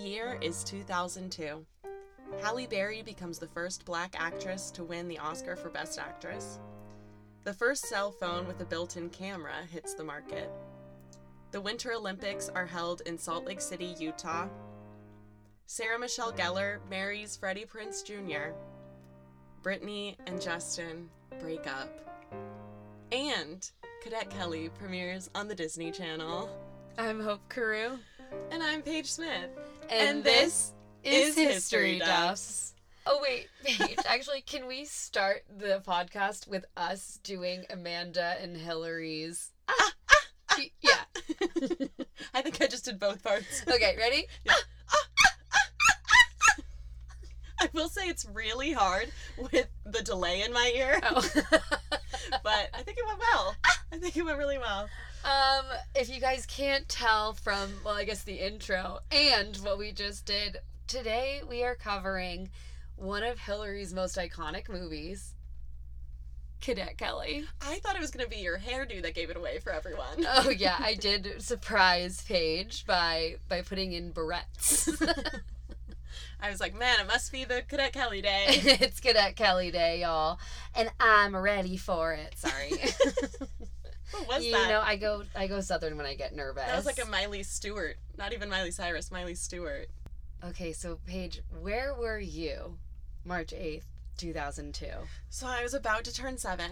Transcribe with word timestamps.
year 0.00 0.38
is 0.40 0.64
2002. 0.64 1.64
Halle 2.42 2.66
Berry 2.66 3.02
becomes 3.02 3.38
the 3.38 3.46
first 3.46 3.84
black 3.84 4.14
actress 4.18 4.70
to 4.72 4.84
win 4.84 5.08
the 5.08 5.18
Oscar 5.18 5.56
for 5.56 5.68
Best 5.68 5.98
Actress. 5.98 6.58
The 7.44 7.52
first 7.52 7.86
cell 7.86 8.10
phone 8.10 8.46
with 8.46 8.60
a 8.60 8.64
built 8.64 8.96
in 8.96 9.10
camera 9.10 9.64
hits 9.70 9.94
the 9.94 10.04
market. 10.04 10.50
The 11.52 11.60
Winter 11.60 11.92
Olympics 11.92 12.48
are 12.48 12.66
held 12.66 13.02
in 13.06 13.18
Salt 13.18 13.44
Lake 13.44 13.60
City, 13.60 13.94
Utah. 13.98 14.48
Sarah 15.66 15.98
Michelle 15.98 16.32
Gellar 16.32 16.78
marries 16.88 17.36
Freddie 17.36 17.66
Prinze 17.66 18.04
Jr. 18.04 18.54
Britney 19.62 20.16
and 20.26 20.40
Justin 20.40 21.08
break 21.40 21.66
up. 21.66 21.90
And 23.12 23.70
Cadet 24.02 24.30
Kelly 24.30 24.70
premieres 24.78 25.28
on 25.34 25.48
the 25.48 25.54
Disney 25.54 25.90
Channel. 25.90 26.48
I'm 26.96 27.20
Hope 27.20 27.48
Carew. 27.48 27.98
And 28.50 28.62
I'm 28.62 28.82
Paige 28.82 29.10
Smith. 29.10 29.50
And, 29.90 30.22
this 30.22 30.72
is 31.02 31.34
History 31.34 31.98
Duffs. 31.98 32.74
Oh, 33.06 33.18
wait, 33.22 33.48
Paige. 33.64 33.98
Actually, 34.06 34.40
can 34.42 34.66
we 34.68 34.84
start 34.84 35.42
the 35.58 35.82
podcast 35.84 36.46
with 36.46 36.64
us 36.76 37.18
doing 37.24 37.64
Amanda 37.70 38.36
and 38.40 38.56
Hilary's? 38.56 39.50
yeah. 40.80 40.90
I 42.34 42.42
think 42.42 42.60
I 42.62 42.68
just 42.68 42.84
did 42.84 43.00
both 43.00 43.22
parts. 43.24 43.64
Okay, 43.66 43.96
ready? 43.98 44.26
I 47.62 47.68
will 47.74 47.88
say 47.88 48.08
it's 48.08 48.24
really 48.32 48.72
hard 48.72 49.10
with 49.52 49.66
the 49.84 50.02
delay 50.02 50.42
in 50.42 50.52
my 50.52 50.72
ear, 50.74 50.98
Oh. 51.02 51.20
but 52.42 52.68
I 52.72 52.82
think 52.82 52.96
it 52.96 53.04
went 53.06 53.18
well. 53.18 53.54
I 53.92 53.98
think 53.98 54.16
it 54.16 54.24
went 54.24 54.38
really 54.38 54.56
well. 54.58 54.88
Um, 55.24 55.66
if 55.94 56.08
you 56.08 56.20
guys 56.20 56.46
can't 56.46 56.88
tell 56.88 57.34
from, 57.34 57.72
well, 57.84 57.94
I 57.94 58.04
guess 58.04 58.22
the 58.22 58.34
intro 58.34 59.00
and 59.10 59.56
what 59.58 59.78
we 59.78 59.92
just 59.92 60.24
did, 60.24 60.58
today 60.86 61.42
we 61.48 61.62
are 61.62 61.74
covering 61.74 62.50
one 62.96 63.22
of 63.22 63.38
Hilary's 63.38 63.92
most 63.92 64.16
iconic 64.16 64.68
movies, 64.68 65.34
Cadet 66.60 66.96
Kelly. 66.96 67.44
I 67.60 67.76
thought 67.80 67.96
it 67.96 68.00
was 68.00 68.10
going 68.10 68.24
to 68.24 68.30
be 68.30 68.42
your 68.42 68.58
hairdo 68.58 69.02
that 69.02 69.14
gave 69.14 69.30
it 69.30 69.36
away 69.36 69.58
for 69.58 69.72
everyone. 69.72 70.06
Oh 70.26 70.50
yeah, 70.50 70.76
I 70.78 70.94
did 71.00 71.42
surprise 71.42 72.22
Paige 72.22 72.86
by 72.86 73.36
by 73.48 73.62
putting 73.62 73.92
in 73.92 74.12
barrettes. 74.12 74.88
I 76.42 76.50
was 76.50 76.60
like, 76.60 76.78
man, 76.78 77.00
it 77.00 77.06
must 77.06 77.30
be 77.30 77.44
the 77.44 77.62
Cadet 77.68 77.92
Kelly 77.92 78.22
day. 78.22 78.46
it's 78.48 79.00
Cadet 79.00 79.36
Kelly 79.36 79.70
Day, 79.70 80.00
y'all, 80.00 80.38
and 80.74 80.90
I'm 80.98 81.36
ready 81.36 81.76
for 81.76 82.14
it. 82.14 82.34
Sorry. 82.38 82.72
What 84.26 84.28
was 84.28 84.44
you 84.44 84.52
that? 84.52 84.68
know, 84.68 84.80
I 84.80 84.96
go 84.96 85.22
I 85.36 85.46
go 85.46 85.60
southern 85.60 85.96
when 85.96 86.06
I 86.06 86.14
get 86.14 86.34
nervous. 86.34 86.64
that 86.66 86.76
was 86.76 86.86
like 86.86 87.02
a 87.02 87.06
Miley 87.08 87.42
Stewart. 87.42 87.96
Not 88.18 88.32
even 88.32 88.48
Miley 88.48 88.70
Cyrus, 88.70 89.10
Miley 89.10 89.34
Stewart. 89.34 89.88
Okay, 90.44 90.72
so 90.72 90.98
Paige, 91.06 91.42
where 91.60 91.94
were 91.94 92.18
you 92.18 92.78
March 93.24 93.50
8th, 93.52 93.84
2002? 94.16 94.86
So 95.28 95.46
I 95.46 95.62
was 95.62 95.74
about 95.74 96.04
to 96.04 96.14
turn 96.14 96.38
seven. 96.38 96.70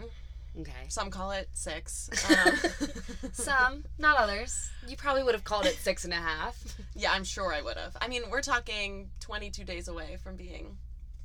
Okay. 0.58 0.72
Some 0.88 1.10
call 1.10 1.30
it 1.32 1.48
six. 1.52 2.08
Um, 2.30 3.30
Some, 3.32 3.84
not 3.98 4.18
others. 4.18 4.70
You 4.88 4.96
probably 4.96 5.22
would 5.22 5.34
have 5.34 5.44
called 5.44 5.66
it 5.66 5.76
six 5.76 6.04
and 6.04 6.12
a 6.12 6.16
half. 6.16 6.56
yeah, 6.96 7.12
I'm 7.12 7.24
sure 7.24 7.52
I 7.52 7.60
would 7.62 7.76
have. 7.76 7.96
I 8.00 8.08
mean, 8.08 8.22
we're 8.30 8.40
talking 8.42 9.10
22 9.20 9.64
days 9.64 9.86
away 9.88 10.16
from 10.22 10.36
being 10.36 10.78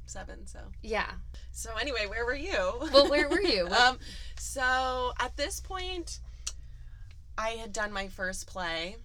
seven, 0.06 0.46
so. 0.48 0.60
Yeah. 0.82 1.10
So 1.52 1.72
anyway, 1.80 2.06
where 2.08 2.26
were 2.26 2.36
you? 2.36 2.54
Well, 2.94 3.10
where 3.10 3.30
were 3.30 3.42
you? 3.42 3.68
Um, 3.72 3.98
so 4.38 5.14
at 5.20 5.36
this 5.38 5.60
point, 5.60 6.20
I 7.38 7.50
had 7.52 7.74
done 7.74 7.92
my 7.92 8.08
first 8.08 8.48
play. 8.48 8.98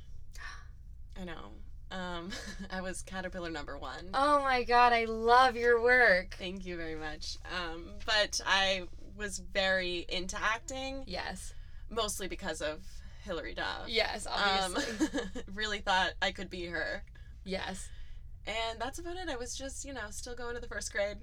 I 1.20 1.24
know. 1.24 1.50
Um, 1.90 2.30
I 2.70 2.80
was 2.82 3.02
Caterpillar 3.02 3.50
number 3.50 3.78
one. 3.78 4.10
oh 4.14 4.42
my 4.42 4.62
god, 4.64 4.92
I 4.92 5.04
love 5.06 5.56
your 5.56 5.80
work. 5.82 6.34
Thank 6.38 6.66
you 6.66 6.76
very 6.76 6.94
much. 6.94 7.38
Um, 7.56 7.86
but 8.06 8.40
I 8.46 8.82
was 9.16 9.38
very 9.38 10.04
into 10.08 10.36
acting, 10.40 11.02
Yes. 11.06 11.54
mostly 11.90 12.28
because 12.28 12.60
of 12.60 12.80
Hilary 13.24 13.54
Duff. 13.54 13.88
Yes, 13.88 14.26
Um, 14.26 14.32
obviously. 14.76 15.20
really 15.54 15.78
thought 15.80 16.10
I 16.22 16.30
could 16.30 16.50
be 16.50 16.66
her. 16.66 17.02
yes. 17.44 17.88
And 18.48 18.80
that's 18.80 18.98
about 18.98 19.16
it. 19.18 19.28
I 19.28 19.36
was 19.36 19.54
just, 19.54 19.84
you 19.84 19.92
know, 19.92 20.08
still 20.10 20.34
going 20.34 20.54
to 20.54 20.60
the 20.60 20.68
first 20.68 20.90
grade. 20.90 21.18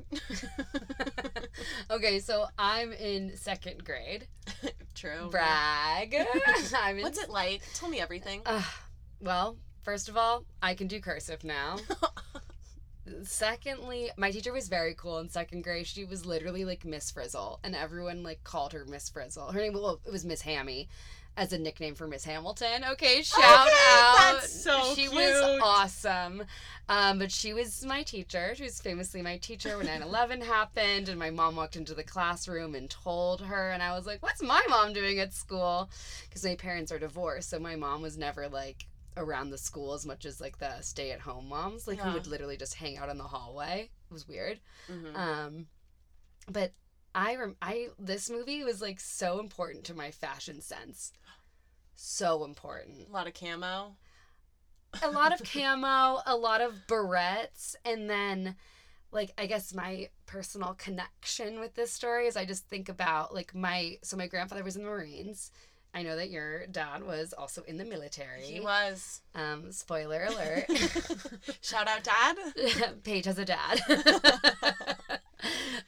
okay, 1.91 2.19
so 2.19 2.45
I'm 2.59 2.93
in 2.93 3.35
second 3.35 3.83
grade. 3.83 4.27
True. 4.93 5.29
Brag. 5.31 6.15
I'm 6.75 6.97
in. 6.97 7.03
What's 7.03 7.17
it 7.17 7.31
like? 7.31 7.63
Tell 7.73 7.89
me 7.89 7.99
everything. 7.99 8.43
Uh, 8.45 8.61
well, 9.19 9.57
first 9.81 10.07
of 10.07 10.17
all, 10.17 10.45
I 10.61 10.75
can 10.75 10.85
do 10.85 11.01
cursive 11.01 11.43
now. 11.43 11.77
Secondly, 13.23 14.11
my 14.17 14.29
teacher 14.29 14.53
was 14.53 14.67
very 14.67 14.93
cool 14.93 15.17
in 15.17 15.29
second 15.29 15.63
grade. 15.63 15.87
She 15.87 16.05
was 16.05 16.27
literally 16.27 16.63
like 16.63 16.85
Miss 16.85 17.09
Frizzle, 17.09 17.59
and 17.63 17.75
everyone 17.75 18.21
like 18.21 18.43
called 18.43 18.73
her 18.73 18.85
Miss 18.85 19.09
Frizzle. 19.09 19.51
Her 19.51 19.61
name, 19.61 19.73
well, 19.73 19.99
it 20.05 20.11
was 20.11 20.25
Miss 20.25 20.41
Hammy, 20.41 20.89
as 21.37 21.51
a 21.53 21.57
nickname 21.57 21.95
for 21.95 22.07
Miss 22.07 22.23
Hamilton. 22.23 22.83
Okay, 22.91 23.21
shout 23.21 23.39
Okay, 23.67 23.75
out. 23.91 24.33
that's 24.33 24.63
so 24.63 24.93
she 24.95 25.01
cute. 25.07 25.13
was 25.13 25.59
awesome. 25.61 26.43
Um, 26.87 27.19
but 27.19 27.31
she 27.31 27.53
was 27.53 27.83
my 27.85 28.03
teacher. 28.03 28.53
She 28.55 28.63
was 28.63 28.79
famously 28.79 29.21
my 29.21 29.37
teacher 29.37 29.77
when 29.77 29.87
9/11 29.87 30.43
happened, 30.45 31.09
and 31.09 31.19
my 31.19 31.31
mom 31.31 31.55
walked 31.55 31.75
into 31.75 31.93
the 31.93 32.03
classroom 32.03 32.75
and 32.75 32.89
told 32.89 33.41
her, 33.41 33.71
and 33.71 33.81
I 33.83 33.93
was 33.95 34.05
like, 34.05 34.21
"What's 34.23 34.41
my 34.43 34.61
mom 34.69 34.93
doing 34.93 35.19
at 35.19 35.33
school?" 35.33 35.89
Because 36.29 36.43
my 36.45 36.55
parents 36.55 36.91
are 36.91 36.99
divorced, 36.99 37.49
so 37.49 37.59
my 37.59 37.75
mom 37.75 38.01
was 38.01 38.17
never 38.17 38.47
like 38.47 38.85
around 39.17 39.49
the 39.49 39.57
school 39.57 39.93
as 39.93 40.05
much 40.05 40.25
as 40.25 40.39
like 40.41 40.57
the 40.59 40.81
stay 40.81 41.11
at 41.11 41.21
home 41.21 41.47
moms. 41.49 41.87
Like 41.87 41.97
we 42.03 42.09
Yeah. 42.09 42.13
would 42.13 42.27
literally 42.27 42.57
just 42.57 42.75
hang 42.75 42.97
out 42.97 43.09
in 43.09 43.17
the 43.17 43.23
hallway. 43.23 43.89
It 44.09 44.13
was 44.13 44.27
weird. 44.27 44.59
Mhm. 44.89 45.15
Um, 45.15 45.67
but 46.51 46.73
I 47.15 47.37
rem- 47.37 47.55
I 47.61 47.87
this 47.97 48.29
movie 48.29 48.63
was 48.65 48.81
like 48.81 48.99
so 48.99 49.39
important 49.39 49.85
to 49.85 49.93
my 49.93 50.11
fashion 50.11 50.61
sense. 50.61 51.13
So 51.95 52.43
important. 52.43 53.07
A 53.09 53.13
lot 53.13 53.27
of 53.27 53.33
camo. 53.33 53.95
A 55.03 55.09
lot 55.09 55.33
of 55.33 55.43
camo, 55.51 56.21
a 56.25 56.35
lot 56.35 56.61
of 56.61 56.73
barrettes, 56.87 57.75
and 57.83 58.09
then 58.09 58.55
like 59.11 59.33
I 59.37 59.45
guess 59.45 59.73
my 59.73 60.09
personal 60.25 60.73
connection 60.73 61.59
with 61.59 61.75
this 61.75 61.91
story 61.91 62.27
is 62.27 62.37
I 62.37 62.45
just 62.45 62.67
think 62.67 62.89
about 62.89 63.33
like 63.33 63.55
my 63.55 63.97
so 64.03 64.17
my 64.17 64.27
grandfather 64.27 64.63
was 64.63 64.75
in 64.75 64.83
the 64.83 64.89
Marines. 64.89 65.51
I 65.93 66.03
know 66.03 66.17
that 66.17 66.29
your 66.29 66.67
dad 66.67 67.03
was 67.03 67.31
also 67.31 67.63
in 67.63 67.77
the 67.77 67.85
military. 67.85 68.41
He 68.41 68.59
was. 68.59 69.21
Um, 69.33 69.71
spoiler 69.71 70.25
alert. 70.25 70.65
Shout 71.61 71.87
out, 71.87 72.03
Dad. 72.03 72.35
Paige 73.05 73.25
has 73.25 73.39
a 73.39 73.45
dad. 73.45 73.79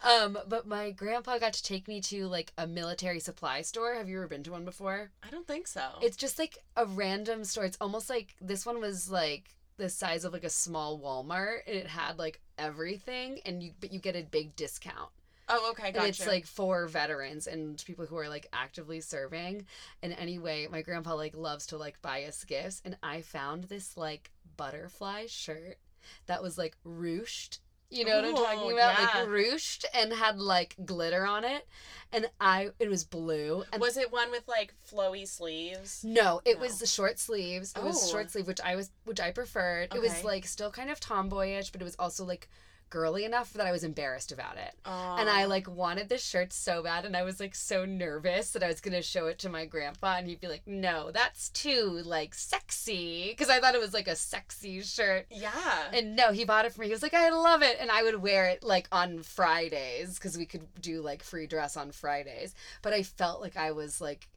Um, 0.03 0.38
but 0.47 0.68
my 0.68 0.91
grandpa 0.91 1.38
got 1.38 1.53
to 1.53 1.63
take 1.63 1.88
me 1.88 2.01
to 2.01 2.28
like 2.28 2.53
a 2.57 2.68
military 2.68 3.19
supply 3.19 3.62
store. 3.62 3.95
Have 3.95 4.09
you 4.09 4.18
ever 4.18 4.28
been 4.28 4.44
to 4.44 4.51
one 4.51 4.66
before? 4.66 5.12
I 5.23 5.29
don't 5.29 5.47
think 5.47 5.68
so. 5.68 5.81
It's 6.01 6.18
just 6.18 6.40
like 6.40 6.57
a 6.75 6.85
random 6.85 7.44
store. 7.44 7.66
It's 7.66 7.78
almost 7.81 8.09
like 8.09 8.35
this 8.41 8.66
one 8.66 8.79
was 8.79 9.09
like 9.09 9.56
the 9.78 9.90
size 9.90 10.23
of 10.25 10.34
like 10.34 10.44
a 10.44 10.50
small 10.50 11.00
Walmart 11.00 11.59
and 11.67 11.75
it 11.75 11.88
had 11.88 12.17
like 12.17 12.41
everything 12.57 13.40
and 13.46 13.62
you 13.62 13.72
but 13.79 13.94
you 13.94 14.00
get 14.00 14.16
a 14.16 14.23
big 14.23 14.56
discount. 14.56 15.09
oh, 15.50 15.69
okay, 15.72 15.88
And 15.88 15.96
gotcha. 15.96 16.07
it's 16.09 16.28
like 16.28 16.46
for 16.46 16.88
veterans 16.88 17.46
and 17.47 17.81
people 17.85 18.06
who 18.06 18.17
are 18.17 18.28
like 18.28 18.47
actively 18.51 19.00
serving. 19.01 19.66
And 20.01 20.13
anyway, 20.13 20.67
my 20.72 20.81
grandpa 20.81 21.13
like 21.13 21.38
loves 21.38 21.67
to 21.67 21.78
like 21.78 22.01
buy 22.01 22.23
us 22.23 22.44
gifts 22.44 22.81
and 22.84 22.97
I 23.03 23.22
found 23.22 23.66
this 23.66 23.96
like 23.96 24.31
butterfly 24.57 25.25
shirt 25.28 25.78
that 26.25 26.41
was 26.41 26.57
like 26.57 26.75
ruched. 26.85 27.59
You 27.89 28.03
know 28.05 28.15
what 28.17 28.25
I'm 28.25 28.35
talking 28.35 28.59
oh, 28.63 28.69
about? 28.73 28.99
yeah. 28.99 29.21
Like 29.21 29.29
ruched 29.29 29.85
and 29.93 30.11
had 30.11 30.39
like 30.39 30.75
glitter 30.83 31.25
on 31.25 31.45
it. 31.45 31.65
And 32.11 32.29
I 32.39 32.69
it 32.79 32.89
was 32.89 33.03
blue 33.03 33.63
and 33.71 33.81
was 33.81 33.97
it 33.97 34.11
one 34.11 34.31
with 34.31 34.47
like 34.47 34.73
flowy 34.89 35.27
sleeves? 35.27 36.03
no, 36.03 36.41
it 36.45 36.55
No. 36.55 36.61
was 36.63 36.79
the 36.79 36.87
short 36.87 37.19
sleeves. 37.19 37.73
It 37.75 37.83
was 37.83 38.03
Oh. 38.03 38.11
short 38.11 38.31
sleeve, 38.31 38.47
which 38.47 38.61
I 38.61 38.75
was, 38.75 38.91
which 39.05 39.19
I 39.19 39.31
preferred. 39.31 39.93
It 39.93 40.01
was 40.01 40.23
like 40.23 40.45
still 40.45 40.72
kind 40.72 40.89
of 40.89 40.99
tomboyish, 40.99 41.72
but 41.72 41.81
it 41.81 41.85
was 41.85 41.95
also 41.97 42.23
like 42.25 42.49
girly 42.89 43.25
enough 43.25 43.53
that 43.53 43.67
I 43.67 43.72
was 43.72 43.84
embarrassed 43.84 44.31
about 44.31 44.57
it. 44.57 44.73
Oh. 44.85 45.17
And 45.19 45.29
I 45.29 45.45
like 45.45 45.69
wanted 45.69 46.09
this 46.09 46.23
shirt 46.23 46.53
so 46.53 46.84
bad, 46.84 47.05
and 47.05 47.16
I 47.16 47.23
was 47.23 47.39
like 47.39 47.55
so 47.55 47.85
nervous 47.85 48.51
that 48.51 48.63
I 48.63 48.67
was 48.67 48.81
gonna 48.81 49.01
show 49.01 49.28
it 49.28 49.39
to 49.39 49.49
my 49.49 49.66
grandpa, 49.66 50.17
and 50.17 50.28
he'd 50.28 50.41
be 50.41 50.47
like, 50.47 50.66
"No, 50.66 51.11
that's 51.11 51.49
too 51.49 52.01
like 52.05 52.34
sexy," 52.34 53.29
because 53.29 53.49
I 53.49 53.59
thought 53.59 53.75
it 53.75 53.81
was 53.81 53.93
like 53.93 54.07
a 54.07 54.16
sexy 54.16 54.81
shirt. 54.81 55.25
Yeah. 55.29 55.84
And 55.93 56.16
no, 56.16 56.31
he 56.31 56.45
bought 56.45 56.66
it 56.66 56.73
for 56.73 56.81
me. 56.81 56.87
He 56.87 56.93
was 56.93 57.03
like, 57.03 57.13
I 57.13 57.29
love 57.29 57.61
it. 57.61 57.78
And 57.79 57.91
I 57.91 58.03
would 58.03 58.22
wear 58.22 58.47
it 58.47 58.63
like 58.63 58.87
on 58.91 59.23
Fridays 59.23 60.16
because 60.16 60.37
we 60.37 60.45
could 60.45 60.67
do 60.81 61.01
like 61.01 61.23
free 61.23 61.47
dress 61.47 61.78
on 61.78 61.91
Fridays. 61.91 62.55
But 62.81 62.93
I 62.93 63.03
felt 63.03 63.41
like 63.41 63.57
I 63.57 63.72
was 63.72 64.01
like 64.01 64.28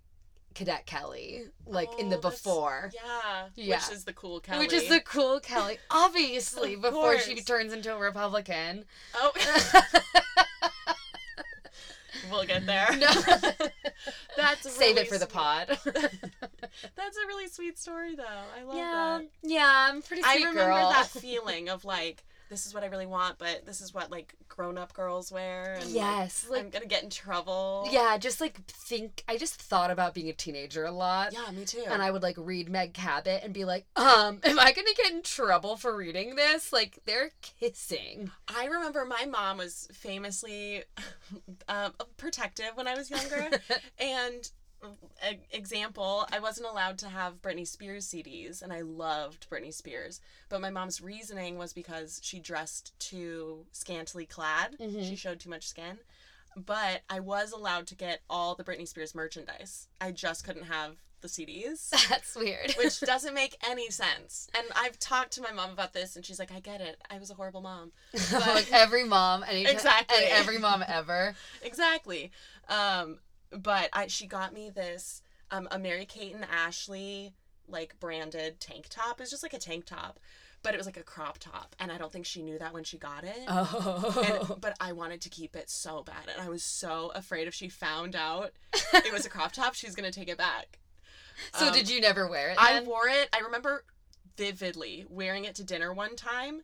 Cadet 0.54 0.86
Kelly, 0.86 1.44
like 1.66 1.88
in 1.98 2.10
the 2.10 2.18
Oh, 2.18 2.20
before. 2.20 2.90
Yeah. 2.94 3.46
Yeah. 3.54 3.76
Which 3.76 3.96
is 3.96 4.04
the 4.04 4.12
cool 4.12 4.40
Kelly. 4.40 4.58
Which 4.58 4.72
is 4.72 4.88
the 4.88 5.00
cool 5.00 5.40
Kelly, 5.40 5.78
obviously, 5.90 6.76
before 6.76 7.18
she 7.18 7.36
turns 7.40 7.72
into 7.72 7.94
a 7.94 7.98
Republican. 7.98 8.84
Oh. 9.14 9.32
we'll 12.30 12.44
get 12.44 12.66
there. 12.66 12.88
No. 12.96 13.10
That's 14.36 14.70
Save 14.70 14.96
really 14.96 15.02
it 15.02 15.08
for 15.08 15.18
the 15.18 15.26
pod. 15.26 15.68
That's 15.68 17.16
a 17.16 17.26
really 17.26 17.48
sweet 17.48 17.78
story, 17.78 18.14
though. 18.14 18.24
I 18.24 18.62
love 18.62 18.76
yeah, 18.76 19.18
that. 19.20 19.28
yeah, 19.42 19.86
I'm 19.88 20.02
pretty 20.02 20.22
I 20.24 20.36
remember 20.36 20.64
girl. 20.64 20.90
that 20.90 21.06
feeling 21.08 21.68
of 21.68 21.84
like, 21.84 22.24
this 22.50 22.66
is 22.66 22.74
what 22.74 22.82
I 22.82 22.88
really 22.88 23.06
want, 23.06 23.38
but 23.38 23.64
this 23.64 23.80
is 23.80 23.94
what 23.94 24.10
like 24.10 24.34
grown-up 24.48 24.92
girls 24.92 25.32
wear. 25.32 25.76
And, 25.76 25.86
like, 25.86 25.94
yes, 25.94 26.46
like, 26.50 26.64
I'm 26.64 26.70
gonna 26.70 26.86
get 26.86 27.02
in 27.02 27.08
trouble. 27.08 27.88
yeah, 27.90 28.18
just 28.18 28.40
like 28.40 28.60
think. 28.66 29.24
I 29.28 29.38
just 29.38 29.54
thought 29.54 29.90
about 29.90 30.12
being 30.12 30.28
a 30.28 30.32
teenager 30.32 30.84
a 30.84 30.90
lot. 30.90 31.32
Yeah, 31.32 31.50
me 31.52 31.64
too. 31.64 31.84
And 31.88 32.02
I 32.02 32.10
would 32.10 32.22
like 32.22 32.36
read 32.38 32.68
Meg 32.68 32.92
Cabot 32.92 33.42
and 33.42 33.54
be 33.54 33.64
like, 33.64 33.86
um, 33.96 34.40
am 34.42 34.58
I 34.58 34.72
gonna 34.72 34.90
get 34.96 35.12
in 35.12 35.22
trouble 35.22 35.76
for 35.76 35.96
reading 35.96 36.34
this? 36.34 36.72
Like 36.72 36.98
they're 37.06 37.30
kissing. 37.40 38.30
I 38.48 38.66
remember 38.66 39.04
my 39.04 39.24
mom 39.26 39.58
was 39.58 39.88
famously 39.92 40.82
um, 41.68 41.94
protective 42.16 42.72
when 42.74 42.88
I 42.88 42.94
was 42.94 43.10
younger. 43.10 43.48
and 43.98 44.50
example, 45.52 46.26
I 46.32 46.38
wasn't 46.38 46.68
allowed 46.68 46.98
to 46.98 47.08
have 47.08 47.42
Britney 47.42 47.66
Spears 47.66 48.06
CDs, 48.06 48.62
and 48.62 48.72
I 48.72 48.80
loved 48.80 49.48
Britney 49.50 49.72
Spears. 49.72 50.20
But 50.48 50.60
my 50.60 50.70
mom's 50.70 51.00
reasoning 51.00 51.58
was 51.58 51.72
because 51.72 52.20
she 52.22 52.38
dressed 52.38 52.98
too 52.98 53.66
scantily 53.72 54.26
clad. 54.26 54.76
Mhm. 54.78 55.08
She 55.08 55.16
showed 55.16 55.40
too 55.40 55.50
much 55.50 55.66
skin. 55.68 55.98
But 56.56 57.02
I 57.08 57.20
was 57.20 57.52
allowed 57.52 57.86
to 57.88 57.94
get 57.94 58.22
all 58.28 58.54
the 58.54 58.64
Britney 58.64 58.88
Spears 58.88 59.14
merchandise. 59.14 59.86
I 60.00 60.10
just 60.10 60.44
couldn't 60.44 60.64
have 60.64 60.96
the 61.20 61.28
CDs. 61.28 61.90
That's 62.08 62.34
weird. 62.34 62.72
which 62.76 62.98
doesn't 63.12 63.34
make 63.34 63.56
any 63.68 63.90
sense. 63.90 64.48
And 64.54 64.66
I've 64.74 64.98
talked 64.98 65.32
to 65.32 65.42
my 65.42 65.52
mom 65.52 65.70
about 65.70 65.92
this, 65.92 66.16
and 66.16 66.24
she's 66.24 66.38
like, 66.38 66.50
"I 66.50 66.58
get 66.60 66.80
it. 66.80 67.00
I 67.10 67.18
was 67.18 67.30
a 67.30 67.34
horrible 67.34 67.60
mom." 67.60 67.92
like 68.32 68.72
every 68.72 69.04
mom, 69.04 69.44
Exactly. 69.44 70.16
and 70.24 70.32
every 70.32 70.58
mom 70.58 70.82
ever. 70.86 71.34
exactly. 71.62 72.32
Um, 72.68 73.18
but 73.56 73.88
I 73.92 74.06
she 74.06 74.26
got 74.26 74.52
me 74.52 74.70
this 74.70 75.22
um 75.50 75.68
a 75.70 75.78
Mary 75.78 76.06
Kate 76.06 76.34
and 76.34 76.44
Ashley 76.44 77.34
like 77.68 77.98
branded 78.00 78.60
tank 78.60 78.86
top. 78.90 79.20
It's 79.20 79.30
just 79.30 79.42
like 79.42 79.54
a 79.54 79.58
tank 79.58 79.86
top, 79.86 80.18
but 80.62 80.74
it 80.74 80.76
was 80.76 80.86
like 80.86 80.96
a 80.96 81.02
crop 81.02 81.38
top, 81.38 81.74
and 81.78 81.90
I 81.92 81.98
don't 81.98 82.12
think 82.12 82.26
she 82.26 82.42
knew 82.42 82.58
that 82.58 82.72
when 82.72 82.84
she 82.84 82.98
got 82.98 83.24
it. 83.24 83.38
Oh, 83.48 84.48
And, 84.50 84.60
but 84.60 84.76
I 84.80 84.92
wanted 84.92 85.20
to 85.22 85.28
keep 85.28 85.54
it 85.56 85.70
so 85.70 86.02
bad, 86.02 86.28
and 86.32 86.42
I 86.42 86.48
was 86.48 86.62
so 86.62 87.12
afraid 87.14 87.46
if 87.48 87.54
she 87.54 87.68
found 87.68 88.16
out 88.16 88.52
it 88.92 89.12
was 89.12 89.24
a 89.24 89.30
crop 89.30 89.52
top, 89.52 89.74
she's 89.74 89.94
gonna 89.94 90.10
take 90.10 90.28
it 90.28 90.38
back. 90.38 90.78
so 91.54 91.68
Um, 91.68 91.72
did 91.72 91.88
you 91.88 92.00
never 92.00 92.28
wear 92.28 92.50
it? 92.50 92.56
I 92.58 92.80
wore 92.82 93.08
it. 93.08 93.28
I 93.32 93.38
remember 93.40 93.84
vividly 94.36 95.06
wearing 95.08 95.44
it 95.44 95.54
to 95.56 95.64
dinner 95.64 95.92
one 95.92 96.16
time, 96.16 96.62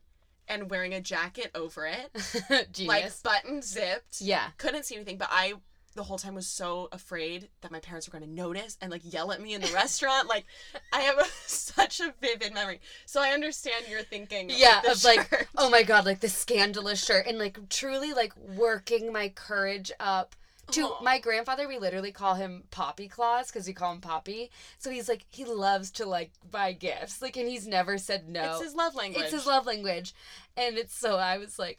and 0.49 0.71
wearing 0.71 0.95
a 0.95 1.01
jacket 1.01 1.51
over 1.55 1.87
it, 1.87 2.79
like 2.87 3.23
button 3.23 3.63
zipped. 3.63 4.21
yeah. 4.21 4.49
couldn't 4.59 4.85
see 4.85 4.95
anything, 4.97 5.19
but 5.19 5.29
I 5.31 5.55
the 5.97 6.05
whole 6.05 6.19
time 6.19 6.35
was 6.35 6.47
so 6.47 6.89
afraid 6.93 7.49
that 7.63 7.73
my 7.73 7.81
parents 7.81 8.07
were 8.07 8.17
going 8.17 8.29
to 8.29 8.35
notice 8.35 8.77
and 8.81 8.91
like 8.91 9.03
yell 9.05 9.33
at 9.33 9.41
me 9.41 9.55
in 9.55 9.61
the 9.61 9.73
restaurant. 9.73 10.29
Like 10.29 10.45
I 10.93 11.01
have 11.01 11.19
a, 11.19 11.25
such 11.47 12.01
a 12.01 12.15
vivid 12.21 12.55
memory, 12.55 12.81
so 13.07 13.21
I 13.21 13.31
understand 13.31 13.87
your 13.89 14.03
thinking. 14.03 14.51
of, 14.51 14.59
Yeah, 14.59 14.81
of 14.89 15.03
like, 15.05 15.49
oh 15.57 15.69
my 15.71 15.83
god, 15.83 16.05
like 16.07 16.21
the 16.21 16.29
scandalous 16.29 17.05
shirt 17.05 17.27
and 17.27 17.39
like 17.39 17.59
truly 17.69 18.13
like 18.13 18.37
working 18.37 19.13
my 19.13 19.31
courage 19.31 19.91
up 19.99 20.37
to 20.73 20.83
Aw. 20.83 21.03
my 21.03 21.19
grandfather 21.19 21.69
we 21.69 21.79
literally 21.79 22.11
call 22.11 22.35
him 22.35 22.65
Poppy 22.71 23.09
Claus 23.09 23.51
because 23.51 23.67
we 23.67 23.73
call 23.73 23.93
him 23.93 24.01
Poppy. 24.01 24.51
So 24.79 24.91
he's 24.91 25.09
like 25.09 25.25
he 25.31 25.45
loves 25.45 25.91
to 25.93 26.07
like 26.07 26.33
buy 26.51 26.73
gifts. 26.73 27.23
Like 27.23 27.37
and 27.37 27.49
he's 27.49 27.67
never 27.67 27.99
said 27.99 28.29
no. 28.29 28.53
it's 28.53 28.63
his 28.63 28.75
love 28.75 28.95
language. 28.95 29.25
It's 29.25 29.33
his 29.33 29.47
love 29.47 29.67
language. 29.67 30.15
And 30.57 30.77
it's 30.77 30.97
so 30.97 31.17
I 31.17 31.39
was 31.39 31.59
like, 31.59 31.79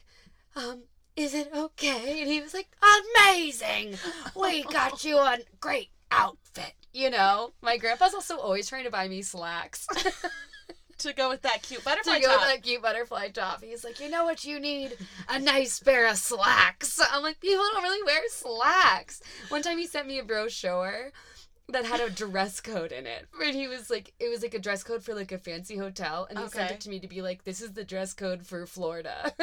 um, 0.55 0.83
is 1.17 1.33
it 1.33 1.49
okay? 1.53 2.21
And 2.21 2.29
he 2.29 2.39
was 2.39 2.53
like, 2.53 2.69
amazing. 3.17 3.97
We 4.39 4.63
got 4.63 5.03
you 5.03 5.17
a 5.17 5.39
great 5.59 5.89
outfit. 6.11 6.73
You 6.93 7.09
know, 7.09 7.51
my 7.61 7.77
grandpa's 7.77 8.13
also 8.13 8.37
always 8.37 8.69
trying 8.69 8.85
to 8.85 8.91
buy 8.91 9.07
me 9.07 9.23
slacks 9.23 9.87
to 10.99 11.13
go 11.13 11.29
with 11.29 11.41
that 11.41 11.63
cute 11.63 11.83
butterfly 11.83 12.15
to 12.15 12.21
go 12.21 12.27
top. 12.27 12.41
with 12.41 12.49
that 12.49 12.63
cute 12.63 12.81
butterfly 12.81 13.29
top. 13.29 13.63
He's 13.63 13.83
like, 13.83 13.99
you 13.99 14.09
know 14.09 14.25
what 14.25 14.45
you 14.45 14.59
need? 14.59 14.95
A 15.27 15.39
nice 15.39 15.79
pair 15.79 16.07
of 16.07 16.17
slacks. 16.17 16.99
I'm 17.11 17.23
like, 17.23 17.39
people 17.41 17.63
don't 17.73 17.83
really 17.83 18.03
wear 18.03 18.21
slacks. 18.29 19.21
One 19.49 19.63
time 19.63 19.79
he 19.79 19.87
sent 19.87 20.07
me 20.07 20.19
a 20.19 20.23
brochure 20.23 21.11
that 21.69 21.85
had 21.85 21.99
a 21.99 22.09
dress 22.09 22.61
code 22.61 22.91
in 22.91 23.05
it. 23.05 23.27
And 23.43 23.55
he 23.55 23.67
was 23.67 23.89
like, 23.89 24.13
it 24.19 24.29
was 24.29 24.41
like 24.41 24.53
a 24.53 24.59
dress 24.59 24.83
code 24.83 25.03
for 25.03 25.13
like 25.13 25.31
a 25.31 25.37
fancy 25.37 25.77
hotel. 25.77 26.27
And 26.29 26.39
he 26.39 26.47
sent 26.47 26.71
it 26.71 26.79
to 26.81 26.89
me 26.89 26.99
to 26.99 27.07
be 27.07 27.21
like, 27.21 27.43
this 27.43 27.61
is 27.61 27.73
the 27.73 27.83
dress 27.83 28.13
code 28.13 28.45
for 28.45 28.65
Florida. 28.65 29.33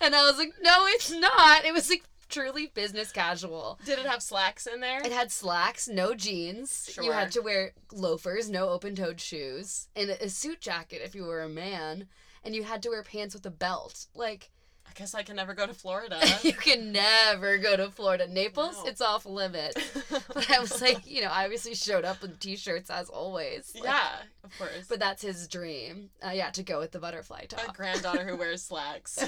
and 0.00 0.14
I 0.14 0.22
was 0.24 0.38
like, 0.38 0.52
no, 0.60 0.86
it's 0.86 1.10
not. 1.12 1.64
It 1.64 1.72
was 1.72 1.88
like 1.88 2.04
truly 2.28 2.66
business 2.66 3.12
casual. 3.12 3.78
Did 3.84 4.00
it 4.00 4.06
have 4.06 4.22
slacks 4.22 4.66
in 4.66 4.80
there? 4.80 5.00
It 5.04 5.12
had 5.12 5.30
slacks, 5.30 5.88
no 5.88 6.14
jeans. 6.14 6.90
Sure. 6.92 7.04
You 7.04 7.12
had 7.12 7.30
to 7.32 7.40
wear 7.40 7.72
loafers, 7.92 8.50
no 8.50 8.70
open 8.70 8.96
toed 8.96 9.20
shoes, 9.20 9.88
and 9.94 10.10
a 10.10 10.28
suit 10.28 10.60
jacket 10.60 11.00
if 11.04 11.14
you 11.14 11.24
were 11.24 11.42
a 11.42 11.48
man. 11.48 12.08
And 12.42 12.54
you 12.54 12.64
had 12.64 12.82
to 12.82 12.90
wear 12.90 13.02
pants 13.02 13.34
with 13.34 13.46
a 13.46 13.50
belt. 13.50 14.06
Like, 14.14 14.50
guess 14.94 15.14
I 15.14 15.22
can 15.22 15.36
never 15.36 15.54
go 15.54 15.66
to 15.66 15.74
Florida. 15.74 16.20
you 16.42 16.52
can 16.52 16.92
never 16.92 17.58
go 17.58 17.76
to 17.76 17.90
Florida. 17.90 18.26
Naples, 18.28 18.76
No. 18.82 18.90
it's 18.90 19.00
off 19.00 19.26
limit. 19.26 19.76
But 20.34 20.50
I 20.50 20.58
was 20.60 20.80
like, 20.80 21.06
you 21.06 21.20
know, 21.22 21.28
I 21.28 21.44
obviously 21.44 21.74
showed 21.74 22.04
up 22.04 22.22
in 22.24 22.36
t 22.36 22.56
shirts 22.56 22.90
as 22.90 23.08
always. 23.08 23.72
Like, 23.74 23.84
yeah, 23.84 24.08
of 24.42 24.56
course. 24.58 24.86
But 24.88 24.98
that's 25.00 25.22
his 25.22 25.46
dream. 25.48 26.10
Uh, 26.24 26.30
yeah, 26.30 26.50
to 26.50 26.62
go 26.62 26.78
with 26.80 26.92
the 26.92 26.98
butterfly 26.98 27.40
a 27.44 27.46
top. 27.46 27.76
granddaughter 27.76 28.24
who 28.26 28.36
wears 28.36 28.62
slacks. 28.70 29.18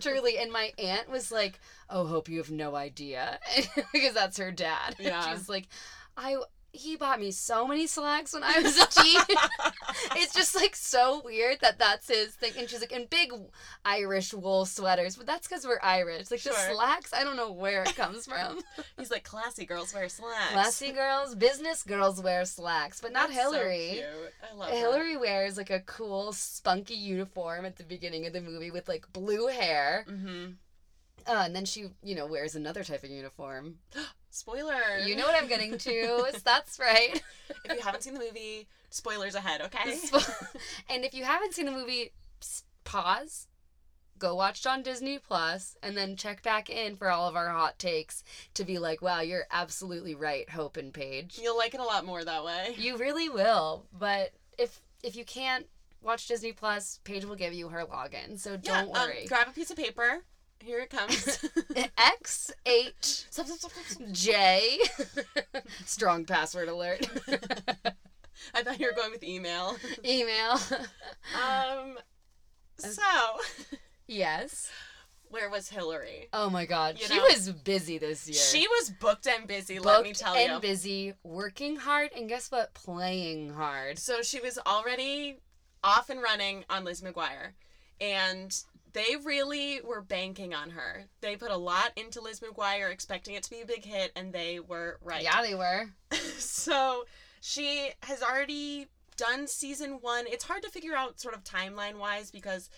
Truly. 0.00 0.38
And 0.38 0.50
my 0.52 0.72
aunt 0.78 1.08
was 1.10 1.30
like, 1.32 1.60
oh, 1.90 2.06
hope 2.06 2.28
you 2.28 2.38
have 2.38 2.50
no 2.50 2.74
idea. 2.74 3.38
because 3.92 4.14
that's 4.14 4.38
her 4.38 4.50
dad. 4.52 4.96
Yeah. 4.98 5.32
She's 5.34 5.48
like, 5.48 5.68
I. 6.16 6.36
He 6.74 6.96
bought 6.96 7.20
me 7.20 7.30
so 7.32 7.66
many 7.68 7.86
slacks 7.86 8.32
when 8.32 8.42
I 8.42 8.58
was 8.60 8.78
a 8.78 8.86
teen. 9.02 9.20
it's 10.16 10.34
just 10.34 10.54
like 10.54 10.74
so 10.74 11.20
weird 11.22 11.58
that 11.60 11.78
that's 11.78 12.08
his 12.08 12.34
thing. 12.34 12.52
And 12.58 12.68
she's 12.68 12.80
like, 12.80 12.92
in 12.92 13.04
big 13.06 13.30
Irish 13.84 14.32
wool 14.32 14.64
sweaters, 14.64 15.16
but 15.16 15.26
that's 15.26 15.46
because 15.46 15.66
we're 15.66 15.80
Irish. 15.82 16.30
Like 16.30 16.42
the 16.42 16.50
Sure. 16.54 16.74
slacks, 16.74 17.12
I 17.12 17.24
don't 17.24 17.36
know 17.36 17.52
where 17.52 17.82
it 17.82 17.94
comes 17.94 18.24
from. 18.26 18.60
He's 18.98 19.10
like, 19.10 19.22
classy 19.24 19.66
girls 19.66 19.92
wear 19.92 20.08
slacks. 20.08 20.52
Classy 20.52 20.92
girls, 20.92 21.34
business 21.34 21.82
girls 21.82 22.22
wear 22.22 22.44
slacks, 22.46 23.00
but 23.02 23.12
not 23.12 23.28
That's 23.28 23.38
so 23.42 23.52
Hilary. 23.52 23.88
cute. 23.92 24.04
I 24.50 24.54
love 24.56 24.70
that. 24.70 24.78
Hilary 24.78 25.16
wears 25.18 25.58
like 25.58 25.70
a 25.70 25.80
cool, 25.80 26.32
spunky 26.32 26.94
uniform 26.94 27.66
at 27.66 27.76
the 27.76 27.84
beginning 27.84 28.26
of 28.26 28.32
the 28.32 28.40
movie 28.40 28.70
with 28.70 28.88
like 28.88 29.12
blue 29.12 29.48
hair. 29.48 30.06
Mm-hmm. 30.08 30.52
Uh, 31.26 31.42
and 31.44 31.54
then 31.54 31.64
she, 31.64 31.86
you 32.02 32.14
know, 32.14 32.26
wears 32.26 32.54
another 32.54 32.84
type 32.84 33.04
of 33.04 33.10
uniform. 33.10 33.76
Spoiler. 34.30 34.98
You 35.04 35.14
know 35.14 35.26
what 35.26 35.40
I'm 35.40 35.48
getting 35.48 35.76
to. 35.78 36.32
That's 36.44 36.78
right. 36.78 37.22
if 37.64 37.76
you 37.76 37.82
haven't 37.82 38.02
seen 38.02 38.14
the 38.14 38.20
movie, 38.20 38.66
spoilers 38.90 39.34
ahead, 39.34 39.60
okay? 39.62 39.98
and 40.90 41.04
if 41.04 41.14
you 41.14 41.24
haven't 41.24 41.54
seen 41.54 41.66
the 41.66 41.72
movie, 41.72 42.12
pause, 42.84 43.48
go 44.18 44.34
watch 44.34 44.60
it 44.60 44.66
on 44.66 44.82
Disney 44.82 45.18
Plus, 45.18 45.76
and 45.82 45.96
then 45.96 46.16
check 46.16 46.42
back 46.42 46.70
in 46.70 46.96
for 46.96 47.10
all 47.10 47.28
of 47.28 47.36
our 47.36 47.48
hot 47.48 47.78
takes 47.78 48.22
to 48.54 48.64
be 48.64 48.78
like, 48.78 49.02
wow, 49.02 49.20
you're 49.20 49.46
absolutely 49.50 50.14
right, 50.14 50.48
Hope 50.48 50.76
and 50.76 50.94
Paige. 50.94 51.38
You'll 51.42 51.58
like 51.58 51.74
it 51.74 51.80
a 51.80 51.84
lot 51.84 52.04
more 52.04 52.24
that 52.24 52.44
way. 52.44 52.74
You 52.78 52.96
really 52.96 53.28
will. 53.28 53.84
But 53.98 54.32
if 54.58 54.80
if 55.02 55.16
you 55.16 55.24
can't 55.24 55.66
watch 56.00 56.28
Disney 56.28 56.52
Plus, 56.52 57.00
Paige 57.04 57.24
will 57.24 57.36
give 57.36 57.52
you 57.52 57.68
her 57.68 57.84
login, 57.84 58.38
so 58.38 58.56
don't 58.56 58.88
yeah, 58.88 59.04
worry. 59.04 59.22
Um, 59.22 59.26
grab 59.26 59.48
a 59.48 59.52
piece 59.52 59.70
of 59.70 59.76
paper. 59.76 60.22
Here 60.64 60.80
it 60.80 60.90
comes. 60.90 61.44
X 61.98 62.52
H 62.66 63.24
J. 64.12 64.78
Strong 65.84 66.26
password 66.26 66.68
alert. 66.68 67.06
I 68.54 68.62
thought 68.62 68.78
you 68.80 68.86
were 68.86 68.92
going 69.00 69.10
with 69.12 69.22
email. 69.24 69.76
Email. 70.04 70.58
Um. 71.34 71.98
So, 72.78 73.02
yes. 74.08 74.70
where 75.28 75.48
was 75.50 75.68
Hilary? 75.68 76.28
Oh 76.32 76.50
my 76.50 76.64
God, 76.66 76.98
You 76.98 77.06
she 77.06 77.16
know, 77.16 77.24
was 77.24 77.50
busy 77.50 77.98
this 77.98 78.26
year. 78.28 78.36
She 78.38 78.66
was 78.66 78.90
booked 79.00 79.26
and 79.28 79.46
busy. 79.46 79.74
booked 79.76 79.86
let 79.86 80.02
me 80.02 80.12
tell 80.12 80.34
and 80.34 80.54
you. 80.54 80.60
busy, 80.60 81.14
working 81.22 81.76
hard, 81.76 82.10
and 82.16 82.28
guess 82.28 82.50
what? 82.50 82.74
Playing 82.74 83.52
hard. 83.54 83.98
So 83.98 84.22
she 84.22 84.40
was 84.40 84.58
already 84.66 85.38
off 85.84 86.10
and 86.10 86.20
running 86.22 86.64
on 86.70 86.84
Lizzie 86.84 87.06
McGuire, 87.06 87.52
and 88.00 88.56
they 88.92 89.16
really 89.24 89.80
were 89.82 90.00
banking 90.02 90.54
on 90.54 90.70
her. 90.70 91.04
They 91.20 91.36
put 91.36 91.50
a 91.50 91.56
lot 91.56 91.92
into 91.96 92.20
Lizzie 92.20 92.46
McGuire, 92.46 92.90
expecting 92.92 93.34
it 93.34 93.42
to 93.44 93.50
be 93.50 93.60
a 93.60 93.66
big 93.66 93.84
hit, 93.84 94.12
and 94.16 94.32
they 94.32 94.60
were 94.60 94.98
right. 95.02 95.22
Yeah, 95.22 95.42
they 95.42 95.54
were. 95.54 95.90
so 96.38 97.04
she 97.40 97.90
has 98.02 98.22
already 98.22 98.88
done 99.16 99.46
season 99.46 99.98
one. 100.00 100.26
It's 100.26 100.44
hard 100.44 100.62
to 100.62 100.70
figure 100.70 100.94
out 100.94 101.20
sort 101.20 101.34
of 101.34 101.44
timeline 101.44 101.98
wise 101.98 102.30
because 102.30 102.68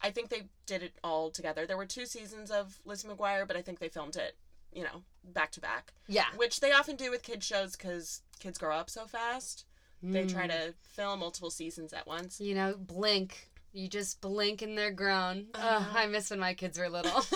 I 0.00 0.10
think 0.10 0.28
they 0.28 0.48
did 0.66 0.82
it 0.82 0.92
all 1.02 1.30
together. 1.30 1.66
There 1.66 1.76
were 1.76 1.86
two 1.86 2.06
seasons 2.06 2.50
of 2.50 2.78
Lizzie 2.84 3.08
McGuire, 3.08 3.46
but 3.46 3.56
I 3.56 3.62
think 3.62 3.78
they 3.78 3.88
filmed 3.88 4.16
it, 4.16 4.36
you 4.72 4.84
know, 4.84 5.02
back 5.24 5.50
to 5.52 5.60
back, 5.60 5.92
Yeah. 6.06 6.26
which 6.36 6.60
they 6.60 6.72
often 6.72 6.96
do 6.96 7.10
with 7.10 7.22
kids 7.22 7.44
shows 7.44 7.76
because 7.76 8.22
kids 8.38 8.58
grow 8.58 8.76
up 8.76 8.88
so 8.90 9.06
fast. 9.06 9.64
They 10.02 10.24
try 10.26 10.46
Mm. 10.46 10.50
to 10.50 10.74
film 10.82 11.18
multiple 11.20 11.50
seasons 11.50 11.92
at 11.92 12.06
once. 12.06 12.40
You 12.40 12.54
know, 12.54 12.74
blink. 12.78 13.50
You 13.72 13.88
just 13.88 14.20
blink 14.20 14.62
and 14.62 14.76
they're 14.76 14.90
grown. 14.90 15.46
Ugh, 15.54 15.82
know. 15.82 15.98
I 15.98 16.06
miss 16.06 16.30
when 16.30 16.40
my 16.40 16.54
kids 16.54 16.78
were 16.78 16.88
little. 16.88 17.22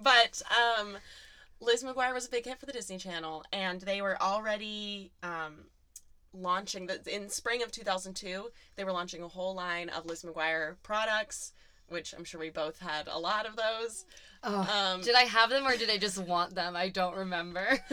But 0.00 0.42
um 0.56 0.98
Lizzie 1.60 1.86
McGuire 1.86 2.14
was 2.14 2.26
a 2.26 2.30
big 2.30 2.44
hit 2.44 2.60
for 2.60 2.66
the 2.66 2.72
Disney 2.72 2.98
Channel, 2.98 3.44
and 3.52 3.80
they 3.80 4.00
were 4.00 4.20
already 4.22 5.10
um, 5.24 5.64
launching 6.32 6.86
the 6.86 7.00
in 7.12 7.28
spring 7.30 7.62
of 7.62 7.72
2002. 7.72 8.50
They 8.76 8.84
were 8.84 8.92
launching 8.92 9.22
a 9.22 9.28
whole 9.28 9.54
line 9.54 9.88
of 9.88 10.06
Lizzie 10.06 10.28
McGuire 10.28 10.76
products, 10.84 11.52
which 11.88 12.14
I'm 12.16 12.24
sure 12.24 12.38
we 12.38 12.50
both 12.50 12.78
had 12.78 13.08
a 13.08 13.18
lot 13.18 13.44
of 13.44 13.56
those. 13.56 14.04
Oh, 14.44 14.94
Um, 14.94 15.00
did 15.02 15.14
I 15.14 15.22
have 15.22 15.50
them 15.50 15.66
or 15.66 15.76
did 15.76 15.90
I 15.90 15.98
just 15.98 16.18
want 16.18 16.54
them? 16.54 16.76
I 16.76 16.88
don't 16.88 17.16
remember. 17.16 17.78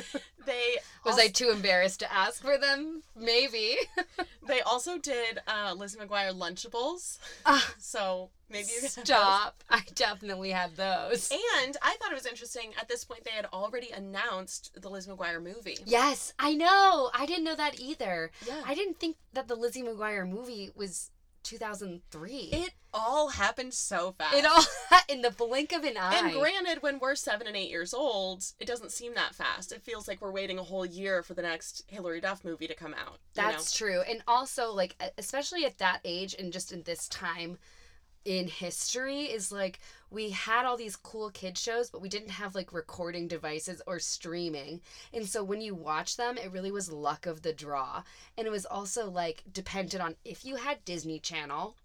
They 0.45 0.77
Was 1.03 1.13
also, 1.15 1.23
I 1.23 1.27
too 1.29 1.49
embarrassed 1.49 2.01
to 2.01 2.13
ask 2.13 2.39
for 2.43 2.55
them? 2.59 3.01
Maybe. 3.15 3.77
They 4.47 4.61
also 4.61 4.99
did 4.99 5.39
uh, 5.47 5.73
Lizzie 5.75 5.97
McGuire 5.97 6.31
Lunchables, 6.31 7.17
Ah, 7.47 7.73
so 7.79 8.29
maybe 8.47 8.67
you 8.67 8.75
could 8.81 8.83
have 8.83 8.95
those. 8.97 9.05
Stop. 9.07 9.63
I 9.71 9.81
definitely 9.95 10.51
had 10.51 10.75
those. 10.75 11.31
And 11.31 11.75
I 11.81 11.95
thought 11.95 12.11
it 12.11 12.13
was 12.13 12.27
interesting. 12.27 12.69
At 12.79 12.87
this 12.87 13.03
point, 13.03 13.23
they 13.23 13.31
had 13.31 13.47
already 13.51 13.89
announced 13.89 14.79
the 14.79 14.87
Lizzie 14.87 15.09
McGuire 15.09 15.41
movie. 15.41 15.79
Yes, 15.83 16.31
I 16.37 16.53
know. 16.53 17.09
I 17.11 17.25
didn't 17.25 17.43
know 17.43 17.55
that 17.55 17.79
either. 17.79 18.29
Yeah. 18.47 18.61
I 18.67 18.75
didn't 18.75 18.99
think 18.99 19.15
that 19.33 19.47
the 19.47 19.55
Lizzie 19.55 19.81
McGuire 19.81 20.29
movie 20.29 20.69
was 20.75 21.09
2003. 21.45 22.49
It 22.51 22.73
all 22.93 23.29
happened 23.29 23.73
so 23.73 24.13
fast. 24.17 24.35
It 24.35 24.45
all 24.45 24.63
in 25.09 25.21
the 25.21 25.31
blink 25.31 25.71
of 25.71 25.83
an 25.83 25.95
eye. 25.97 26.19
And 26.19 26.33
granted, 26.33 26.81
when 26.81 26.99
we're 26.99 27.15
seven 27.15 27.47
and 27.47 27.55
eight 27.55 27.69
years 27.69 27.93
old, 27.93 28.43
it 28.59 28.65
doesn't 28.65 28.91
seem 28.91 29.13
that 29.15 29.35
fast. 29.35 29.71
It 29.71 29.81
feels 29.81 30.07
like 30.07 30.21
we're 30.21 30.31
waiting 30.31 30.57
a 30.59 30.63
whole 30.63 30.85
year 30.85 31.23
for 31.23 31.33
the 31.33 31.41
next 31.41 31.83
Hilary 31.87 32.19
Duff 32.21 32.43
movie 32.43 32.67
to 32.67 32.75
come 32.75 32.93
out. 32.93 33.19
you 33.35 33.41
know? 33.43 33.49
That's 33.51 33.71
true. 33.75 34.01
And 34.01 34.21
also, 34.27 34.71
like, 34.73 34.95
especially 35.17 35.65
at 35.65 35.77
that 35.77 35.99
age 36.03 36.35
and 36.37 36.51
just 36.51 36.71
in 36.71 36.83
this 36.83 37.07
time 37.07 37.57
in 38.25 38.47
history, 38.47 39.23
is 39.23 39.51
like 39.51 39.79
we 40.09 40.29
had 40.29 40.65
all 40.65 40.77
these 40.77 40.95
cool 40.95 41.29
kid 41.29 41.57
shows, 41.57 41.89
but 41.89 42.01
we 42.01 42.09
didn't 42.09 42.29
have 42.29 42.55
like 42.55 42.73
recording 42.73 43.27
devices 43.27 43.81
or 43.87 43.99
streaming. 43.99 44.81
And 45.13 45.25
so 45.27 45.43
when 45.43 45.61
you 45.61 45.75
watch 45.75 46.17
them, 46.17 46.37
it 46.37 46.51
really 46.51 46.71
was 46.71 46.91
luck 46.91 47.25
of 47.25 47.41
the 47.41 47.53
draw. 47.53 48.03
And 48.37 48.47
it 48.47 48.51
was 48.51 48.65
also 48.65 49.09
like 49.09 49.43
dependent 49.51 50.01
on 50.01 50.15
if 50.23 50.45
you 50.45 50.55
had 50.55 50.85
Disney 50.85 51.19
Channel, 51.19 51.75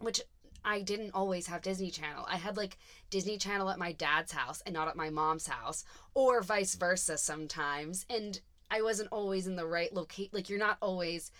which 0.00 0.20
I 0.64 0.80
didn't 0.80 1.14
always 1.14 1.46
have 1.46 1.62
Disney 1.62 1.90
Channel. 1.90 2.26
I 2.28 2.36
had 2.36 2.56
like 2.56 2.78
Disney 3.10 3.38
Channel 3.38 3.70
at 3.70 3.78
my 3.78 3.92
dad's 3.92 4.32
house 4.32 4.62
and 4.66 4.74
not 4.74 4.88
at 4.88 4.96
my 4.96 5.10
mom's 5.10 5.46
house, 5.46 5.84
or 6.14 6.42
vice 6.42 6.74
versa 6.74 7.16
sometimes. 7.16 8.04
And 8.10 8.40
I 8.70 8.82
wasn't 8.82 9.08
always 9.12 9.46
in 9.46 9.56
the 9.56 9.66
right 9.66 9.92
location. 9.94 10.30
Like, 10.32 10.50
you're 10.50 10.58
not 10.58 10.78
always 10.82 11.30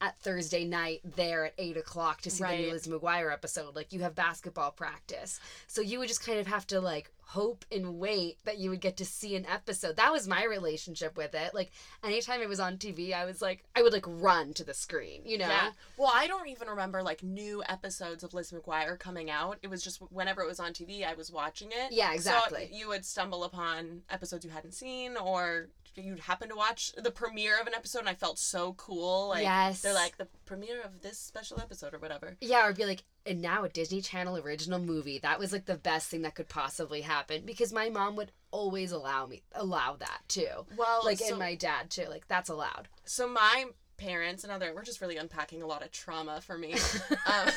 at 0.00 0.18
Thursday 0.20 0.64
night 0.64 1.00
there 1.04 1.46
at 1.46 1.54
eight 1.58 1.76
o'clock 1.76 2.20
to 2.22 2.30
see 2.30 2.44
the 2.44 2.56
new 2.56 2.72
Lizzie 2.72 2.90
McGuire 2.90 3.32
episode. 3.32 3.74
Like, 3.74 3.92
you 3.92 4.00
have 4.00 4.14
basketball 4.14 4.70
practice. 4.70 5.40
So 5.66 5.80
you 5.80 5.98
would 5.98 6.08
just 6.08 6.24
kind 6.24 6.38
of 6.38 6.46
have 6.46 6.66
to 6.68 6.80
like 6.80 7.10
hope 7.28 7.64
and 7.72 7.98
wait 7.98 8.38
that 8.44 8.58
you 8.58 8.70
would 8.70 8.80
get 8.80 8.96
to 8.98 9.04
see 9.04 9.34
an 9.34 9.44
episode. 9.46 9.96
That 9.96 10.12
was 10.12 10.28
my 10.28 10.44
relationship 10.44 11.16
with 11.16 11.34
it. 11.34 11.54
Like, 11.54 11.70
anytime 12.04 12.40
it 12.40 12.48
was 12.48 12.60
on 12.60 12.76
TV, 12.76 13.12
I 13.12 13.24
was 13.24 13.42
like, 13.42 13.64
I 13.74 13.82
would 13.82 13.92
like 13.92 14.04
run 14.06 14.52
to 14.54 14.64
the 14.64 14.74
screen, 14.74 15.22
you 15.24 15.38
know? 15.38 15.48
Yeah. 15.48 15.70
Well, 15.96 16.12
I 16.14 16.26
don't 16.28 16.48
even 16.48 16.68
remember 16.68 17.02
like 17.02 17.22
new 17.22 17.62
episodes 17.68 18.22
of 18.22 18.32
Lizzie 18.32 18.56
McGuire 18.56 18.98
coming 18.98 19.30
out. 19.30 19.58
It 19.62 19.70
was 19.70 19.82
just 19.82 20.00
whenever 20.12 20.42
it 20.42 20.46
was 20.46 20.60
on 20.60 20.72
TV, 20.72 21.04
I 21.04 21.14
was 21.14 21.32
watching 21.32 21.68
it. 21.68 21.92
Yeah, 21.92 22.12
exactly. 22.12 22.68
So 22.70 22.78
you 22.78 22.88
would 22.88 23.04
stumble 23.04 23.44
upon 23.44 24.02
episodes 24.08 24.44
you 24.44 24.50
hadn't 24.50 24.72
seen, 24.72 25.16
or 25.16 25.68
you'd 25.96 26.20
happen 26.20 26.48
to 26.50 26.56
watch 26.56 26.92
the 26.96 27.10
premiere 27.10 27.60
of 27.60 27.66
an 27.66 27.74
episode, 27.74 28.00
and 28.00 28.08
I 28.08 28.14
felt 28.14 28.38
so 28.38 28.74
cool. 28.74 29.28
Like 29.28 29.42
Yes. 29.42 29.82
they're 29.82 29.94
like 29.94 30.16
the 30.18 30.28
premiere 30.44 30.80
of 30.82 31.02
this 31.02 31.18
special 31.18 31.58
episode 31.60 31.94
or 31.94 31.98
whatever. 31.98 32.36
Yeah, 32.40 32.66
or 32.66 32.72
be 32.72 32.84
like, 32.84 33.04
and 33.24 33.40
now 33.42 33.64
a 33.64 33.68
Disney 33.68 34.00
Channel 34.00 34.36
original 34.38 34.78
movie. 34.78 35.18
That 35.18 35.38
was 35.38 35.52
like 35.52 35.66
the 35.66 35.76
best 35.76 36.08
thing 36.08 36.22
that 36.22 36.34
could 36.34 36.48
possibly 36.48 37.00
happen 37.00 37.42
because 37.44 37.72
my 37.72 37.88
mom 37.90 38.16
would 38.16 38.32
always 38.50 38.92
allow 38.92 39.26
me 39.26 39.42
allow 39.52 39.96
that 39.98 40.20
too. 40.28 40.66
Well, 40.76 41.02
Like 41.04 41.18
so, 41.18 41.30
and 41.30 41.38
my 41.38 41.54
dad 41.54 41.90
too. 41.90 42.06
Like 42.08 42.28
that's 42.28 42.48
allowed. 42.48 42.88
so 43.04 43.28
my 43.28 43.66
parents 43.98 44.44
and 44.44 44.52
other 44.52 44.74
we're 44.74 44.82
just 44.84 45.00
really 45.00 45.16
unpacking 45.16 45.62
a 45.62 45.66
lot 45.66 45.82
of 45.82 45.90
trauma 45.90 46.40
for 46.42 46.58
me. 46.58 46.74
um, 47.26 47.50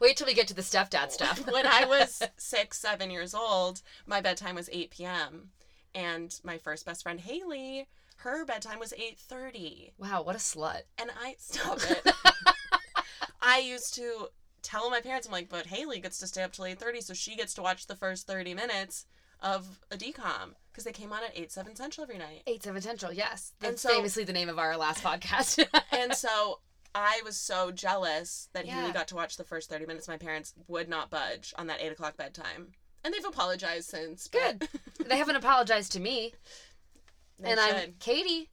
Wait 0.00 0.16
till 0.16 0.26
we 0.26 0.34
get 0.34 0.48
to 0.48 0.54
the 0.54 0.62
stepdad 0.62 1.10
stuff. 1.12 1.46
when 1.52 1.66
I 1.66 1.84
was 1.84 2.22
six, 2.36 2.78
seven 2.78 3.10
years 3.10 3.34
old, 3.34 3.80
my 4.06 4.20
bedtime 4.20 4.54
was 4.56 4.68
eight 4.72 4.90
p.m. 4.90 5.50
and 5.94 6.38
my 6.44 6.58
first 6.58 6.84
best 6.86 7.02
friend 7.02 7.20
Haley, 7.20 7.88
her 8.18 8.44
bedtime 8.44 8.78
was 8.78 8.92
eight 8.94 9.18
thirty, 9.18 9.92
wow, 9.98 10.22
what 10.22 10.34
a 10.34 10.38
slut. 10.38 10.82
and 10.98 11.10
I 11.22 11.34
stop 11.38 11.78
it. 11.82 12.12
I 13.42 13.58
used 13.58 13.94
to 13.96 14.28
tell 14.62 14.88
my 14.90 15.00
parents, 15.00 15.26
I'm 15.26 15.32
like, 15.32 15.48
but 15.48 15.66
Haley 15.66 16.00
gets 16.00 16.18
to 16.18 16.26
stay 16.26 16.42
up 16.42 16.52
till 16.52 16.64
eight 16.66 16.78
thirty, 16.78 17.00
so 17.00 17.14
she 17.14 17.36
gets 17.36 17.54
to 17.54 17.62
watch 17.62 17.86
the 17.86 17.96
first 17.96 18.26
thirty 18.26 18.54
minutes 18.54 19.06
of 19.40 19.80
a 19.90 19.96
DCOM 19.96 20.54
because 20.72 20.84
they 20.84 20.92
came 20.92 21.12
on 21.12 21.22
at 21.22 21.36
eight 21.36 21.52
seven 21.52 21.76
central 21.76 22.02
every 22.04 22.18
night, 22.18 22.42
Eight 22.46 22.62
Seven 22.62 22.80
Central, 22.80 23.12
yes. 23.12 23.52
That's 23.60 23.82
so- 23.82 23.90
famously 23.90 24.24
the 24.24 24.32
name 24.32 24.48
of 24.48 24.58
our 24.58 24.76
last 24.76 25.02
podcast. 25.04 25.64
and 25.92 26.14
so. 26.14 26.60
I 26.96 27.22
was 27.24 27.36
so 27.36 27.72
jealous 27.72 28.48
that 28.52 28.66
Yeah. 28.66 28.82
Haley 28.82 28.92
got 28.92 29.08
to 29.08 29.16
watch 29.16 29.36
the 29.36 29.42
first 29.42 29.68
30 29.68 29.84
minutes. 29.86 30.06
My 30.06 30.16
parents 30.16 30.54
would 30.68 30.88
not 30.88 31.10
budge 31.10 31.52
on 31.58 31.66
that 31.66 31.80
8 31.82 31.90
o'clock 31.90 32.16
bedtime. 32.16 32.68
And 33.04 33.12
they've 33.12 33.24
apologized 33.24 33.88
since. 33.90 34.28
Good. 34.28 34.66
they 35.06 35.18
haven't 35.18 35.36
apologized 35.36 35.92
to 35.92 36.00
me. 36.00 36.32
they 37.38 37.50
and 37.50 37.60
I'm. 37.60 37.94
Katie. 38.00 38.50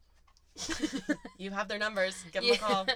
You 1.37 1.49
have 1.51 1.67
their 1.67 1.79
numbers. 1.79 2.23
Give 2.31 2.43
them 2.43 2.51
Yeah. 2.51 2.53
a 2.55 2.57
call. 2.57 2.87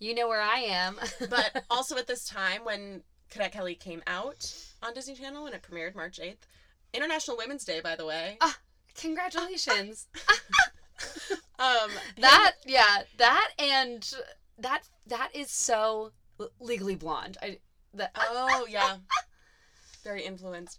You 0.00 0.14
know 0.14 0.28
where 0.28 0.40
I 0.40 0.60
am. 0.60 0.96
But 1.28 1.64
also 1.70 1.96
at 1.96 2.06
this 2.06 2.24
time 2.24 2.64
when 2.64 3.02
Cadet 3.30 3.50
Kelly 3.50 3.74
came 3.74 4.00
out 4.06 4.54
on 4.80 4.94
Disney 4.94 5.16
Channel 5.16 5.46
and 5.46 5.54
it 5.56 5.62
premiered 5.68 5.96
March 5.96 6.20
8th, 6.22 6.46
International 6.94 7.36
Women's 7.36 7.64
Day, 7.64 7.80
by 7.80 7.96
the 7.96 8.06
way. 8.06 8.38
congratulations. 8.94 10.06
Um, 11.58 11.90
that 12.20 12.52
yeah, 12.64 13.02
that 13.16 13.50
and 13.58 14.08
that 14.58 14.82
that 15.08 15.30
is 15.34 15.50
so 15.50 16.12
legally 16.60 16.94
blonde. 16.94 17.36
I 17.42 17.58
that 17.94 18.12
oh 18.16 18.66
yeah, 18.70 18.98
very 20.02 20.22
influenced. 20.22 20.78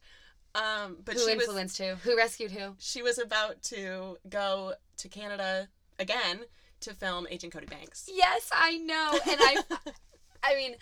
Um, 0.56 0.98
but 1.06 1.14
who 1.14 1.20
she 1.20 1.36
was 1.36 1.46
influenced 1.46 1.78
who? 1.78 1.96
Who 1.96 2.18
rescued 2.18 2.52
who? 2.52 2.76
she 2.80 3.02
was 3.02 3.20
about 3.20 3.62
to 3.64 4.18
go 4.28 4.74
to 4.98 5.10
Canada 5.10 5.68
again 6.00 6.42
to 6.82 6.94
film 6.94 7.28
Agent 7.30 7.54
Cody 7.54 7.68
Banks. 7.68 8.10
Yes, 8.12 8.50
I 8.52 8.78
know. 8.78 9.20
And 9.30 9.40
I 9.42 9.64
I 10.44 10.56
mean, 10.56 10.76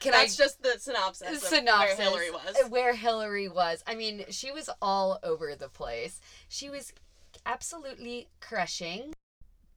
can 0.00 0.12
That's 0.12 0.38
I 0.40 0.42
just 0.44 0.62
the 0.62 0.76
synopsis. 0.78 1.42
synopsis 1.42 1.92
Of 1.92 1.98
where 1.98 2.06
Hilary 2.06 2.30
was. 2.30 2.70
Where 2.70 2.94
Hilary 2.94 3.48
was. 3.48 3.84
I 3.86 3.94
mean, 3.94 4.24
she 4.30 4.50
was 4.50 4.70
all 4.80 5.18
over 5.22 5.54
the 5.54 5.68
place. 5.68 6.20
She 6.48 6.70
was 6.70 6.92
absolutely 7.44 8.28
crushing. 8.40 9.12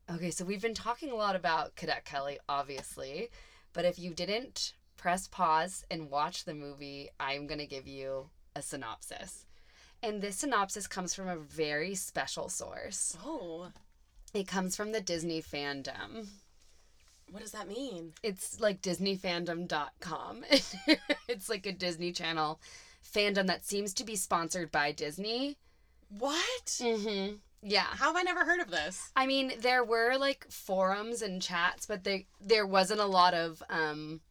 Okay, 0.09 0.31
so 0.31 0.45
we've 0.45 0.61
been 0.61 0.73
talking 0.73 1.11
a 1.11 1.15
lot 1.15 1.35
about 1.35 1.75
Cadet 1.75 2.05
Kelly, 2.05 2.39
obviously, 2.47 3.29
but 3.73 3.85
if 3.85 3.97
you 3.97 4.13
didn't 4.13 4.73
press 5.03 5.27
pause 5.27 5.83
and 5.91 6.09
watch 6.09 6.45
the 6.45 6.53
movie, 6.53 7.09
I'm 7.19 7.45
going 7.45 7.59
to 7.59 7.67
give 7.67 7.85
you 7.85 8.29
a 8.55 8.61
synopsis. 8.61 9.45
And 10.01 10.21
this 10.21 10.37
synopsis 10.37 10.87
comes 10.87 11.13
from 11.13 11.27
a 11.27 11.35
very 11.35 11.93
special 11.93 12.47
source. 12.47 13.17
Oh, 13.21 13.67
It 14.33 14.47
comes 14.47 14.77
from 14.77 14.93
the 14.93 15.01
Disney 15.01 15.41
fandom. 15.41 16.27
what 17.29 17.41
does 17.41 17.51
that 17.51 17.67
mean? 17.67 18.13
It's 18.23 18.61
like 18.61 18.81
DisneyFandom.com. 18.81 20.45
it's 21.27 21.49
like 21.49 21.65
a 21.65 21.73
Disney 21.73 22.13
Channel 22.13 22.61
fandom 23.05 23.47
that 23.47 23.65
seems 23.65 23.93
to 23.95 24.05
be 24.05 24.15
sponsored 24.15 24.71
by 24.71 24.93
Disney. 24.93 25.57
What? 26.17 26.65
Mm-hmm. 26.65 27.35
Yeah. 27.61 27.87
How 27.89 28.13
have 28.13 28.15
I 28.15 28.21
never 28.21 28.45
heard 28.45 28.61
of 28.61 28.71
this? 28.71 29.11
I 29.17 29.25
mean, 29.27 29.51
there 29.59 29.83
were 29.83 30.15
like 30.17 30.45
forums 30.49 31.21
and 31.21 31.41
chats, 31.41 31.85
but 31.87 32.05
they 32.05 32.27
there 32.39 32.65
wasn't 32.65 33.01
a 33.01 33.05
lot 33.05 33.33
of 33.33 33.61
um 33.69 34.21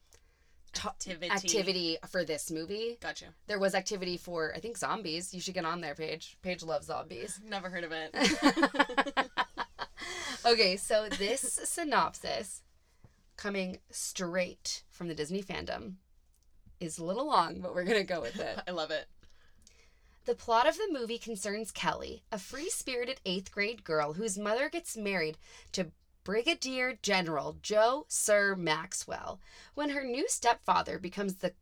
Activity. 0.75 1.31
activity 1.31 1.99
for 2.09 2.25
this 2.25 2.51
movie. 2.51 2.99
Gotcha. 3.01 3.27
There 3.47 3.59
was 3.59 3.75
activity 3.75 4.17
for 4.17 4.53
I 4.55 4.61
think 4.61 4.77
zombies. 4.77 5.35
You 5.35 5.41
should 5.41 5.55
get 5.55 5.65
on 5.65 5.81
there, 5.81 5.95
Paige. 5.95 6.37
Paige 6.43 6.63
loves 6.63 6.87
zombies. 6.87 7.41
Never 7.49 7.69
heard 7.69 7.85
of 7.85 7.93
it. 7.93 8.15
okay, 10.47 10.77
so 10.77 11.09
this 11.09 11.61
synopsis 11.65 12.63
coming 13.37 13.79
straight 13.91 14.83
from 14.91 15.09
the 15.09 15.15
Disney 15.15 15.43
fandom 15.43 15.95
is 16.81 16.99
a 16.99 17.05
little 17.05 17.27
long, 17.27 17.61
but 17.61 17.75
we're 17.75 17.85
going 17.85 17.99
to 17.99 18.05
go 18.05 18.21
with 18.21 18.39
it. 18.39 18.59
I 18.69 18.71
love 18.71 18.91
it. 18.91 19.07
The 20.25 20.35
plot 20.35 20.69
of 20.69 20.77
the 20.77 20.89
movie 20.93 21.19
concerns 21.19 21.73
Kelly, 21.73 22.23
a 22.31 22.39
free 22.39 22.71
spirited 22.71 23.21
eighth 23.27 23.51
grade 23.51 23.83
girl 23.83 24.13
whose 24.13 24.39
mother 24.39 24.69
gets 24.69 24.97
married 24.97 25.37
to 25.73 25.91
Brigadier 26.25 27.01
General 27.03 27.57
Joe 27.63 28.07
Sir 28.07 28.55
Maxwell. 28.55 29.41
When 29.75 29.91
her 29.91 30.05
new 30.05 30.29
stepfather 30.29 31.01
becomes 31.01 31.35
the 31.35 31.55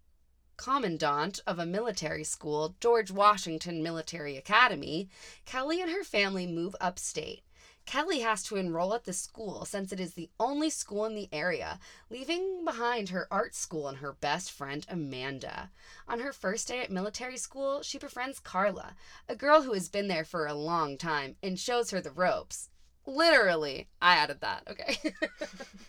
commandant 0.59 1.41
of 1.47 1.59
a 1.59 1.65
military 1.65 2.25
school, 2.25 2.77
George 2.79 3.11
Washington 3.11 3.83
Military 3.83 4.37
Academy, 4.37 5.09
Kelly 5.47 5.81
and 5.81 5.91
her 5.91 6.05
family 6.05 6.47
move 6.47 6.77
upstate. 6.79 7.43
Kelly 7.87 8.21
has 8.21 8.43
to 8.43 8.57
enroll 8.57 8.93
at 8.93 9.05
the 9.05 9.15
school 9.15 9.65
since 9.65 9.93
it 9.93 9.99
is 9.99 10.13
the 10.13 10.29
only 10.39 10.69
school 10.69 11.07
in 11.07 11.15
the 11.15 11.31
area, 11.33 11.81
leaving 12.11 12.63
behind 12.63 13.09
her 13.09 13.27
art 13.31 13.55
school 13.55 13.89
and 13.89 13.97
her 13.97 14.13
best 14.13 14.53
friend 14.53 14.85
Amanda. 14.91 15.71
On 16.07 16.21
her 16.21 16.35
first 16.35 16.69
day 16.69 16.81
at 16.81 16.91
military 16.91 17.39
school, 17.39 17.81
she 17.83 17.97
befriends 17.97 18.39
Carla, 18.39 18.95
a 19.27 19.35
girl 19.35 19.63
who 19.63 19.73
has 19.73 19.89
been 19.89 20.09
there 20.09 20.27
for 20.27 20.47
a 20.47 20.53
long 20.53 20.99
time, 20.99 21.37
and 21.43 21.59
shows 21.59 21.93
her 21.93 22.03
the 22.03 22.11
ropes. 22.11 22.69
Literally, 23.11 23.89
I 24.01 24.15
added 24.17 24.41
that, 24.41 24.63
okay? 24.71 24.97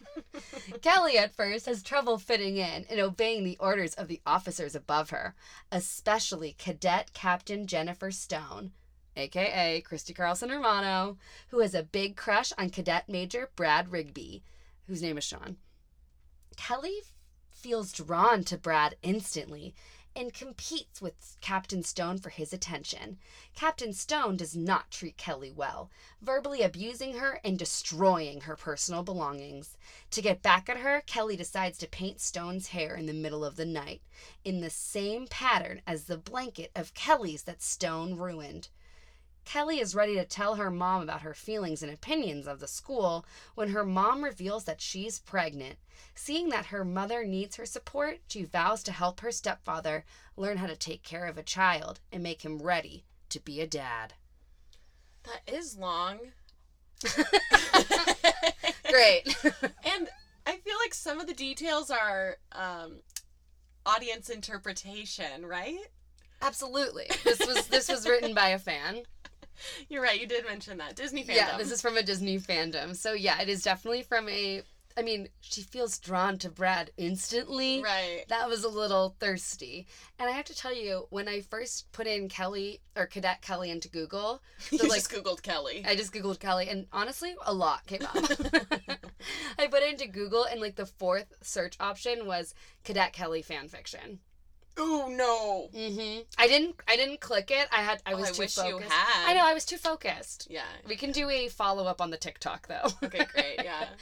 Kelly 0.81 1.19
at 1.19 1.35
first 1.35 1.67
has 1.67 1.83
trouble 1.83 2.17
fitting 2.17 2.57
in 2.57 2.85
and 2.89 2.99
obeying 2.99 3.43
the 3.43 3.57
orders 3.59 3.93
of 3.93 4.07
the 4.07 4.21
officers 4.25 4.73
above 4.73 5.11
her, 5.11 5.35
especially 5.71 6.55
Cadet 6.57 7.13
Captain 7.13 7.67
Jennifer 7.67 8.09
Stone, 8.09 8.71
aka 9.15 9.81
Christy 9.81 10.15
Carlson 10.15 10.49
Romano, 10.49 11.17
who 11.49 11.59
has 11.59 11.75
a 11.75 11.83
big 11.83 12.15
crush 12.15 12.51
on 12.57 12.71
Cadet 12.71 13.07
Major 13.07 13.51
Brad 13.55 13.91
Rigby, 13.91 14.41
whose 14.87 15.03
name 15.03 15.19
is 15.19 15.23
Shawn. 15.23 15.57
Kelly 16.57 17.01
feels 17.51 17.91
drawn 17.91 18.43
to 18.45 18.57
Brad 18.57 18.95
instantly 19.03 19.75
and 20.15 20.33
competes 20.33 21.01
with 21.01 21.37
Captain 21.41 21.83
Stone 21.83 22.17
for 22.19 22.29
his 22.29 22.53
attention. 22.53 23.17
Captain 23.55 23.93
Stone 23.93 24.37
does 24.37 24.55
not 24.55 24.91
treat 24.91 25.17
Kelly 25.17 25.51
well, 25.51 25.89
verbally 26.21 26.61
abusing 26.61 27.15
her 27.17 27.39
and 27.43 27.57
destroying 27.57 28.41
her 28.41 28.55
personal 28.55 29.03
belongings. 29.03 29.77
To 30.11 30.21
get 30.21 30.41
back 30.41 30.69
at 30.69 30.77
her, 30.77 31.01
Kelly 31.05 31.35
decides 31.35 31.77
to 31.79 31.87
paint 31.87 32.19
Stone's 32.19 32.67
hair 32.67 32.95
in 32.95 33.05
the 33.05 33.13
middle 33.13 33.45
of 33.45 33.55
the 33.55 33.65
night, 33.65 34.01
in 34.43 34.61
the 34.61 34.69
same 34.69 35.27
pattern 35.27 35.81
as 35.87 36.03
the 36.03 36.17
blanket 36.17 36.71
of 36.75 36.93
Kelly's 36.93 37.43
that 37.43 37.61
Stone 37.61 38.15
ruined. 38.15 38.69
Kelly 39.45 39.79
is 39.79 39.95
ready 39.95 40.15
to 40.15 40.25
tell 40.25 40.55
her 40.55 40.71
mom 40.71 41.01
about 41.01 41.21
her 41.21 41.33
feelings 41.33 41.81
and 41.83 41.91
opinions 41.91 42.47
of 42.47 42.59
the 42.59 42.67
school 42.67 43.25
when 43.55 43.69
her 43.69 43.83
mom 43.83 44.23
reveals 44.23 44.65
that 44.65 44.81
she's 44.81 45.19
pregnant. 45.19 45.77
Seeing 46.15 46.49
that 46.49 46.67
her 46.67 46.85
mother 46.85 47.25
needs 47.25 47.55
her 47.55 47.65
support, 47.65 48.19
she 48.27 48.43
vows 48.43 48.83
to 48.83 48.91
help 48.91 49.21
her 49.21 49.31
stepfather 49.31 50.05
learn 50.35 50.57
how 50.57 50.67
to 50.67 50.75
take 50.75 51.03
care 51.03 51.25
of 51.25 51.37
a 51.37 51.43
child 51.43 51.99
and 52.11 52.23
make 52.23 52.43
him 52.43 52.61
ready 52.61 53.05
to 53.29 53.39
be 53.39 53.61
a 53.61 53.67
dad. 53.67 54.13
That 55.23 55.41
is 55.53 55.77
long. 55.77 56.19
Great. 58.89 59.35
and 59.83 60.09
I 60.45 60.57
feel 60.57 60.77
like 60.83 60.93
some 60.93 61.19
of 61.19 61.27
the 61.27 61.33
details 61.33 61.89
are 61.89 62.37
um, 62.51 62.99
audience 63.85 64.29
interpretation, 64.29 65.45
right? 65.45 65.79
Absolutely. 66.41 67.09
This 67.23 67.39
was 67.45 67.67
this 67.67 67.87
was 67.89 68.07
written 68.07 68.33
by 68.33 68.49
a 68.49 68.59
fan. 68.59 69.03
You're 69.89 70.01
right. 70.01 70.19
You 70.19 70.27
did 70.27 70.45
mention 70.45 70.77
that 70.77 70.95
Disney 70.95 71.23
fandom. 71.23 71.35
Yeah, 71.35 71.57
this 71.57 71.71
is 71.71 71.81
from 71.81 71.97
a 71.97 72.03
Disney 72.03 72.39
fandom. 72.39 72.95
So 72.95 73.13
yeah, 73.13 73.41
it 73.41 73.49
is 73.49 73.63
definitely 73.63 74.03
from 74.03 74.27
a 74.29 74.63
I 74.97 75.03
mean, 75.03 75.29
she 75.39 75.61
feels 75.61 75.97
drawn 75.99 76.37
to 76.39 76.49
Brad 76.49 76.91
instantly. 76.97 77.81
right. 77.81 78.23
That 78.27 78.49
was 78.49 78.63
a 78.63 78.69
little 78.69 79.15
thirsty. 79.19 79.87
And 80.19 80.29
I 80.29 80.33
have 80.33 80.45
to 80.45 80.55
tell 80.55 80.75
you, 80.75 81.07
when 81.09 81.27
I 81.27 81.41
first 81.41 81.91
put 81.91 82.07
in 82.07 82.29
Kelly 82.29 82.81
or 82.95 83.05
Cadet 83.05 83.41
Kelly 83.41 83.69
into 83.69 83.89
Google, 83.89 84.41
You 84.71 84.79
like 84.79 84.91
just 84.95 85.11
googled 85.11 85.41
Kelly. 85.41 85.83
I 85.87 85.95
just 85.95 86.13
Googled 86.13 86.39
Kelly 86.39 86.69
and 86.69 86.87
honestly 86.91 87.35
a 87.45 87.53
lot 87.53 87.85
came 87.87 88.01
up. 88.03 88.15
I 89.59 89.67
put 89.67 89.83
it 89.83 89.91
into 89.91 90.07
Google 90.07 90.45
and 90.45 90.61
like 90.61 90.75
the 90.75 90.85
fourth 90.85 91.33
search 91.41 91.75
option 91.79 92.25
was 92.25 92.53
Cadet 92.83 93.13
Kelly 93.13 93.41
fan 93.41 93.67
fiction. 93.67 94.19
Oh 94.77 95.07
no. 95.11 95.69
Mm-hmm. 95.77 96.21
I 96.37 96.47
didn't 96.47 96.75
I 96.87 96.95
didn't 96.95 97.19
click 97.21 97.51
it. 97.51 97.67
I 97.71 97.81
had 97.81 98.01
I 98.05 98.13
Oh, 98.13 98.17
was 98.17 98.29
I 98.29 98.31
too 98.33 98.41
wish 98.43 98.55
focused. 98.55 98.69
you 98.83 98.89
had. 98.89 99.29
I 99.29 99.33
know, 99.33 99.45
I 99.45 99.53
was 99.53 99.65
too 99.65 99.77
focused. 99.77 100.47
Yeah. 100.49 100.63
We 100.87 100.95
can 100.95 101.11
do 101.11 101.29
a 101.29 101.47
follow 101.49 101.85
up 101.85 102.01
on 102.01 102.09
the 102.11 102.17
TikTok 102.17 102.67
though. 102.67 102.87
Okay, 103.03 103.25
great. 103.33 103.63
Yeah. 103.63 103.85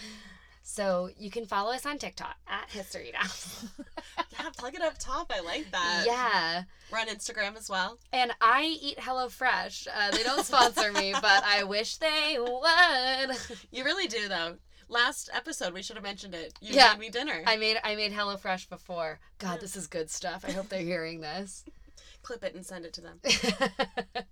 So 0.62 1.10
you 1.18 1.32
can 1.32 1.48
follow 1.48 1.72
us 1.72 1.84
on 1.88 1.98
TikTok 1.98 2.36
at 2.48 2.70
History 2.70 3.12
Now. 3.12 3.28
Yeah, 4.40 4.50
plug 4.56 4.76
it 4.76 4.82
up 4.84 4.94
top. 5.00 5.32
I 5.36 5.40
like 5.42 5.72
that. 5.72 6.04
yeah. 6.06 6.64
We're 6.92 7.00
on 7.00 7.08
Instagram 7.08 7.58
as 7.58 7.70
well. 7.72 7.98
And 8.14 8.32
I 8.40 8.78
eat 8.80 8.98
HelloFresh. 9.00 9.88
Uh, 9.94 10.12
they 10.12 10.22
don't 10.22 10.46
sponsor 10.46 10.92
me, 10.94 11.14
but 11.14 11.44
I 11.44 11.64
wish 11.64 11.98
they 11.98 12.38
would. 12.40 13.38
You 13.72 13.84
really 13.84 14.08
do 14.08 14.28
though. 14.28 14.58
Last 14.90 15.30
episode 15.34 15.74
we 15.74 15.84
should 15.84 15.96
have 15.96 16.04
mentioned 16.04 16.34
it. 16.34 16.54
You 16.62 16.74
Yeah. 16.74 16.92
made 16.94 17.00
me 17.00 17.10
dinner. 17.10 17.44
I 17.46 17.56
made 17.58 17.78
I 17.84 17.96
made 17.96 18.12
HelloFresh 18.12 18.68
before. 18.70 19.20
God, 19.38 19.62
this 19.62 19.76
is 19.76 19.86
good 19.88 20.10
stuff. 20.10 20.44
I 20.48 20.52
hope 20.52 20.68
they're 20.70 20.82
hearing 20.82 21.22
this. 21.22 21.64
Clip 22.24 22.44
it 22.44 22.56
and 22.56 22.66
send 22.66 22.86
it 22.86 22.94
to 22.94 23.02
them. 23.02 23.22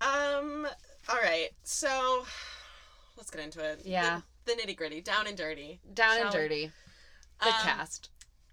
Um. 0.00 0.66
All 1.08 1.16
right. 1.22 1.48
So 1.62 2.26
let's 3.16 3.30
get 3.30 3.42
into 3.42 3.60
it. 3.64 3.80
Yeah. 3.84 4.20
The, 4.44 4.54
the 4.54 4.60
nitty 4.62 4.76
gritty, 4.76 5.00
down 5.00 5.26
and 5.26 5.36
dirty. 5.36 5.80
Down 5.94 6.16
and 6.18 6.26
we? 6.26 6.30
dirty. 6.32 6.70
The 7.40 7.46
Um, 7.46 7.52
cast. 7.62 8.10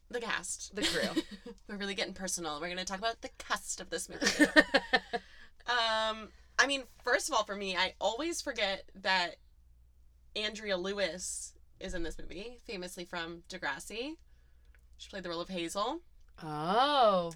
The 0.09 0.21
cast. 0.21 0.75
The 0.75 0.83
crew. 0.83 1.23
We're 1.67 1.77
really 1.77 1.95
getting 1.95 2.13
personal. 2.13 2.61
We're 2.61 2.69
gonna 2.69 2.85
talk 2.85 2.99
about 2.99 3.21
the 3.21 3.29
cast 3.37 3.81
of 3.81 3.89
this 3.89 4.07
movie. 4.07 4.45
um. 5.67 6.29
I 6.59 6.67
mean, 6.67 6.83
first 7.03 7.27
of 7.27 7.35
all, 7.35 7.43
for 7.43 7.55
me, 7.55 7.75
I 7.75 7.95
always 7.99 8.39
forget 8.41 8.83
that 9.01 9.35
Andrea 10.35 10.77
Lewis 10.77 11.53
is 11.79 11.93
in 11.93 12.03
this 12.03 12.17
movie, 12.19 12.57
famously 12.65 13.05
from 13.05 13.43
Degrassi. 13.49 14.15
She 14.97 15.09
played 15.09 15.23
the 15.23 15.29
role 15.29 15.41
of 15.41 15.49
Hazel. 15.49 16.01
oh. 16.43 17.31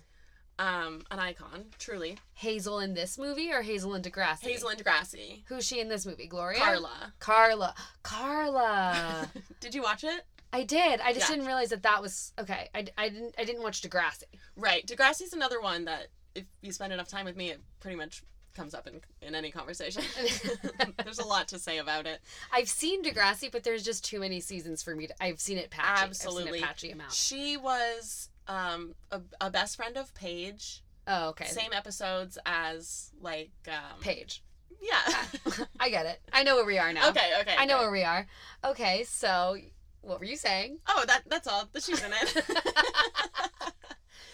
Um, 0.58 1.02
an 1.12 1.20
icon, 1.20 1.66
truly. 1.80 2.18
Hazel 2.36 2.80
in 2.80 2.94
this 2.94 3.18
movie 3.18 3.52
or 3.52 3.62
Hazel 3.62 3.94
in 3.94 4.02
Degrassi? 4.02 4.44
Hazel 4.44 4.70
in 4.70 4.78
Degrassi. 4.78 5.44
Who's 5.50 5.66
she 5.66 5.82
in 5.82 5.90
this 5.90 6.06
movie? 6.06 6.28
Gloria? 6.28 6.60
Carla. 6.62 7.14
Carla. 7.20 7.76
Carla. 8.04 9.30
Did 9.60 9.76
you 9.76 9.82
watch 9.82 10.06
it? 10.06 10.24
I 10.54 10.64
did. 10.64 11.02
I 11.02 11.12
just 11.12 11.28
Yeah. 11.28 11.36
didn't 11.36 11.48
realize 11.48 11.70
that 11.72 11.84
that 11.84 12.02
was 12.02 12.32
okay. 12.40 12.70
I, 12.74 12.86
I 12.98 13.10
didn't 13.10 13.36
I 13.38 13.44
didn't 13.44 13.64
watch 13.64 13.82
Degrassi. 13.82 14.24
Right. 14.56 14.86
Degrassi's 14.88 15.34
another 15.34 15.60
one 15.60 15.84
that 15.86 16.08
if 16.34 16.46
you 16.62 16.72
spend 16.72 16.94
enough 16.94 17.10
time 17.10 17.26
with 17.26 17.36
me, 17.36 17.50
it 17.50 17.60
pretty 17.82 17.98
much 17.98 18.24
comes 18.56 18.74
up 18.74 18.88
in 18.88 19.02
in 19.22 19.36
any 19.36 19.52
conversation. 19.52 20.02
There's 21.04 21.20
a 21.20 21.26
lot 21.28 21.48
to 21.50 21.60
say 21.60 21.78
about 21.78 22.06
it. 22.08 22.22
I've 22.52 22.70
seen 22.70 23.04
Degrassi, 23.04 23.52
but 23.52 23.64
there's 23.64 23.84
just 23.84 24.04
too 24.06 24.20
many 24.20 24.40
seasons 24.40 24.82
for 24.82 24.96
me 24.96 25.08
to. 25.08 25.24
I've 25.24 25.40
seen 25.40 25.58
it 25.58 25.70
patchy. 25.70 26.04
Absolutely. 26.04 26.54
seen 26.60 26.64
a 26.64 26.68
patchy 26.68 26.92
amount. 26.92 27.12
She 27.14 27.58
was 27.58 28.30
um 28.48 28.96
a, 29.12 29.22
a 29.42 29.50
best 29.52 29.76
friend 29.76 29.98
of 29.98 30.14
Paige. 30.16 30.82
Oh, 31.08 31.30
okay. 31.30 31.46
Same 31.46 31.74
episodes 31.74 32.38
as 32.46 33.12
like 33.22 33.52
um 33.68 34.00
Paige. 34.02 34.42
Yeah. 34.82 35.66
I 35.80 35.90
get 35.90 36.06
it. 36.06 36.20
I 36.34 36.44
know 36.44 36.56
where 36.56 36.66
we 36.66 36.78
are 36.78 36.92
now. 36.94 37.10
okay, 37.10 37.32
okay. 37.42 37.56
I 37.58 37.66
know 37.66 37.78
good. 37.78 37.84
where 37.84 37.92
we 37.92 38.04
are. 38.04 38.26
Okay, 38.64 39.04
so 39.04 39.58
what 40.02 40.20
were 40.20 40.26
you 40.26 40.38
saying? 40.38 40.78
Oh, 40.88 41.04
that 41.08 41.24
that's 41.28 41.48
all. 41.48 41.68
That 41.74 41.84
she's 41.84 42.04
in 42.04 42.12
it. 42.14 42.44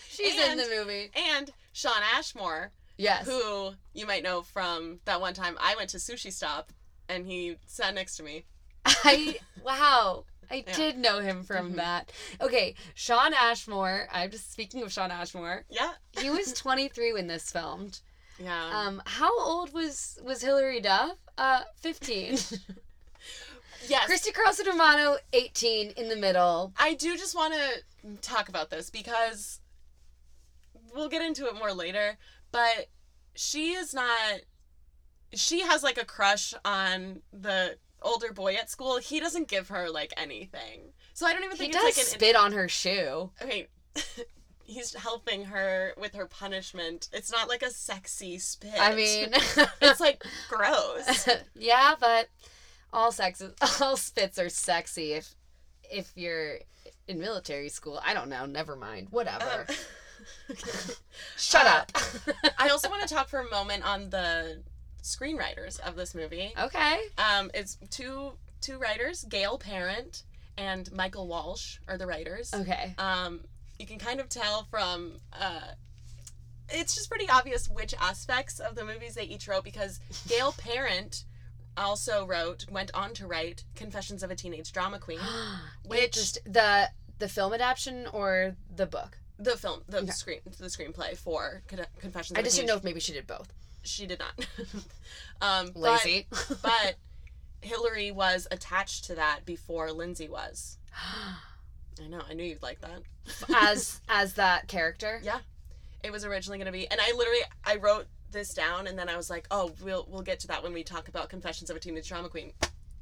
She's 0.09 0.37
And- 0.39 0.59
in 0.59 0.69
the 0.69 0.75
movie. 0.75 1.09
and 1.15 1.51
Shawn 1.73 2.01
Ashmore, 2.15 2.71
Yes. 3.01 3.25
who 3.25 3.71
you 3.93 4.05
might 4.05 4.23
know 4.23 4.41
from 4.41 4.99
that 5.05 5.19
one 5.21 5.33
time 5.33 5.57
I 5.59 5.75
went 5.75 5.89
to 5.91 5.97
Sushi 5.97 6.31
Stop 6.31 6.71
and 7.09 7.25
he 7.25 7.57
sat 7.65 7.93
next 7.95 8.15
to 8.17 8.23
me. 8.23 8.45
I 8.85 9.37
wow. 9.63 10.25
I 10.49 10.63
Yeah. 10.67 10.75
did 10.75 10.97
know 10.97 11.19
him 11.19 11.43
from 11.43 11.73
Mhm. 11.73 11.75
that. 11.77 12.11
Okay, 12.41 12.75
Shawn 12.93 13.33
Ashmore. 13.33 14.07
I'm 14.11 14.29
just 14.31 14.51
speaking 14.51 14.83
of 14.83 14.91
Shawn 14.91 15.09
Ashmore. 15.11 15.65
Yeah. 15.69 15.93
He 16.19 16.29
was 16.29 16.53
23 16.65 17.13
when 17.13 17.27
this 17.27 17.51
filmed. 17.51 18.01
Yeah. 18.37 18.69
Um, 18.79 19.01
how 19.05 19.37
old 19.39 19.71
was 19.73 20.19
was 20.23 20.41
Hilary 20.41 20.81
Duff? 20.81 21.17
Uh, 21.37 21.63
15. 21.77 22.37
yes. 23.87 24.05
Christy 24.05 24.31
Carlson 24.31 24.65
Romano, 24.67 25.17
18 25.33 25.91
in 25.91 26.09
the 26.09 26.15
middle. 26.15 26.73
I 26.77 26.93
do 26.93 27.17
just 27.17 27.35
want 27.35 27.53
to 27.53 28.17
talk 28.21 28.49
about 28.49 28.69
this 28.69 28.89
because 28.89 29.59
we'll 30.93 31.09
get 31.09 31.21
into 31.21 31.45
it 31.47 31.55
more 31.55 31.71
later, 31.73 32.17
but 32.51 32.87
she 33.35 33.71
is 33.71 33.93
not 33.93 34.41
she 35.33 35.61
has 35.61 35.83
like 35.83 35.97
a 36.01 36.05
crush 36.05 36.53
on 36.65 37.21
the 37.31 37.77
older 38.01 38.33
boy 38.33 38.55
at 38.55 38.69
school. 38.69 38.97
He 38.97 39.19
doesn't 39.19 39.47
give 39.47 39.69
her 39.69 39.89
like 39.89 40.13
anything. 40.17 40.93
So 41.13 41.25
I 41.25 41.33
don't 41.33 41.43
even 41.43 41.57
think 41.57 41.73
He 41.73 41.79
think 41.79 41.95
does 41.95 41.97
like 41.97 42.05
an 42.05 42.19
spit 42.19 42.35
on 42.35 42.51
her 42.53 42.67
shoe. 42.67 43.31
okay. 43.41 43.67
He's 44.63 44.93
helping 44.93 45.45
her 45.45 45.93
with 45.97 46.15
her 46.15 46.25
punishment. 46.25 47.09
It's 47.11 47.29
not 47.31 47.49
like 47.49 47.61
a 47.61 47.69
sexy 47.71 48.39
spit. 48.39 48.73
I 48.79 48.95
mean, 48.95 49.29
it's 49.81 49.99
like 49.99 50.23
gross. 50.49 51.27
yeah, 51.55 51.95
but 51.99 52.29
all 52.93 53.11
sexes, 53.11 53.53
all 53.81 53.97
spits 53.97 54.39
are 54.39 54.47
sexy 54.49 55.13
if 55.13 55.35
if 55.91 56.13
you're 56.15 56.59
in 57.07 57.19
military 57.19 57.67
school. 57.67 58.01
I 58.05 58.13
don't 58.13 58.29
know. 58.29 58.45
Never 58.45 58.77
mind. 58.77 59.07
Whatever. 59.11 59.65
Um, 59.67 59.75
Shut 61.37 61.65
uh, 61.65 61.69
up. 61.69 61.91
I 62.57 62.69
also 62.69 62.89
want 62.89 63.07
to 63.07 63.13
talk 63.13 63.29
for 63.29 63.39
a 63.39 63.49
moment 63.49 63.83
on 63.87 64.09
the 64.09 64.61
screenwriters 65.03 65.79
of 65.79 65.95
this 65.95 66.13
movie. 66.13 66.53
okay. 66.59 66.99
Um, 67.17 67.51
it's 67.53 67.77
two 67.89 68.33
two 68.61 68.77
writers, 68.77 69.25
Gail 69.27 69.57
Parent 69.57 70.23
and 70.57 70.91
Michael 70.91 71.27
Walsh, 71.27 71.77
are 71.87 71.97
the 71.97 72.05
writers. 72.05 72.53
Okay. 72.53 72.93
Um, 72.97 73.41
you 73.79 73.87
can 73.87 73.97
kind 73.97 74.19
of 74.19 74.29
tell 74.29 74.67
from. 74.69 75.13
Uh, 75.33 75.73
it's 76.69 76.95
just 76.95 77.09
pretty 77.09 77.27
obvious 77.29 77.67
which 77.67 77.93
aspects 77.99 78.59
of 78.59 78.75
the 78.75 78.85
movies 78.85 79.15
they 79.15 79.23
each 79.23 79.47
wrote 79.47 79.63
because 79.63 79.99
Gail 80.27 80.53
Parent 80.53 81.25
also 81.75 82.25
wrote, 82.25 82.65
went 82.69 82.91
on 82.93 83.13
to 83.15 83.27
write 83.27 83.63
Confessions 83.75 84.23
of 84.23 84.31
a 84.31 84.35
Teenage 84.35 84.71
Drama 84.71 84.99
Queen, 84.99 85.19
which 85.85 86.33
the 86.45 86.89
the 87.19 87.27
film 87.27 87.53
adaptation 87.53 88.07
or 88.13 88.55
the 88.75 88.85
book? 88.85 89.17
The 89.43 89.57
film, 89.57 89.81
the 89.87 89.99
Okay. 89.99 90.11
screen, 90.11 90.39
the 90.45 90.67
screenplay 90.67 91.17
for 91.17 91.63
Con- 91.67 91.85
Confessions. 91.99 92.37
I 92.37 92.41
just 92.43 92.55
didn't 92.55 92.67
know 92.67 92.75
if 92.75 92.83
maybe 92.83 92.99
she 92.99 93.13
did 93.13 93.25
both. 93.27 93.51
she 93.83 94.05
did 94.05 94.19
not. 94.19 94.45
um, 95.41 95.71
but- 95.73 95.79
Lazy. 96.03 96.27
but 96.61 96.95
Hilary 97.61 98.11
was 98.11 98.47
attached 98.51 99.05
to 99.05 99.15
that 99.15 99.41
before 99.45 99.91
Lindsay 99.91 100.27
was. 100.29 100.77
I 100.95 102.07
know. 102.07 102.21
I 102.29 102.33
knew 102.33 102.43
you'd 102.43 102.61
like 102.63 102.79
that. 102.81 103.01
as 103.55 104.01
as 104.09 104.33
that 104.33 104.67
character. 104.67 105.19
Yeah. 105.23 105.39
It 106.03 106.11
was 106.11 106.25
originally 106.25 106.57
going 106.57 106.65
to 106.65 106.71
be, 106.71 106.89
and 106.89 106.99
I 106.99 107.11
literally 107.15 107.41
I 107.63 107.75
wrote 107.75 108.07
this 108.31 108.53
down, 108.53 108.87
and 108.87 108.97
then 108.97 109.07
I 109.09 109.17
was 109.17 109.29
like, 109.29 109.45
oh, 109.51 109.71
we'll 109.83 110.07
we'll 110.09 110.23
get 110.23 110.39
to 110.41 110.47
that 110.47 110.63
when 110.63 110.73
we 110.73 110.83
talk 110.83 111.07
about 111.09 111.29
Confessions 111.29 111.69
of 111.69 111.75
a 111.75 111.79
Teenage 111.79 112.07
Drama 112.07 112.29
Queen. 112.29 112.53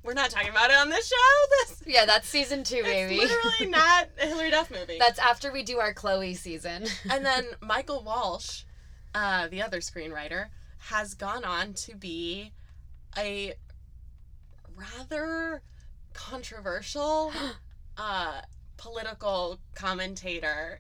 We're 0.04 0.14
not 0.14 0.30
talking 0.30 0.50
about 0.50 0.72
it 0.72 0.78
on 0.78 0.90
this 0.90 1.08
show. 1.08 1.16
This 1.68 1.84
Yeah, 1.86 2.06
that's 2.06 2.28
season 2.28 2.64
two, 2.64 2.84
baby. 2.84 3.16
it's 3.18 3.32
literally 3.32 3.72
not 3.78 4.08
a 4.22 4.28
Hilary 4.28 4.52
Duff 4.52 4.72
movie. 4.72 4.98
That's 5.00 5.20
after 5.20 5.52
we 5.52 5.64
do 5.64 5.78
our 5.80 5.94
Chloe 5.94 6.34
season. 6.36 6.86
and 7.12 7.26
then 7.26 7.46
Michael 7.62 8.04
Walsh, 8.04 8.64
uh, 9.14 9.48
the 9.50 9.62
other 9.62 9.80
screenwriter, 9.80 10.48
has 10.78 11.14
gone 11.14 11.44
on 11.44 11.74
to 11.74 11.96
be 11.96 12.54
a 13.18 13.54
rather 14.76 15.62
controversial 16.14 17.34
uh, 17.98 18.42
political 18.78 19.60
commentator. 19.76 20.80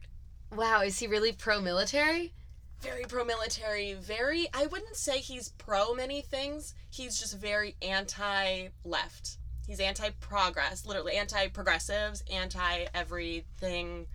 wow, 0.55 0.82
is 0.82 0.97
he 0.99 1.08
really 1.08 1.34
pro 1.34 1.60
military? 1.60 2.34
Very 2.82 3.04
pro 3.04 3.26
military, 3.26 3.94
very, 3.94 4.48
I 4.54 4.65
wouldn't 4.68 4.96
say 4.96 5.20
he's 5.20 5.50
pro 5.50 5.94
many 5.94 6.22
things. 6.22 6.74
He's 6.89 7.20
just 7.20 7.38
very 7.38 7.76
anti 7.82 8.68
left. 8.86 9.38
He's 9.68 9.80
anti 9.80 10.10
progress, 10.22 10.86
literally 10.86 11.13
anti 11.13 11.48
progressives, 11.50 12.24
anti 12.32 12.86
everything. 12.94 14.08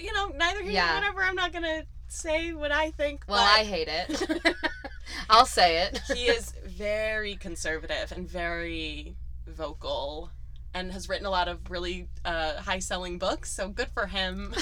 You 0.00 0.12
know, 0.12 0.28
neither 0.34 0.62
here 0.62 0.72
Yeah. 0.72 0.86
nor 0.86 0.94
whatever. 0.96 1.22
I'm 1.22 1.34
not 1.34 1.52
going 1.52 1.64
to 1.64 1.84
say 2.08 2.52
what 2.52 2.70
I 2.72 2.90
think. 2.92 3.24
Well, 3.28 3.42
I 3.42 3.64
hate 3.64 3.88
it. 3.88 4.54
I'll 5.30 5.44
say 5.46 5.82
it. 5.82 6.00
he 6.14 6.26
is 6.26 6.52
very 6.64 7.36
conservative 7.36 8.12
and 8.12 8.28
very 8.28 9.16
vocal 9.46 10.30
and 10.72 10.90
has 10.92 11.08
written 11.08 11.26
a 11.26 11.30
lot 11.30 11.48
of 11.48 11.70
really 11.70 12.08
uh, 12.24 12.54
high 12.56 12.78
selling 12.78 13.18
books 13.18 13.52
so 13.52 13.68
good 13.68 13.88
for 13.94 14.06
him 14.06 14.52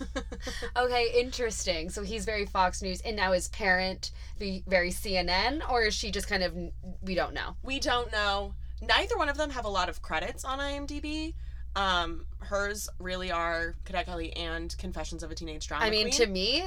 Okay, 0.76 1.12
interesting. 1.20 1.90
So 1.90 2.02
he's 2.02 2.24
very 2.24 2.46
Fox 2.46 2.82
News, 2.82 3.00
and 3.02 3.16
now 3.16 3.32
his 3.32 3.48
parent 3.48 4.10
be 4.38 4.62
very 4.66 4.90
CNN, 4.90 5.68
or 5.70 5.82
is 5.82 5.94
she 5.94 6.10
just 6.10 6.28
kind 6.28 6.42
of 6.42 6.54
we 7.02 7.14
don't 7.14 7.34
know. 7.34 7.56
we 7.62 7.78
don't 7.78 8.10
know 8.12 8.54
neither 8.82 9.16
one 9.16 9.28
of 9.28 9.36
them 9.36 9.50
have 9.50 9.64
a 9.64 9.68
lot 9.68 9.88
of 9.88 10.02
credits 10.02 10.44
on 10.44 10.58
imdb 10.58 11.34
um, 11.76 12.26
hers 12.40 12.88
really 12.98 13.30
are 13.30 13.74
cadet 13.84 14.04
kelly 14.06 14.34
and 14.36 14.76
confessions 14.76 15.22
of 15.22 15.30
a 15.30 15.34
teenage 15.34 15.66
drama 15.68 15.84
I 15.86 15.90
mean, 15.90 16.08
queen. 16.08 16.12
to 16.14 16.26
me, 16.26 16.64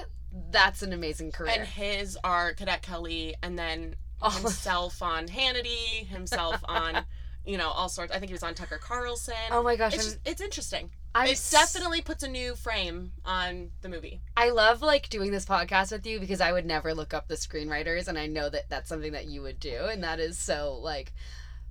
that's 0.49 0.81
an 0.81 0.93
amazing 0.93 1.31
career. 1.31 1.51
and 1.53 1.67
his 1.67 2.17
are 2.23 2.53
cadet 2.53 2.81
kelly 2.81 3.35
and 3.43 3.59
then 3.59 3.95
himself 4.31 5.01
on 5.03 5.27
hannity 5.27 6.07
himself 6.07 6.63
on 6.65 7.05
you 7.45 7.58
know 7.58 7.69
all 7.69 7.89
sorts 7.89 8.12
i 8.13 8.19
think 8.19 8.29
he 8.29 8.34
was 8.34 8.43
on 8.43 8.53
tucker 8.53 8.77
carlson 8.77 9.34
oh 9.51 9.63
my 9.63 9.75
gosh, 9.75 9.93
it's, 9.93 10.03
just, 10.05 10.19
it's 10.25 10.41
interesting 10.41 10.89
I'm 11.15 11.29
it 11.29 11.47
definitely 11.49 12.01
puts 12.01 12.23
a 12.23 12.27
new 12.27 12.55
frame 12.55 13.13
on 13.23 13.71
the 13.81 13.88
movie. 13.88 14.19
I 14.36 14.49
love 14.49 14.81
like 14.81 15.08
doing 15.08 15.31
this 15.31 15.45
podcast 15.45 15.93
with 15.93 16.05
you 16.05 16.19
because 16.19 16.41
I 16.41 16.51
would 16.51 16.65
never 16.65 16.93
look 16.93 17.13
up 17.13 17.29
the 17.29 17.36
screenwriters, 17.36 18.10
and 18.10 18.19
I 18.19 18.27
know 18.27 18.49
that 18.49 18.67
that's 18.67 18.89
something 18.89 19.13
that 19.13 19.25
you 19.25 19.41
would 19.41 19.58
do, 19.58 19.86
and 19.86 20.03
that 20.03 20.19
is 20.19 20.38
so 20.38 20.77
like 20.84 21.13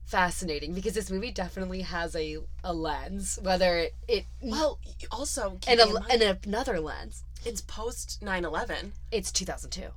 fascinating 0.07 0.73
because 0.73 0.95
this 0.95 1.11
movie 1.11 1.31
definitely 1.31 1.83
has 1.83 2.17
a 2.17 2.39
a 2.63 2.73
lens, 2.73 3.39
whether 3.43 3.77
it 3.77 3.95
it 4.09 4.25
Well, 4.41 4.79
also, 5.11 5.59
and 5.69 5.79
a, 5.79 5.87
mind, 5.93 6.07
and 6.23 6.39
another 6.47 6.81
lens. 6.81 7.25
it's 7.45 7.61
post 7.61 8.23
9 8.23 8.47
11, 8.47 8.95
It's 9.13 9.31
2002. 9.31 9.89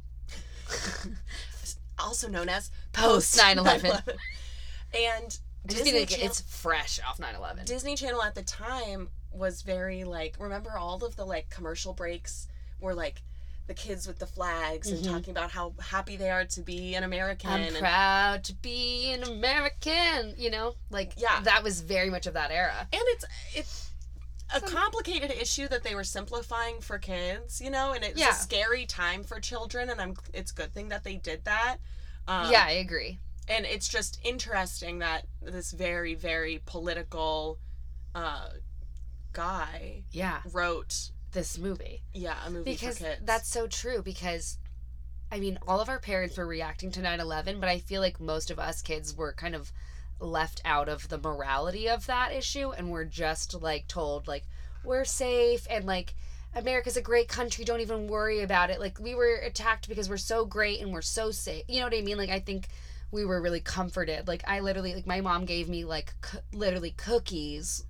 also 1.99 2.27
known 2.27 2.49
as 2.49 2.69
Post 2.91 3.39
9/11. 3.39 3.81
9/11. 3.81 4.17
And 4.93 5.39
Just 5.67 5.83
Disney, 5.83 5.99
like, 5.99 6.09
Channel, 6.09 6.25
it's 6.25 6.41
fresh 6.41 6.99
off 7.07 7.19
9/11. 7.19 7.65
Disney 7.65 7.95
Channel 7.95 8.21
at 8.23 8.35
the 8.35 8.43
time 8.43 9.09
was 9.31 9.61
very 9.61 10.03
like, 10.03 10.35
remember 10.39 10.77
all 10.77 11.03
of 11.03 11.15
the 11.15 11.25
like 11.25 11.49
commercial 11.49 11.93
breaks 11.93 12.47
were 12.79 12.93
like 12.95 13.21
the 13.67 13.73
kids 13.73 14.07
with 14.07 14.17
the 14.19 14.25
flags 14.25 14.87
and 14.89 15.03
Mhm. 15.03 15.11
talking 15.11 15.31
about 15.31 15.51
how 15.51 15.73
happy 15.81 16.15
they 16.15 16.29
are 16.29 16.45
to 16.45 16.61
be 16.61 16.95
an 16.95 17.03
American. 17.03 17.49
I'm 17.51 17.61
and 17.63 17.77
proud 17.77 18.43
to 18.45 18.53
be 18.53 19.11
an 19.11 19.23
American. 19.23 20.35
You 20.37 20.49
know, 20.49 20.75
like 20.89 21.13
Yeah. 21.17 21.41
that 21.41 21.63
was 21.63 21.81
very 21.81 22.09
much 22.09 22.25
of 22.27 22.33
that 22.35 22.49
era. 22.51 22.87
and 22.93 23.01
it's 23.07 23.25
it's 23.53 23.83
a 24.53 24.61
complicated 24.61 25.29
issue 25.31 25.67
that 25.67 25.83
they 25.83 25.93
were 25.93 26.05
simplifying 26.05 26.79
for 26.79 26.97
kids, 26.97 27.59
you 27.59 27.69
know, 27.69 27.91
and 27.91 28.05
it's 28.05 28.17
Yeah. 28.17 28.29
a 28.29 28.33
scary 28.33 28.85
time 28.85 29.25
for 29.25 29.41
children, 29.41 29.89
and 29.89 29.99
I'm 30.01 30.15
it's 30.33 30.51
a 30.51 30.55
good 30.55 30.73
thing 30.73 30.87
that 30.87 31.03
they 31.03 31.17
did 31.17 31.43
that. 31.43 31.79
Um, 32.29 32.49
yeah, 32.49 32.63
I 32.63 32.71
agree. 32.71 33.19
And 33.47 33.65
it's 33.65 33.87
just 33.87 34.19
interesting 34.23 34.99
that 34.99 35.25
this 35.41 35.71
very 35.71 36.13
very 36.15 36.61
political 36.65 37.57
uh, 38.15 38.49
guy 39.33 40.03
Yeah, 40.11 40.39
wrote 40.51 41.11
this 41.31 41.57
movie. 41.57 42.01
yeah 42.13 42.37
a 42.45 42.49
movie 42.49 42.71
because 42.71 42.97
for 42.97 43.03
kids. 43.05 43.21
that's 43.25 43.49
so 43.49 43.67
true 43.67 44.01
because 44.01 44.57
i 45.31 45.39
mean 45.39 45.59
all 45.67 45.79
of 45.81 45.89
our 45.89 45.99
parents 45.99 46.37
were 46.37 46.47
reacting 46.47 46.89
to 46.91 47.01
9-11 47.01 47.59
but 47.59 47.69
i 47.69 47.77
feel 47.79 48.01
like 48.01 48.19
most 48.19 48.49
of 48.49 48.57
us 48.57 48.81
kids 48.81 49.15
were 49.15 49.33
kind 49.33 49.53
of 49.53 49.71
left 50.19 50.61
out 50.65 50.89
of 50.89 51.09
the 51.09 51.17
morality 51.17 51.87
of 51.87 52.07
that 52.07 52.31
issue 52.31 52.71
and 52.71 52.89
we're 52.89 53.03
just 53.03 53.53
like 53.61 53.87
told 53.87 54.27
like 54.27 54.45
we're 54.83 55.05
safe 55.05 55.67
and 55.69 55.85
like 55.85 56.15
america's 56.55 56.97
a 56.97 57.01
great 57.01 57.27
country 57.27 57.63
don't 57.65 57.81
even 57.81 58.07
worry 58.07 58.41
about 58.41 58.69
it 58.71 58.79
like 58.79 58.97
we 58.99 59.13
were 59.13 59.35
attacked 59.35 59.87
because 59.89 60.09
we're 60.09 60.17
so 60.17 60.43
great 60.45 60.79
and 60.81 60.91
we're 60.91 61.01
so 61.03 61.29
safe 61.29 61.63
you 61.67 61.79
know 61.79 61.85
what 61.85 61.93
i 61.93 62.01
mean 62.01 62.17
like 62.17 62.29
i 62.31 62.39
think 62.39 62.67
we 63.11 63.23
were 63.25 63.41
really 63.41 63.61
comforted 63.61 64.27
like 64.27 64.43
i 64.47 64.59
literally 64.59 64.93
like 64.95 65.07
my 65.07 65.21
mom 65.21 65.45
gave 65.45 65.69
me 65.69 65.85
like 65.85 66.13
c- 66.25 66.39
literally 66.53 66.91
cookies 66.91 67.85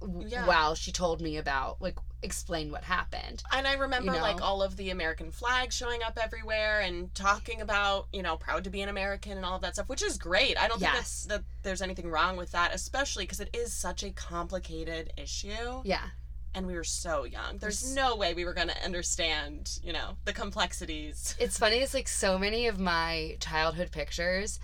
w- 0.00 0.28
Yeah. 0.28 0.46
while 0.46 0.74
she 0.74 0.92
told 0.92 1.20
me 1.20 1.36
about 1.36 1.80
like 1.80 1.96
explain 2.20 2.72
what 2.72 2.82
happened 2.82 3.44
and 3.52 3.64
I 3.64 3.74
remember 3.74 4.12
you 4.12 4.20
like 4.20 4.42
all 4.42 4.60
of 4.60 4.76
the 4.76 4.90
American 4.90 5.30
flags 5.30 5.76
showing 5.76 6.02
up 6.02 6.18
everywhere 6.20 6.80
and 6.80 7.14
talking 7.14 7.60
about, 7.60 8.08
you 8.12 8.24
know, 8.24 8.36
proud 8.36 8.64
to 8.64 8.70
be 8.70 8.80
an 8.80 8.88
American 8.88 9.36
and 9.36 9.44
all 9.46 9.54
of 9.54 9.62
that 9.62 9.74
stuff, 9.74 9.88
which 9.88 10.02
is 10.02 10.18
great. 10.18 10.58
I 10.58 10.66
don't 10.66 10.80
think 10.80 10.92
that's, 10.94 11.26
that 11.26 11.44
there's 11.62 11.80
anything 11.80 12.10
wrong 12.10 12.36
with 12.36 12.50
that, 12.50 12.74
especially 12.74 13.22
because 13.22 13.38
it 13.38 13.50
is 13.56 13.72
such 13.72 14.02
a 14.02 14.10
complicated 14.10 15.12
issue. 15.16 15.82
yeah 15.84 16.06
and 16.54 16.66
we 16.66 16.74
were 16.74 16.84
so 16.84 17.24
young. 17.24 17.58
There's 17.58 17.94
no 17.94 18.16
way 18.16 18.34
we 18.34 18.44
were 18.44 18.54
going 18.54 18.68
to 18.68 18.84
understand, 18.84 19.78
you 19.82 19.92
know, 19.92 20.16
the 20.24 20.32
complexities. 20.32 21.34
It's 21.40 21.58
funny. 21.58 21.76
It's 21.76 21.94
like 21.94 22.08
so 22.08 22.38
many 22.38 22.66
of 22.66 22.78
my 22.78 23.36
childhood 23.40 23.90
pictures 23.92 24.58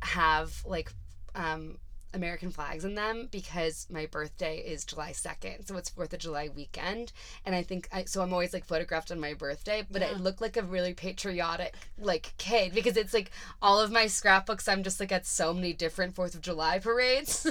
have 0.00 0.62
like 0.64 0.92
um, 1.34 1.78
American 2.14 2.50
flags 2.50 2.84
in 2.84 2.94
them 2.94 3.28
because 3.30 3.86
my 3.90 4.06
birthday 4.06 4.58
is 4.58 4.84
July 4.84 5.12
2nd. 5.12 5.66
So 5.66 5.76
it's 5.76 5.90
4th 5.90 6.12
of 6.12 6.18
July 6.18 6.48
weekend. 6.54 7.12
And 7.44 7.54
I 7.54 7.62
think, 7.62 7.88
I, 7.92 8.04
so 8.04 8.22
I'm 8.22 8.32
always 8.32 8.52
like 8.54 8.64
photographed 8.64 9.10
on 9.10 9.20
my 9.20 9.34
birthday, 9.34 9.86
but 9.90 10.02
I 10.02 10.10
Yeah. 10.12 10.18
look 10.18 10.40
like 10.40 10.56
a 10.56 10.62
really 10.62 10.94
patriotic 10.94 11.74
like 11.98 12.32
kid 12.38 12.74
because 12.74 12.96
it's 12.96 13.12
like 13.14 13.30
all 13.60 13.80
of 13.80 13.90
my 13.92 14.06
scrapbooks, 14.06 14.68
I'm 14.68 14.82
just 14.82 15.00
like 15.00 15.12
at 15.12 15.26
so 15.26 15.52
many 15.52 15.72
different 15.72 16.14
4th 16.14 16.34
of 16.34 16.40
July 16.40 16.78
parades. 16.78 17.50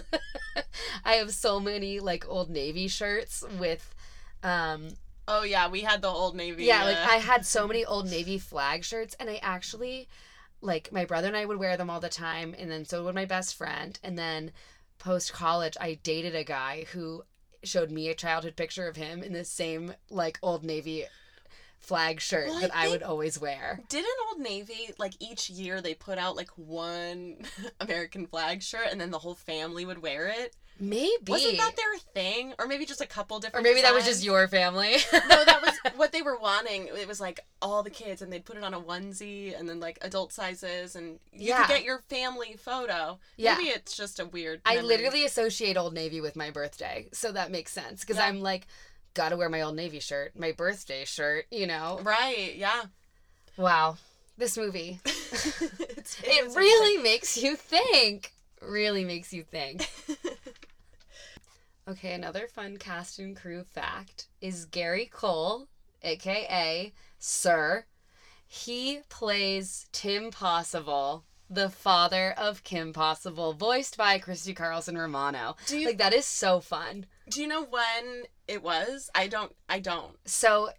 I 1.05 1.13
have 1.13 1.31
so 1.33 1.59
many 1.59 1.99
like 1.99 2.27
old 2.27 2.49
Navy 2.49 2.87
shirts 2.87 3.43
with, 3.59 3.93
um, 4.43 4.89
Oh 5.27 5.41
yeah, 5.43 5.67
we 5.67 5.81
had 5.81 6.03
the 6.03 6.07
old 6.07 6.35
navy. 6.35 6.65
yeah, 6.65 6.83
like 6.83 6.97
uh, 6.97 7.07
I 7.09 7.15
had 7.15 7.45
so 7.47 7.67
many 7.71 7.83
old 7.83 8.07
Navy 8.07 8.37
flag 8.37 8.83
shirts, 8.83 9.15
and 9.19 9.27
I 9.27 9.39
actually, 9.41 10.07
like, 10.65 10.91
my 10.91 11.05
brother 11.05 11.27
and 11.27 11.37
I 11.37 11.45
would 11.45 11.57
wear 11.57 11.77
them 11.77 11.89
all 11.89 11.99
the 11.99 12.09
time, 12.09 12.55
and 12.57 12.69
then 12.69 12.85
so 12.85 13.03
would 13.03 13.15
my 13.15 13.25
best 13.25 13.55
friend. 13.55 13.97
And 14.03 14.17
then 14.17 14.51
post 14.97 15.33
college, 15.33 15.77
I 15.79 15.95
dated 16.03 16.35
a 16.35 16.43
guy 16.43 16.85
who 16.91 17.23
showed 17.63 17.91
me 17.91 18.09
a 18.09 18.15
childhood 18.15 18.55
picture 18.55 18.87
of 18.87 18.95
him 18.95 19.23
in 19.23 19.33
the 19.33 19.45
same, 19.45 19.93
like, 20.09 20.39
old 20.41 20.63
Navy 20.63 21.05
flag 21.79 22.19
shirt 22.19 22.47
Well, 22.47 22.57
I 22.57 22.61
that 22.61 22.75
I, 22.75 22.89
would 22.89 23.03
always 23.03 23.39
wear. 23.39 23.79
Didn't 23.89 24.09
Old 24.29 24.41
Navy 24.41 24.91
like 24.97 25.13
each 25.19 25.49
year 25.49 25.81
they 25.81 25.93
put 25.93 26.17
out 26.17 26.35
like 26.35 26.49
one 26.55 27.37
American 27.79 28.25
flag 28.25 28.63
shirt 28.63 28.87
and 28.91 28.99
then 28.99 29.11
the 29.11 29.19
whole 29.19 29.35
family 29.35 29.85
would 29.85 30.01
wear 30.01 30.27
it? 30.27 30.55
Maybe. 30.79 31.13
Wasn't 31.27 31.57
that 31.57 31.75
their 31.77 31.97
thing? 32.13 32.53
Or 32.59 32.67
maybe 32.67 32.85
just 32.85 32.99
a 33.01 33.05
couple 33.05 33.39
different. 33.39 33.65
or 33.65 33.69
maybe 33.69 33.81
that 33.81 33.93
was 33.93 34.03
just 34.05 34.23
your 34.23 34.47
family. 34.49 34.97
no, 35.13 35.45
that 35.45 35.61
was 35.61 35.73
what 35.95 36.11
they 36.11 36.21
were 36.21 36.37
wanting. 36.37 36.87
It 36.87 37.07
was 37.07 37.21
like 37.21 37.39
all 37.61 37.81
the 37.81 37.89
kids, 37.89 38.21
and 38.21 38.31
they'd 38.31 38.43
put 38.43 38.57
it 38.57 38.63
on 38.63 38.73
a 38.73 38.79
onesie, 38.81 39.57
and 39.57 39.69
then 39.69 39.79
like 39.79 39.97
adult 40.01 40.33
sizes, 40.33 40.95
and 40.97 41.19
you 41.31 41.47
Yeah. 41.49 41.61
could 41.65 41.73
get 41.75 41.83
your 41.83 41.99
family 42.09 42.55
photo. 42.57 43.19
Yeah. 43.37 43.55
Maybe 43.55 43.69
it's 43.69 43.95
just 43.95 44.19
a 44.19 44.25
weird. 44.25 44.61
I 44.65 44.81
literally 44.81 45.23
associate 45.23 45.77
Old 45.77 45.93
Navy 45.93 46.19
with 46.19 46.35
my 46.35 46.51
birthday, 46.51 47.07
so 47.13 47.31
that 47.31 47.51
makes 47.51 47.71
sense 47.71 48.01
because 48.01 48.17
Yeah. 48.17 48.25
I'm 48.25 48.41
like, 48.41 48.67
gotta 49.13 49.37
wear 49.37 49.47
my 49.47 49.61
Old 49.61 49.75
Navy 49.77 49.99
shirt, 50.01 50.37
my 50.37 50.51
birthday 50.51 51.05
shirt, 51.05 51.45
you 51.51 51.67
know. 51.67 52.01
right. 52.03 52.53
Yeah. 52.55 52.83
Wow, 53.57 53.95
this 54.37 54.57
movie. 54.57 54.99
it's, 55.05 56.17
It 56.21 56.53
really 56.55 57.01
makes 57.01 57.37
you 57.37 57.55
think. 57.55 58.33
really 58.61 59.05
makes 59.05 59.31
you 59.31 59.43
think. 59.43 59.89
Okay, 61.87 62.13
another 62.13 62.47
fun 62.47 62.77
cast 62.77 63.19
and 63.19 63.35
crew 63.35 63.63
fact 63.63 64.27
is 64.41 64.65
Gary 64.65 65.05
Cole, 65.05 65.67
aka 66.01 66.91
Sir. 67.19 67.85
He 68.47 69.01
plays 69.09 69.85
Tim 69.91 70.31
Possible, 70.31 71.25
the 71.47 71.69
father 71.69 72.33
of 72.37 72.63
Kim 72.63 72.91
Possible, 72.91 73.53
voiced 73.53 73.97
by 73.97 74.17
Christy 74.17 74.53
Carlson 74.53 74.97
Romano. 74.97 75.55
Do 75.67 75.77
you 75.77 75.87
Like 75.87 75.99
that 75.99 76.13
is 76.13 76.25
so 76.25 76.59
fun. 76.59 77.05
do 77.29 77.41
you 77.41 77.47
know 77.47 77.63
when 77.63 78.23
it 78.47 78.63
was? 78.63 79.11
I 79.13 79.27
don't. 79.27 79.53
I 79.69 79.79
don't. 79.79 80.15
So 80.25 80.69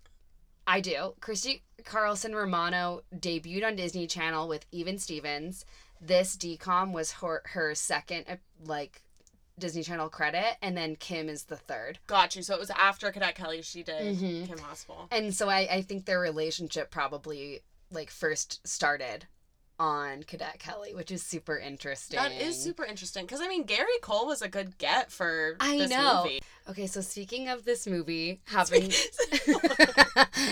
I 0.66 0.80
do. 0.80 1.14
Christy 1.20 1.62
Carlson 1.84 2.34
Romano 2.34 3.02
debuted 3.14 3.64
on 3.64 3.76
Disney 3.76 4.08
Channel 4.08 4.48
with 4.48 4.66
Even 4.72 4.98
Stevens. 4.98 5.64
This 6.00 6.36
DCOM 6.36 6.92
was 6.92 7.12
her, 7.12 7.42
her 7.46 7.74
second 7.76 8.24
like 8.64 9.02
Disney 9.58 9.82
Channel 9.82 10.08
credit, 10.10 10.56
and 10.60 10.76
then 10.76 10.96
Kim 10.96 11.28
is 11.28 11.44
the 11.44 11.56
third. 11.56 11.98
Got 12.06 12.36
you. 12.36 12.42
So 12.42 12.54
it 12.54 12.60
was 12.60 12.70
after 12.70 13.10
Cadet 13.10 13.34
Kelly. 13.34 13.62
She 13.62 13.82
did 13.82 14.16
Mhm. 14.18 14.46
Kim 14.46 14.58
Possible. 14.58 15.08
And 15.10 15.34
so 15.34 15.48
I, 15.48 15.60
I 15.70 15.82
think 15.82 16.04
their 16.04 16.20
relationship 16.20 16.90
probably 16.90 17.62
like 17.90 18.10
first 18.10 18.66
started 18.66 19.26
on 19.78 20.22
Cadet 20.22 20.58
Kelly, 20.58 20.94
which 20.94 21.10
is 21.10 21.22
super 21.22 21.56
interesting. 21.58 22.16
That 22.18 22.32
is 22.32 22.56
super 22.60 22.84
interesting 22.84 23.26
because 23.26 23.40
I 23.40 23.48
mean 23.48 23.64
Gary 23.64 23.98
Cole 24.02 24.26
was 24.26 24.40
a 24.42 24.48
good 24.48 24.78
get 24.78 25.12
for 25.12 25.56
I 25.60 25.78
this 25.78 25.90
know. 25.90 26.22
movie. 26.24 26.40
Okay, 26.68 26.86
so 26.88 27.00
speaking 27.00 27.48
of 27.48 27.64
this 27.64 27.86
movie 27.86 28.40
having 28.46 28.90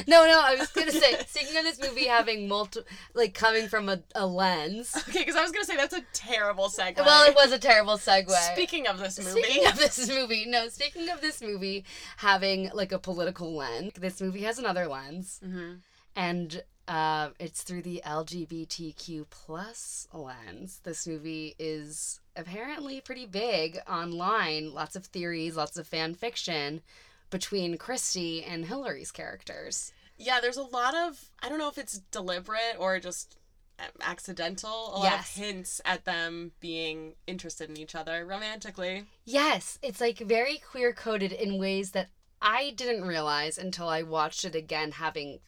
No, 0.07 0.27
no, 0.27 0.41
I 0.45 0.57
was 0.59 0.69
gonna 0.71 0.93
say, 0.93 1.17
speaking 1.27 1.57
of 1.57 1.65
this 1.65 1.81
movie 1.81 2.05
having 2.07 2.47
multi 2.49 2.81
like 3.15 3.35
coming 3.35 3.69
from 3.69 3.89
a, 3.89 4.01
a 4.15 4.27
lens. 4.27 4.95
okay, 5.09 5.21
because 5.21 5.37
I 5.37 5.43
was 5.43 5.51
gonna 5.53 5.65
say 5.65 5.77
that's 5.77 5.95
a 5.95 6.03
terrible 6.13 6.69
segue. 6.69 6.97
Well, 6.99 7.29
it 7.29 7.35
was 7.35 7.53
a 7.53 7.59
terrible 7.59 7.97
segue. 7.97 8.31
Speaking 8.53 8.87
of 8.87 8.99
this 8.99 9.19
movie, 9.19 9.43
Speaking 9.43 9.67
of 9.67 9.77
this 9.79 10.09
movie, 10.09 10.45
no, 10.47 10.69
speaking 10.69 11.09
of 11.11 11.21
this 11.21 11.41
movie 11.43 11.85
having 12.19 12.71
like 12.75 12.93
a 12.93 12.99
political 12.99 13.55
lens, 13.55 13.93
this 13.99 14.21
movie 14.21 14.43
has 14.43 14.59
another 14.59 14.87
lens, 14.87 15.41
Mhm. 15.45 15.81
and 16.17 16.63
uh, 16.89 17.31
it's 17.39 17.63
through 17.63 17.83
the 17.83 18.03
LGBTQ 18.05 19.27
plus 19.31 20.07
lens. 20.13 20.81
This 20.85 21.07
movie 21.07 21.55
is 21.59 22.21
apparently 22.37 23.01
pretty 23.01 23.27
big 23.27 23.79
online. 23.89 24.73
Lots 24.75 24.97
of 24.97 25.07
theories, 25.07 25.57
lots 25.57 25.77
of 25.77 25.87
fan 25.87 26.15
fiction 26.15 26.83
between 27.31 27.79
Christy 27.79 28.45
and 28.45 28.67
Hilary's 28.67 29.11
characters. 29.11 29.93
yeah, 30.17 30.39
there's 30.41 30.57
a 30.57 30.63
lot 30.63 30.95
of 30.95 31.31
I 31.43 31.49
don't 31.49 31.59
know 31.59 31.69
if 31.69 31.79
it's 31.79 31.99
deliberate 32.13 32.77
or 32.79 33.01
just 33.01 33.37
um, 33.81 33.87
accidental. 34.03 34.91
A 34.95 34.99
lot 34.99 35.03
Yes. 35.05 35.37
of 35.37 35.43
hints 35.43 35.81
at 35.85 36.05
them 36.05 36.53
being 36.61 37.15
interested 37.27 37.69
in 37.71 37.77
each 37.77 37.95
other 37.97 38.25
romantically. 38.25 39.07
Yes, 39.25 39.79
it's 39.83 40.01
like 40.01 40.19
very 40.19 40.59
queer 40.59 40.93
coded 40.93 41.33
in 41.33 41.59
ways 41.59 41.91
that 41.93 42.11
I 42.41 42.71
didn't 42.77 43.05
realize 43.05 43.59
until 43.59 43.89
I 43.89 44.03
watched 44.03 44.45
it 44.45 44.55
again, 44.55 44.93
having 44.93 45.41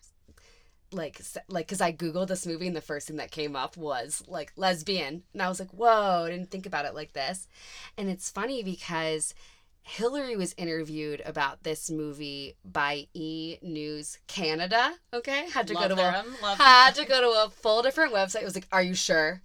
like 0.92 1.20
like 1.48 1.66
because 1.66 1.80
I 1.80 1.92
googled 1.92 2.28
this 2.28 2.46
movie 2.46 2.66
and 2.66 2.76
the 2.76 2.80
first 2.80 3.08
thing 3.08 3.16
that 3.16 3.30
came 3.30 3.56
up 3.56 3.76
was 3.76 4.22
like 4.26 4.52
lesbian, 4.56 5.22
and 5.32 5.42
I 5.42 5.48
was 5.48 5.60
like, 5.60 5.70
whoa, 5.70 6.24
I 6.26 6.30
didn't 6.30 6.50
think 6.50 6.66
about 6.66 6.84
it 6.84 6.94
like 6.94 7.12
this. 7.12 7.48
And 7.96 8.08
it's 8.08 8.30
funny 8.30 8.62
because 8.62 9.34
Hilary 9.88 10.34
was 10.34 10.52
interviewed 10.58 11.22
about 11.24 11.62
this 11.62 11.90
movie 11.90 12.56
by 12.64 13.06
E 13.14 13.56
News 13.62 14.18
Canada. 14.26 14.92
Okay, 15.14 15.48
had 15.50 15.68
to 15.68 15.74
Love 15.74 15.90
go 15.90 15.94
to 15.94 16.08
a 16.08 16.12
them. 16.12 16.26
Love 16.42 16.58
had 16.58 16.96
to 16.96 17.04
go 17.04 17.20
to 17.20 17.44
a 17.44 17.50
full 17.50 17.82
different 17.82 18.12
website. 18.12 18.42
It 18.42 18.46
was 18.46 18.56
like, 18.56 18.66
are 18.72 18.82
you 18.82 18.94
sure? 18.94 19.40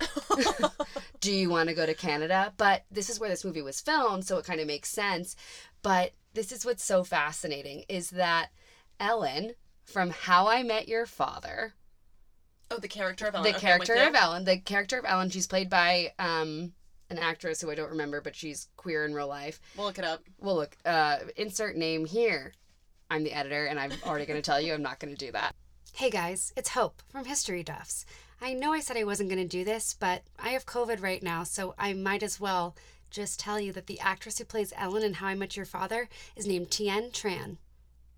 do 1.19 1.31
you 1.31 1.51
want 1.51 1.69
to 1.69 1.75
go 1.75 1.85
to 1.85 1.93
Canada? 1.93 2.53
But 2.57 2.85
this 2.89 3.07
is 3.07 3.19
where 3.19 3.29
this 3.29 3.45
movie 3.45 3.61
was 3.61 3.81
filmed, 3.81 4.25
so 4.25 4.39
it 4.39 4.45
kind 4.45 4.59
of 4.59 4.65
makes 4.65 4.89
sense. 4.89 5.35
But 5.83 6.13
this 6.33 6.51
is 6.51 6.65
what's 6.65 6.83
so 6.83 7.03
fascinating 7.03 7.83
is 7.87 8.09
that 8.09 8.49
Ellen 8.99 9.53
from 9.85 10.09
How 10.11 10.47
I 10.47 10.63
Met 10.63 10.87
Your 10.87 11.05
Father, 11.05 11.73
oh, 12.69 12.77
the 12.77 12.87
character 12.87 13.27
of 13.27 13.35
Ellen. 13.35 13.43
the 13.43 13.57
Okay, 13.57 13.67
character 13.67 13.93
of 13.95 14.15
Ellen, 14.15 14.45
the 14.45 14.57
character 14.59 14.97
of 14.99 15.05
Ellen, 15.05 15.29
she's 15.29 15.47
played 15.47 15.69
by 15.69 16.13
um 16.19 16.73
an 17.09 17.17
actress 17.17 17.59
who 17.59 17.69
I 17.69 17.75
don't 17.75 17.89
remember, 17.89 18.21
but 18.21 18.35
she's 18.35 18.69
queer 18.77 19.03
in 19.05 19.13
real 19.13 19.27
life. 19.27 19.59
We'll 19.75 19.85
look 19.85 19.99
it 19.99 20.05
up. 20.05 20.23
We'll 20.39 20.55
look, 20.55 20.77
uh, 20.85 21.17
insert 21.35 21.75
name 21.75 22.05
here. 22.05 22.53
I'm 23.09 23.25
the 23.25 23.33
editor, 23.33 23.65
and 23.65 23.77
I'm 23.77 23.91
already 24.05 24.25
going 24.25 24.41
to 24.41 24.41
tell 24.41 24.61
you 24.61 24.73
I'm 24.73 24.81
not 24.81 24.99
going 24.99 25.13
to 25.13 25.25
do 25.25 25.33
that. 25.33 25.53
Hey 25.93 26.09
guys, 26.09 26.53
it's 26.55 26.69
Hope 26.69 27.01
from 27.09 27.25
History 27.25 27.63
Duffs. 27.63 28.05
I 28.41 28.53
know 28.53 28.71
I 28.71 28.79
said 28.79 28.95
I 28.95 29.03
wasn't 29.03 29.29
going 29.29 29.41
to 29.41 29.47
do 29.57 29.65
this, 29.65 29.93
but 29.99 30.23
I 30.39 30.49
have 30.51 30.65
COVID 30.65 31.01
right 31.03 31.21
now, 31.21 31.43
so 31.43 31.75
I 31.77 31.91
might 31.91 32.23
as 32.23 32.39
well 32.39 32.77
just 33.09 33.41
tell 33.41 33.59
you 33.59 33.73
that 33.73 33.87
the 33.87 33.99
actress 33.99 34.37
who 34.37 34.45
plays 34.45 34.71
Ellen 34.77 35.03
in 35.03 35.15
How 35.15 35.27
I 35.27 35.35
Met 35.35 35.57
Your 35.57 35.65
Father 35.65 36.07
is 36.37 36.47
named 36.47 36.71
Tien 36.71 37.11
Tran. 37.11 37.57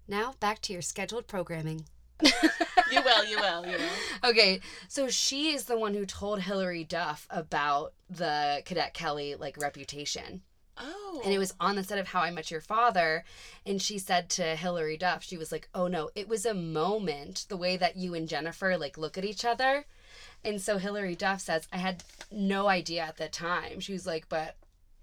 Now, 0.08 0.36
back 0.40 0.62
to 0.64 0.74
your 0.74 0.82
scheduled 0.82 1.28
programming. 1.28 1.86
You 2.22 3.02
will. 3.04 3.26
You 3.26 3.38
will. 3.38 3.66
You 3.66 3.78
will. 3.78 3.90
Okay, 4.30 4.62
so 4.88 5.10
she 5.10 5.52
is 5.52 5.66
the 5.66 5.78
one 5.78 5.94
who 5.94 6.06
told 6.06 6.42
Hilary 6.42 6.84
Duff 6.84 7.28
about 7.30 7.94
the 8.10 8.62
Cadet 8.66 8.94
Kelly 8.94 9.36
like 9.36 9.58
reputation. 9.58 10.42
Oh. 10.78 11.22
And 11.24 11.34
it 11.34 11.38
was 11.38 11.54
on 11.60 11.76
the 11.76 11.84
set 11.84 12.00
of 12.00 12.08
How 12.08 12.22
I 12.22 12.32
Met 12.32 12.50
Your 12.50 12.62
Father. 12.62 13.26
And 13.66 13.82
she 13.82 14.00
said 14.00 14.30
to 14.32 14.56
Hilary 14.56 14.98
Duff, 14.98 15.24
she 15.24 15.38
was 15.38 15.52
like, 15.52 15.70
Oh 15.74 15.88
no, 15.88 16.10
it 16.16 16.28
was 16.28 16.46
a 16.46 16.54
moment, 16.54 17.46
the 17.50 17.58
way 17.58 17.78
that 17.78 17.96
you 17.98 18.14
and 18.14 18.28
Jennifer 18.28 18.78
like 18.78 18.98
look 18.98 19.18
at 19.18 19.26
each 19.26 19.46
other. 19.46 19.86
And 20.44 20.62
so 20.62 20.78
Hilary 20.78 21.16
Duff 21.16 21.42
says, 21.42 21.68
I 21.72 21.78
had 21.78 22.04
no 22.32 22.68
idea 22.68 23.04
at 23.04 23.18
the 23.18 23.28
time. 23.28 23.80
She 23.80 23.94
was 23.94 24.08
like, 24.08 24.30
But 24.30 24.56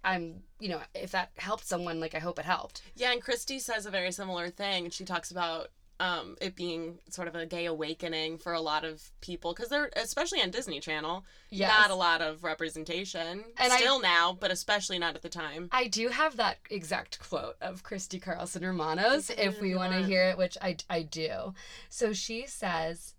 I'm, 0.02 0.42
you 0.58 0.68
know, 0.70 0.80
if 0.94 1.10
that 1.12 1.30
helped 1.36 1.66
someone, 1.66 2.00
like, 2.00 2.14
I 2.14 2.18
hope 2.18 2.38
it 2.38 2.44
helped. 2.44 2.82
Yeah, 2.96 3.12
and 3.12 3.20
Christy 3.22 3.58
says 3.58 3.86
a 3.86 3.90
very 3.90 4.12
similar 4.12 4.48
thing. 4.50 4.90
She 4.90 5.04
talks 5.04 5.30
about 5.30 5.68
um, 6.00 6.36
it 6.40 6.56
being 6.56 6.98
sort 7.10 7.28
of 7.28 7.34
a 7.34 7.44
gay 7.44 7.66
awakening 7.66 8.38
for 8.38 8.54
a 8.54 8.60
lot 8.60 8.86
of 8.86 9.10
people 9.20 9.52
because 9.52 9.68
they're 9.68 9.90
especially 9.96 10.40
on 10.40 10.50
Disney 10.50 10.80
Channel. 10.80 11.26
Yes. 11.50 11.70
Not 11.70 11.90
a 11.90 11.94
lot 11.94 12.22
of 12.22 12.42
representation. 12.42 13.44
And 13.58 13.72
I- 13.72 13.76
Still 13.76 14.00
now, 14.00 14.32
but 14.40 14.50
especially 14.50 14.98
not 14.98 15.14
at 15.14 15.20
the 15.20 15.28
time. 15.28 15.68
I 15.72 15.88
do 15.88 16.08
have 16.08 16.36
that 16.38 16.56
exact 16.70 17.18
quote 17.20 17.56
of 17.60 17.82
Christy 17.82 18.18
Carlson 18.18 18.64
Romanos 18.64 19.28
if 19.28 19.38
if 19.38 19.60
we 19.60 19.74
want 19.74 19.92
to 19.92 20.02
hear 20.02 20.24
it, 20.30 20.38
which 20.38 20.56
I, 20.62 20.76
I 20.88 21.02
do. 21.02 21.52
So 21.90 22.14
she 22.14 22.46
says, 22.46 23.14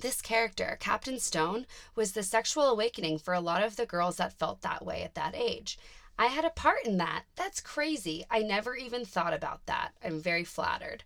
This 0.00 0.22
character, 0.22 0.78
Captain 0.80 1.18
Stone, 1.18 1.66
was 1.94 2.12
the 2.12 2.22
sexual 2.22 2.64
awakening 2.64 3.18
for 3.18 3.34
a 3.34 3.40
lot 3.40 3.62
of 3.62 3.76
the 3.76 3.84
girls 3.84 4.16
that 4.16 4.32
felt 4.32 4.62
that 4.62 4.82
way 4.82 5.02
at 5.02 5.14
that 5.14 5.34
age. 5.36 5.78
I 6.18 6.26
had 6.26 6.46
a 6.46 6.50
part 6.50 6.86
in 6.86 6.96
that. 6.96 7.24
That's 7.36 7.60
crazy. 7.60 8.24
I 8.30 8.40
never 8.40 8.74
even 8.74 9.04
thought 9.04 9.34
about 9.34 9.66
that. 9.66 9.90
I'm 10.02 10.18
very 10.18 10.44
flattered. 10.44 11.04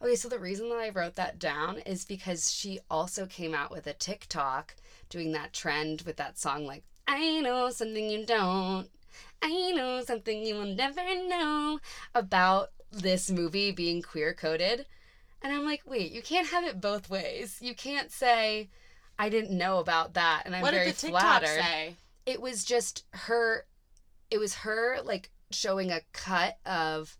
Okay, 0.00 0.14
so 0.14 0.28
the 0.28 0.38
reason 0.38 0.68
that 0.68 0.78
I 0.78 0.90
wrote 0.90 1.16
that 1.16 1.40
down 1.40 1.78
is 1.80 2.04
because 2.04 2.52
she 2.52 2.78
also 2.88 3.26
came 3.26 3.52
out 3.52 3.72
with 3.72 3.88
a 3.88 3.94
TikTok 3.94 4.76
doing 5.08 5.32
that 5.32 5.52
trend 5.52 6.02
with 6.02 6.16
that 6.16 6.38
song, 6.38 6.66
like, 6.66 6.84
I 7.08 7.40
know 7.40 7.70
something 7.70 8.08
you 8.08 8.24
don't. 8.24 8.88
I 9.42 9.72
know 9.72 10.04
something 10.04 10.44
you 10.44 10.54
will 10.54 10.72
never 10.72 11.02
know 11.26 11.80
about 12.14 12.70
this 12.92 13.28
movie 13.28 13.72
being 13.72 14.02
queer 14.02 14.34
coded. 14.34 14.86
And 15.42 15.52
I'm 15.52 15.64
like, 15.64 15.82
wait, 15.86 16.12
you 16.12 16.22
can't 16.22 16.48
have 16.48 16.64
it 16.64 16.80
both 16.80 17.08
ways. 17.08 17.58
You 17.60 17.74
can't 17.74 18.10
say, 18.12 18.68
I 19.18 19.28
didn't 19.28 19.56
know 19.56 19.78
about 19.78 20.14
that. 20.14 20.42
And 20.44 20.54
I'm 20.54 20.62
what 20.62 20.74
very 20.74 20.86
did 20.86 20.94
the 20.96 21.00
TikTok 21.00 21.20
flattered. 21.20 21.62
say? 21.62 21.94
It 22.26 22.40
was 22.42 22.64
just 22.64 23.04
her, 23.12 23.66
it 24.30 24.38
was 24.38 24.54
her 24.56 24.98
like 25.02 25.30
showing 25.50 25.90
a 25.90 26.00
cut 26.12 26.58
of 26.64 27.16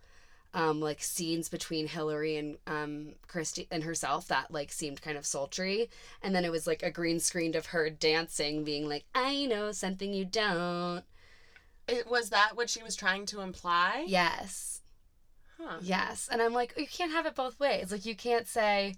um 0.52 0.80
like 0.80 1.00
scenes 1.02 1.48
between 1.48 1.86
Hilary 1.86 2.36
and 2.36 2.58
um 2.66 3.14
Christy 3.28 3.68
and 3.70 3.84
herself 3.84 4.26
that 4.28 4.50
like 4.50 4.72
seemed 4.72 5.00
kind 5.00 5.16
of 5.16 5.24
sultry 5.24 5.88
and 6.22 6.34
then 6.34 6.44
it 6.44 6.50
was 6.50 6.66
like 6.66 6.82
a 6.82 6.90
green 6.90 7.20
screened 7.20 7.54
of 7.54 7.66
her 7.66 7.88
dancing 7.88 8.64
being 8.64 8.88
like 8.88 9.04
I 9.14 9.46
know 9.46 9.70
something 9.70 10.12
you 10.12 10.24
don't 10.24 11.04
It 11.86 12.08
was 12.10 12.30
that 12.30 12.56
what 12.56 12.68
she 12.68 12.82
was 12.82 12.96
trying 12.96 13.26
to 13.26 13.40
imply? 13.42 14.04
yes 14.08 14.79
Huh. 15.62 15.78
yes 15.82 16.28
and 16.32 16.40
I'm 16.40 16.52
like 16.54 16.74
you 16.76 16.86
can't 16.86 17.12
have 17.12 17.26
it 17.26 17.34
both 17.34 17.58
ways 17.60 17.92
like 17.92 18.06
you 18.06 18.14
can't 18.16 18.46
say 18.48 18.94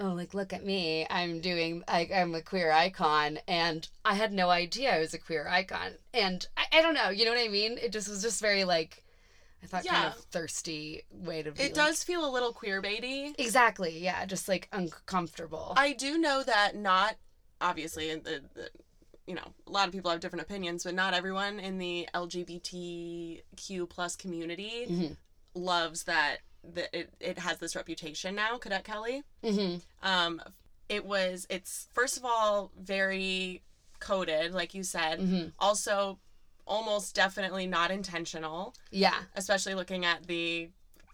oh 0.00 0.08
like 0.08 0.34
look 0.34 0.52
at 0.52 0.64
me 0.64 1.06
I'm 1.08 1.40
doing 1.40 1.82
I, 1.88 2.08
I'm 2.14 2.34
a 2.34 2.42
queer 2.42 2.70
icon 2.72 3.38
and 3.46 3.88
I 4.04 4.14
had 4.14 4.32
no 4.32 4.50
idea 4.50 4.94
I 4.94 4.98
was 4.98 5.14
a 5.14 5.18
queer 5.18 5.46
icon 5.48 5.92
and 6.12 6.46
I, 6.56 6.64
I 6.78 6.82
don't 6.82 6.94
know 6.94 7.10
you 7.10 7.24
know 7.24 7.32
what 7.32 7.40
I 7.44 7.48
mean 7.48 7.78
it 7.78 7.92
just 7.92 8.08
was 8.08 8.22
just 8.22 8.40
very 8.40 8.64
like 8.64 9.04
I 9.62 9.66
thought 9.66 9.84
kind 9.84 10.06
of 10.06 10.14
thirsty 10.30 11.02
way 11.10 11.42
to 11.42 11.50
be 11.52 11.60
It 11.62 11.64
like- 11.66 11.74
does 11.74 12.04
feel 12.04 12.24
a 12.24 12.30
little 12.30 12.52
queer 12.52 12.80
baity. 12.80 13.34
Exactly. 13.38 13.98
Yeah. 13.98 14.24
Just 14.24 14.48
like 14.48 14.68
uncomfortable. 14.72 15.72
I 15.76 15.94
do 15.94 16.16
know 16.16 16.44
that 16.44 16.76
not 16.76 17.16
obviously 17.60 18.14
the, 18.14 18.42
the 18.54 18.70
you 19.26 19.34
know 19.34 19.42
a 19.66 19.70
lot 19.72 19.88
of 19.88 19.92
people 19.92 20.12
have 20.12 20.20
different 20.20 20.44
opinions, 20.44 20.84
but 20.84 20.94
not 20.94 21.12
everyone 21.12 21.58
in 21.58 21.78
the 21.78 22.08
LGBTQ 22.14 23.88
plus 23.88 24.16
community 24.16 24.86
Mhm. 24.88 25.16
Loves 25.58 26.04
that 26.04 26.38
that 26.74 26.88
it, 26.92 27.10
it 27.20 27.38
has 27.38 27.58
this 27.58 27.74
reputation 27.76 28.34
now. 28.34 28.58
Cadet 28.58 28.84
Kelly. 28.84 29.22
hmm 29.44 29.76
Um, 30.02 30.40
it 30.88 31.04
was 31.04 31.46
it's 31.50 31.88
first 31.92 32.16
of 32.16 32.24
all 32.24 32.70
very 32.78 33.62
coded, 34.00 34.52
like 34.54 34.74
you 34.74 34.82
said. 34.82 35.20
Mhm. 35.20 35.52
Also, 35.58 36.18
almost 36.66 37.14
definitely 37.14 37.66
not 37.66 37.90
intentional, 37.90 38.74
Yeah, 38.90 39.14
especially 39.34 39.74
looking 39.74 40.04
at 40.04 40.26
the, 40.26 40.68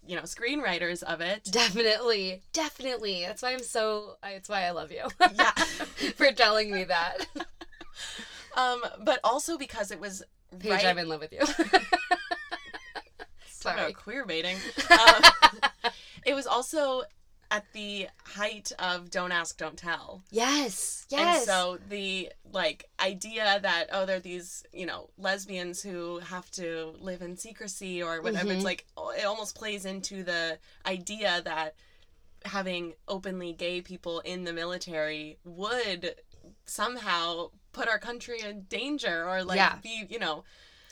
you 0.07 0.16
know, 0.16 0.22
screenwriters 0.22 1.02
of 1.02 1.20
it. 1.20 1.44
definitely, 1.50 2.42
definitely. 2.52 3.22
That's 3.26 3.42
why 3.42 3.52
I'm 3.52 3.62
so. 3.62 4.16
That's 4.22 4.48
why 4.48 4.62
I 4.64 4.70
love 4.70 4.90
you. 4.92 5.04
Yeah. 5.35 5.52
for 6.16 6.30
telling 6.33 6.72
me 6.72 6.85
that. 6.85 7.26
Um, 8.57 8.83
but 9.00 9.18
also 9.24 9.59
because 9.59 9.90
it 9.90 9.98
was 9.98 10.22
Paige, 10.61 10.70
right. 10.70 10.87
I'm 10.87 10.98
in 10.98 11.09
love 11.09 11.20
with 11.20 11.33
you. 11.33 11.40
Talk 13.64 13.77
Sorry. 13.77 13.90
about 13.90 14.03
queer 14.03 14.24
baiting. 14.27 14.57
Um, 14.90 15.22
it 16.24 16.35
was 16.35 16.46
also 16.46 17.03
at 17.50 17.64
the 17.72 18.09
height 18.24 18.72
of 18.79 19.11
don't 19.11 19.33
ask, 19.33 19.57
don't 19.59 19.77
tell. 19.77 20.22
Yes. 20.31 21.07
And 21.12 21.20
Yes. 21.20 21.44
so 21.46 21.79
the 21.88 22.31
like 22.53 22.88
idea 23.00 23.59
that 23.62 23.88
oh 23.92 24.07
they're 24.07 24.20
these 24.20 24.64
you 24.72 24.87
know 24.87 25.11
lesbians 25.18 25.83
who 25.83 26.18
have 26.20 26.50
to 26.53 26.94
live 27.00 27.20
in 27.22 27.37
secrecy 27.37 28.03
or 28.03 28.20
whatever 28.22 28.48
Mhm. 28.50 28.57
it's 28.57 28.64
like 28.64 28.87
oh, 28.96 29.11
it 29.11 29.24
almost 29.24 29.55
plays 29.57 29.85
into 29.85 30.22
the 30.24 30.59
idea 30.87 31.42
that 31.44 31.74
having 32.44 32.94
openly 33.09 33.53
gay 33.53 33.81
people 33.81 34.20
in 34.20 34.44
the 34.44 34.53
military 34.53 35.38
would 35.44 36.14
somehow 36.66 37.50
put 37.72 37.88
our 37.88 37.98
country 37.98 38.40
in 38.40 38.62
danger 38.62 39.29
or 39.29 39.42
like 39.44 39.57
Yeah. 39.57 39.77
be 39.83 40.07
you 40.09 40.18
know 40.18 40.44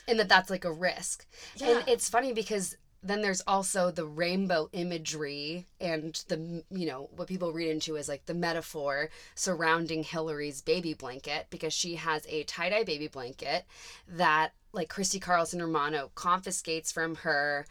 and 0.07 0.19
that 0.19 0.29
that's 0.29 0.49
like 0.49 0.65
a 0.65 0.71
risk. 0.71 1.25
yeah 1.55 1.79
And 1.79 1.87
it's 1.87 2.09
funny 2.09 2.33
because 2.33 2.75
then 3.05 3.21
there's 3.21 3.41
also 3.45 3.91
the 3.91 4.05
rainbow 4.05 4.69
imagery 4.71 5.65
and 5.81 6.23
the 6.29 6.63
you 6.69 6.87
know 6.87 7.09
what 7.15 7.27
people 7.27 7.51
read 7.51 7.69
into 7.69 7.95
is 7.97 8.07
like 8.07 8.25
the 8.25 8.33
metaphor 8.33 9.09
surrounding 9.35 10.03
Hilary's 10.03 10.61
baby 10.61 10.93
blanket 10.93 11.47
because 11.49 11.73
she 11.73 11.95
has 11.95 12.25
a 12.29 12.43
tie-dye 12.43 12.85
baby 12.85 13.07
blanket 13.07 13.65
that 14.07 14.53
like 14.71 14.89
Christy 14.89 15.19
Carlson 15.19 15.61
Romano 15.61 16.11
confiscates 16.15 16.91
from 16.91 17.15
her 17.15 17.65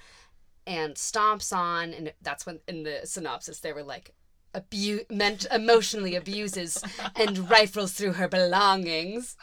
and 0.66 0.94
stomps 0.94 1.56
on 1.56 1.92
and 1.94 2.12
that's 2.22 2.44
when 2.46 2.60
in 2.68 2.82
the 2.82 3.00
synopsis 3.04 3.60
they 3.60 3.72
were 3.72 3.82
like 3.82 4.12
abu- 4.54 5.04
meant 5.10 5.46
emotionally 5.50 6.14
abuses 6.14 6.82
and 7.16 7.50
rifles 7.50 7.92
through 7.92 8.12
her 8.12 8.28
belongings 8.28 9.36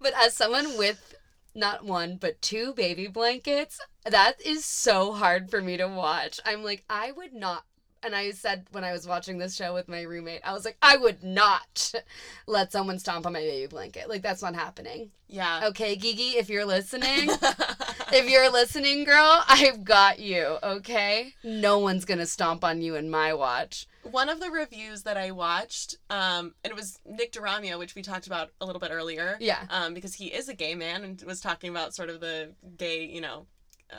but 0.00 0.12
as 0.22 0.34
someone 0.34 0.76
with 0.76 1.14
not 1.54 1.84
one 1.84 2.16
but 2.16 2.40
two 2.42 2.72
baby 2.74 3.06
blankets. 3.06 3.80
That 4.04 4.40
is 4.44 4.64
so 4.64 5.12
hard 5.12 5.50
for 5.50 5.60
me 5.60 5.76
to 5.76 5.86
watch. 5.88 6.40
I'm 6.44 6.62
like 6.64 6.84
i 6.88 7.12
would 7.12 7.32
not 7.32 7.64
and 8.02 8.14
i 8.14 8.30
said 8.30 8.66
when 8.72 8.82
i 8.82 8.92
was 8.92 9.06
watching 9.06 9.36
this 9.38 9.54
show 9.54 9.74
with 9.74 9.86
my 9.86 10.00
roommate 10.00 10.40
i 10.42 10.54
was 10.54 10.64
like 10.64 10.78
i 10.80 10.96
would 10.96 11.22
not 11.22 11.92
let 12.46 12.72
someone 12.72 12.98
stomp 12.98 13.26
on 13.26 13.32
my 13.34 13.40
baby 13.40 13.66
blanket. 13.66 14.08
Like 14.08 14.22
that's 14.22 14.42
not 14.42 14.54
happening. 14.54 15.10
Yeah. 15.28 15.66
Okay 15.68 15.96
gigi 15.96 16.38
if 16.38 16.48
you're 16.48 16.64
listening 16.64 17.28
if 18.12 18.28
you're 18.28 18.50
listening 18.50 19.04
girl 19.04 19.44
i've 19.48 19.84
got 19.84 20.18
you 20.18 20.56
okay? 20.62 21.34
No 21.44 21.78
one's 21.78 22.04
gonna 22.04 22.26
stomp 22.26 22.64
on 22.64 22.80
you 22.82 22.94
in 22.96 23.10
my 23.10 23.34
watch 23.34 23.86
One 24.02 24.28
of 24.28 24.40
the 24.40 24.50
reviews 24.50 25.02
that 25.02 25.16
I 25.16 25.30
watched, 25.30 25.96
um, 26.08 26.54
and 26.64 26.70
it 26.70 26.76
was 26.76 26.98
Nick 27.04 27.32
DeRamio, 27.32 27.78
which 27.78 27.94
we 27.94 28.02
talked 28.02 28.26
about 28.26 28.50
a 28.60 28.66
little 28.66 28.80
bit 28.80 28.90
earlier. 28.90 29.36
Yeah. 29.40 29.64
Um, 29.68 29.94
because 29.94 30.14
he 30.14 30.26
is 30.26 30.48
a 30.48 30.54
gay 30.54 30.74
man 30.74 31.04
and 31.04 31.22
was 31.22 31.40
talking 31.40 31.70
about 31.70 31.94
sort 31.94 32.08
of 32.08 32.20
the 32.20 32.54
gay, 32.78 33.04
you 33.04 33.20
know, 33.20 33.46
uh, 33.92 33.96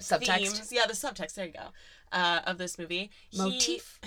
subtext 0.00 0.38
themes. 0.38 0.72
Yeah, 0.72 0.86
the 0.86 0.92
subtext. 0.92 1.34
There 1.34 1.46
you 1.46 1.52
go. 1.52 1.68
Uh, 2.10 2.40
of 2.46 2.58
this 2.58 2.78
movie. 2.78 3.10
He- 3.28 3.38
Motif? 3.38 4.00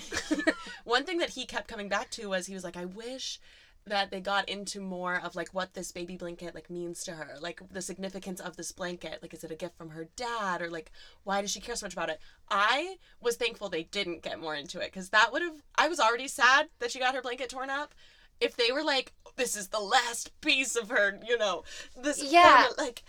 one 0.84 1.06
thing 1.06 1.20
that 1.20 1.30
he 1.30 1.46
kept 1.46 1.68
coming 1.68 1.88
back 1.88 2.10
to 2.12 2.28
was 2.28 2.48
he 2.48 2.54
was 2.54 2.64
like, 2.64 2.76
I 2.76 2.86
wish 2.86 3.40
that 3.88 4.12
they 4.12 4.20
got 4.22 4.48
into 4.48 4.80
more 4.80 5.20
of 5.24 5.36
like 5.36 5.50
what 5.50 5.74
this 5.74 5.92
baby 5.92 6.16
blanket 6.16 6.54
like 6.54 6.70
means 6.70 7.04
to 7.04 7.12
her 7.14 7.36
like 7.42 7.62
the 7.72 7.82
significance 7.82 8.40
of 8.40 8.56
this 8.56 8.72
blanket 8.72 9.20
like 9.22 9.34
is 9.34 9.44
it 9.44 9.52
a 9.52 9.56
gift 9.56 9.76
from 9.78 9.90
her 9.90 10.08
dad 10.16 10.62
or 10.62 10.70
like 10.70 10.92
why 11.24 11.42
does 11.42 11.50
she 11.52 11.60
care 11.60 11.76
so 11.76 11.86
much 11.86 11.94
about 11.94 12.10
it 12.10 12.20
i 12.50 12.96
was 13.22 13.36
thankful 13.36 13.70
they 13.70 13.84
didn't 13.84 14.22
get 14.22 14.40
more 14.40 14.54
into 14.56 14.80
it 14.80 14.92
because 14.92 15.10
that 15.10 15.32
would 15.34 15.42
have 15.42 15.56
i 15.76 15.88
was 15.88 16.00
already 16.00 16.28
sad 16.28 16.68
that 16.80 16.92
she 16.92 17.00
got 17.00 17.16
her 17.16 17.22
blanket 17.24 17.50
torn 17.50 17.70
up 17.72 17.96
if 18.40 18.56
they 18.56 18.72
were 18.72 18.84
like 18.84 19.14
this 19.36 19.56
is 19.58 19.70
the 19.70 19.80
last 19.80 20.40
piece 20.42 20.76
of 20.76 20.90
her 20.90 21.20
you 21.28 21.38
know 21.38 21.64
this 21.98 22.24
Yeah. 22.24 22.64
form- 22.64 22.74
like 22.78 23.04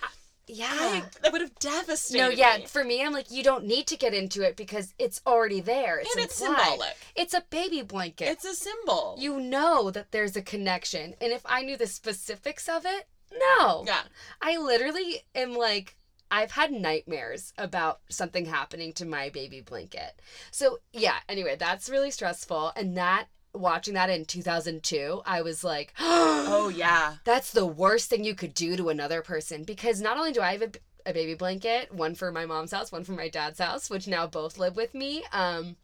yeah 0.47 0.69
I, 0.71 1.05
that 1.23 1.33
would 1.33 1.41
have 1.41 1.55
devastated 1.59 2.23
me. 2.23 2.29
no 2.29 2.35
yeah 2.35 2.59
me. 2.59 2.67
for 2.67 2.85
me 2.85 3.05
i'm 3.05 3.13
like 3.13 3.31
you 3.31 3.43
don't 3.43 3.65
need 3.65 3.87
to 3.89 3.97
get 3.97 4.15
into 4.15 4.43
it 4.43 4.57
because 4.57 4.93
it's 4.99 5.21
already 5.27 5.61
there 5.61 5.99
it's 5.99 6.15
and 6.15 6.25
it's 6.25 6.41
implied. 6.41 6.65
symbolic 6.65 6.97
it's 7.15 7.35
a 7.35 7.45
baby 7.51 7.83
blanket 7.83 8.29
it's 8.29 8.45
a 8.45 8.55
symbol 8.55 9.17
you 9.19 9.41
know 9.41 9.91
that 9.91 10.11
there's 10.11 10.37
a 10.37 10.43
connection 10.43 11.15
and 11.21 11.33
if 11.33 11.43
i 11.47 11.63
knew 11.63 11.77
the 11.77 11.87
specifics 11.87 12.69
of 12.69 12.85
it 12.85 13.09
no 13.57 13.85
yeah 13.87 14.03
i 14.41 14.57
literally 14.57 15.23
am 15.35 15.55
like 15.55 15.97
I've 16.33 16.53
had 16.53 16.73
nightmares 16.73 17.53
about 17.59 18.01
something 18.09 18.47
happening 18.47 18.95
to 18.95 19.05
my 19.05 19.29
baby 19.29 19.61
blanket. 19.61 20.23
So, 20.51 20.79
yeah, 20.91 21.17
anyway, 21.29 21.57
that's 21.57 21.91
really 21.91 22.11
stressful. 22.11 22.73
And 22.75 22.97
that, 22.97 23.27
watching 23.55 23.95
that 23.95 24.11
in 24.11 24.25
2002, 24.25 25.23
I 25.27 25.43
was 25.43 25.63
like, 25.65 25.95
oh 26.01 26.73
yeah 26.75 27.17
that's 27.25 27.53
the 27.53 27.67
worst 27.67 28.11
thing 28.11 28.25
you 28.25 28.35
could 28.35 28.55
do 28.55 28.77
to 28.77 28.89
another 28.89 29.23
person 29.23 29.65
because 29.65 30.01
not 30.01 30.17
only 30.17 30.33
do 30.33 30.41
I 30.41 30.53
have 30.53 30.63
a, 30.63 30.71
a 31.07 31.13
baby 31.13 31.35
blanket, 31.35 31.93
one 31.93 32.15
for 32.15 32.31
my 32.33 32.47
mom's 32.47 32.73
house, 32.73 32.93
one 32.93 33.05
for 33.05 33.13
my 33.13 33.29
dad's 33.29 33.59
house, 33.59 33.91
which 33.91 34.07
now 34.09 34.27
both 34.27 34.59
live 34.59 34.77
with 34.77 34.95
me. 34.95 35.25
Um, 35.33 35.77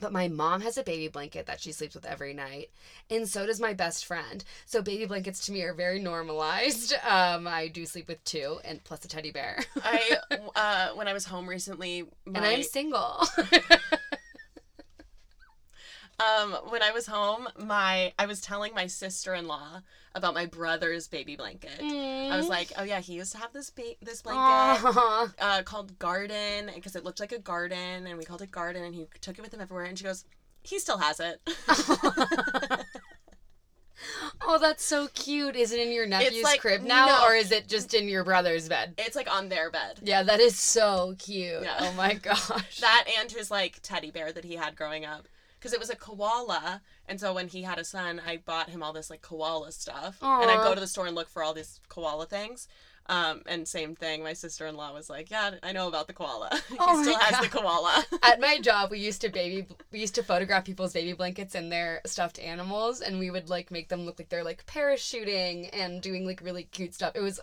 but 0.00 0.12
my 0.12 0.28
mom 0.28 0.60
has 0.60 0.78
a 0.78 0.82
baby 0.82 1.08
blanket 1.08 1.46
that 1.46 1.60
she 1.60 1.72
sleeps 1.72 1.94
with 1.94 2.06
every 2.06 2.32
night, 2.32 2.70
and 3.10 3.28
so 3.28 3.46
does 3.46 3.60
my 3.60 3.72
best 3.72 4.06
friend. 4.06 4.44
So 4.64 4.80
baby 4.82 5.06
blankets 5.06 5.44
to 5.46 5.52
me 5.52 5.62
are 5.62 5.74
very 5.74 6.00
normalized. 6.00 6.94
Um, 7.08 7.46
I 7.46 7.68
do 7.68 7.86
sleep 7.86 8.06
with 8.06 8.22
two, 8.24 8.58
and 8.64 8.84
plus 8.84 9.04
a 9.04 9.08
teddy 9.08 9.30
bear. 9.30 9.64
I 9.82 10.18
uh 10.56 10.88
when 10.94 11.08
I 11.08 11.12
was 11.14 11.24
home 11.24 11.48
recently, 11.48 12.02
my, 12.26 12.38
and 12.38 12.44
I'm 12.44 12.62
single. 12.62 13.26
um 16.20 16.52
when 16.70 16.82
I 16.82 16.90
was 16.92 17.06
home, 17.06 17.48
my 17.58 18.12
I 18.18 18.26
was 18.26 18.40
telling 18.40 18.74
my 18.74 18.86
sister-in-law 18.86 19.82
about 20.14 20.34
my 20.34 20.46
brother's 20.46 21.06
baby 21.06 21.36
blanket. 21.36 21.80
I 21.80 22.36
was 22.36 22.48
like, 22.48 22.72
"Oh 22.76 22.82
yeah, 22.82 23.00
he 23.00 23.14
used 23.14 23.32
to 23.32 23.38
have 23.38 23.52
this 23.52 23.70
ba- 23.70 23.94
this 24.02 24.22
blanket 24.22 25.34
uh, 25.38 25.62
called 25.64 25.98
Garden 25.98 26.70
because 26.74 26.96
it 26.96 27.04
looked 27.04 27.20
like 27.20 27.32
a 27.32 27.38
garden, 27.38 28.06
and 28.06 28.18
we 28.18 28.24
called 28.24 28.42
it 28.42 28.50
Garden, 28.50 28.84
and 28.84 28.94
he 28.94 29.06
took 29.20 29.38
it 29.38 29.42
with 29.42 29.54
him 29.54 29.60
everywhere." 29.60 29.84
And 29.84 29.96
she 29.96 30.04
goes, 30.04 30.24
"He 30.62 30.78
still 30.78 30.98
has 30.98 31.20
it." 31.20 31.40
oh, 34.42 34.58
that's 34.58 34.84
so 34.84 35.08
cute. 35.14 35.56
Is 35.56 35.72
it 35.72 35.80
in 35.80 35.92
your 35.92 36.06
nephew's 36.06 36.42
like- 36.42 36.60
crib 36.60 36.82
now, 36.82 37.06
no. 37.06 37.26
or 37.26 37.34
is 37.34 37.52
it 37.52 37.68
just 37.68 37.94
in 37.94 38.08
your 38.08 38.24
brother's 38.24 38.68
bed? 38.68 38.94
it's 38.98 39.16
like 39.16 39.32
on 39.32 39.48
their 39.48 39.70
bed. 39.70 40.00
Yeah, 40.02 40.22
that 40.24 40.40
is 40.40 40.58
so 40.58 41.14
cute. 41.18 41.62
Yeah. 41.62 41.76
Oh 41.80 41.92
my 41.92 42.14
gosh. 42.22 42.80
That 42.80 43.04
and 43.20 43.30
his 43.30 43.50
like 43.50 43.80
teddy 43.82 44.10
bear 44.10 44.32
that 44.32 44.44
he 44.44 44.56
had 44.56 44.76
growing 44.76 45.04
up. 45.04 45.28
Because 45.58 45.72
it 45.72 45.80
was 45.80 45.90
a 45.90 45.96
koala, 45.96 46.80
and 47.08 47.18
so 47.20 47.32
when 47.32 47.48
he 47.48 47.62
had 47.62 47.78
a 47.78 47.84
son, 47.84 48.20
I 48.24 48.36
bought 48.38 48.70
him 48.70 48.82
all 48.82 48.92
this 48.92 49.10
like 49.10 49.22
koala 49.22 49.72
stuff, 49.72 50.18
and 50.22 50.50
I'd 50.50 50.62
go 50.62 50.74
to 50.74 50.80
the 50.80 50.86
store 50.86 51.06
and 51.06 51.16
look 51.16 51.28
for 51.28 51.42
all 51.42 51.54
these 51.54 51.80
koala 51.88 52.26
things. 52.26 52.68
Um, 53.10 53.40
and 53.46 53.66
same 53.66 53.96
thing, 53.96 54.22
my 54.22 54.34
sister 54.34 54.66
in 54.66 54.76
law 54.76 54.92
was 54.92 55.08
like, 55.08 55.30
"Yeah, 55.30 55.52
I 55.62 55.72
know 55.72 55.88
about 55.88 56.08
the 56.08 56.12
koala. 56.12 56.50
he 56.68 56.76
Oh 56.78 57.02
still 57.02 57.18
has 57.18 57.30
God. 57.32 57.44
the 57.44 57.48
koala." 57.48 58.04
At 58.22 58.38
my 58.38 58.60
job, 58.60 58.90
we 58.90 58.98
used 58.98 59.22
to 59.22 59.30
baby 59.30 59.66
we 59.90 59.98
used 59.98 60.14
to 60.16 60.22
photograph 60.22 60.64
people's 60.66 60.92
baby 60.92 61.14
blankets 61.14 61.54
and 61.54 61.72
their 61.72 62.02
stuffed 62.04 62.38
animals, 62.38 63.00
and 63.00 63.18
we 63.18 63.30
would 63.30 63.48
like 63.48 63.70
make 63.70 63.88
them 63.88 64.04
look 64.04 64.18
like 64.18 64.28
they're 64.28 64.44
like 64.44 64.66
parachuting 64.66 65.70
and 65.72 66.02
doing 66.02 66.26
like 66.26 66.42
really 66.42 66.64
cute 66.64 66.94
stuff. 66.94 67.12
It 67.16 67.22
was 67.22 67.40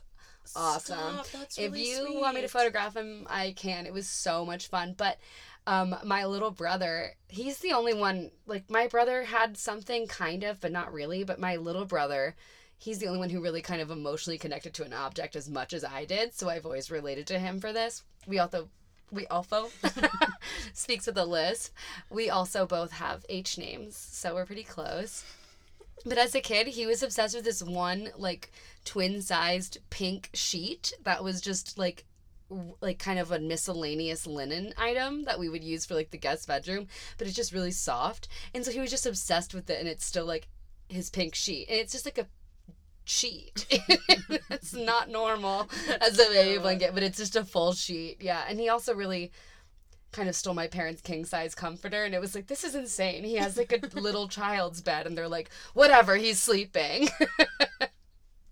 awesome. 0.55 0.97
Stop, 0.97 1.27
that's 1.31 1.57
if 1.57 1.73
really 1.73 2.13
you 2.13 2.19
want 2.21 2.35
me 2.35 2.41
to 2.41 2.47
photograph 2.47 2.93
them, 2.93 3.25
I 3.29 3.53
can. 3.57 3.85
It 3.85 3.93
was 3.93 4.07
so 4.07 4.45
much 4.45 4.67
fun. 4.67 4.93
But 4.95 5.17
um, 5.67 5.95
my 6.03 6.25
little 6.25 6.51
brother, 6.51 7.15
he's 7.27 7.59
the 7.59 7.73
only 7.73 7.93
one. 7.93 8.31
Like 8.45 8.69
my 8.69 8.87
brother 8.87 9.23
had 9.23 9.57
something 9.57 10.07
kind 10.07 10.43
of, 10.43 10.61
but 10.61 10.71
not 10.71 10.93
really. 10.93 11.23
But 11.23 11.39
my 11.39 11.55
little 11.55 11.85
brother, 11.85 12.35
he's 12.77 12.99
the 12.99 13.07
only 13.07 13.19
one 13.19 13.29
who 13.29 13.41
really 13.41 13.61
kind 13.61 13.81
of 13.81 13.91
emotionally 13.91 14.37
connected 14.37 14.73
to 14.75 14.83
an 14.83 14.93
object 14.93 15.35
as 15.35 15.49
much 15.49 15.73
as 15.73 15.83
I 15.83 16.05
did. 16.05 16.33
So 16.33 16.49
I've 16.49 16.65
always 16.65 16.91
related 16.91 17.27
to 17.27 17.39
him 17.39 17.59
for 17.59 17.73
this. 17.73 18.03
We 18.27 18.39
also. 18.39 18.69
We 19.11 19.27
also 19.27 19.69
speaks 20.73 21.05
with 21.05 21.17
a 21.17 21.23
lisp. 21.23 21.73
We 22.09 22.31
also 22.31 22.65
both 22.65 22.91
have 22.91 23.23
H 23.29 23.55
names, 23.55 23.95
so 23.95 24.33
we're 24.33 24.47
pretty 24.47 24.63
close. 24.63 25.23
But 26.03 26.17
as 26.17 26.33
a 26.33 26.41
kid, 26.41 26.67
he 26.67 26.87
was 26.87 27.03
obsessed 27.03 27.35
with 27.35 27.45
this 27.45 27.61
one 27.61 28.09
like 28.17 28.51
twin-sized 28.83 29.77
pink 29.91 30.31
sheet 30.33 30.93
that 31.03 31.23
was 31.23 31.39
just 31.39 31.77
like 31.77 32.05
like 32.49 32.99
kind 32.99 33.19
of 33.19 33.31
a 33.31 33.39
miscellaneous 33.39 34.27
linen 34.27 34.73
item 34.77 35.25
that 35.25 35.39
we 35.39 35.49
would 35.49 35.63
use 35.63 35.85
for 35.85 35.95
like 35.95 36.11
the 36.11 36.17
guest 36.17 36.47
bedroom, 36.47 36.87
but 37.17 37.27
it's 37.27 37.35
just 37.35 37.53
really 37.53 37.71
soft. 37.71 38.27
And 38.53 38.63
so 38.63 38.71
he 38.71 38.79
was 38.79 38.91
just 38.91 39.05
obsessed 39.05 39.53
with 39.53 39.69
it 39.69 39.79
and 39.79 39.87
it's 39.87 40.05
still 40.05 40.25
like 40.25 40.47
his 40.89 41.09
pink 41.09 41.35
sheet. 41.35 41.67
And 41.69 41.79
it's 41.79 41.91
just 41.91 42.05
like 42.05 42.17
a 42.17 42.27
sheet. 43.03 43.65
it's 44.49 44.73
not 44.73 45.09
normal 45.09 45.69
as 46.01 46.19
a 46.19 46.27
baby 46.29 46.59
blanket, 46.59 46.93
but 46.93 47.03
it's 47.03 47.17
just 47.17 47.35
a 47.35 47.43
full 47.43 47.73
sheet. 47.73 48.17
Yeah. 48.21 48.43
And 48.47 48.59
he 48.59 48.69
also 48.69 48.93
really 48.93 49.31
kind 50.11 50.29
of 50.29 50.35
stole 50.35 50.53
my 50.53 50.67
parents' 50.67 51.01
king 51.01 51.25
size 51.25 51.53
comforter 51.53 52.05
and 52.05 52.15
it 52.15 52.21
was 52.21 52.35
like 52.35 52.47
this 52.47 52.63
is 52.63 52.75
insane. 52.75 53.23
He 53.23 53.35
has 53.35 53.57
like 53.57 53.73
a 53.73 53.99
little 53.99 54.27
child's 54.27 54.81
bed 54.81 55.07
and 55.07 55.17
they're 55.17 55.27
like 55.27 55.49
whatever, 55.73 56.15
he's 56.15 56.39
sleeping. 56.39 57.09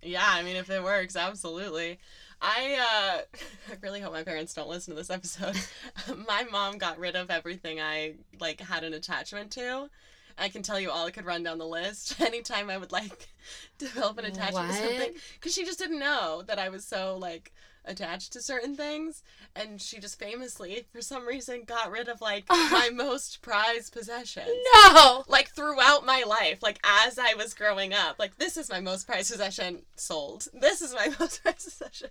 Yeah, 0.06 0.26
I 0.26 0.44
mean, 0.44 0.56
if 0.56 0.70
it 0.70 0.84
works, 0.84 1.16
absolutely. 1.16 2.00
I 2.44 2.78
uh, 2.78 3.38
I 3.72 3.78
really 3.82 4.02
hope 4.02 4.12
my 4.12 4.24
parents 4.24 4.54
don't 4.54 4.70
listen 4.70 4.94
to 4.94 4.98
this 4.98 5.10
episode. 5.10 5.58
my 6.28 6.44
mom 6.52 6.78
got 6.78 7.00
rid 7.00 7.16
of 7.16 7.32
everything 7.32 7.80
I 7.80 8.16
like 8.40 8.60
had 8.60 8.84
an 8.84 8.94
attachment 8.94 9.52
to. 9.52 9.90
I 10.38 10.50
can 10.50 10.64
tell 10.64 10.80
you 10.80 10.92
all. 10.92 11.06
I 11.06 11.12
could 11.12 11.26
run 11.26 11.44
down 11.44 11.58
the 11.58 11.66
list 11.66 12.20
anytime 12.22 12.70
I 12.70 12.78
would 12.78 12.92
like 12.92 13.30
develop 13.78 14.18
an 14.18 14.26
attachment 14.26 14.72
to 14.72 14.78
something, 14.78 15.14
because 15.36 15.54
she 15.54 15.64
just 15.64 15.80
didn't 15.80 16.00
know 16.00 16.44
that 16.46 16.60
I 16.60 16.70
was 16.70 16.86
so 16.86 17.18
like 17.18 17.54
attached 17.86 18.34
to 18.34 18.42
certain 18.42 18.76
things, 18.76 19.24
and 19.56 19.80
she 19.82 20.00
just 20.00 20.20
famously, 20.20 20.86
for 20.92 21.02
some 21.02 21.28
reason, 21.28 21.64
got 21.66 21.92
rid 21.92 22.10
of 22.10 22.20
like 22.20 22.46
my 22.50 22.90
most 22.94 23.42
prized 23.42 23.94
possession. 23.94 24.48
No. 24.74 25.24
like 25.28 25.50
throughout 25.50 26.06
my 26.06 26.24
life, 26.28 26.62
like 26.62 26.80
as 26.84 27.18
I 27.18 27.36
was 27.36 27.54
growing 27.54 27.94
up, 27.94 28.18
like 28.20 28.38
this 28.38 28.58
is 28.58 28.70
my 28.70 28.82
most 28.82 29.06
prized 29.08 29.32
possession 29.32 29.84
sold. 29.96 30.48
This 30.54 30.82
is 30.82 30.94
my 30.94 31.10
most 31.20 31.42
prized 31.44 31.70
possession 31.70 32.10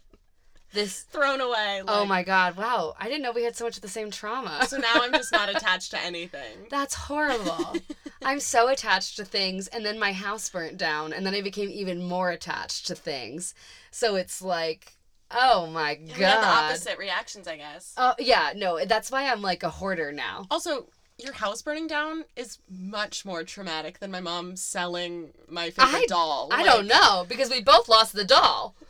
This. 0.72 1.02
thrown 1.02 1.40
away. 1.40 1.82
Oh 1.86 2.04
my 2.04 2.22
God! 2.22 2.56
Wow, 2.56 2.94
I 2.98 3.08
didn't 3.08 3.22
know 3.22 3.32
we 3.32 3.44
had 3.44 3.56
so 3.56 3.64
much 3.64 3.76
of 3.76 3.82
the 3.82 3.88
same 3.88 4.10
trauma. 4.10 4.64
So 4.68 4.78
now 4.78 4.94
I'm 4.94 5.12
just 5.12 5.32
not 5.32 5.48
attached 5.54 5.90
to 5.92 6.00
anything. 6.00 6.66
That's 6.70 6.94
horrible. 6.94 7.76
I'm 8.24 8.40
so 8.40 8.68
attached 8.68 9.16
to 9.16 9.24
things, 9.24 9.66
and 9.68 9.84
then 9.84 9.98
my 9.98 10.12
house 10.12 10.48
burnt 10.48 10.76
down, 10.78 11.12
and 11.12 11.26
then 11.26 11.34
I 11.34 11.40
became 11.42 11.68
even 11.70 12.02
more 12.04 12.30
attached 12.30 12.86
to 12.86 12.94
things. 12.94 13.54
So 13.90 14.14
it's 14.16 14.40
like, 14.40 14.92
oh 15.30 15.66
my 15.66 15.98
We 16.02 16.08
have 16.10 16.16
the 16.18 16.20
god. 16.46 16.70
opposite 16.70 16.98
reactions, 16.98 17.46
I 17.48 17.56
guess. 17.56 17.94
Oh 17.96 18.14
yeah, 18.18 18.52
no, 18.56 18.84
that's 18.84 19.10
why 19.10 19.30
I'm 19.30 19.42
like 19.42 19.62
a 19.62 19.70
hoarder 19.70 20.12
now. 20.12 20.46
Also, 20.50 20.86
your 21.18 21.34
house 21.34 21.60
burning 21.62 21.86
down 21.86 22.24
is 22.36 22.58
much 22.70 23.24
more 23.24 23.44
traumatic 23.44 23.98
than 23.98 24.10
my 24.10 24.20
mom 24.20 24.56
selling 24.56 25.30
my 25.48 25.70
favorite 25.70 26.02
I- 26.04 26.06
doll. 26.06 26.48
I 26.50 26.62
Like, 26.62 26.66
don't 26.66 26.86
know 26.86 27.26
because 27.28 27.50
we 27.50 27.60
both 27.60 27.88
lost 27.88 28.12
the 28.14 28.24
doll. 28.24 28.74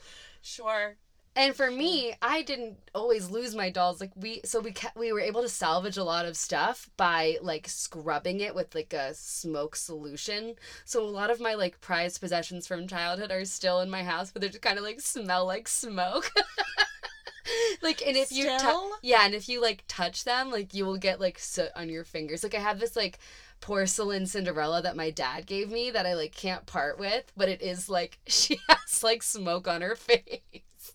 Sure. 0.45 0.97
And 1.35 1.55
for 1.57 1.71
me, 1.71 2.13
I 2.21 2.43
didn't 2.43 2.77
always 2.95 3.31
lose 3.31 3.55
my 3.55 3.71
dolls. 3.71 4.01
Like 4.01 4.11
we, 4.15 4.43
so 4.45 4.61
we 4.61 4.71
kept, 4.73 4.97
we 4.97 5.13
were 5.13 5.21
able 5.21 5.41
to 5.41 5.49
salvage 5.49 5.97
a 5.97 6.05
lot 6.05 6.27
of 6.27 6.37
stuff 6.37 6.91
by 6.99 7.39
like 7.41 7.69
scrubbing 7.69 8.41
it 8.41 8.55
with 8.55 8.75
like 8.75 8.93
a 8.93 9.15
smoke 9.15 9.75
solution. 9.77 10.57
So 10.85 11.03
a 11.03 11.09
lot 11.09 11.31
of 11.31 11.41
my 11.41 11.55
like 11.55 11.81
prized 11.81 12.21
possessions 12.21 12.67
from 12.67 12.87
childhood 12.87 13.31
are 13.31 13.47
still 13.47 13.81
in 13.81 13.89
my 13.89 14.03
house, 14.05 14.31
but 14.31 14.43
they 14.43 14.49
just 14.49 14.61
kind 14.61 14.77
of 14.77 14.85
like 14.85 15.01
smell 15.01 15.47
like 15.47 15.69
smoke. 15.69 16.31
like, 17.83 18.07
and 18.07 18.17
if 18.17 18.31
you, 18.31 18.45
tou- 18.45 18.59
Still? 18.59 18.91
yeah, 19.03 19.25
and 19.25 19.35
if 19.35 19.49
you 19.49 19.61
like 19.61 19.85
touch 19.89 20.25
them, 20.25 20.51
like 20.51 20.75
you 20.75 20.85
will 20.85 20.99
get 20.99 21.21
like 21.21 21.39
soot 21.39 21.71
on 21.75 21.89
your 21.89 22.05
fingers. 22.05 22.43
Like 22.43 22.55
I 22.55 22.61
have 22.61 22.79
this 22.79 22.97
like 22.97 23.19
porcelain 23.61 24.27
Cinderella 24.27 24.83
that 24.83 24.97
my 24.97 25.11
dad 25.11 25.47
gave 25.47 25.71
me 25.71 25.91
that 25.91 26.07
I 26.07 26.15
like 26.15 26.35
can't 26.35 26.67
part 26.67 26.99
with, 26.99 27.33
but 27.37 27.49
it 27.49 27.63
is 27.63 27.89
like 27.89 28.19
she 28.27 28.61
has 28.69 29.03
like 29.03 29.23
smoke 29.23 29.67
on 29.67 29.81
her 29.83 29.97
face. 29.97 30.41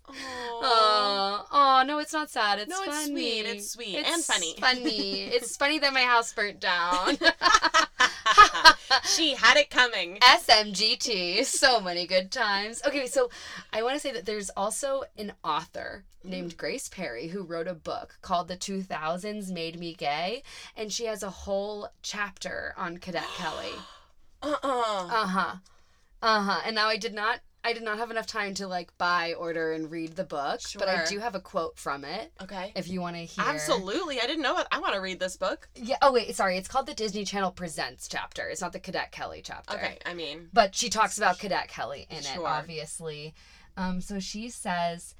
Oh, 0.09 1.45
oh 1.51 1.83
no, 1.85 1.99
it's 1.99 2.13
not 2.13 2.29
sad. 2.29 2.59
It's 2.59 2.69
No, 2.69 2.81
it's 2.83 3.05
sweet. 3.07 3.45
It's 3.45 3.71
sweet 3.71 3.97
and 3.97 4.23
funny. 4.23 4.55
Funny. 4.59 5.21
it's 5.33 5.57
funny 5.57 5.79
that 5.79 5.93
my 5.93 6.01
house 6.01 6.33
burnt 6.33 6.59
down. 6.59 7.17
she 9.03 9.35
had 9.35 9.57
it 9.57 9.69
coming. 9.69 10.17
SMGT. 10.21 11.43
So 11.45 11.79
many 11.79 12.07
good 12.07 12.31
times. 12.31 12.81
Okay, 12.85 13.07
so 13.07 13.29
I 13.73 13.83
want 13.83 13.95
to 13.95 13.99
say 13.99 14.11
that 14.13 14.25
there's 14.25 14.49
also 14.51 15.03
an 15.17 15.33
author 15.43 16.03
named 16.23 16.57
Grace 16.57 16.89
Perry 16.89 17.27
who 17.27 17.43
wrote 17.43 17.67
a 17.67 17.73
book 17.73 18.17
called 18.21 18.47
The 18.47 18.57
2000s 18.57 19.51
Made 19.51 19.79
Me 19.79 19.93
Gay, 19.93 20.43
and 20.75 20.91
she 20.91 21.05
has 21.05 21.23
a 21.23 21.29
whole 21.29 21.89
chapter 22.01 22.73
on 22.77 22.97
Cadet 22.97 23.27
Kelly. 23.37 23.73
Uh-uh. 24.43 24.57
Uh 24.63 25.27
huh. 25.27 25.55
Uh 26.21 26.41
huh. 26.41 26.61
And 26.65 26.75
now 26.75 26.87
I 26.87 26.97
did 26.97 27.13
not. 27.13 27.39
I 27.67 27.73
did 27.73 27.83
not 27.83 27.97
have 27.97 28.11
enough 28.11 28.27
time 28.27 28.53
to 28.55 28.67
like 28.67 28.97
buy, 28.97 29.33
order, 29.33 29.73
and 29.73 29.91
read 29.91 30.15
the 30.15 30.23
book, 30.23 30.61
but 30.77 30.87
I 30.87 31.03
do 31.03 31.19
have 31.19 31.35
a 31.35 31.41
quote 31.41 31.77
from 31.77 32.05
it. 32.05 32.31
Okay. 32.41 32.71
If 32.77 32.87
you 32.87 33.01
want 33.01 33.17
to 33.17 33.25
hear, 33.25 33.43
Absolutely. 33.45 34.21
I 34.21 34.25
didn't 34.25 34.41
know 34.41 34.57
it. 34.59 34.67
I 34.71 34.79
want 34.79 34.93
to 34.93 35.01
read 35.01 35.19
this 35.19 35.35
book. 35.35 35.67
Yeah. 35.75 35.97
Oh 36.01 36.13
wait, 36.13 36.33
sorry. 36.33 36.57
It's 36.57 36.69
called 36.69 36.85
the 36.85 36.93
Disney 36.93 37.25
Channel 37.25 37.51
Presents 37.51 38.07
chapter. 38.07 38.47
It's 38.47 38.61
not 38.61 38.71
the 38.71 38.79
Cadet 38.79 39.11
Kelly 39.11 39.41
chapter. 39.43 39.75
Okay. 39.75 39.97
I 40.05 40.13
mean, 40.13 40.47
But 40.53 40.75
she 40.75 40.89
talks 40.89 41.17
about 41.17 41.39
Cadet 41.39 41.67
Kelly 41.67 42.07
in 42.09 42.19
it, 42.19 42.39
obviously. 42.39 43.33
Um, 43.75 43.99
so 43.99 44.21
she 44.21 44.49
says 44.49 45.13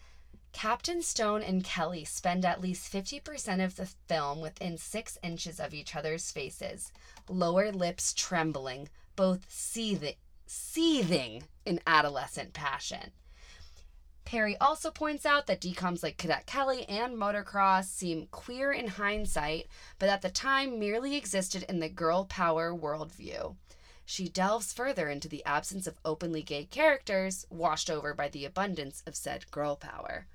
Captain 0.53 1.01
Stone 1.01 1.43
and 1.43 1.65
Kelly 1.65 2.05
spend 2.05 2.45
at 2.45 2.61
least 2.61 2.91
50% 2.93 3.61
of 3.61 3.75
the 3.75 3.87
film 4.07 4.39
within 4.39 4.77
six 4.77 5.17
inches 5.21 5.59
of 5.59 5.73
each 5.73 5.97
other's 5.97 6.31
faces, 6.31 6.93
lower 7.27 7.73
lips 7.73 8.13
trembling, 8.13 8.87
both 9.17 9.45
seething, 9.49 10.15
seething 10.49 11.43
in 11.65 11.79
adolescent 11.85 12.53
passion. 12.53 13.11
Perry 14.25 14.57
also 14.59 14.91
points 14.91 15.25
out 15.25 15.47
that 15.47 15.61
DCOMs 15.61 16.03
like 16.03 16.17
Cadet 16.17 16.45
Kelly 16.45 16.83
and 16.89 17.15
Motocrossed 17.15 17.95
seem 17.95 18.27
queer 18.29 18.73
in 18.73 18.87
hindsight, 18.87 19.67
but 19.99 20.09
at 20.09 20.21
the 20.21 20.29
time 20.29 20.79
merely 20.79 21.15
existed 21.15 21.63
in 21.69 21.79
the 21.79 21.87
girl 21.87 22.25
power 22.25 22.73
worldview. 22.73 23.55
She 24.05 24.27
delves 24.27 24.73
further 24.73 25.09
into 25.09 25.29
the 25.29 25.45
absence 25.45 25.87
of 25.87 25.97
openly 26.03 26.41
gay 26.41 26.65
characters, 26.65 27.45
washed 27.49 27.89
over 27.89 28.13
by 28.13 28.27
the 28.27 28.43
abundance 28.43 29.01
of 29.07 29.15
said 29.15 29.49
girl 29.49 29.77
power. 29.77 30.27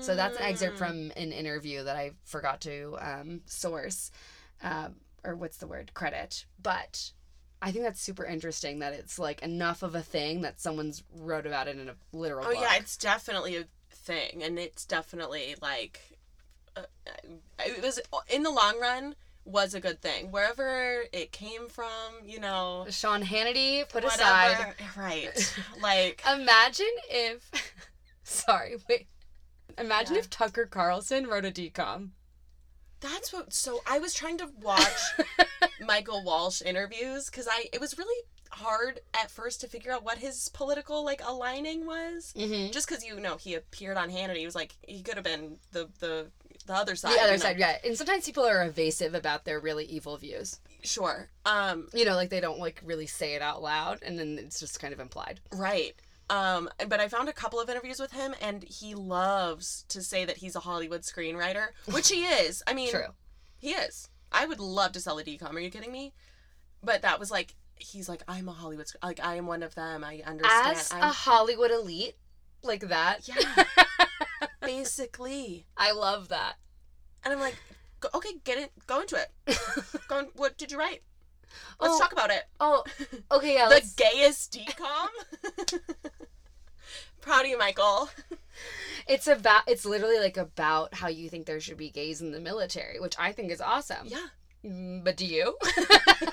So 0.00 0.14
that's 0.14 0.36
an 0.36 0.42
excerpt 0.44 0.78
from 0.78 1.10
an 1.16 1.32
interview 1.32 1.84
that 1.84 1.96
I 1.96 2.12
forgot 2.24 2.60
to 2.62 2.98
um, 3.00 3.40
source, 3.46 4.10
um, 4.62 4.96
or 5.24 5.34
what's 5.34 5.56
the 5.56 5.66
word, 5.66 5.94
credit. 5.94 6.44
But 6.62 7.12
I 7.64 7.70
think 7.70 7.84
that's 7.84 8.00
super 8.02 8.24
interesting 8.24 8.80
that 8.80 8.92
it's 8.92 9.18
like 9.18 9.40
enough 9.42 9.82
of 9.84 9.94
a 9.94 10.02
thing 10.02 10.40
that 10.42 10.60
someone's 10.60 11.02
wrote 11.16 11.46
about 11.46 11.68
it 11.68 11.78
in 11.78 11.88
a 11.88 11.94
literal 12.12 12.44
Oh 12.44 12.50
book. 12.50 12.60
yeah, 12.60 12.74
it's 12.76 12.96
definitely 12.96 13.56
a 13.56 13.64
thing, 13.90 14.42
and 14.42 14.58
it's 14.58 14.84
definitely 14.84 15.54
like, 15.62 16.00
uh, 16.76 16.82
it 17.64 17.80
was 17.82 18.00
in 18.28 18.42
the 18.42 18.50
long 18.50 18.80
run 18.80 19.14
was 19.44 19.74
a 19.74 19.80
good 19.80 20.00
thing. 20.02 20.30
Wherever 20.32 21.02
it 21.12 21.30
came 21.32 21.68
from, 21.68 21.90
you 22.24 22.40
know, 22.40 22.86
Sean 22.90 23.22
Hannity 23.22 23.88
put 23.88 24.04
whatever. 24.04 24.22
aside. 24.22 24.74
Right. 24.96 25.54
Like, 25.80 26.22
Imagine 26.32 26.86
if. 27.10 27.48
Sorry, 28.24 28.76
wait. 28.88 29.06
Imagine 29.78 30.14
Yeah. 30.14 30.20
if 30.20 30.30
Tucker 30.30 30.66
Carlson 30.66 31.26
wrote 31.28 31.44
a 31.44 31.50
DCOM. 31.50 32.10
That's 33.02 33.32
what. 33.32 33.52
So 33.52 33.82
I 33.86 33.98
was 33.98 34.14
trying 34.14 34.38
to 34.38 34.48
watch 34.62 35.02
Michael 35.86 36.22
Walsh 36.24 36.62
interviews 36.62 37.28
because 37.28 37.48
I 37.50 37.66
it 37.72 37.80
was 37.80 37.98
really 37.98 38.24
hard 38.50 39.00
at 39.14 39.30
first 39.30 39.62
to 39.62 39.66
figure 39.66 39.92
out 39.92 40.04
what 40.04 40.18
his 40.18 40.48
political 40.50 41.04
like 41.04 41.22
aligning 41.26 41.86
was. 41.86 42.32
mm-hmm. 42.36 42.70
Just 42.70 42.88
because 42.88 43.04
you 43.04 43.18
know 43.20 43.36
he 43.36 43.54
appeared 43.54 43.96
on 43.96 44.10
Hannity, 44.10 44.38
he 44.38 44.46
was 44.46 44.54
like 44.54 44.74
he 44.82 45.02
could 45.02 45.14
have 45.14 45.24
been 45.24 45.56
the 45.72 45.88
the 46.00 46.26
the 46.66 46.74
other 46.74 46.94
side. 46.94 47.14
The 47.14 47.20
other 47.20 47.32
you 47.32 47.38
know? 47.38 47.42
side, 47.42 47.58
yeah. 47.58 47.76
And 47.84 47.96
sometimes 47.96 48.24
people 48.24 48.44
are 48.44 48.64
evasive 48.64 49.14
about 49.14 49.44
their 49.44 49.60
really 49.60 49.84
evil 49.84 50.16
views. 50.16 50.60
Sure. 50.82 51.28
Um. 51.44 51.88
You 51.92 52.04
know, 52.04 52.14
like 52.14 52.30
they 52.30 52.40
don't 52.40 52.58
like 52.58 52.80
really 52.84 53.06
say 53.06 53.34
it 53.34 53.42
out 53.42 53.62
loud, 53.62 54.02
and 54.02 54.18
then 54.18 54.38
it's 54.38 54.60
just 54.60 54.80
kind 54.80 54.92
of 54.92 55.00
implied. 55.00 55.40
Right. 55.52 55.94
Um, 56.32 56.70
but 56.88 56.98
I 56.98 57.08
found 57.08 57.28
a 57.28 57.32
couple 57.32 57.60
of 57.60 57.68
interviews 57.68 58.00
with 58.00 58.12
him, 58.12 58.34
and 58.40 58.62
he 58.64 58.94
loves 58.94 59.84
to 59.88 60.02
say 60.02 60.24
that 60.24 60.38
he's 60.38 60.56
a 60.56 60.60
Hollywood 60.60 61.02
screenwriter, 61.02 61.66
which 61.92 62.08
he 62.08 62.24
is. 62.24 62.62
I 62.66 62.72
mean, 62.72 62.90
True. 62.90 63.08
he 63.58 63.72
is. 63.72 64.08
I 64.32 64.46
would 64.46 64.58
love 64.58 64.92
to 64.92 65.00
sell 65.00 65.18
a 65.18 65.24
DCOM. 65.24 65.54
Are 65.54 65.60
you 65.60 65.68
kidding 65.70 65.92
me? 65.92 66.14
But 66.82 67.02
that 67.02 67.20
was 67.20 67.30
like, 67.30 67.54
he's 67.76 68.08
like, 68.08 68.22
I'm 68.26 68.48
a 68.48 68.52
Hollywood, 68.52 68.88
sc- 68.88 68.96
like 69.02 69.20
I 69.22 69.34
am 69.34 69.46
one 69.46 69.62
of 69.62 69.74
them. 69.74 70.02
I 70.04 70.22
understand. 70.26 70.76
As 70.76 70.90
I'm, 70.92 71.02
a 71.02 71.08
Hollywood 71.12 71.70
elite, 71.70 72.16
like 72.62 72.88
that. 72.88 73.28
Yeah. 73.28 73.64
basically. 74.62 75.66
I 75.76 75.92
love 75.92 76.28
that. 76.28 76.54
And 77.24 77.34
I'm 77.34 77.40
like, 77.40 77.56
okay, 78.14 78.30
get 78.44 78.56
it, 78.58 78.72
go 78.86 79.00
into 79.02 79.16
it. 79.16 79.58
Go. 80.08 80.18
In, 80.20 80.26
what 80.34 80.56
did 80.58 80.72
you 80.72 80.78
write? 80.78 81.02
Let's 81.80 81.94
Oh, 81.94 81.98
talk 81.98 82.12
about 82.12 82.30
it. 82.30 82.44
Oh, 82.58 82.82
okay, 83.30 83.54
yeah. 83.54 83.66
the 83.68 83.74
Let's, 83.74 83.94
gayest 83.94 84.52
DCOM. 84.58 85.78
Proud 87.22 87.42
of 87.44 87.46
you, 87.50 87.58
Michael. 87.58 88.10
it's 89.08 89.26
about. 89.26 89.62
It's 89.66 89.86
literally 89.86 90.18
like 90.18 90.36
about 90.36 90.92
how 90.94 91.08
you 91.08 91.28
think 91.30 91.46
there 91.46 91.60
should 91.60 91.78
be 91.78 91.88
gays 91.88 92.20
in 92.20 92.32
the 92.32 92.40
military, 92.40 93.00
which 93.00 93.14
I 93.18 93.32
think 93.32 93.50
is 93.50 93.60
awesome. 93.60 94.06
Yeah. 94.08 94.26
Mm, 94.64 95.02
But 95.02 95.16
do 95.16 95.24
you? 95.26 95.56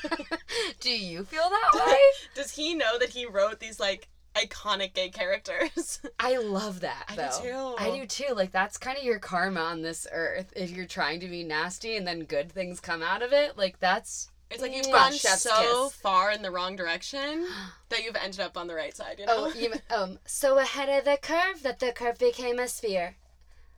do 0.79 0.89
you 0.89 1.23
feel 1.23 1.49
that 1.49 1.85
way? 1.85 1.97
Does 2.35 2.51
he 2.51 2.73
know 2.75 2.97
that 2.99 3.09
he 3.09 3.25
wrote 3.25 3.59
these 3.59 3.79
like 3.79 4.07
iconic 4.35 4.93
gay 4.93 5.09
characters? 5.09 6.01
I 6.19 6.37
love 6.37 6.81
that 6.81 7.05
I 7.07 7.15
do 7.15 7.49
too. 7.49 7.75
I 7.77 7.97
do 7.99 8.05
too. 8.05 8.33
Like 8.33 8.51
that's 8.51 8.77
kind 8.77 8.97
of 8.97 9.03
your 9.03 9.19
karma 9.19 9.61
on 9.61 9.81
this 9.81 10.05
earth. 10.11 10.51
If 10.55 10.71
you're 10.71 10.85
trying 10.85 11.19
to 11.21 11.27
be 11.27 11.43
nasty 11.43 11.95
and 11.95 12.05
then 12.05 12.21
good 12.25 12.51
things 12.51 12.79
come 12.79 13.01
out 13.01 13.21
of 13.21 13.31
it, 13.33 13.57
like 13.57 13.79
that's 13.79 14.29
It's 14.49 14.61
like 14.61 14.75
you've 14.75 14.91
gone 14.91 15.13
chef's 15.13 15.43
so 15.43 15.85
kiss. 15.85 15.95
far 15.97 16.31
in 16.31 16.41
the 16.41 16.49
wrong 16.49 16.75
direction 16.75 17.45
that 17.89 18.03
you've 18.03 18.15
ended 18.15 18.39
up 18.39 18.57
on 18.57 18.67
the 18.67 18.73
right 18.73 18.95
side. 18.95 19.19
You 19.19 19.27
know? 19.27 19.33
oh, 19.37 19.53
you 19.53 19.73
um 19.89 20.19
so 20.25 20.57
ahead 20.57 20.89
of 20.89 21.05
the 21.05 21.17
curve 21.21 21.61
that 21.63 21.79
the 21.79 21.91
curve 21.91 22.17
became 22.17 22.57
a 22.57 22.67
sphere. 22.67 23.15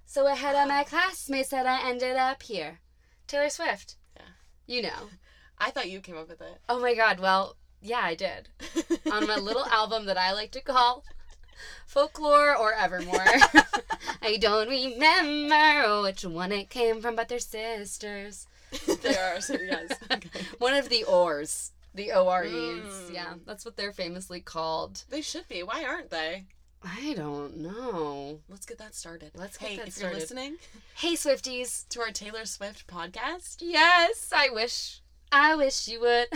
So 0.06 0.28
ahead 0.28 0.56
of 0.56 0.70
my 0.70 0.84
classmates 0.90 1.50
that 1.50 1.66
I 1.66 1.90
ended 1.90 2.16
up 2.16 2.44
here. 2.44 2.80
Taylor 3.28 3.50
Swift. 3.50 3.96
Yeah. 4.16 4.24
You 4.66 4.82
know. 4.84 5.10
I 5.58 5.72
thought 5.72 5.90
you 5.90 6.00
came 6.00 6.18
up 6.18 6.30
with 6.30 6.42
it. 6.42 6.58
Oh 6.70 6.80
my 6.80 6.96
God. 6.96 7.20
Well, 7.20 7.58
yeah, 7.82 8.02
I 8.02 8.16
did. 8.16 8.50
On 9.12 9.28
my 9.28 9.38
little 9.38 9.66
album 9.66 10.06
that 10.06 10.18
I 10.18 10.32
like 10.32 10.52
to 10.52 10.62
call 10.62 11.04
Folklore 11.86 12.56
or 12.56 12.74
Evermore. 12.74 13.26
I 14.22 14.38
don't 14.38 14.70
remember 14.70 16.02
which 16.02 16.24
one 16.24 16.52
it 16.52 16.70
came 16.70 17.02
from, 17.02 17.16
but 17.16 17.28
they're 17.28 17.40
sisters. 17.40 18.48
they 19.02 19.16
are. 19.18 19.42
So 19.42 19.56
yes. 19.62 19.92
Okay. 20.12 20.30
One 20.60 20.74
of 20.74 20.90
the 20.90 21.04
Ors. 21.06 21.72
The 21.94 22.12
OREs. 22.14 22.50
Mm. 22.50 23.14
Yeah, 23.14 23.34
that's 23.46 23.66
what 23.66 23.76
they're 23.76 23.92
famously 23.92 24.40
called. 24.40 25.04
They 25.10 25.22
should 25.22 25.48
be. 25.48 25.62
Why 25.64 25.84
aren't 25.84 26.10
they? 26.10 26.46
I 26.84 27.14
don't 27.16 27.58
know. 27.58 28.40
Let's 28.50 28.66
get 28.66 28.78
that 28.80 28.96
started. 28.96 29.32
Let's 29.36 29.58
get 29.58 29.70
hey, 29.70 29.76
that 29.78 29.88
if 29.90 29.94
started. 29.94 30.14
you're 30.14 30.20
listening 30.20 30.56
Hey, 30.96 31.14
Swifties. 31.14 31.88
to 31.90 32.02
our 32.02 32.10
Taylor 32.12 32.46
Swift 32.46 32.88
podcast, 32.88 33.58
Yes, 33.60 34.32
I 34.36 34.50
wish. 34.50 35.02
I 35.32 35.56
wish 35.56 35.88
you 35.88 36.02
would. 36.02 36.28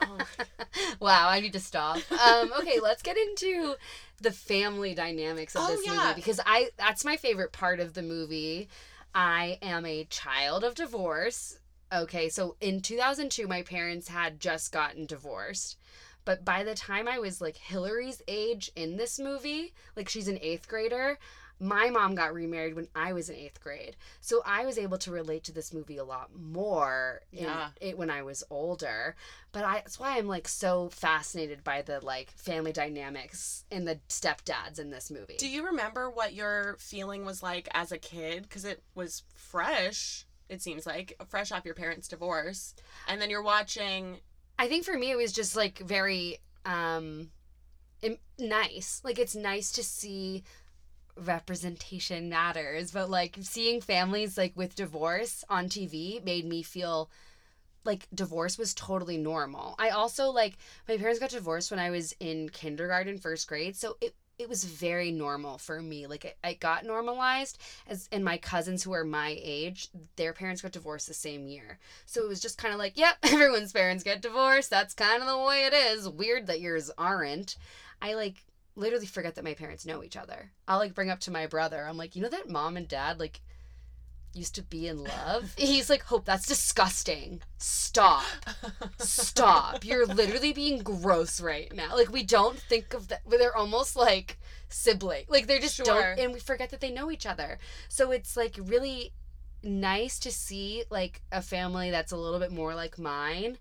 Oh. 0.00 0.18
wow, 1.00 1.28
I 1.28 1.40
need 1.40 1.52
to 1.52 1.60
stop. 1.60 1.98
Um, 2.10 2.52
okay, 2.60 2.80
let's 2.80 3.02
get 3.02 3.16
into 3.16 3.74
the 4.20 4.32
family 4.32 4.92
dynamics 4.94 5.54
of 5.54 5.62
Oh, 5.64 5.76
this 5.76 5.86
yeah. 5.86 5.92
movie 5.96 6.14
because 6.16 6.40
I 6.44 6.70
that's 6.76 7.04
my 7.04 7.16
favorite 7.16 7.52
part 7.52 7.78
of 7.78 7.94
the 7.94 8.02
movie. 8.02 8.68
I 9.14 9.58
am 9.62 9.86
a 9.86 10.04
child 10.06 10.64
of 10.64 10.74
divorce. 10.74 11.59
Okay, 11.92 12.28
so 12.28 12.56
in 12.60 12.80
2002 12.80 13.46
my 13.48 13.62
parents 13.62 14.08
had 14.08 14.40
just 14.40 14.72
gotten 14.72 15.06
divorced. 15.06 15.76
But 16.24 16.44
by 16.44 16.64
the 16.64 16.74
time 16.74 17.08
I 17.08 17.18
was 17.18 17.40
like 17.40 17.56
Hilary's 17.56 18.22
age 18.28 18.70
in 18.76 18.96
this 18.96 19.18
movie, 19.18 19.72
like 19.96 20.08
she's 20.08 20.28
an 20.28 20.36
8th 20.36 20.68
grader, 20.68 21.18
my 21.62 21.90
mom 21.90 22.14
got 22.14 22.32
remarried 22.32 22.74
when 22.74 22.88
I 22.94 23.12
was 23.12 23.28
in 23.28 23.36
8th 23.36 23.60
grade. 23.60 23.96
So 24.20 24.42
I 24.46 24.64
was 24.64 24.78
able 24.78 24.98
to 24.98 25.10
relate 25.10 25.44
to 25.44 25.52
this 25.52 25.74
movie 25.74 25.96
a 25.96 26.04
lot 26.04 26.30
more 26.34 27.22
in- 27.32 27.44
Yeah. 27.44 27.70
it 27.80 27.98
when 27.98 28.10
I 28.10 28.22
was 28.22 28.44
older. 28.50 29.16
But 29.52 29.64
I 29.64 29.74
that's 29.78 29.98
why 29.98 30.16
I'm 30.16 30.28
like 30.28 30.46
so 30.46 30.90
fascinated 30.90 31.64
by 31.64 31.82
the 31.82 32.00
like 32.04 32.30
family 32.32 32.72
dynamics 32.72 33.64
in 33.70 33.84
the 33.84 33.98
stepdads 34.08 34.78
in 34.78 34.90
this 34.90 35.10
movie. 35.10 35.36
Do 35.38 35.48
you 35.48 35.64
remember 35.66 36.08
what 36.08 36.34
your 36.34 36.76
feeling 36.78 37.24
was 37.24 37.42
like 37.42 37.68
as 37.74 37.92
a 37.92 37.98
kid? 37.98 38.42
Because 38.44 38.64
it 38.64 38.82
was 38.94 39.22
fresh, 39.34 40.26
it 40.50 40.60
seems 40.60 40.84
like, 40.84 41.14
fresh 41.28 41.52
off 41.52 41.64
your 41.64 41.74
parents' 41.74 42.08
divorce. 42.08 42.74
And 43.08 43.20
then 43.20 43.30
you're 43.30 43.42
watching. 43.42 44.18
I 44.58 44.68
think 44.68 44.84
for 44.84 44.98
me 44.98 45.10
it 45.10 45.16
was 45.16 45.32
just 45.32 45.56
like 45.56 45.78
very 45.78 46.38
um 46.66 47.30
nice. 48.38 49.00
Like 49.04 49.18
it's 49.18 49.34
nice 49.34 49.70
to 49.72 49.82
see 49.82 50.42
representation 51.16 52.28
matters, 52.28 52.90
but 52.90 53.08
like 53.08 53.36
seeing 53.40 53.80
families 53.80 54.36
like 54.36 54.52
with 54.56 54.74
divorce 54.74 55.44
on 55.48 55.68
TV 55.68 56.22
made 56.24 56.44
me 56.44 56.62
feel 56.62 57.10
like 57.84 58.06
divorce 58.14 58.58
was 58.58 58.74
totally 58.74 59.16
normal. 59.16 59.74
I 59.78 59.90
also 59.90 60.30
like 60.30 60.58
my 60.88 60.96
parents 60.96 61.20
got 61.20 61.30
divorced 61.30 61.70
when 61.70 61.80
I 61.80 61.90
was 61.90 62.14
in 62.20 62.48
kindergarten, 62.50 63.18
first 63.18 63.48
grade, 63.48 63.76
so 63.76 63.96
it 64.00 64.14
it 64.40 64.48
was 64.48 64.64
very 64.64 65.10
normal 65.10 65.58
for 65.58 65.82
me. 65.82 66.06
Like 66.06 66.24
it, 66.24 66.38
it 66.42 66.60
got 66.60 66.84
normalized 66.84 67.58
as 67.86 68.08
and 68.10 68.24
my 68.24 68.38
cousins 68.38 68.82
who 68.82 68.92
are 68.92 69.04
my 69.04 69.38
age, 69.40 69.88
their 70.16 70.32
parents 70.32 70.62
got 70.62 70.72
divorced 70.72 71.06
the 71.08 71.14
same 71.14 71.46
year. 71.46 71.78
So 72.06 72.22
it 72.22 72.28
was 72.28 72.40
just 72.40 72.58
kind 72.58 72.72
of 72.72 72.78
like, 72.78 72.96
yep, 72.96 73.16
everyone's 73.22 73.72
parents 73.72 74.02
get 74.02 74.22
divorced. 74.22 74.70
That's 74.70 74.94
kind 74.94 75.22
of 75.22 75.28
the 75.28 75.38
way 75.38 75.66
it 75.66 75.74
is. 75.74 76.08
Weird 76.08 76.46
that 76.46 76.60
yours 76.60 76.90
aren't. 76.96 77.56
I 78.00 78.14
like 78.14 78.44
literally 78.76 79.06
forget 79.06 79.34
that 79.34 79.44
my 79.44 79.54
parents 79.54 79.84
know 79.84 80.02
each 80.02 80.16
other. 80.16 80.50
I'll 80.66 80.78
like 80.78 80.94
bring 80.94 81.10
up 81.10 81.20
to 81.20 81.30
my 81.30 81.46
brother. 81.46 81.84
I'm 81.86 81.98
like, 81.98 82.16
you 82.16 82.22
know 82.22 82.30
that 82.30 82.48
mom 82.48 82.76
and 82.76 82.88
dad 82.88 83.20
like 83.20 83.40
used 84.32 84.54
to 84.56 84.62
be 84.62 84.86
in 84.86 85.02
love? 85.04 85.54
He's 85.58 85.90
like, 85.90 86.02
Hope, 86.04 86.24
that's 86.24 86.46
disgusting. 86.46 87.42
Stop. 87.58 88.24
Stop. 88.98 89.84
You're 89.84 90.06
literally 90.06 90.52
being 90.52 90.78
gross 90.82 91.40
right 91.40 91.72
now. 91.74 91.94
Like 91.94 92.12
we 92.12 92.22
don't 92.22 92.58
think 92.58 92.94
of 92.94 93.08
that 93.08 93.22
they're 93.28 93.56
almost 93.56 93.96
like 93.96 94.38
sibling. 94.68 95.24
Like 95.28 95.46
they 95.46 95.58
just 95.58 95.76
Sure. 95.76 95.84
don't 95.84 96.18
and 96.18 96.32
we 96.32 96.40
forget 96.40 96.70
that 96.70 96.80
they 96.80 96.90
know 96.90 97.10
each 97.10 97.26
other. 97.26 97.58
So 97.88 98.10
it's 98.12 98.36
like 98.36 98.56
really 98.60 99.12
nice 99.62 100.18
to 100.20 100.30
see 100.30 100.84
like 100.90 101.22
a 101.32 101.42
family 101.42 101.90
that's 101.90 102.12
a 102.12 102.16
little 102.16 102.38
bit 102.40 102.52
more 102.52 102.74
like 102.74 102.98
mine 102.98 103.58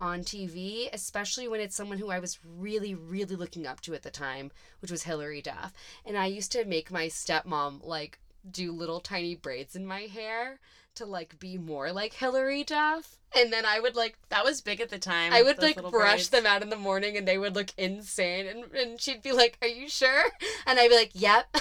on 0.00 0.20
TV, 0.20 0.88
especially 0.92 1.48
when 1.48 1.60
it's 1.60 1.74
someone 1.74 1.98
who 1.98 2.10
I 2.10 2.18
was 2.20 2.38
really, 2.44 2.94
really 2.94 3.34
looking 3.34 3.66
up 3.66 3.80
to 3.82 3.94
at 3.94 4.02
the 4.02 4.10
time, 4.10 4.52
which 4.80 4.90
was 4.90 5.02
Hilary 5.04 5.42
Duff. 5.42 5.72
And 6.06 6.16
I 6.16 6.26
used 6.26 6.52
to 6.52 6.64
make 6.64 6.90
my 6.92 7.06
stepmom 7.06 7.84
like 7.84 8.18
do 8.48 8.72
little 8.72 9.00
tiny 9.00 9.34
braids 9.34 9.76
in 9.76 9.86
my 9.86 10.02
hair 10.02 10.60
to 10.98 11.06
like 11.06 11.38
be 11.38 11.56
more 11.58 11.92
like 11.92 12.14
Hilary 12.14 12.64
Duff. 12.64 13.16
And 13.36 13.52
then 13.52 13.64
I 13.64 13.80
would 13.80 13.96
like 13.96 14.16
That 14.30 14.44
was 14.44 14.60
big 14.60 14.80
at 14.80 14.88
the 14.88 14.98
time. 14.98 15.32
I 15.32 15.42
would 15.42 15.60
like 15.60 15.76
brush 15.76 15.90
braids. 15.90 16.28
them 16.30 16.46
out 16.46 16.62
in 16.62 16.70
the 16.70 16.76
morning 16.76 17.16
and 17.16 17.26
they 17.26 17.38
would 17.38 17.54
look 17.54 17.70
insane 17.76 18.46
and, 18.46 18.72
and 18.72 19.00
she'd 19.00 19.22
be 19.22 19.32
like, 19.32 19.58
Are 19.62 19.68
you 19.68 19.88
sure? 19.88 20.24
And 20.66 20.78
I'd 20.78 20.88
be 20.88 20.96
like, 20.96 21.10
Yep. 21.14 21.56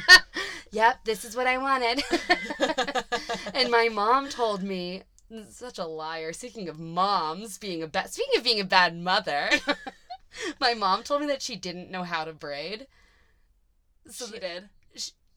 yep, 0.70 1.04
this 1.04 1.24
is 1.24 1.36
what 1.36 1.46
I 1.46 1.58
wanted. 1.58 2.02
and 3.54 3.70
my 3.70 3.88
mom 3.88 4.28
told 4.28 4.62
me 4.62 5.02
such 5.50 5.78
a 5.78 5.84
liar. 5.84 6.32
Speaking 6.32 6.68
of 6.68 6.78
moms 6.78 7.58
being 7.58 7.82
a 7.82 7.86
bad 7.86 8.10
speaking 8.10 8.38
of 8.38 8.44
being 8.44 8.60
a 8.60 8.64
bad 8.64 8.96
mother, 8.96 9.50
my 10.60 10.74
mom 10.74 11.02
told 11.02 11.20
me 11.20 11.26
that 11.28 11.42
she 11.42 11.56
didn't 11.56 11.90
know 11.90 12.02
how 12.02 12.24
to 12.24 12.32
braid. 12.32 12.86
So 14.08 14.26
she 14.26 14.38
did. 14.38 14.68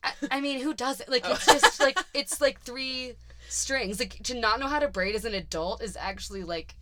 I, 0.04 0.14
I 0.32 0.41
mean, 0.41 0.62
who 0.62 0.74
does 0.74 0.99
it? 0.99 1.10
Like 1.10 1.24
Oh. 1.26 1.34
it's 1.34 1.45
just 1.45 1.80
like 1.80 1.97
it's 2.14 2.41
like 2.41 2.60
three 2.62 3.14
strings. 3.49 3.99
Like 3.99 4.18
to 4.24 4.34
not 4.39 4.60
know 4.60 4.68
how 4.68 4.80
to 4.80 4.88
braid 4.88 5.16
as 5.16 5.26
an 5.26 5.34
adult 5.34 5.82
is 5.84 5.95
actually 5.97 6.43
like, 6.43 6.76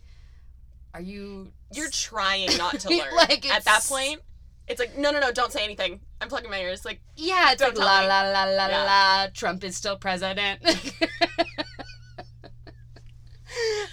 are 0.94 1.00
you? 1.00 1.52
You're 1.72 1.90
trying 1.90 2.56
not 2.56 2.80
to 2.80 2.88
learn. 2.96 3.14
Like, 3.14 3.48
At 3.48 3.64
that 3.64 3.84
point, 3.88 4.20
it's 4.68 4.80
like, 4.80 4.96
no, 4.98 5.10
no, 5.10 5.20
no, 5.20 5.30
don't 5.32 5.52
say 5.52 5.62
anything. 5.64 6.00
I'm 6.20 6.28
plugging 6.28 6.50
my 6.50 6.60
ears. 6.60 6.84
Like, 6.84 7.00
Yeah, 7.16 7.52
it's 7.52 7.62
Don't 7.62 7.76
like 7.76 7.86
la 7.86 8.00
me. 8.02 8.06
la 8.08 8.22
la 8.22 8.44
la 8.44 8.66
Yeah. 8.68 8.84
la. 9.24 9.26
Trump 9.32 9.62
is 9.64 9.76
still 9.76 9.96
president. 9.96 10.60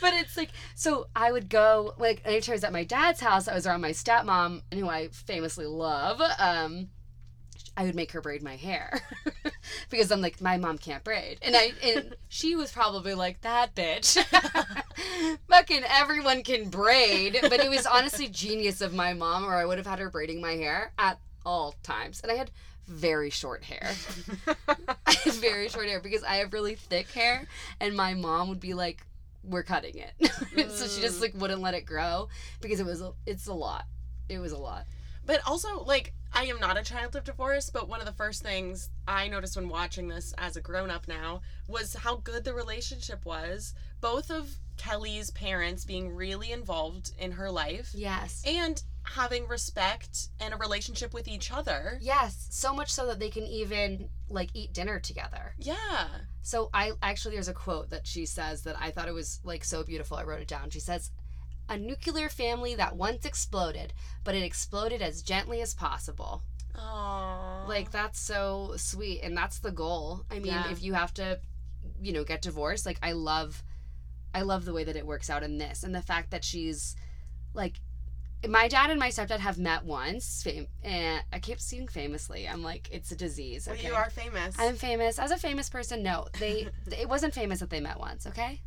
but 0.02 0.14
it's 0.14 0.38
like 0.38 0.50
so 0.76 1.08
I 1.16 1.32
would 1.32 1.50
go 1.50 1.96
like 1.98 2.22
anytime 2.26 2.54
I 2.54 2.56
was 2.56 2.64
at 2.64 2.72
my 2.74 2.84
dad's 2.84 3.20
house, 3.20 3.48
I 3.48 3.54
was 3.56 3.66
around 3.66 3.82
my 3.82 3.90
stepmom, 3.92 4.62
and 4.72 4.80
who 4.80 4.88
I 4.88 5.08
famously 5.10 5.66
love. 5.66 6.22
Um, 6.40 6.90
I 7.78 7.84
would 7.84 7.94
make 7.94 8.12
her 8.14 8.22
braid 8.22 8.42
my 8.42 8.56
hair 8.56 9.00
because 9.92 10.12
I'm 10.12 10.20
like 10.20 10.42
my 10.42 10.58
mom 10.58 10.80
can't 10.80 11.04
braid, 11.04 11.38
and 11.44 11.56
I 11.56 11.74
and 11.84 12.16
she 12.28 12.56
was 12.56 12.72
probably 12.72 13.14
like 13.14 13.42
that 13.42 13.76
bitch. 13.76 14.18
Fucking 15.48 15.84
everyone 15.88 16.42
can 16.42 16.70
braid, 16.70 17.38
but 17.44 17.60
it 17.60 17.70
was 17.70 17.86
honestly 17.86 18.28
genius 18.28 18.82
of 18.82 18.96
my 18.96 19.14
mom, 19.14 19.46
or 19.46 19.54
I 19.54 19.64
would 19.64 19.78
have 19.78 19.86
had 19.86 20.00
her 20.00 20.10
braiding 20.10 20.42
my 20.42 20.54
hair 20.54 20.92
at 20.98 21.20
all 21.46 21.76
times, 21.84 22.20
and 22.22 22.32
I 22.32 22.36
had 22.36 22.50
very 22.88 23.30
short 23.30 23.64
hair. 23.64 23.92
I 25.06 25.14
had 25.14 25.34
very 25.34 25.70
short 25.70 25.86
hair 25.86 26.00
because 26.00 26.24
I 26.24 26.38
have 26.38 26.54
really 26.54 26.74
thick 26.74 27.12
hair, 27.12 27.46
and 27.80 27.96
my 27.96 28.16
mom 28.16 28.50
would 28.50 28.60
be 28.60 28.74
like, 28.74 29.06
"We're 29.44 29.62
cutting 29.62 29.98
it," 29.98 30.72
so 30.72 30.88
she 30.88 31.00
just 31.00 31.22
like 31.22 31.36
wouldn't 31.36 31.62
let 31.62 31.76
it 31.76 31.86
grow 31.86 32.30
because 32.60 32.80
it 32.80 32.88
was 32.88 33.04
it's 33.28 33.46
a 33.46 33.54
lot. 33.54 33.86
It 34.30 34.40
was 34.40 34.52
a 34.52 34.58
lot. 34.58 34.86
But 35.28 35.42
also, 35.46 35.84
like, 35.84 36.14
I 36.34 36.46
am 36.46 36.60
not 36.60 36.78
a 36.78 36.84
child 36.84 37.16
of 37.16 37.24
divorce, 37.26 37.70
but 37.70 37.88
one 37.88 38.00
of 38.00 38.06
the 38.08 38.12
first 38.14 38.42
things 38.42 38.90
I 39.08 39.28
noticed 39.28 39.56
when 39.56 39.70
watching 39.70 40.08
this 40.08 40.34
as 40.40 40.56
a 40.58 40.62
grown 40.62 40.90
up 40.90 41.08
now 41.08 41.42
was 41.68 41.94
how 41.94 42.16
good 42.18 42.44
the 42.44 42.54
relationship 42.54 43.26
was. 43.26 43.74
Both 44.02 44.32
of 44.32 44.50
Kelly's 44.78 45.32
parents 45.32 45.86
being 45.86 46.16
really 46.16 46.52
involved 46.52 47.12
in 47.20 47.32
her 47.34 47.50
life 47.52 47.92
Yes. 47.94 48.44
and 48.46 48.82
having 49.04 49.48
respect 49.48 50.30
and 50.40 50.54
a 50.54 50.58
relationship 50.58 51.14
with 51.14 51.28
each 51.28 51.52
other. 51.52 51.98
Yes, 52.02 52.48
so 52.52 52.74
much 52.74 52.92
so 52.92 53.08
that 53.08 53.20
they 53.20 53.30
can 53.30 53.44
even 53.46 54.10
like 54.30 54.50
eat 54.54 54.74
dinner 54.74 55.00
together. 55.00 55.54
Yeah. 55.58 56.08
So 56.42 56.70
I 56.74 56.92
actually 57.02 57.36
there's 57.36 57.48
a 57.48 57.54
quote 57.54 57.90
that 57.90 58.06
she 58.06 58.26
says 58.26 58.64
that 58.64 58.76
I 58.80 58.92
thought 58.92 59.08
it 59.08 59.14
was 59.14 59.40
like 59.44 59.64
so 59.64 59.84
beautiful. 59.84 60.18
I 60.18 60.24
wrote 60.24 60.42
it 60.42 60.48
down. 60.48 60.70
She 60.70 60.80
says, 60.82 61.10
"A 61.70 61.78
nuclear 61.78 62.30
family 62.30 62.76
that 62.76 62.96
once 62.96 63.26
exploded, 63.26 63.94
but 64.24 64.36
it 64.36 64.44
exploded 64.44 65.02
as 65.02 65.22
gently 65.22 65.62
as 65.62 65.74
possible." 65.74 66.44
Aww. 66.76 67.68
Like 67.68 67.92
that's 67.92 68.20
so 68.20 68.74
sweet 68.78 69.22
and 69.22 69.36
that's 69.36 69.60
the 69.60 69.72
goal. 69.72 70.26
I 70.30 70.36
mean, 70.36 70.48
Yeah. 70.54 70.72
if 70.72 70.84
you 70.84 70.94
have 70.94 71.14
to 71.16 71.40
you 72.02 72.14
know, 72.14 72.24
get 72.24 72.42
divorced, 72.42 72.86
like 72.86 73.00
I 73.02 73.14
love 73.14 73.64
I 74.34 74.42
love 74.42 74.66
the 74.66 74.74
way 74.74 74.84
that 74.84 74.96
it 74.96 75.06
works 75.06 75.30
out 75.30 75.44
in 75.44 75.58
this 75.58 75.84
and 75.84 75.96
the 75.96 76.02
fact 76.02 76.32
that 76.32 76.44
she's 76.44 76.96
like 77.54 77.80
my 78.48 78.68
dad 78.68 78.92
and 78.92 79.00
my 79.00 79.08
stepdad 79.08 79.40
have 79.40 79.58
met 79.58 79.84
once, 79.84 80.44
fam- 80.44 80.68
and 80.84 81.24
I 81.34 81.40
keep 81.40 81.60
saying 81.60 81.88
famously. 81.88 82.48
I'm 82.48 82.62
like, 82.62 82.88
it's 82.92 83.12
a 83.12 83.16
disease. 83.16 83.66
Well, 83.68 83.78
you 83.78 83.96
are 83.96 84.12
famous. 84.12 84.56
I'm 84.60 84.76
famous. 84.76 85.18
As 85.18 85.32
a 85.32 85.38
famous 85.38 85.72
person, 85.72 86.04
no, 86.04 86.28
they. 86.40 86.68
it 87.00 87.10
wasn't 87.10 87.34
famous 87.34 87.62
that 87.62 87.72
they 87.72 87.80
met 87.80 88.00
once. 88.00 88.28
Okay, 88.28 88.62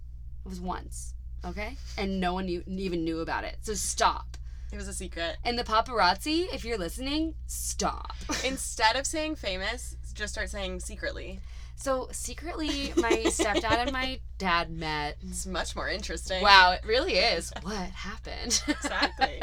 it 0.44 0.48
was 0.48 0.60
once. 0.60 1.14
Okay, 1.44 1.76
and 1.96 2.20
no 2.20 2.34
one 2.34 2.46
knew, 2.46 2.62
even 2.66 3.04
knew 3.04 3.20
about 3.20 3.44
it. 3.44 3.56
So 3.62 3.74
stop. 3.74 4.36
It 4.72 4.76
was 4.76 4.88
a 4.88 4.92
secret. 4.92 5.36
And 5.44 5.58
the 5.58 5.64
paparazzi, 5.64 6.46
if 6.54 6.64
you're 6.64 6.78
listening, 6.78 7.34
stop. 7.46 8.14
Instead 8.44 8.94
of 8.96 9.06
saying 9.06 9.36
famous, 9.36 9.96
just 10.14 10.34
start 10.34 10.48
saying 10.50 10.80
secretly. 10.80 11.40
So 11.74 12.08
secretly, 12.12 12.92
my 12.96 13.10
stepdad 13.28 13.78
and 13.78 13.92
my 13.92 14.20
dad 14.36 14.70
met. 14.70 15.16
It's 15.22 15.46
much 15.46 15.74
more 15.74 15.88
interesting. 15.88 16.42
Wow, 16.42 16.72
it 16.72 16.86
really 16.86 17.14
is. 17.14 17.52
What 17.62 17.74
happened? 17.74 18.62
Exactly. 18.68 19.40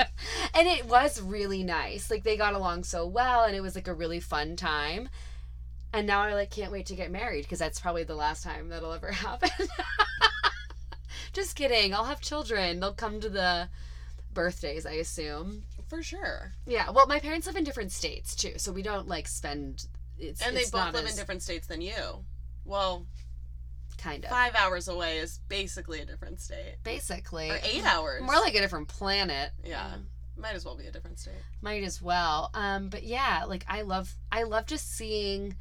and 0.53 0.67
it 0.67 0.85
was 0.85 1.19
really 1.19 1.63
nice. 1.63 2.11
Like 2.11 2.23
they 2.23 2.37
got 2.37 2.53
along 2.53 2.83
so 2.83 3.07
well, 3.07 3.43
and 3.43 3.55
it 3.55 3.61
was 3.61 3.73
like 3.75 3.87
a 3.87 3.93
really 3.93 4.19
fun 4.19 4.55
time. 4.55 5.09
And 5.91 6.05
now 6.05 6.21
I 6.21 6.33
like 6.35 6.51
can't 6.51 6.71
wait 6.71 6.85
to 6.87 6.95
get 6.95 7.09
married 7.09 7.41
because 7.43 7.59
that's 7.59 7.79
probably 7.79 8.03
the 8.03 8.15
last 8.15 8.43
time 8.43 8.69
that'll 8.69 8.93
ever 8.93 9.11
happen. 9.11 9.49
Just 11.37 11.55
kidding. 11.55 11.93
I'll 11.93 12.05
have 12.05 12.19
children. 12.19 12.79
They'll 12.79 12.93
come 12.93 13.19
to 13.21 13.29
the 13.29 13.69
birthdays, 14.33 14.87
I 14.87 14.93
assume. 14.93 15.61
For 15.87 16.01
sure. 16.01 16.53
Yeah. 16.65 16.89
Well, 16.89 17.05
my 17.05 17.19
parents 17.19 17.45
live 17.45 17.55
in 17.55 17.63
different 17.63 17.91
states 17.91 18.35
too, 18.35 18.53
so 18.57 18.71
we 18.71 18.81
don't 18.81 19.07
like 19.07 19.27
spend. 19.27 19.85
It's, 20.17 20.41
And 20.41 20.55
they 20.57 20.61
it's 20.61 20.71
both 20.71 20.95
live 20.95 21.05
in 21.05 21.15
different 21.15 21.43
states 21.43 21.67
than 21.67 21.79
you. 21.81 22.25
Well, 22.65 23.05
kind 23.99 24.23
of 24.23 24.31
five 24.31 24.55
hours 24.55 24.87
away 24.87 25.19
is 25.19 25.39
basically 25.47 26.01
a 26.01 26.05
different 26.05 26.39
state. 26.41 26.77
basically 26.83 27.51
Or 27.51 27.59
eight 27.63 27.85
hours. 27.85 28.23
more 28.23 28.39
like 28.39 28.55
a 28.55 28.59
different 28.59 28.87
planet. 28.87 29.51
Yeah. 29.63 29.91
Might 30.35 30.55
as 30.55 30.65
well 30.65 30.75
be 30.75 30.87
a 30.87 30.91
different 30.91 31.19
state. 31.19 31.35
might 31.61 31.83
as 31.83 32.01
well 32.01 32.49
um 32.55 32.89
but 32.89 33.01
yeah 33.03 33.43
like 33.47 33.65
i 33.67 33.81
love 33.81 34.13
i 34.31 34.43
love 34.43 34.65
just 34.67 34.95
seeing 34.95 35.55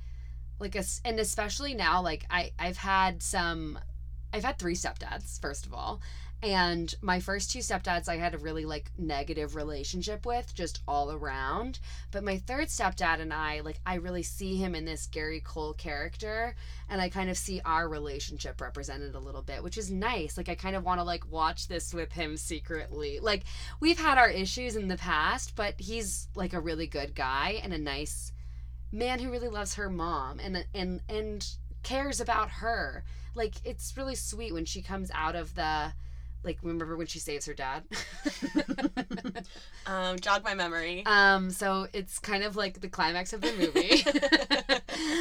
like 0.58 0.74
a 0.74 0.84
and 1.04 1.18
especially 1.18 1.72
now 1.74 2.02
like 2.02 2.24
i 2.30 2.50
i've 2.58 2.76
had 2.76 3.22
some 3.22 3.78
i've 4.36 4.44
had 4.44 4.58
three 4.58 4.74
stepdads 4.74 5.40
first 5.40 5.66
of 5.66 5.74
all 5.74 6.00
and 6.42 6.94
my 7.00 7.18
first 7.18 7.50
two 7.50 7.60
stepdads 7.60 8.08
i 8.08 8.16
had 8.16 8.34
a 8.34 8.38
really 8.38 8.64
like 8.64 8.90
negative 8.98 9.56
relationship 9.56 10.26
with 10.26 10.54
just 10.54 10.80
all 10.86 11.10
around 11.10 11.78
but 12.10 12.22
my 12.22 12.36
third 12.36 12.68
stepdad 12.68 13.20
and 13.20 13.32
i 13.32 13.60
like 13.60 13.80
i 13.86 13.94
really 13.94 14.22
see 14.22 14.56
him 14.56 14.74
in 14.74 14.84
this 14.84 15.06
gary 15.06 15.40
cole 15.40 15.72
character 15.72 16.54
and 16.88 17.00
i 17.00 17.08
kind 17.08 17.30
of 17.30 17.38
see 17.38 17.60
our 17.64 17.88
relationship 17.88 18.60
represented 18.60 19.14
a 19.14 19.18
little 19.18 19.42
bit 19.42 19.62
which 19.62 19.78
is 19.78 19.90
nice. 19.90 20.36
Like 20.36 20.48
i 20.48 20.54
kind 20.54 20.76
of 20.76 20.84
want 20.84 21.00
to 21.00 21.04
like 21.04 21.28
watch 21.30 21.66
this 21.66 21.92
with 21.92 22.12
him 22.12 22.36
secretly. 22.36 23.18
Like 23.20 23.42
we've 23.80 23.98
had 23.98 24.18
our 24.18 24.30
issues 24.30 24.76
in 24.76 24.88
the 24.88 24.96
past, 24.96 25.56
but 25.56 25.74
he's 25.78 26.28
like 26.34 26.52
a 26.52 26.60
really 26.60 26.86
good 26.86 27.14
guy 27.14 27.60
and 27.62 27.72
a 27.72 27.78
nice 27.78 28.32
man 28.92 29.18
who 29.18 29.30
really 29.30 29.48
loves 29.48 29.74
her 29.74 29.90
mom 29.90 30.38
and 30.38 30.64
and 30.74 31.00
and 31.08 31.48
cares 31.86 32.20
about 32.20 32.50
her. 32.50 33.04
Like 33.34 33.54
it's 33.64 33.96
really 33.96 34.14
sweet 34.14 34.52
when 34.52 34.64
she 34.64 34.82
comes 34.82 35.10
out 35.14 35.36
of 35.36 35.54
the 35.54 35.92
like 36.42 36.58
remember 36.62 36.96
when 36.96 37.06
she 37.06 37.18
saves 37.18 37.46
her 37.46 37.54
dad? 37.54 37.84
Um, 39.86 40.18
jog 40.18 40.42
my 40.42 40.54
memory. 40.54 41.04
um 41.06 41.48
so 41.50 41.86
it's 41.92 42.18
kind 42.18 42.42
of 42.42 42.56
like 42.56 42.80
the 42.80 42.88
climax 42.88 43.32
of 43.32 43.40
the 43.40 43.52
movie. 43.52 44.04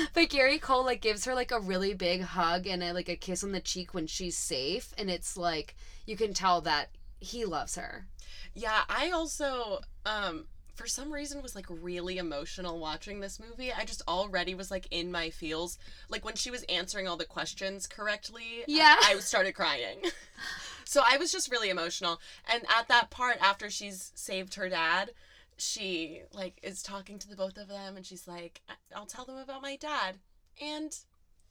but 0.14 0.30
Gary 0.30 0.58
Cole 0.58 0.84
like 0.84 1.02
gives 1.02 1.26
her 1.26 1.36
like 1.36 1.52
a 1.52 1.60
really 1.60 1.94
big 1.94 2.22
hug 2.22 2.66
and 2.66 2.82
a, 2.82 2.92
like 2.92 3.08
a 3.08 3.16
kiss 3.16 3.44
on 3.44 3.52
the 3.52 3.60
cheek 3.60 3.94
when 3.94 4.08
she's 4.08 4.36
safe 4.36 4.92
and 4.98 5.10
it's 5.12 5.38
like 5.38 5.76
you 6.08 6.18
can 6.18 6.34
tell 6.34 6.62
that 6.62 6.90
he 7.20 7.46
loves 7.46 7.76
her. 7.76 8.08
Yeah, 8.56 8.82
I 8.90 9.12
also 9.12 9.82
um 10.06 10.46
for 10.76 10.88
some 10.88 11.12
reason 11.12 11.42
was 11.42 11.56
like 11.56 11.66
really 11.70 12.18
emotional 12.18 12.80
watching 12.80 13.20
this 13.20 13.40
movie. 13.40 13.72
I 13.72 13.86
just 13.86 14.02
already 14.08 14.54
was 14.54 14.70
like 14.70 14.88
in 14.92 15.12
my 15.12 15.30
feels. 15.30 15.78
Like 16.10 16.26
when 16.26 16.36
she 16.36 16.52
was 16.52 16.64
answering 16.64 17.08
all 17.08 17.18
the 17.18 17.26
questions 17.26 17.88
correctly, 17.88 18.64
Yeah. 18.68 18.96
I, 19.04 19.18
started 19.20 19.54
crying. 19.54 20.00
so 20.86 21.02
I 21.04 21.18
was 21.18 21.32
just 21.32 21.50
really 21.52 21.70
emotional. 21.70 22.20
And 22.52 22.64
at 22.78 22.88
that 22.90 23.10
part 23.10 23.38
after 23.42 23.70
she's 23.70 24.12
saved 24.16 24.56
her 24.56 24.70
dad, 24.70 25.12
she 25.58 26.22
like 26.34 26.60
is 26.62 26.84
talking 26.84 27.18
to 27.20 27.30
the 27.30 27.36
both 27.36 27.58
of 27.58 27.70
them 27.70 27.96
and 27.96 28.06
she's 28.06 28.28
like, 28.28 28.62
"I'll 28.94 29.06
tell 29.06 29.24
them 29.26 29.38
about 29.38 29.62
my 29.62 29.78
dad 29.78 30.18
and 30.62 30.94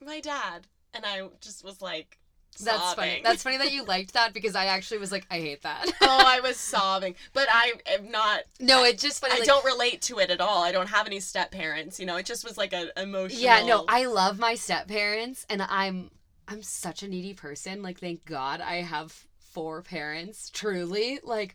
my 0.04 0.20
dad." 0.20 0.66
And 0.92 1.04
I 1.06 1.28
just 1.40 1.64
was 1.64 1.80
like 1.80 2.18
That's 2.54 2.94
funny. 2.94 3.20
That's 3.24 3.42
funny 3.42 3.58
that 3.58 3.72
you 3.72 3.84
liked 3.84 4.12
that 4.14 4.32
because 4.34 4.54
I 4.54 4.66
actually 4.66 4.98
was 4.98 5.10
like, 5.12 5.26
I 5.30 5.38
hate 5.40 5.62
that. 5.62 5.86
oh, 6.00 6.22
I 6.26 6.40
was 6.40 6.56
sobbing. 6.58 7.14
But 7.32 7.48
I 7.50 7.74
am 7.86 8.10
not 8.10 8.42
no, 8.60 8.84
it's 8.84 9.02
just 9.02 9.20
funny. 9.20 9.34
I 9.34 9.38
like- 9.38 9.46
don't 9.46 9.64
relate 9.64 10.02
to 10.02 10.18
it 10.18 10.30
at 10.30 10.40
all. 10.40 10.62
I 10.62 10.72
don't 10.72 10.88
have 10.88 11.06
any 11.06 11.20
step 11.20 11.50
parents. 11.50 11.98
You 11.98 12.06
know, 12.06 12.16
it 12.16 12.26
just 12.26 12.44
was 12.44 12.56
like 12.58 12.72
an 12.72 12.90
emotional. 12.96 13.40
Yeah, 13.42 13.64
no, 13.64 13.84
I 13.88 14.06
love 14.06 14.38
my 14.38 14.54
step 14.54 14.88
parents, 14.88 15.46
and 15.48 15.62
I'm 15.62 16.10
I'm 16.48 16.62
such 16.62 17.02
a 17.02 17.08
needy 17.08 17.34
person. 17.34 17.82
Like, 17.82 17.98
thank 17.98 18.24
God 18.24 18.60
I 18.60 18.76
have 18.82 19.12
four 19.38 19.82
parents. 19.82 20.50
Truly, 20.50 21.20
like, 21.22 21.54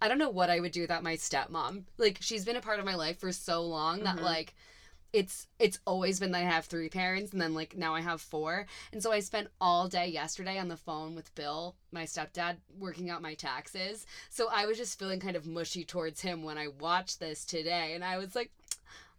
I 0.00 0.08
don't 0.08 0.18
know 0.18 0.30
what 0.30 0.50
I 0.50 0.60
would 0.60 0.72
do 0.72 0.80
without 0.82 1.02
my 1.02 1.16
stepmom. 1.16 1.82
Like, 1.98 2.18
she's 2.20 2.44
been 2.44 2.56
a 2.56 2.60
part 2.62 2.78
of 2.78 2.84
my 2.86 2.94
life 2.94 3.18
for 3.20 3.32
so 3.32 3.62
long 3.62 4.04
that 4.04 4.16
Mhm. 4.16 4.22
like. 4.22 4.54
It's 5.12 5.48
it's 5.58 5.78
always 5.86 6.20
been 6.20 6.30
that 6.32 6.42
I 6.42 6.50
have 6.50 6.66
three 6.66 6.88
parents 6.88 7.32
and 7.32 7.40
then 7.40 7.54
like 7.54 7.76
now 7.76 7.94
I 7.94 8.00
have 8.00 8.20
four. 8.20 8.66
And 8.92 9.02
so 9.02 9.12
I 9.12 9.20
spent 9.20 9.48
all 9.60 9.88
day 9.88 10.06
yesterday 10.06 10.58
on 10.58 10.68
the 10.68 10.76
phone 10.76 11.14
with 11.14 11.34
Bill, 11.34 11.74
my 11.92 12.04
stepdad, 12.04 12.56
working 12.78 13.10
out 13.10 13.22
my 13.22 13.34
taxes. 13.34 14.06
So 14.28 14.48
I 14.52 14.66
was 14.66 14.78
just 14.78 14.98
feeling 14.98 15.20
kind 15.20 15.36
of 15.36 15.46
mushy 15.46 15.84
towards 15.84 16.20
him 16.20 16.42
when 16.42 16.58
I 16.58 16.68
watched 16.68 17.20
this 17.20 17.44
today 17.44 17.94
and 17.94 18.04
I 18.04 18.18
was 18.18 18.34
like, 18.34 18.50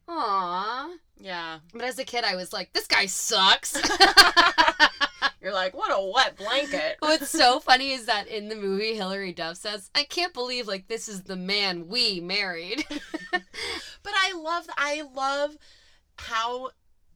Aw. 0.07 0.89
Yeah. 1.19 1.59
But 1.73 1.83
as 1.83 1.99
a 1.99 2.03
kid, 2.03 2.23
I 2.23 2.35
was 2.35 2.51
like, 2.51 2.73
this 2.73 2.87
guy 2.87 3.05
sucks. 3.05 3.79
You're 5.41 5.53
like, 5.53 5.75
what 5.75 5.91
a 5.91 6.11
wet 6.13 6.37
blanket. 6.37 6.97
What's 6.99 7.29
so 7.29 7.59
funny 7.59 7.91
is 7.91 8.05
that 8.05 8.27
in 8.27 8.47
the 8.47 8.55
movie, 8.55 8.95
Hilary 8.95 9.33
Duff 9.33 9.57
says, 9.57 9.89
I 9.95 10.03
can't 10.03 10.33
believe, 10.33 10.67
like, 10.67 10.87
this 10.87 11.09
is 11.09 11.23
the 11.23 11.35
man 11.35 11.87
we 11.87 12.19
married. 12.19 12.85
But 14.03 14.13
I 14.15 14.33
love, 14.33 14.65
I 14.77 15.03
love 15.13 15.57
how 16.27 16.69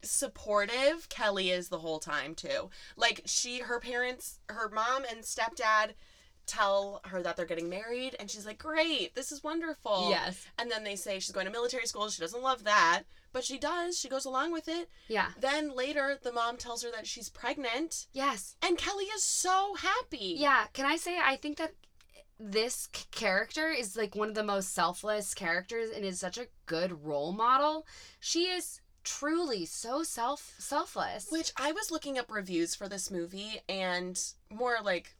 supportive 0.04 1.10
Kelly 1.10 1.50
is 1.52 1.70
the 1.70 1.80
whole 1.80 2.00
time 2.00 2.36
too. 2.36 2.70
Like 2.96 3.22
she, 3.26 3.60
her 3.60 3.80
parents, 3.80 4.40
her 4.50 4.70
mom 4.70 5.04
and 5.10 5.24
stepdad 5.24 5.92
tell 6.46 7.02
her 7.06 7.24
that 7.24 7.36
they're 7.36 7.46
getting 7.46 7.70
married, 7.70 8.16
and 8.20 8.30
she's 8.30 8.46
like, 8.46 8.60
great, 8.60 9.16
this 9.16 9.32
is 9.32 9.44
wonderful. 9.44 10.08
yes. 10.12 10.46
And 10.60 10.70
then 10.70 10.84
they 10.84 10.96
say 10.96 11.20
she's 11.20 11.32
going 11.34 11.48
to 11.48 11.52
military 11.52 11.88
school. 11.88 12.08
She 12.10 12.22
doesn't 12.22 12.44
love 12.44 12.64
that, 12.66 13.04
but 13.34 13.44
she 13.44 13.58
does. 13.58 13.98
She 13.98 14.10
goes 14.10 14.26
along 14.26 14.52
with 14.52 14.68
it. 14.68 14.88
Yeah. 15.08 15.30
Then 15.40 15.76
later, 15.76 16.20
the 16.22 16.32
mom 16.32 16.58
tells 16.58 16.84
her 16.84 16.92
that 16.92 17.08
she's 17.08 17.30
pregnant, 17.30 18.06
Yes. 18.14 18.56
and 18.62 18.78
Kelly 18.78 19.06
is 19.06 19.24
so 19.24 19.74
happy. 19.76 20.36
Yeah. 20.38 20.66
Can 20.74 20.86
I 20.86 20.98
say, 20.98 21.18
I 21.20 21.36
think 21.36 21.58
that 21.58 21.72
this 22.40 22.88
character 23.12 23.70
is 23.70 23.96
like 23.98 24.14
one 24.14 24.28
of 24.30 24.36
the 24.36 24.44
most 24.44 24.74
selfless 24.74 25.34
characters 25.34 25.90
and 25.90 26.04
is 26.06 26.20
such 26.20 26.38
a 26.38 26.48
good 26.68 27.04
role 27.06 27.32
model. 27.32 27.88
She 28.20 28.44
is 28.44 28.82
truly 29.06 29.66
so 29.66 30.04
self 30.04 30.54
selfless. 30.58 31.28
Which 31.32 31.54
I 31.56 31.72
was 31.72 31.92
looking 31.92 32.18
up 32.20 32.30
reviews 32.30 32.76
for 32.76 32.90
this 32.90 33.10
movie 33.10 33.62
and 33.70 34.20
more 34.50 34.78
like 34.84 35.16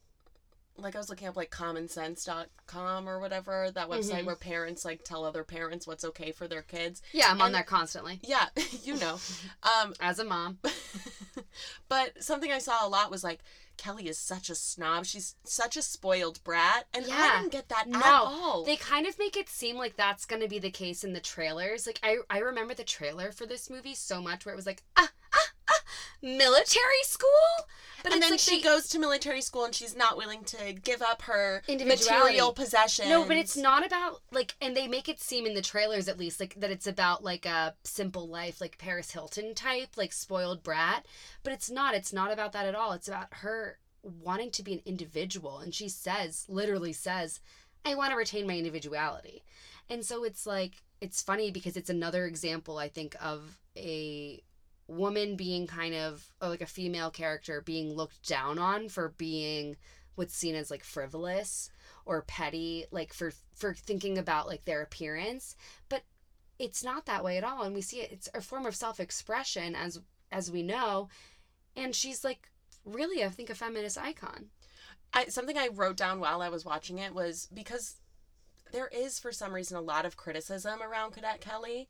like 0.78 0.94
I 0.94 0.98
was 0.98 1.08
looking 1.08 1.26
up 1.26 1.36
like 1.36 1.50
commonsense.com 1.50 3.08
or 3.08 3.18
whatever, 3.18 3.70
that 3.70 3.88
website 3.88 4.20
Mhm. 4.20 4.24
where 4.26 4.36
parents 4.36 4.84
like 4.84 5.04
tell 5.04 5.24
other 5.24 5.42
parents 5.42 5.86
what's 5.86 6.04
okay 6.04 6.32
for 6.32 6.46
their 6.46 6.60
kids. 6.60 7.00
yeah, 7.12 7.28
I'm 7.30 7.40
on 7.40 7.46
and- 7.46 7.54
there 7.54 7.62
constantly 7.62 8.20
Yeah, 8.22 8.46
you 8.82 8.96
know. 8.98 9.18
Um 9.82 9.94
as 10.00 10.18
a 10.18 10.24
mom. 10.24 10.58
but 11.88 12.22
something 12.22 12.52
I 12.52 12.58
saw 12.58 12.86
a 12.86 12.90
lot 12.90 13.10
was 13.10 13.24
like 13.24 13.40
Kelly 13.76 14.08
is 14.08 14.18
such 14.18 14.50
a 14.50 14.54
snob. 14.54 15.06
She's 15.06 15.34
such 15.44 15.76
a 15.76 15.82
spoiled 15.82 16.42
brat. 16.44 16.86
And 16.94 17.06
I 17.10 17.38
didn't 17.40 17.52
get 17.52 17.68
that 17.68 17.86
at 17.86 17.88
No, 17.88 18.00
all. 18.00 18.64
They 18.64 18.76
kind 18.76 19.06
of 19.06 19.18
make 19.18 19.36
it 19.36 19.48
seem 19.48 19.76
like 19.76 19.96
that's 19.96 20.24
going 20.24 20.42
to 20.42 20.48
be 20.48 20.58
the 20.58 20.70
case 20.70 21.04
in 21.04 21.12
the 21.12 21.20
trailers. 21.20 21.86
Like 21.86 22.00
I 22.02 22.18
I 22.30 22.38
remember 22.38 22.74
the 22.74 22.84
trailer 22.84 23.32
for 23.32 23.46
this 23.46 23.70
movie 23.70 23.94
so 23.94 24.20
much 24.20 24.44
where 24.44 24.52
it 24.52 24.56
was 24.56 24.66
like 24.66 24.82
ah 24.96 25.10
military 26.22 27.02
school, 27.04 27.30
but 28.02 28.12
and 28.12 28.22
then 28.22 28.32
like 28.32 28.40
she 28.40 28.56
they- 28.56 28.62
goes 28.62 28.88
to 28.88 28.98
military 28.98 29.40
school 29.40 29.64
and 29.64 29.74
she's 29.74 29.96
not 29.96 30.16
willing 30.16 30.44
to 30.44 30.72
give 30.72 31.02
up 31.02 31.22
her 31.22 31.62
material 31.68 32.52
possessions. 32.52 33.08
No, 33.08 33.24
but 33.24 33.36
it's 33.36 33.56
not 33.56 33.84
about 33.84 34.20
like, 34.30 34.54
and 34.60 34.76
they 34.76 34.86
make 34.86 35.08
it 35.08 35.20
seem 35.20 35.46
in 35.46 35.54
the 35.54 35.62
trailers 35.62 36.08
at 36.08 36.18
least 36.18 36.40
like 36.40 36.54
that 36.56 36.70
it's 36.70 36.86
about 36.86 37.24
like 37.24 37.46
a 37.46 37.74
simple 37.84 38.28
life, 38.28 38.60
like 38.60 38.78
Paris 38.78 39.10
Hilton 39.10 39.54
type, 39.54 39.96
like 39.96 40.12
spoiled 40.12 40.62
brat. 40.62 41.06
But 41.42 41.52
it's 41.52 41.70
not. 41.70 41.94
It's 41.94 42.12
not 42.12 42.32
about 42.32 42.52
that 42.52 42.66
at 42.66 42.74
all. 42.74 42.92
It's 42.92 43.08
about 43.08 43.28
her 43.30 43.78
wanting 44.02 44.50
to 44.52 44.62
be 44.62 44.72
an 44.72 44.82
individual, 44.84 45.58
and 45.58 45.74
she 45.74 45.88
says, 45.88 46.44
literally 46.48 46.92
says, 46.92 47.40
"I 47.84 47.94
want 47.94 48.10
to 48.10 48.16
retain 48.16 48.46
my 48.46 48.56
individuality," 48.56 49.44
and 49.90 50.04
so 50.04 50.22
it's 50.24 50.46
like 50.46 50.82
it's 51.00 51.22
funny 51.22 51.50
because 51.50 51.76
it's 51.76 51.90
another 51.90 52.24
example, 52.24 52.78
I 52.78 52.88
think, 52.88 53.16
of 53.20 53.58
a 53.76 54.42
woman 54.88 55.36
being 55.36 55.66
kind 55.66 55.94
of 55.94 56.30
like 56.40 56.60
a 56.60 56.66
female 56.66 57.10
character 57.10 57.60
being 57.60 57.92
looked 57.94 58.26
down 58.28 58.58
on 58.58 58.88
for 58.88 59.14
being 59.16 59.76
what's 60.14 60.34
seen 60.36 60.54
as 60.54 60.70
like 60.70 60.84
frivolous 60.84 61.70
or 62.04 62.22
petty 62.22 62.86
like 62.90 63.12
for 63.12 63.32
for 63.54 63.74
thinking 63.74 64.16
about 64.16 64.46
like 64.46 64.64
their 64.64 64.82
appearance 64.82 65.56
but 65.88 66.02
it's 66.58 66.84
not 66.84 67.04
that 67.04 67.24
way 67.24 67.36
at 67.36 67.44
all 67.44 67.62
and 67.64 67.74
we 67.74 67.82
see 67.82 67.98
it 67.98 68.12
it's 68.12 68.28
a 68.34 68.40
form 68.40 68.64
of 68.64 68.76
self-expression 68.76 69.74
as 69.74 70.00
as 70.30 70.50
we 70.50 70.62
know 70.62 71.08
and 71.74 71.94
she's 71.94 72.22
like 72.22 72.48
really 72.84 73.24
i 73.24 73.28
think 73.28 73.50
a 73.50 73.54
feminist 73.54 73.98
icon 73.98 74.46
I, 75.12 75.26
something 75.26 75.56
I 75.56 75.68
wrote 75.72 75.96
down 75.96 76.20
while 76.20 76.42
I 76.42 76.50
was 76.50 76.64
watching 76.64 76.98
it 76.98 77.14
was 77.14 77.48
because 77.52 77.96
there 78.72 78.88
is, 78.88 79.18
for 79.18 79.32
some 79.32 79.54
reason, 79.54 79.76
a 79.76 79.80
lot 79.80 80.04
of 80.04 80.16
criticism 80.16 80.82
around 80.82 81.12
Cadet 81.12 81.40
Kelly. 81.40 81.88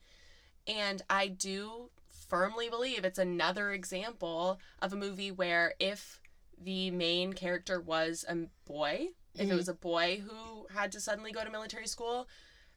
And 0.67 1.03
I 1.09 1.29
do 1.29 1.91
firmly 2.29 2.69
believe 2.69 3.05
it's 3.05 3.19
another 3.19 3.73
example 3.73 4.61
of 4.81 4.93
a 4.93 4.97
movie 4.97 5.31
where 5.31 5.75
if 5.79 6.21
the 6.59 6.91
main 6.91 7.33
character 7.33 7.81
was 7.81 8.25
a 8.29 8.49
boy, 8.65 9.09
if 9.35 9.43
it 9.43 9.49
Mhm. 9.49 9.57
was 9.57 9.69
a 9.69 9.75
boy 9.75 10.21
who 10.27 10.67
had 10.75 10.91
to 10.93 11.01
suddenly 11.01 11.33
go 11.33 11.45
to 11.45 11.51
military 11.51 11.87
school, 11.87 12.29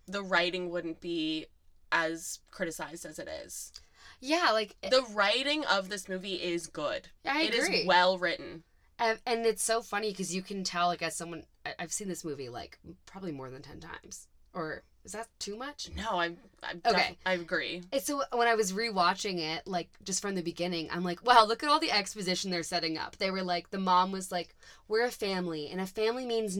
the 0.05 0.23
writing 0.23 0.69
wouldn't 0.69 0.99
be 1.01 1.47
as 1.91 2.39
criticized 2.51 3.05
as 3.05 3.19
it 3.19 3.27
is. 3.27 3.71
Yeah, 4.19 4.51
like 4.51 4.75
The 4.81 5.03
writing 5.03 5.65
of 5.65 5.89
this 5.89 6.09
movie 6.09 6.35
is 6.41 6.67
good. 6.67 7.09
I 7.25 7.43
It 7.43 7.53
is 7.53 7.65
agree. 7.65 7.85
well 7.85 8.17
written. 8.17 8.63
and, 8.97 9.21
and 9.25 9.45
it's 9.45 9.63
so 9.63 9.81
funny 9.81 10.11
because 10.11 10.35
you 10.35 10.41
can 10.41 10.63
tell, 10.65 10.87
like, 10.87 11.01
as 11.01 11.15
someone, 11.15 11.45
I've 11.79 11.93
seen 11.93 12.09
this 12.09 12.25
movie 12.25 12.49
like 12.49 12.77
probably 13.05 13.31
more 13.31 13.49
than 13.49 13.61
ten 13.61 13.79
times. 13.79 14.27
Or 14.53 14.83
is 15.05 15.13
that 15.13 15.27
too 15.39 15.55
much? 15.55 15.89
No, 15.95 16.19
I'm, 16.19 16.37
I'm 16.61 16.81
Okay. 16.85 17.17
I 17.25 17.33
agree. 17.33 17.81
So 18.01 18.21
when 18.33 18.47
I 18.47 18.55
was 18.55 18.73
rewatching 18.73 19.39
it, 19.39 19.65
like 19.65 19.89
just 20.03 20.21
from 20.21 20.35
the 20.35 20.41
beginning, 20.41 20.89
I'm 20.91 21.03
like, 21.03 21.25
wow, 21.25 21.45
look 21.45 21.63
at 21.63 21.69
all 21.69 21.79
the 21.79 21.91
exposition 21.91 22.51
they're 22.51 22.63
setting 22.63 22.97
up. 22.97 23.17
They 23.17 23.31
were 23.31 23.43
like, 23.43 23.71
the 23.71 23.79
mom 23.79 24.11
was 24.11 24.31
like, 24.31 24.55
we're 24.87 25.05
a 25.05 25.11
family, 25.11 25.69
and 25.69 25.79
a 25.79 25.85
family 25.85 26.25
means, 26.25 26.57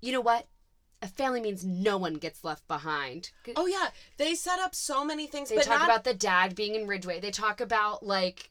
you 0.00 0.12
know 0.12 0.20
what? 0.20 0.46
A 1.02 1.08
family 1.08 1.40
means 1.40 1.64
no 1.64 1.96
one 1.96 2.14
gets 2.14 2.44
left 2.44 2.68
behind. 2.68 3.30
Oh 3.56 3.66
yeah, 3.66 3.88
they 4.18 4.34
set 4.34 4.60
up 4.60 4.74
so 4.74 5.02
many 5.04 5.26
things, 5.26 5.48
They 5.48 5.56
talk 5.56 5.80
not 5.80 5.84
about 5.84 6.04
the 6.04 6.14
dad 6.14 6.54
being 6.54 6.74
in 6.74 6.86
Ridgeway. 6.86 7.20
They 7.20 7.30
talk 7.30 7.60
about 7.60 8.02
like 8.04 8.50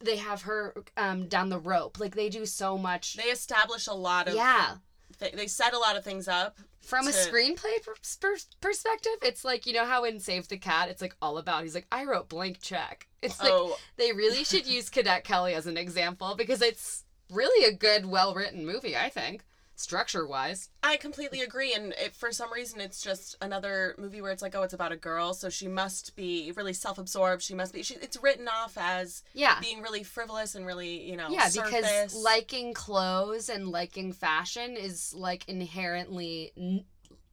they 0.00 0.16
have 0.16 0.42
her 0.42 0.74
um 0.96 1.26
down 1.28 1.48
the 1.48 1.58
rope. 1.58 1.98
Like 1.98 2.14
they 2.14 2.28
do 2.28 2.44
so 2.46 2.76
much. 2.76 3.16
they 3.16 3.24
establish 3.24 3.86
a 3.86 3.94
lot 3.94 4.28
of 4.28 4.34
yeah. 4.34 4.74
Th- 5.18 5.32
they 5.32 5.46
set 5.46 5.74
a 5.74 5.78
lot 5.78 5.96
of 5.96 6.04
things 6.04 6.28
up. 6.28 6.58
From 6.80 7.08
a 7.08 7.10
screenplay 7.10 7.82
per- 7.82 7.94
per- 8.20 8.36
perspective, 8.60 9.12
it's 9.22 9.44
like 9.44 9.64
you 9.66 9.72
know 9.72 9.86
how 9.86 10.04
in 10.04 10.20
Save 10.20 10.48
the 10.48 10.58
Cat, 10.58 10.88
it's 10.90 11.00
like 11.00 11.16
all 11.22 11.38
about. 11.38 11.62
He's 11.62 11.74
like, 11.74 11.86
I 11.90 12.04
wrote 12.04 12.28
blank 12.28 12.60
check. 12.60 13.08
It's 13.22 13.40
like 13.40 13.50
oh, 13.52 13.76
they 13.96 14.12
really 14.12 14.44
should 14.44 14.66
use 14.66 14.90
Cadet 14.90 15.24
Kelly 15.24 15.54
as 15.54 15.66
an 15.66 15.76
example 15.76 16.34
because 16.36 16.60
it's 16.60 17.04
really 17.30 17.66
a 17.66 17.76
good, 17.76 18.06
well 18.06 18.34
written 18.34 18.66
movie. 18.66 18.96
I 18.96 19.08
think 19.08 19.44
structure 19.76 20.26
wise. 20.26 20.68
I 20.82 20.96
completely 20.96 21.40
agree, 21.40 21.72
and 21.74 21.92
it, 21.98 22.14
for 22.14 22.30
some 22.32 22.52
reason, 22.52 22.80
it's 22.80 23.00
just 23.00 23.36
another 23.40 23.94
movie 23.98 24.20
where 24.20 24.30
it's 24.30 24.42
like, 24.42 24.54
oh, 24.54 24.62
it's 24.62 24.74
about 24.74 24.92
a 24.92 24.96
girl, 24.96 25.32
so 25.34 25.48
she 25.48 25.66
must 25.68 26.14
be 26.16 26.52
really 26.56 26.72
self-absorbed. 26.72 27.42
She 27.42 27.54
must 27.54 27.72
be. 27.72 27.82
She, 27.82 27.94
it's 27.94 28.16
written 28.22 28.48
off 28.48 28.76
as 28.76 29.22
Yeah. 29.32 29.58
being 29.60 29.82
really 29.82 30.02
frivolous 30.02 30.54
and 30.54 30.64
really, 30.66 31.08
you 31.08 31.16
know, 31.16 31.28
Yeah, 31.30 31.48
surface. 31.48 31.72
because 31.72 32.14
liking 32.14 32.72
clothes 32.74 33.48
and 33.48 33.68
liking 33.68 34.12
fashion 34.12 34.76
is 34.76 35.12
like 35.14 35.48
inherently 35.48 36.52
n- 36.56 36.84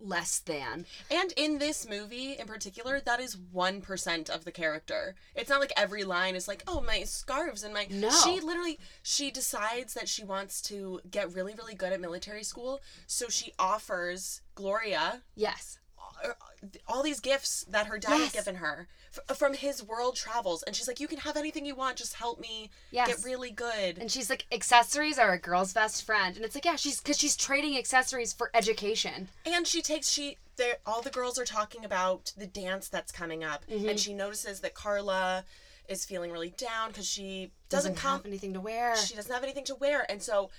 less 0.02 0.40
than. 0.40 0.86
And 1.10 1.34
in 1.38 1.60
this 1.60 1.88
movie 1.88 2.34
in 2.34 2.48
particular, 2.48 3.00
that 3.02 3.20
is 3.20 3.36
1% 3.36 4.30
of 4.30 4.46
the 4.46 4.52
character. 4.52 5.16
It's 5.36 5.50
not 5.50 5.60
like 5.60 5.74
every 5.78 6.04
line 6.04 6.36
is 6.36 6.48
like, 6.48 6.64
oh, 6.68 6.82
my 6.82 7.04
scarves 7.04 7.64
and 7.64 7.74
my. 7.74 7.88
No. 7.90 8.10
She 8.10 8.40
literally, 8.40 8.80
she 9.04 9.32
decides 9.32 9.94
that 9.94 10.10
she 10.10 10.24
wants 10.24 10.62
to 10.64 11.02
get 11.10 11.34
really, 11.34 11.54
really 11.56 11.76
good 11.76 11.94
at 11.94 12.02
military 12.02 12.44
school. 12.44 12.82
So 13.08 13.28
she 13.30 13.54
offers 13.58 14.42
Gloria 14.56 15.22
Yes. 15.36 15.80
All- 16.88 17.02
these 17.04 17.20
gifts 17.20 17.64
that 17.70 17.88
her 17.88 17.98
dad 17.98 18.12
Yes. 18.20 18.22
had 18.26 18.34
given 18.34 18.56
her 18.56 18.88
f- 19.30 19.38
from 19.38 19.54
his 19.56 19.82
world 19.84 20.16
travels. 20.16 20.62
And 20.64 20.76
she's 20.76 20.88
like, 20.88 21.00
you 21.00 21.08
can 21.08 21.18
have 21.20 21.36
anything 21.36 21.66
you 21.66 21.74
want. 21.76 21.98
Just 21.98 22.14
help 22.16 22.40
me 22.40 22.70
Yes. 22.92 23.08
get 23.08 23.24
really 23.26 23.50
good. 23.52 23.98
And 23.98 24.12
she's 24.12 24.30
like, 24.30 24.46
accessories 24.52 25.18
are 25.18 25.32
a 25.34 25.40
girl's 25.40 25.74
best 25.74 26.04
friend, 26.06 26.36
and 26.36 26.46
it's 26.46 26.54
like, 26.56 26.66
yeah, 26.66 26.76
she's 26.76 27.00
because 27.00 27.18
she's 27.18 27.36
trading 27.36 27.78
accessories 27.78 28.34
for 28.34 28.52
education. 28.54 29.30
And 29.46 29.66
she 29.68 29.82
takes 29.82 30.08
she 30.10 30.38
there 30.58 30.78
all 30.86 31.02
the 31.02 31.10
girls 31.10 31.40
are 31.40 31.46
talking 31.46 31.84
about 31.86 32.34
the 32.38 32.46
dance 32.46 32.88
that's 32.88 33.12
coming 33.12 33.44
up 33.44 33.66
Mm-hmm. 33.68 33.90
and 33.90 34.00
she 34.00 34.14
notices 34.14 34.60
that 34.60 34.76
Carla 34.76 35.44
is 35.88 36.06
feeling 36.06 36.32
really 36.32 36.52
down 36.52 36.90
because 36.90 37.08
she 37.10 37.52
Doesn't, 37.70 37.94
doesn't, 37.94 37.96
come 37.96 38.18
have 38.20 38.26
anything 38.28 38.54
to 38.54 38.62
wear. 38.62 38.96
she 38.98 39.16
doesn't 39.16 39.34
have 39.34 39.44
anything 39.44 39.64
to 39.66 39.76
wear 39.76 40.06
and 40.12 40.22
so 40.22 40.52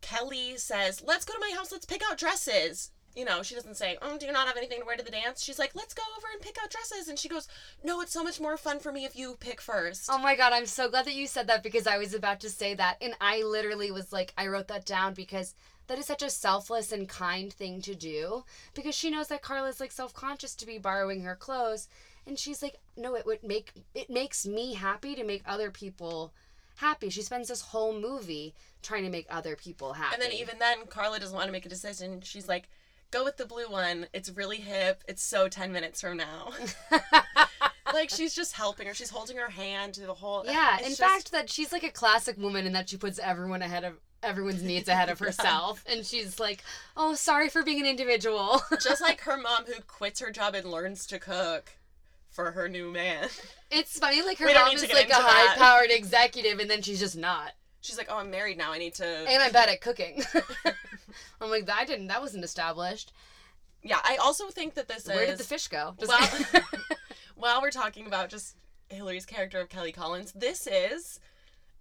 Kelly 0.00 0.56
says 0.56 1.02
let's 1.06 1.24
go 1.24 1.34
to 1.34 1.40
my 1.40 1.52
house 1.54 1.70
let's 1.70 1.84
pick 1.86 2.02
out 2.08 2.16
dresses 2.18 2.90
you 3.14 3.24
know 3.24 3.42
she 3.42 3.54
doesn't 3.54 3.76
say 3.76 3.96
oh 4.02 4.16
do 4.18 4.26
you 4.26 4.32
not 4.32 4.46
have 4.46 4.56
anything 4.56 4.80
to 4.80 4.86
wear 4.86 4.96
to 4.96 5.04
the 5.04 5.10
dance 5.10 5.42
she's 5.42 5.58
like 5.58 5.72
let's 5.74 5.94
go 5.94 6.02
over 6.16 6.26
and 6.32 6.40
pick 6.42 6.56
out 6.62 6.70
dresses 6.70 7.08
and 7.08 7.18
she 7.18 7.28
goes 7.28 7.48
no 7.84 8.00
it's 8.00 8.12
so 8.12 8.24
much 8.24 8.40
more 8.40 8.56
fun 8.56 8.78
for 8.78 8.90
me 8.92 9.04
if 9.04 9.14
you 9.16 9.36
pick 9.40 9.60
first 9.60 10.08
Oh 10.10 10.18
my 10.18 10.36
god, 10.36 10.52
I'm 10.52 10.66
so 10.66 10.88
glad 10.90 11.06
that 11.06 11.14
you 11.14 11.26
said 11.26 11.46
that 11.48 11.62
because 11.62 11.86
I 11.86 11.98
was 11.98 12.14
about 12.14 12.40
to 12.40 12.50
say 12.50 12.74
that. 12.74 12.96
And 13.00 13.14
I 13.20 13.42
literally 13.42 13.90
was 13.90 14.12
like, 14.12 14.32
I 14.36 14.46
wrote 14.46 14.68
that 14.68 14.84
down 14.84 15.14
because 15.14 15.54
that 15.86 15.98
is 15.98 16.06
such 16.06 16.22
a 16.22 16.30
selfless 16.30 16.92
and 16.92 17.08
kind 17.08 17.52
thing 17.52 17.80
to 17.82 17.94
do. 17.94 18.44
Because 18.74 18.94
she 18.94 19.10
knows 19.10 19.28
that 19.28 19.42
Carla's 19.42 19.80
like 19.80 19.92
self 19.92 20.12
conscious 20.12 20.54
to 20.56 20.66
be 20.66 20.78
borrowing 20.78 21.22
her 21.22 21.34
clothes. 21.34 21.88
And 22.26 22.38
she's 22.38 22.62
like, 22.62 22.76
no, 22.96 23.14
it 23.16 23.26
would 23.26 23.42
make, 23.42 23.72
it 23.94 24.10
makes 24.10 24.46
me 24.46 24.74
happy 24.74 25.14
to 25.14 25.24
make 25.24 25.42
other 25.46 25.70
people 25.70 26.32
happy. 26.76 27.08
She 27.10 27.22
spends 27.22 27.48
this 27.48 27.62
whole 27.62 27.98
movie 27.98 28.54
trying 28.82 29.04
to 29.04 29.10
make 29.10 29.26
other 29.30 29.56
people 29.56 29.94
happy. 29.94 30.14
and 30.14 30.22
then 30.22 30.32
even 30.32 30.58
then 30.58 30.86
Carla 30.88 31.18
doesn't 31.20 31.34
want 31.36 31.46
to 31.46 31.52
make 31.52 31.66
a 31.66 31.68
decision 31.68 32.20
she's 32.20 32.48
like 32.48 32.68
go 33.12 33.22
with 33.22 33.36
the 33.36 33.46
blue 33.46 33.68
one. 33.68 34.06
It's 34.12 34.28
really 34.30 34.56
hip. 34.56 35.04
It's 35.06 35.22
so 35.22 35.46
10 35.48 35.70
minutes 35.72 36.00
from 36.00 36.16
now. 36.16 36.52
Like 37.92 38.08
she's 38.08 38.34
just 38.34 38.54
helping 38.54 38.86
her. 38.86 38.94
She's 38.94 39.10
holding 39.10 39.36
her 39.36 39.50
hand 39.50 39.94
through 39.96 40.06
the 40.06 40.14
whole 40.14 40.44
Yeah, 40.46 40.78
in 40.78 40.84
just- 40.86 40.98
fact, 41.00 41.32
that 41.32 41.50
she's 41.50 41.72
like 41.72 41.82
a 41.82 41.90
classic 41.90 42.38
woman 42.38 42.64
in 42.66 42.72
that 42.72 42.88
she 42.88 42.96
puts 42.96 43.18
everyone 43.18 43.60
ahead 43.60 43.84
of 43.84 43.98
everyone's 44.22 44.62
needs 44.62 44.88
ahead 44.88 45.10
of 45.10 45.18
herself, 45.18 45.84
and 45.86 46.06
she's 46.06 46.40
like, 46.40 46.62
"Oh, 46.96 47.14
sorry 47.14 47.50
for 47.50 47.62
being 47.62 47.80
an 47.80 47.86
individual." 47.86 48.62
just 48.82 49.02
like 49.02 49.20
her 49.22 49.36
mom 49.36 49.64
who 49.66 49.82
quits 49.82 50.20
her 50.20 50.30
job 50.30 50.54
and 50.54 50.70
learns 50.70 51.04
to 51.08 51.18
cook 51.18 51.72
for 52.30 52.52
her 52.52 52.66
new 52.66 52.90
man. 52.90 53.28
It's 53.70 53.98
funny, 53.98 54.22
like 54.22 54.38
her 54.38 54.46
mom 54.46 54.72
is 54.74 54.90
like 54.90 55.10
a 55.10 55.14
high-powered 55.14 55.90
executive, 55.90 56.60
and 56.60 56.70
then 56.70 56.80
she's 56.80 57.00
just 57.00 57.18
not. 57.18 57.52
She's 57.82 57.98
like 57.98 58.08
oh 58.10 58.16
i'm 58.16 58.30
married 58.30 58.56
now 58.56 58.72
i 58.72 58.78
need 58.78 58.94
to 58.94 59.06
And 59.06 59.42
I'm 59.42 59.52
bad 59.52 59.68
at 59.68 59.80
cooking. 59.82 60.22
I'm 61.40 61.50
like, 61.50 61.68
I 61.70 61.84
didn't. 61.84 62.06
That 62.06 62.20
wasn't 62.22 62.44
established. 62.44 63.12
yeah 63.82 63.98
i 64.04 64.16
also 64.16 64.48
think 64.48 64.74
that 64.74 64.88
this 64.88 65.06
Where 65.06 65.22
is 65.22 65.30
did 65.30 65.38
the 65.38 65.44
fish 65.44 65.68
go? 65.68 65.94
Just 66.00 66.10
well, 66.10 66.62
while 67.36 67.60
we're 67.60 67.70
talking 67.70 68.06
about 68.06 68.30
just 68.30 68.56
hilary's 68.88 69.26
character 69.26 69.60
of 69.60 69.68
kelly 69.68 69.92
collins 69.92 70.32
this 70.32 70.66
is 70.66 71.18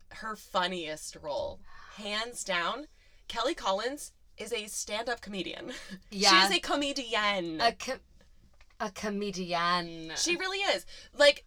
her 0.09 0.35
funniest 0.35 1.15
role 1.21 1.59
hands 1.97 2.43
down 2.43 2.87
kelly 3.27 3.53
collins 3.53 4.11
is 4.37 4.51
a 4.53 4.65
stand-up 4.67 5.21
comedian 5.21 5.71
Yeah. 6.09 6.29
she 6.29 6.35
is 6.53 6.57
a 6.57 6.59
comedian 6.61 7.61
a 7.61 7.73
co- 7.73 7.99
a 8.79 8.89
comedian. 8.89 10.11
She 10.15 10.35
really 10.37 10.57
is. 10.57 10.87
Like 11.15 11.45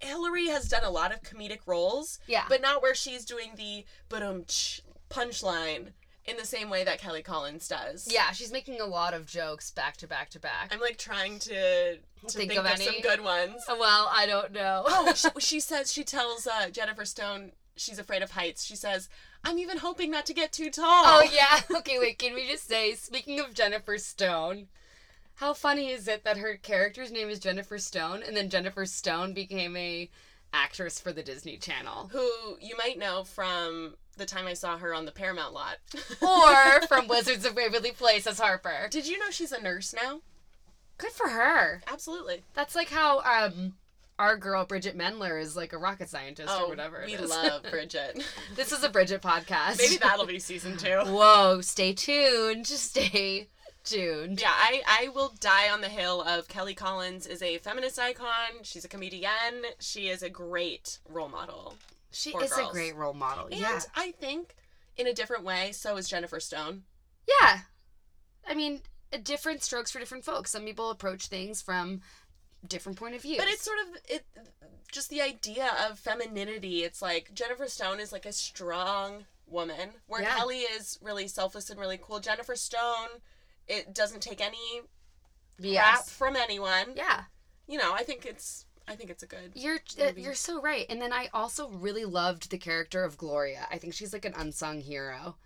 Hilary 0.00 0.48
has 0.48 0.68
done 0.68 0.84
a 0.84 0.90
lot 0.90 1.12
of 1.12 1.22
comedic 1.22 1.60
roles, 1.66 2.18
Yeah. 2.26 2.44
but 2.48 2.60
not 2.62 2.82
where 2.82 2.94
she's 2.94 3.24
doing 3.24 3.52
the 3.56 3.84
but 4.08 4.22
um 4.22 4.44
punchline 5.08 5.92
in 6.26 6.36
the 6.36 6.44
same 6.46 6.70
way 6.70 6.84
that 6.84 7.00
Kelly 7.00 7.22
Collins 7.22 7.66
does. 7.66 8.06
yeah, 8.10 8.30
she's 8.32 8.52
making 8.52 8.80
a 8.80 8.84
lot 8.86 9.14
of 9.14 9.26
jokes 9.26 9.70
back 9.70 9.96
to 9.98 10.06
back 10.06 10.28
to 10.30 10.38
back. 10.38 10.68
I'm 10.72 10.80
like 10.80 10.96
trying 10.98 11.38
to, 11.40 11.94
to 11.96 11.98
Think 12.26 12.50
think, 12.50 12.60
of 12.60 12.66
of, 12.66 12.72
any? 12.72 12.84
some 12.84 13.00
good 13.00 13.22
ones. 13.22 13.62
well, 13.68 14.10
I 14.14 14.26
don't 14.26 14.52
know. 14.52 14.84
oh, 14.86 15.12
she, 15.16 15.28
she 15.38 15.60
says 15.60 15.92
she 15.92 16.04
tells 16.04 16.46
uh, 16.46 16.68
Jennifer 16.70 17.04
Stone 17.04 17.52
she's 17.76 17.98
afraid 17.98 18.22
of 18.22 18.32
heights. 18.32 18.64
She 18.64 18.76
says, 18.76 19.08
"I'm 19.42 19.58
even 19.58 19.78
hoping 19.78 20.10
not 20.10 20.26
to 20.26 20.34
get 20.34 20.52
too 20.52 20.70
tall." 20.70 20.84
Oh 20.86 21.22
yeah. 21.32 21.60
Okay, 21.78 21.98
wait. 21.98 22.18
Can 22.18 22.34
we 22.34 22.46
just 22.46 22.68
say, 22.68 22.94
speaking 22.94 23.40
of 23.40 23.54
Jennifer 23.54 23.96
Stone, 23.98 24.68
how 25.40 25.54
funny 25.54 25.88
is 25.88 26.06
it 26.06 26.22
that 26.24 26.36
her 26.36 26.56
character's 26.56 27.10
name 27.10 27.30
is 27.30 27.38
Jennifer 27.38 27.78
Stone, 27.78 28.22
and 28.26 28.36
then 28.36 28.50
Jennifer 28.50 28.84
Stone 28.84 29.32
became 29.32 29.74
a 29.74 30.10
actress 30.52 31.00
for 31.00 31.14
the 31.14 31.22
Disney 31.22 31.56
Channel, 31.56 32.10
Who 32.12 32.58
you 32.60 32.76
might 32.76 32.98
know 32.98 33.24
from 33.24 33.94
the 34.18 34.26
time 34.26 34.46
I 34.46 34.52
saw 34.52 34.76
her 34.76 34.92
on 34.92 35.06
the 35.06 35.12
Paramount 35.12 35.54
lot. 35.54 35.78
or 36.20 36.86
from 36.86 37.08
Wizards 37.08 37.46
of 37.46 37.56
Waverly 37.56 37.92
Place 37.92 38.26
as 38.26 38.38
Harper. 38.38 38.88
Did 38.90 39.08
you 39.08 39.18
know 39.18 39.30
she's 39.30 39.50
a 39.52 39.62
nurse 39.62 39.94
now? 39.94 40.20
Good 40.98 41.12
for 41.12 41.28
her. 41.30 41.80
Absolutely. 41.90 42.42
That's 42.52 42.74
like 42.74 42.90
how 42.90 43.20
um 43.20 43.76
our 44.18 44.36
girl 44.36 44.66
Bridgit 44.66 44.94
Mendler 44.94 45.40
is 45.40 45.56
like 45.56 45.72
a 45.72 45.78
rocket 45.78 46.10
scientist 46.10 46.52
or 46.52 46.68
whatever. 46.68 47.02
we 47.06 47.14
is. 47.14 47.30
love 47.30 47.62
Bridgit. 47.72 48.22
this 48.56 48.72
is 48.72 48.84
a 48.84 48.90
Bridgit 48.90 49.22
podcast. 49.22 49.78
Maybe 49.78 49.96
that'll 49.96 50.26
be 50.26 50.38
season 50.38 50.76
two. 50.76 50.98
Whoa! 51.06 51.62
Stay 51.62 51.94
tuned. 51.94 52.66
Just 52.66 52.90
stay 52.90 53.48
tuned. 53.90 54.40
Yeah, 54.40 54.52
I, 54.52 54.82
I 54.86 55.08
will 55.08 55.34
die 55.40 55.70
on 55.70 55.80
the 55.80 55.88
hill 55.88 56.22
of 56.22 56.48
Kelly 56.48 56.74
Collins 56.74 57.26
is 57.26 57.42
a 57.42 57.58
feminist 57.58 57.98
icon. 57.98 58.62
She's 58.62 58.84
a 58.84 58.88
comedian. 58.88 59.64
She 59.78 60.08
is 60.08 60.22
a 60.22 60.30
great 60.30 60.98
role 61.08 61.28
model. 61.28 61.74
She 62.10 62.30
is 62.30 62.52
girls. 62.52 62.70
a 62.70 62.72
great 62.72 62.96
role 62.96 63.14
model. 63.14 63.46
And 63.46 63.60
yeah. 63.60 63.80
I 63.94 64.12
think 64.12 64.54
in 64.96 65.06
a 65.06 65.14
different 65.14 65.44
way, 65.44 65.72
so 65.72 65.96
is 65.96 66.08
Jennifer 66.08 66.40
Stone. 66.40 66.82
Yeah. 67.28 67.60
I 68.46 68.54
mean, 68.54 68.80
different 69.22 69.62
strokes 69.62 69.90
for 69.90 69.98
different 69.98 70.24
folks. 70.24 70.50
Some 70.50 70.64
people 70.64 70.90
approach 70.90 71.26
things 71.26 71.62
from 71.62 72.00
different 72.66 72.98
point 72.98 73.14
of 73.14 73.22
view. 73.22 73.36
But 73.38 73.48
it's 73.48 73.64
sort 73.64 73.78
of 73.78 74.00
it 74.08 74.24
just 74.92 75.10
the 75.10 75.22
idea 75.22 75.70
of 75.88 75.98
femininity. 75.98 76.82
It's 76.84 77.00
like 77.00 77.32
Jennifer 77.34 77.68
Stone 77.68 78.00
is 78.00 78.12
like 78.12 78.26
a 78.26 78.32
strong 78.32 79.24
woman, 79.46 79.90
where 80.06 80.22
Yeah. 80.22 80.36
Kelly 80.36 80.60
is 80.60 80.98
really 81.02 81.28
selfless 81.28 81.70
and 81.70 81.78
really 81.78 81.98
cool. 81.98 82.20
Jennifer 82.20 82.56
Stone, 82.56 83.08
it 83.70 83.94
doesn't 83.94 84.20
take 84.20 84.40
any 84.40 84.82
crap 85.60 86.04
from 86.04 86.36
anyone. 86.36 86.94
Yeah. 86.96 87.24
You 87.66 87.78
know, 87.78 87.92
I 87.94 88.02
think 88.02 88.26
it's 88.26 88.66
I 88.88 88.96
think 88.96 89.10
it's 89.10 89.22
a 89.22 89.26
good. 89.26 89.52
You're 89.54 89.78
uh, 90.00 90.06
movie. 90.06 90.22
you're 90.22 90.34
so 90.34 90.60
right. 90.60 90.84
And 90.88 91.00
then 91.00 91.12
I 91.12 91.28
also 91.32 91.68
really 91.68 92.04
loved 92.04 92.50
the 92.50 92.58
character 92.58 93.04
of 93.04 93.16
Gloria. 93.16 93.66
I 93.70 93.78
think 93.78 93.94
she's 93.94 94.12
like 94.12 94.24
an 94.24 94.34
unsung 94.36 94.80
hero. 94.80 95.36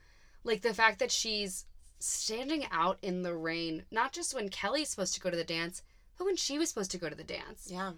Like 0.43 0.63
the 0.63 0.75
fact 0.75 0.99
that 1.01 1.11
she's 1.11 1.67
standing 1.99 2.67
out 2.73 2.99
in 3.03 3.23
the 3.23 3.35
rain, 3.35 3.85
not 3.91 4.13
just 4.13 4.35
when 4.35 4.49
Kelly's 4.49 4.89
supposed 4.89 5.15
to 5.15 5.21
go 5.21 5.31
to 5.31 5.37
the 5.37 5.45
dance, 5.45 5.83
but 6.17 6.25
when 6.25 6.37
she 6.37 6.59
was 6.59 6.71
supposed 6.71 6.91
to 6.93 6.99
go 6.99 7.09
to 7.09 7.15
the 7.15 7.25
dance. 7.25 7.69
Yeah. 7.71 7.93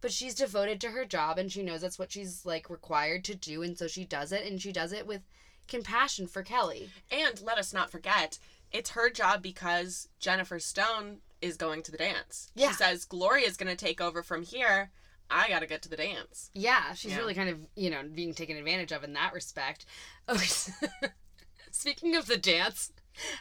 But 0.00 0.12
she's 0.12 0.34
devoted 0.34 0.80
to 0.80 0.90
her 0.90 1.04
job 1.04 1.38
and 1.38 1.50
she 1.50 1.62
knows 1.62 1.80
that's 1.80 1.98
what 1.98 2.12
she's 2.12 2.44
like 2.44 2.68
required 2.68 3.24
to 3.24 3.34
do 3.34 3.62
and 3.62 3.78
so 3.78 3.86
she 3.86 4.04
does 4.04 4.32
it 4.32 4.44
and 4.44 4.60
she 4.60 4.72
does 4.72 4.92
it 4.92 5.06
with 5.06 5.22
compassion 5.68 6.26
for 6.26 6.42
Kelly. 6.42 6.90
And 7.10 7.40
let 7.40 7.58
us 7.58 7.72
not 7.72 7.90
forget, 7.90 8.38
it's 8.72 8.90
her 8.90 9.10
job 9.10 9.42
because 9.42 10.08
Jennifer 10.18 10.58
Stone 10.58 11.18
is 11.40 11.56
going 11.56 11.82
to 11.82 11.90
the 11.92 11.98
dance. 11.98 12.50
Yeah. 12.54 12.68
She 12.68 12.74
says 12.74 13.04
Gloria's 13.04 13.56
going 13.56 13.74
to 13.74 13.84
take 13.84 14.00
over 14.00 14.22
from 14.22 14.42
here. 14.42 14.90
I 15.30 15.48
got 15.48 15.60
to 15.60 15.66
get 15.66 15.82
to 15.82 15.88
the 15.88 15.96
dance. 15.96 16.50
Yeah, 16.54 16.92
she's 16.94 17.12
Yeah. 17.12 17.18
really 17.18 17.34
kind 17.34 17.48
of, 17.48 17.58
you 17.74 17.90
know, 17.90 18.02
being 18.14 18.34
taken 18.34 18.56
advantage 18.56 18.92
of 18.92 19.02
in 19.02 19.12
that 19.14 19.32
respect. 19.32 19.86
Oh, 20.28 20.36
speaking 21.70 22.14
of 22.16 22.26
the 22.26 22.36
dance, 22.36 22.92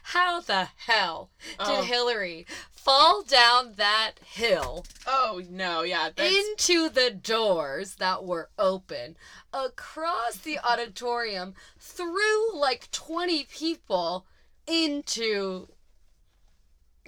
how 0.04 0.42
the 0.42 0.70
hell 0.86 1.32
did 1.60 1.68
Oh. 1.68 1.84
Hilary 1.84 2.46
fall 2.72 3.22
down 3.24 3.74
that 3.78 4.14
hill 4.26 4.86
Oh, 5.06 5.42
no, 5.50 5.84
yeah. 5.84 6.10
That's, 6.16 6.34
into 6.34 6.90
the 6.90 7.12
doors 7.12 7.96
that 7.96 8.24
were 8.26 8.50
open, 8.58 9.16
across 9.54 10.38
the 10.38 10.60
auditorium, 10.60 11.54
through 11.80 12.56
like 12.58 12.90
20 12.92 13.46
people 13.46 14.26
into 14.68 15.68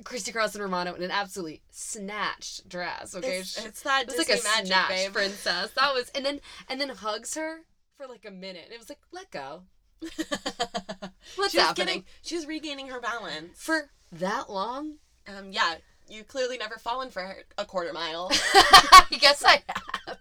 Christy 0.04 0.32
and 0.32 0.56
Romano 0.60 0.94
in 0.94 1.04
an 1.04 1.12
absolutely 1.12 1.62
snatched 1.70 2.68
dress. 2.68 3.16
Okay, 3.16 3.40
it's, 3.40 3.64
it's 3.64 3.82
that 3.84 4.04
it 4.04 4.08
was 4.08 4.16
Disney 4.16 4.34
like 4.36 4.42
a 4.42 4.44
magic, 4.44 4.68
snatch 4.68 4.90
babe. 4.90 5.14
princess. 5.14 5.72
That 5.72 5.94
was, 5.94 6.10
and 6.16 6.26
then 6.26 6.42
and 6.68 6.82
then 6.82 6.90
hugs 6.90 7.36
her 7.36 7.60
for 7.98 8.08
like 8.08 8.26
a 8.26 8.32
minute. 8.32 8.70
It 8.72 8.80
was 8.80 8.90
like, 8.90 9.00
let 9.12 9.32
go. 9.32 9.64
What's 11.36 11.54
she 11.54 11.60
happening 11.60 11.86
getting, 11.88 12.04
she 12.22 12.36
was 12.36 12.46
regaining 12.46 12.90
her 12.90 13.00
balance. 13.00 13.62
for 13.62 13.90
that 14.12 14.50
long? 14.50 14.96
Um, 15.28 15.52
yeah, 15.52 15.76
you 16.10 16.24
clearly 16.24 16.58
never 16.58 16.76
fallen 16.76 17.10
for 17.10 17.38
a 17.58 17.66
quarter 17.66 17.94
mile. 17.94 18.30
I 18.54 19.06
guess 19.12 19.44
I 19.44 19.64
have. 19.68 20.18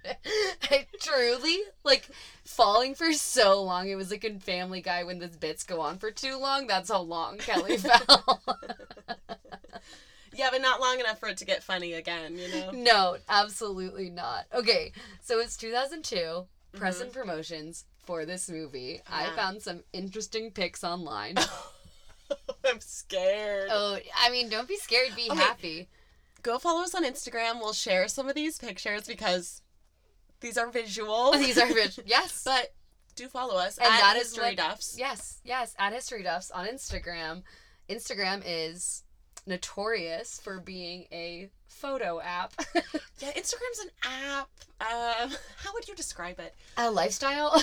I 0.70 0.86
truly 1.00 1.58
like 1.84 2.08
falling 2.44 2.94
for 2.94 3.12
so 3.12 3.62
long. 3.62 3.88
It 3.88 3.96
was 3.96 4.10
like 4.10 4.24
in 4.24 4.38
Family 4.40 4.80
Guy 4.80 5.04
when 5.04 5.18
the 5.18 5.28
bits 5.28 5.64
go 5.64 5.80
on 5.80 5.98
for 5.98 6.10
too 6.10 6.38
long. 6.38 6.66
That's 6.66 6.90
how 6.90 7.02
long 7.02 7.38
Kelly 7.38 7.76
fell. 7.78 8.42
yeah, 10.32 10.48
but 10.50 10.62
not 10.62 10.80
long 10.80 11.00
enough 11.00 11.18
for 11.18 11.28
it 11.28 11.36
to 11.38 11.44
get 11.44 11.62
funny 11.62 11.94
again, 11.94 12.36
you 12.36 12.48
know? 12.48 12.70
no, 12.72 13.16
absolutely 13.28 14.10
not. 14.10 14.46
Okay, 14.54 14.92
so 15.20 15.40
it's 15.40 15.56
2002. 15.56 16.46
Press 16.74 16.96
mm-hmm. 16.96 17.04
and 17.04 17.12
promotions 17.12 17.84
for 18.04 18.24
this 18.24 18.48
movie. 18.48 19.00
I 19.10 19.28
found 19.36 19.62
some 19.62 19.82
interesting 19.92 20.50
pics 20.50 20.82
online. 20.82 21.36
I'm 22.64 22.80
scared. 22.80 23.68
oh, 23.72 23.98
I 24.16 24.30
mean, 24.30 24.48
don't 24.48 24.68
be 24.68 24.76
scared. 24.76 25.14
Be 25.16 25.28
Okay. 25.30 25.38
happy. 25.40 25.88
Go 26.42 26.58
follow 26.58 26.82
us 26.82 26.94
on 26.94 27.04
Instagram. 27.04 27.60
We'll 27.60 27.72
share 27.72 28.08
some 28.08 28.28
of 28.28 28.34
these 28.34 28.58
pictures 28.58 29.06
because 29.06 29.62
these 30.40 30.58
are 30.58 30.70
visual. 30.70 31.32
These 31.38 31.56
are 31.58 31.66
rich. 31.74 32.00
Yes. 32.04 32.42
But 32.44 32.74
do 33.14 33.28
follow 33.28 33.56
us 33.58 33.78
And 33.78 33.86
at 33.86 34.00
that 34.00 34.16
is 34.16 34.28
History 34.28 34.44
what- 34.46 34.56
Duffs. 34.56 34.96
Yes, 34.98 35.40
yes, 35.44 35.74
at 35.78 35.92
History 35.92 36.22
Duffs 36.22 36.50
on 36.50 36.66
Instagram. 36.66 37.42
Instagram 37.88 38.42
is 38.44 39.04
notorious 39.46 40.40
for 40.40 40.60
being 40.60 41.06
a 41.12 41.50
photo 41.68 42.20
app. 42.20 42.52
Yeah, 43.20 43.30
Instagram's 43.34 43.78
an 43.78 43.90
app. 44.04 44.48
Uh, 44.80 45.28
how 45.58 45.72
would 45.74 45.86
you 45.86 45.94
describe 45.94 46.40
it? 46.40 46.54
a 46.76 46.90
lifestyle. 46.90 47.62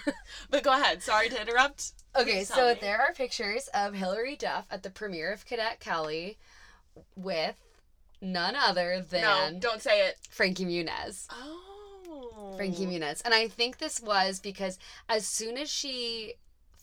But 0.50 0.64
go 0.64 0.72
ahead. 0.72 1.00
Sorry 1.00 1.28
to 1.28 1.40
interrupt. 1.40 1.92
okay, 2.16 2.38
Please 2.38 2.48
so 2.48 2.74
there 2.74 3.00
are 3.00 3.12
pictures 3.12 3.68
of 3.72 3.94
Hilary 3.94 4.34
Duff 4.34 4.66
at 4.68 4.82
the 4.82 4.90
premiere 4.90 5.32
of 5.32 5.46
Cadet 5.46 5.78
Kelly 5.78 6.38
with 7.14 7.54
none 8.20 8.56
other 8.56 9.00
than 9.08 9.22
No, 9.22 9.60
don't 9.60 9.80
say 9.80 10.08
it. 10.08 10.16
Frankie 10.28 10.64
Muniz. 10.64 11.28
Oh. 11.30 12.54
Frankie 12.56 12.86
Muniz. 12.86 13.22
And 13.24 13.32
I 13.32 13.46
think 13.46 13.78
this 13.78 14.00
was 14.00 14.40
because 14.40 14.78
as 15.08 15.24
soon 15.24 15.56
as 15.56 15.70
she 15.70 16.34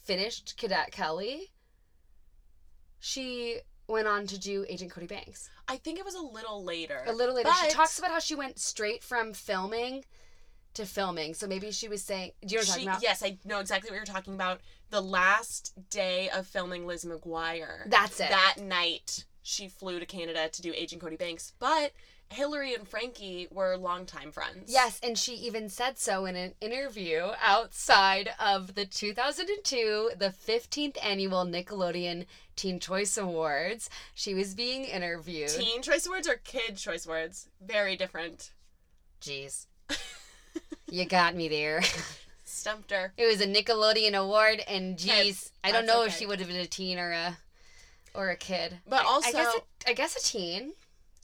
finished 0.01 0.55
Cadet 0.57 0.91
Kelly, 0.91 1.51
she 3.01 3.59
went 3.87 4.07
on 4.07 4.27
to 4.27 4.39
do 4.39 4.65
Agent 4.67 4.91
Cody 4.91 5.07
Banks. 5.07 5.49
I 5.67 5.77
think 5.77 5.99
it 5.99 6.05
was 6.05 6.15
a 6.15 6.21
little 6.21 6.63
later. 6.63 7.03
A 7.07 7.13
little 7.13 7.35
later, 7.35 7.49
she 7.61 7.69
talks 7.69 7.99
about 7.99 8.11
how 8.11 8.19
she 8.19 8.35
went 8.35 8.59
straight 8.59 9.03
from 9.03 9.33
filming 9.33 10.05
to 10.73 10.85
filming. 10.85 11.33
So 11.33 11.47
maybe 11.47 11.71
she 11.71 11.87
was 11.87 12.01
saying, 12.01 12.31
"Do 12.45 12.55
you 12.55 12.61
know 12.61 12.61
what 12.61 12.69
I'm 12.69 12.79
She, 12.79 12.85
talking 12.85 12.89
about?" 12.89 13.03
yes, 13.03 13.23
I 13.23 13.37
know 13.45 13.59
exactly 13.59 13.89
what 13.89 13.97
you're 13.97 14.05
talking 14.05 14.33
about. 14.33 14.61
The 14.89 15.01
last 15.01 15.73
day 15.89 16.29
of 16.29 16.47
filming 16.47 16.87
Lizzie 16.87 17.07
McGuire. 17.07 17.89
That's 17.89 18.19
it. 18.19 18.29
That 18.29 18.55
night, 18.59 19.25
she 19.41 19.67
flew 19.67 19.99
to 19.99 20.05
Canada 20.05 20.49
to 20.49 20.61
do 20.61 20.73
Agent 20.75 21.01
Cody 21.01 21.15
Banks. 21.15 21.53
But 21.59 21.93
Hilary 22.29 22.73
and 22.73 22.87
Frankie 22.87 23.47
were 23.51 23.77
longtime 23.77 24.31
friends. 24.31 24.71
Yes, 24.71 24.99
and 25.03 25.17
she 25.17 25.33
even 25.33 25.69
said 25.69 25.99
so 25.99 26.25
in 26.25 26.35
an 26.35 26.55
interview 26.61 27.31
outside 27.41 28.31
of 28.39 28.73
the 28.73 28.85
2002, 28.85 30.11
the 30.17 30.29
15th 30.29 30.97
annual 31.03 31.45
Nickelodeon 31.45 32.25
Teen 32.55 32.79
Choice 32.79 33.17
Awards. 33.17 33.89
She 34.13 34.33
was 34.33 34.53
being 34.53 34.83
interviewed. 34.85 35.49
Teen 35.49 35.81
Choice 35.81 36.05
Awards 36.05 36.27
or 36.27 36.35
Kid 36.43 36.77
Choice 36.77 37.05
Awards? 37.05 37.49
Very 37.61 37.95
different. 37.95 38.51
Jeez. 39.21 39.65
you 40.89 41.05
got 41.05 41.35
me 41.35 41.47
there. 41.47 41.81
Stumped 42.43 42.91
her. 42.91 43.13
It 43.17 43.25
was 43.25 43.41
a 43.41 43.47
Nickelodeon 43.47 44.13
award, 44.13 44.61
and 44.67 44.93
Okay, 44.99 45.23
geez, 45.25 45.51
I 45.63 45.71
don't 45.71 45.85
know 45.87 46.03
if 46.03 46.13
she 46.15 46.25
would 46.25 46.39
have 46.39 46.47
been 46.47 46.57
a 46.57 46.65
teen 46.65 46.99
or 46.99 47.11
a 47.11 47.37
or 48.13 48.29
a 48.29 48.35
kid. 48.35 48.79
But 48.87 49.03
I- 49.07 49.21
I 49.25 49.31
guess 49.31 49.55
a, 49.55 49.89
I 49.89 49.93
guess 49.93 50.15
a 50.15 50.19
teen. 50.23 50.73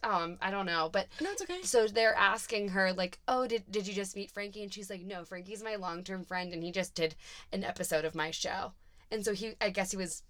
Um, 0.01 0.37
I 0.41 0.49
don't 0.49 0.65
know, 0.65 0.89
but 0.91 1.07
No, 1.21 1.29
it's 1.31 1.41
okay. 1.41 1.61
so 1.63 1.85
they're 1.85 2.15
asking 2.15 2.69
her 2.69 2.93
like, 2.93 3.19
"Oh, 3.27 3.45
did 3.47 3.69
did 3.69 3.85
you 3.85 3.93
just 3.93 4.15
meet 4.15 4.31
Frankie?" 4.31 4.63
And 4.63 4.73
she's 4.73 4.89
like, 4.89 5.01
"No, 5.01 5.25
Frankie's 5.25 5.61
my 5.61 5.75
long 5.75 6.03
term 6.05 6.23
friend, 6.23 6.53
and 6.53 6.63
he 6.63 6.71
just 6.71 6.95
did 6.95 7.15
an 7.51 7.63
episode 7.65 8.05
of 8.05 8.15
my 8.15 8.31
show." 8.31 8.71
And 9.11 9.25
so 9.25 9.33
he, 9.33 9.55
I 9.59 9.71
guess 9.71 9.91
he 9.91 9.97
was 9.97 10.23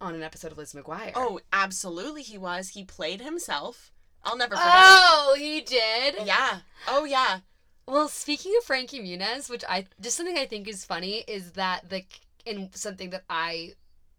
on 0.00 0.14
an 0.14 0.22
episode 0.22 0.52
of 0.52 0.58
Lizzie 0.58 0.78
McGuire. 0.78 1.12
Oh, 1.14 1.40
absolutely, 1.52 2.22
he 2.22 2.38
was. 2.38 2.70
He 2.70 2.84
played 2.84 3.20
himself. 3.20 3.92
I'll 4.24 4.36
never 4.36 4.54
forget. 4.54 4.70
oh, 4.74 5.34
he 5.38 5.60
did. 5.60 6.16
Yeah. 6.24 6.60
Oh, 6.88 7.04
yeah. 7.04 7.40
Well, 7.86 8.08
speaking 8.08 8.52
of 8.58 8.64
Frankie 8.64 9.00
Muniz, 9.00 9.48
which 9.50 9.64
I 9.68 9.86
just 10.00 10.16
something 10.16 10.36
I 10.38 10.46
think 10.46 10.68
is 10.68 10.84
funny 10.84 11.24
is 11.26 11.52
that 11.52 11.88
the 11.88 12.04
in 12.46 12.70
something 12.72 13.10
that 13.10 13.24
I 13.28 13.72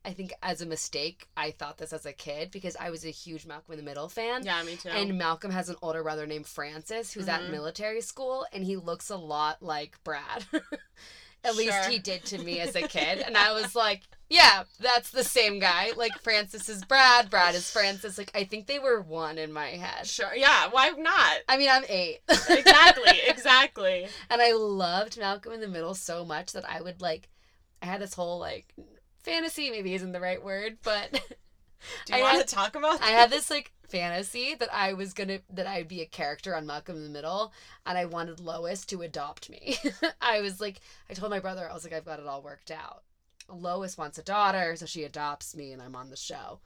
I 0.03 0.11
think 0.13 0.33
as 0.43 0.61
a 0.61 0.65
mistake 0.65 1.27
I 1.37 1.51
thought 1.51 1.77
this 1.77 1.93
as 1.93 2.05
a 2.05 2.11
kid 2.11 2.51
because 2.51 2.75
I 2.75 2.89
was 2.89 3.05
a 3.05 3.09
huge 3.11 3.45
Malcolm 3.45 3.71
in 3.73 3.77
the 3.77 3.85
Middle 3.85 4.09
fan. 4.09 4.43
Yeah, 4.43 4.61
me 4.63 4.75
too. 4.75 4.89
And 4.89 5.17
Malcolm 5.17 5.51
has 5.51 5.69
an 5.69 5.75
older 5.81 6.03
brother 6.03 6.25
named 6.27 6.47
Francis 6.47 7.13
who's 7.13 7.27
at 7.29 7.41
Mhm. 7.41 7.51
military 7.51 8.01
school 8.01 8.45
and 8.51 8.63
he 8.65 8.75
looks 8.75 9.09
a 9.09 9.15
lot 9.15 9.61
like 9.61 10.03
Brad. 10.03 10.45
at 11.43 11.55
least 11.55 11.73
Sure. 11.73 11.89
he 11.89 11.99
did 11.99 12.23
to 12.25 12.37
me 12.39 12.59
as 12.59 12.75
a 12.75 12.81
kid. 12.87 13.19
And 13.19 13.35
I 13.37 13.53
was 13.53 13.75
like, 13.75 14.01
yeah, 14.29 14.63
that's 14.79 15.09
the 15.11 15.23
same 15.23 15.59
guy. 15.59 15.91
Like 15.97 16.13
Francis 16.21 16.69
is 16.69 16.85
Brad, 16.85 17.29
Brad 17.29 17.55
is 17.55 17.69
Francis. 17.69 18.17
Like 18.17 18.31
I 18.33 18.43
think 18.45 18.67
they 18.67 18.79
were 18.79 19.01
one 19.01 19.37
in 19.37 19.51
my 19.51 19.67
head. 19.69 20.07
sure. 20.07 20.33
Yeah, 20.35 20.67
why 20.71 20.89
not? 20.89 21.33
I 21.49 21.57
mean, 21.57 21.69
I'm 21.69 21.83
eight. 21.89 22.19
exactly, 22.29 23.19
exactly. 23.27 24.07
And 24.29 24.41
I 24.41 24.53
loved 24.53 25.17
Malcolm 25.17 25.53
in 25.53 25.61
the 25.61 25.67
Middle 25.67 25.95
so 25.95 26.23
much 26.23 26.53
that 26.53 26.69
I 26.69 26.81
would 26.81 27.01
like, 27.01 27.27
I 27.81 27.87
had 27.87 28.01
this 28.01 28.13
whole 28.13 28.39
like 28.39 28.73
fantasy, 29.23 29.69
maybe 29.71 29.93
isn't 29.95 30.11
the 30.13 30.19
right 30.21 30.43
word, 30.43 30.77
but 30.83 31.19
Do 32.05 32.13
you 32.13 32.19
I 32.19 32.21
want 32.23 32.37
had- 32.37 32.47
to 32.47 32.55
talk 32.55 32.75
about 32.75 33.01
I 33.01 33.07
had 33.09 33.29
this 33.29 33.49
like 33.49 33.71
fantasy 33.89 34.55
that 34.55 34.73
I 34.73 34.93
was 34.93 35.13
gonna, 35.13 35.39
that 35.53 35.67
I'd 35.67 35.87
be 35.89 36.01
a 36.01 36.05
character 36.05 36.55
on 36.55 36.65
Malcolm 36.65 36.95
in 36.95 37.03
the 37.03 37.09
Middle 37.09 37.51
and 37.85 37.97
I 37.97 38.05
wanted 38.05 38.39
Lois 38.39 38.85
to 38.85 39.01
adopt 39.01 39.49
me. 39.49 39.75
I 40.21 40.39
was 40.41 40.61
like, 40.61 40.79
I 41.09 41.13
told 41.13 41.29
my 41.31 41.39
brother, 41.39 41.69
I 41.69 41.73
was 41.73 41.83
like, 41.83 41.93
I've 41.93 42.05
got 42.05 42.19
it 42.19 42.27
all 42.27 42.41
worked 42.41 42.71
out. 42.71 43.03
Lois 43.49 43.97
wants 43.97 44.17
a 44.17 44.23
daughter, 44.23 44.75
so 44.77 44.85
she 44.85 45.03
adopts 45.03 45.55
me 45.55 45.73
and 45.73 45.81
I'm 45.81 45.95
on 45.95 46.09
the 46.09 46.15
show. 46.15 46.59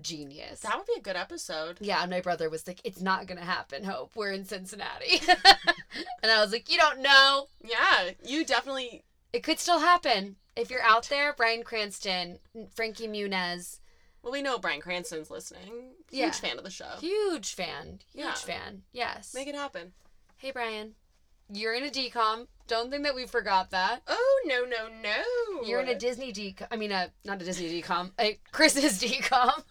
Genius. 0.00 0.60
That 0.60 0.76
would 0.76 0.86
be 0.86 0.94
a 0.98 1.02
good 1.02 1.16
episode. 1.16 1.78
Yeah, 1.80 2.02
and 2.02 2.10
my 2.10 2.20
brother 2.20 2.50
was 2.50 2.66
like, 2.66 2.80
"It's 2.84 3.00
not 3.00 3.26
gonna 3.26 3.44
happen. 3.44 3.84
Hope 3.84 4.12
we're 4.16 4.32
in 4.32 4.44
Cincinnati," 4.44 5.20
and 6.22 6.30
I 6.32 6.40
was 6.40 6.52
like, 6.52 6.70
"You 6.70 6.78
don't 6.78 7.00
know. 7.00 7.46
Yeah, 7.64 8.10
you 8.24 8.44
definitely. 8.44 9.04
It 9.32 9.42
could 9.42 9.58
still 9.58 9.80
happen. 9.80 10.36
If 10.56 10.70
you're 10.70 10.82
out 10.82 11.08
there, 11.08 11.32
Bryan 11.32 11.62
Cranston, 11.64 12.38
Frankie 12.74 13.08
Muniz, 13.08 13.78
Well, 14.24 14.32
we 14.32 14.40
know 14.42 14.58
Bryan 14.58 14.80
Cranston's 14.80 15.30
listening. 15.30 15.90
Huge 16.10 16.18
Yeah. 16.20 16.30
fan 16.32 16.56
of 16.58 16.64
the 16.64 16.70
show. 16.70 16.96
huge 16.98 17.54
fan, 17.54 18.00
huge 18.10 18.24
Yeah. 18.24 18.34
fan. 18.34 18.82
Yes. 18.92 19.34
Make 19.34 19.46
it 19.48 19.54
happen. 19.54 19.92
hey, 20.38 20.50
Bryan, 20.50 20.94
you're 21.52 21.74
in 21.74 21.84
a 21.84 21.90
DCOM. 21.90 22.48
Don't 22.66 22.90
think 22.90 23.04
that 23.04 23.14
we 23.14 23.26
forgot 23.26 23.70
that. 23.70 24.02
Oh 24.08 24.42
no 24.46 24.64
no 24.64 24.88
no! 24.88 25.62
You're 25.66 25.80
in 25.80 25.88
a 25.88 25.94
Disney 25.98 26.32
DCOM. 26.32 26.66
I 26.70 26.76
mean, 26.76 26.90
a 26.92 27.12
not 27.24 27.40
a 27.42 27.44
Disney 27.44 27.82
DCOM, 27.82 28.12
a 28.18 28.38
Christmas 28.50 28.98
DCOM. 29.02 29.62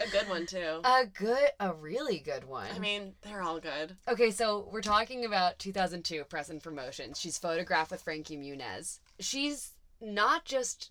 a 0.00 0.08
good 0.10 0.28
one 0.28 0.44
too. 0.46 0.80
A 0.84 1.06
good, 1.06 1.48
a 1.60 1.72
really 1.72 2.18
good 2.18 2.44
one. 2.44 2.66
I 2.74 2.78
mean, 2.78 3.14
they're 3.22 3.40
all 3.42 3.60
good. 3.60 3.96
Okay, 4.08 4.30
so 4.30 4.68
we're 4.70 4.82
talking 4.82 5.24
about 5.24 5.58
2002 5.58 6.24
Press 6.24 6.50
and 6.50 6.62
Promotions. 6.62 7.18
She's 7.18 7.38
photographed 7.38 7.90
with 7.90 8.02
Frankie 8.02 8.36
Muniz. 8.36 8.98
She's 9.20 9.72
not 10.00 10.44
just 10.44 10.90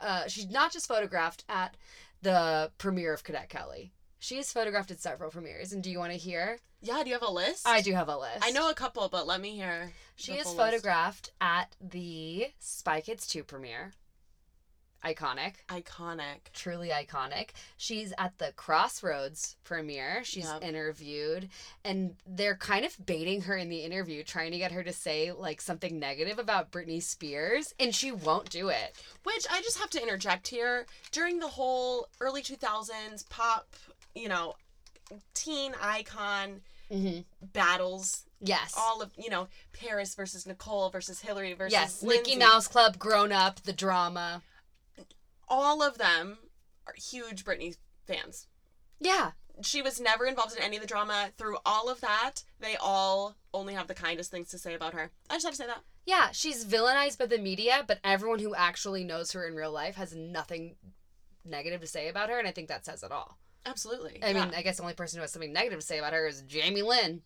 uh, 0.00 0.28
she's 0.28 0.48
not 0.48 0.72
just 0.72 0.86
photographed 0.88 1.44
at 1.48 1.76
the 2.22 2.70
premiere 2.78 3.12
of 3.12 3.24
Cadet 3.24 3.48
Kelly. 3.48 3.92
She 4.18 4.38
is 4.38 4.52
photographed 4.52 4.90
at 4.90 5.00
several 5.00 5.30
premieres. 5.30 5.72
And 5.72 5.82
do 5.82 5.90
you 5.90 5.98
want 5.98 6.12
to 6.12 6.18
hear? 6.18 6.58
Yeah, 6.80 7.02
do 7.02 7.08
you 7.08 7.14
have 7.14 7.22
a 7.22 7.30
list? 7.30 7.66
I 7.66 7.80
do 7.80 7.92
have 7.94 8.08
a 8.08 8.16
list. 8.18 8.42
I 8.42 8.50
know 8.50 8.70
a 8.70 8.74
couple, 8.74 9.08
but 9.08 9.26
let 9.26 9.40
me 9.40 9.56
hear. 9.56 9.92
She 10.16 10.32
is 10.32 10.44
full 10.44 10.56
list. 10.56 10.64
photographed 10.64 11.30
at 11.40 11.76
the 11.80 12.48
Spy 12.58 13.00
Kids 13.00 13.26
2 13.26 13.44
premiere. 13.44 13.92
Iconic. 15.04 15.54
Iconic. 15.68 16.52
truly 16.52 16.88
iconic. 16.88 17.50
She's 17.76 18.12
at 18.18 18.36
the 18.38 18.52
Crossroads 18.56 19.56
premiere. 19.62 20.24
She's 20.24 20.44
Yep. 20.46 20.62
interviewed, 20.64 21.48
and 21.84 22.16
they're 22.26 22.56
kind 22.56 22.84
of 22.84 22.96
baiting 23.06 23.42
her 23.42 23.56
in 23.56 23.68
the 23.68 23.80
interview, 23.84 24.24
trying 24.24 24.50
to 24.52 24.58
get 24.58 24.72
her 24.72 24.82
to 24.82 24.92
say 24.92 25.30
like 25.32 25.60
something 25.60 25.98
negative 25.98 26.38
about 26.38 26.70
Britney 26.72 27.02
Spears, 27.02 27.72
and 27.78 27.94
she 27.94 28.10
won't 28.10 28.50
do 28.50 28.68
it. 28.68 28.96
Which 29.22 29.46
I 29.50 29.60
just 29.62 29.78
have 29.78 29.90
to 29.90 30.02
interject 30.02 30.48
here. 30.48 30.86
During 31.12 31.38
the 31.38 31.48
whole 31.48 32.08
early 32.20 32.42
2000s 32.42 33.22
pop, 33.28 33.76
you 34.14 34.28
know, 34.28 34.56
teen 35.34 35.74
icon 35.80 36.62
Mm-hmm. 36.90 37.22
battles, 37.52 38.22
Yes. 38.40 38.72
all 38.78 39.02
of, 39.02 39.10
you 39.18 39.28
know, 39.28 39.48
Paris 39.72 40.14
versus 40.14 40.46
Nicole 40.46 40.88
versus 40.88 41.20
Hilary 41.20 41.52
versus 41.54 41.72
yes. 41.72 42.00
Lindsay, 42.00 42.18
Mickey 42.34 42.36
Mouse 42.38 42.68
Club, 42.68 42.96
Grown 42.96 43.32
Up, 43.32 43.60
the 43.62 43.72
drama. 43.72 44.40
All 45.48 45.82
of 45.82 45.98
them 45.98 46.38
are 46.86 46.94
huge 46.96 47.44
Britney 47.44 47.76
fans. 48.06 48.46
Yeah. 49.00 49.32
She 49.62 49.80
was 49.80 50.00
never 50.00 50.26
involved 50.26 50.56
in 50.56 50.62
any 50.62 50.76
of 50.76 50.82
the 50.82 50.88
drama. 50.88 51.30
Through 51.38 51.58
all 51.64 51.88
of 51.88 52.00
that, 52.00 52.44
they 52.60 52.76
all 52.76 53.36
only 53.54 53.74
have 53.74 53.86
the 53.86 53.94
kindest 53.94 54.30
things 54.30 54.48
to 54.50 54.58
say 54.58 54.74
about 54.74 54.94
her. 54.94 55.10
I 55.30 55.34
just 55.34 55.46
had 55.46 55.52
to 55.52 55.56
say 55.56 55.66
that. 55.66 55.82
Yeah, 56.04 56.30
she's 56.32 56.64
villainized 56.64 57.18
by 57.18 57.26
the 57.26 57.38
media, 57.38 57.82
but 57.86 57.98
everyone 58.04 58.38
who 58.38 58.54
actually 58.54 59.02
knows 59.02 59.32
her 59.32 59.46
in 59.46 59.54
real 59.54 59.72
life 59.72 59.96
has 59.96 60.14
nothing 60.14 60.76
negative 61.44 61.80
to 61.80 61.86
say 61.86 62.08
about 62.08 62.28
her, 62.28 62.38
and 62.38 62.46
I 62.46 62.52
think 62.52 62.68
that 62.68 62.84
says 62.84 63.02
it 63.02 63.10
all. 63.10 63.38
Absolutely. 63.64 64.20
I 64.22 64.32
mean. 64.32 64.52
I 64.54 64.62
guess 64.62 64.76
the 64.76 64.82
only 64.82 64.94
person 64.94 65.18
who 65.18 65.22
has 65.22 65.32
something 65.32 65.52
negative 65.52 65.80
to 65.80 65.86
say 65.86 65.98
about 65.98 66.12
her 66.12 66.26
is 66.26 66.42
Jamie 66.42 66.82
Lynn. 66.82 67.22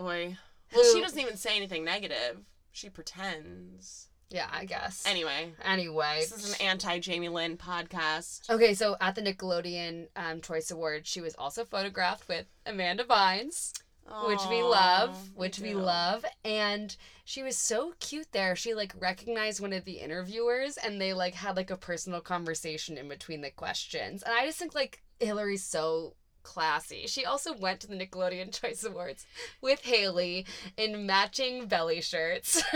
Oi. 0.00 0.36
Well, 0.74 0.92
she 0.92 1.00
doesn't 1.00 1.20
even 1.20 1.36
say 1.36 1.56
anything 1.56 1.84
negative. 1.84 2.38
She 2.72 2.88
pretends. 2.88 4.08
Yeah, 4.34 4.48
I 4.52 4.64
guess. 4.64 5.04
Anyway, 5.06 5.52
Anyway. 5.64 6.16
this 6.20 6.32
is 6.32 6.54
an 6.54 6.60
anti 6.66 6.98
Jamie 6.98 7.28
Lynn 7.28 7.56
podcast. 7.56 8.50
Okay, 8.50 8.74
so 8.74 8.96
at 9.00 9.14
the 9.14 9.22
Nickelodeon 9.22 10.08
um, 10.16 10.40
Choice 10.40 10.72
Awards, 10.72 11.08
she 11.08 11.20
was 11.20 11.36
also 11.36 11.64
photographed 11.64 12.26
with 12.28 12.46
Amanda 12.66 13.04
Bynes, 13.04 13.72
which 14.26 14.40
we 14.50 14.60
love, 14.62 15.30
which 15.36 15.60
we 15.60 15.70
do. 15.70 15.78
love, 15.78 16.24
and 16.44 16.96
she 17.24 17.44
was 17.44 17.56
so 17.56 17.94
cute 18.00 18.26
there. 18.32 18.56
She 18.56 18.74
like 18.74 18.92
recognized 19.00 19.60
one 19.60 19.72
of 19.72 19.84
the 19.84 19.98
interviewers, 20.00 20.76
and 20.78 21.00
they 21.00 21.14
like 21.14 21.34
had 21.34 21.54
like 21.56 21.70
a 21.70 21.76
personal 21.76 22.20
conversation 22.20 22.98
in 22.98 23.08
between 23.08 23.40
the 23.40 23.50
questions. 23.50 24.24
And 24.24 24.34
I 24.34 24.46
just 24.46 24.58
think 24.58 24.74
like 24.74 25.00
Hilary's 25.20 25.62
so 25.64 26.14
classy. 26.44 27.06
She 27.08 27.24
also 27.24 27.52
went 27.56 27.80
to 27.80 27.88
the 27.88 27.96
Nickelodeon 27.96 28.52
Choice 28.60 28.84
Awards 28.84 29.26
with 29.60 29.82
Haylie 29.82 30.46
in 30.76 31.04
matching 31.06 31.66
belly 31.66 32.00
shirts. 32.00 32.62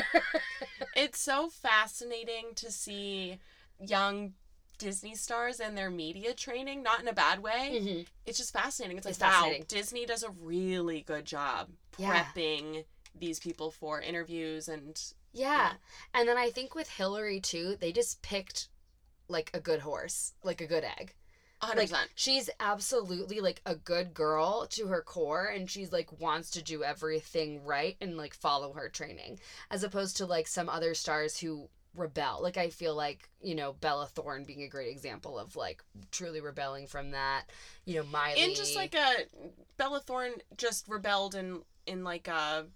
It's 0.96 1.20
so 1.20 1.48
fascinating 1.48 2.54
to 2.56 2.72
see 2.72 3.38
young 3.80 4.32
Disney 4.78 5.14
stars 5.14 5.60
and 5.60 5.76
their 5.76 5.90
media 5.90 6.34
training, 6.34 6.82
not 6.82 7.00
in 7.00 7.06
a 7.08 7.12
bad 7.12 7.40
way. 7.40 7.80
Mhm. 7.80 8.06
It's 8.26 8.38
just 8.38 8.52
fascinating. 8.52 8.96
It's 8.96 9.06
like, 9.06 9.12
It's 9.12 9.20
wow. 9.20 9.52
Disney 9.68 10.06
does 10.06 10.24
a 10.24 10.30
really 10.30 11.02
good 11.02 11.24
job 11.24 11.68
Yeah. 11.98 12.24
prepping 12.24 12.84
these 13.14 13.38
people 13.38 13.70
for 13.70 14.00
interviews 14.00 14.68
and 14.68 15.00
Yeah. 15.32 15.74
And 16.14 16.28
then 16.28 16.36
I 16.36 16.50
think 16.50 16.74
with 16.74 16.88
Hilary 16.90 17.40
too, 17.40 17.76
they 17.76 17.92
just 17.92 18.22
picked 18.22 18.68
like 19.28 19.50
a 19.54 19.60
good 19.60 19.80
horse, 19.80 20.32
like 20.42 20.60
a 20.60 20.66
good 20.66 20.84
egg. 20.84 21.14
100%. 21.62 21.76
Like 21.76 22.10
she's 22.14 22.50
absolutely 22.60 23.40
like 23.40 23.60
a 23.66 23.74
good 23.74 24.14
girl 24.14 24.66
to 24.70 24.86
her 24.86 25.02
core 25.02 25.46
and 25.46 25.68
she's 25.68 25.92
like 25.92 26.20
wants 26.20 26.50
to 26.52 26.62
do 26.62 26.84
everything 26.84 27.64
right 27.64 27.96
and 28.00 28.16
like 28.16 28.34
follow 28.34 28.72
her 28.74 28.88
training 28.88 29.40
as 29.70 29.82
opposed 29.82 30.16
to 30.18 30.26
like 30.26 30.46
some 30.46 30.68
other 30.68 30.94
stars 30.94 31.38
who 31.38 31.68
rebel. 31.94 32.40
Like 32.42 32.56
I 32.56 32.70
feel 32.70 32.94
like, 32.94 33.28
you 33.40 33.54
know, 33.54 33.72
Bella 33.72 34.06
Thorne 34.06 34.44
being 34.44 34.62
a 34.62 34.68
great 34.68 34.90
example 34.90 35.38
of 35.38 35.56
like 35.56 35.82
truly 36.10 36.40
rebelling 36.40 36.86
from 36.86 37.10
that. 37.10 37.44
You 37.84 37.96
know, 37.96 38.04
Miley. 38.04 38.42
and 38.42 38.54
just 38.54 38.76
like 38.76 38.94
a 38.94 39.14
Bella 39.76 40.00
Thorne 40.00 40.34
just 40.56 40.88
rebelled 40.88 41.34
in 41.34 41.62
in 41.86 42.04
like 42.04 42.28
a 42.28 42.66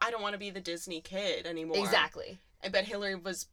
I 0.00 0.10
don't 0.10 0.22
want 0.22 0.32
to 0.34 0.38
be 0.38 0.50
the 0.50 0.60
Disney 0.60 1.00
kid 1.00 1.46
anymore. 1.46 1.78
Exactly. 1.78 2.38
But 2.70 2.84
Hilary 2.84 3.14
was, 3.14 3.46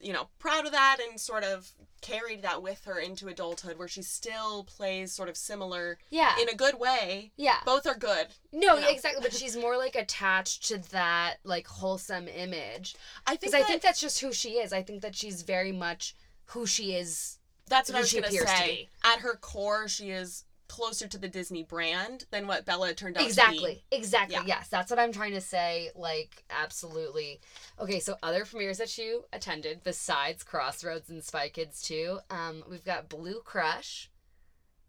you 0.00 0.12
know, 0.12 0.28
proud 0.38 0.66
of 0.66 0.72
that 0.72 0.98
and 1.08 1.20
sort 1.20 1.44
of 1.44 1.70
carried 2.00 2.42
that 2.42 2.62
with 2.62 2.84
her 2.86 2.98
into 2.98 3.28
adulthood, 3.28 3.78
where 3.78 3.88
she 3.88 4.00
still 4.02 4.64
plays 4.64 5.12
sort 5.12 5.28
of 5.28 5.36
similar 5.36 5.98
Yeah. 6.08 6.34
in 6.40 6.48
a 6.48 6.54
good 6.54 6.78
way. 6.78 7.32
yeah. 7.36 7.58
Both 7.66 7.86
are 7.86 7.94
good. 7.94 8.28
No, 8.52 8.76
you 8.76 8.80
know. 8.80 8.88
exactly. 8.88 9.20
But 9.22 9.34
she's 9.34 9.56
more 9.56 9.76
like 9.76 9.94
attached 9.96 10.66
to 10.68 10.78
that 10.92 11.36
like 11.44 11.66
wholesome 11.66 12.26
image. 12.28 12.94
I 13.26 13.36
think 13.36 13.52
that, 13.52 13.62
I 13.62 13.64
think 13.64 13.82
that's 13.82 14.00
just 14.00 14.20
who 14.20 14.32
she 14.32 14.52
is. 14.52 14.72
I 14.72 14.82
think 14.82 15.02
that 15.02 15.14
she's 15.14 15.42
very 15.42 15.72
much 15.72 16.14
who 16.46 16.66
she 16.66 16.94
is. 16.94 17.38
that's 17.68 17.90
what 17.90 17.96
I 17.96 18.00
was 18.00 18.08
she 18.10 18.20
gonna 18.20 18.32
say. 18.32 18.66
be. 18.66 18.88
At 19.04 19.20
her 19.20 19.34
core, 19.36 19.86
she 19.86 20.10
is 20.10 20.44
closer 20.70 21.08
to 21.08 21.18
the 21.18 21.26
Disney 21.26 21.64
brand 21.64 22.26
than 22.30 22.46
what 22.46 22.64
Bella 22.64 22.94
turned 22.94 23.16
out 23.16 23.20
to 23.20 23.26
be. 23.26 23.30
Exactly. 23.30 23.84
Exactly. 23.90 24.36
Yeah. 24.36 24.44
Yes, 24.46 24.68
that's 24.68 24.88
what 24.88 25.00
I'm 25.00 25.10
trying 25.10 25.32
to 25.32 25.40
say. 25.40 25.90
Like, 25.96 26.44
absolutely. 26.48 27.40
Okay, 27.80 27.98
so 27.98 28.14
other 28.22 28.44
premieres 28.44 28.78
that 28.78 28.96
you 28.96 29.24
attended 29.32 29.82
besides 29.82 30.44
Crossroads 30.44 31.10
and 31.10 31.24
Spy 31.24 31.48
Kids 31.48 31.82
2, 31.82 32.20
um, 32.30 32.62
we've 32.70 32.84
got 32.84 33.08
Blue 33.08 33.40
Crush 33.44 34.10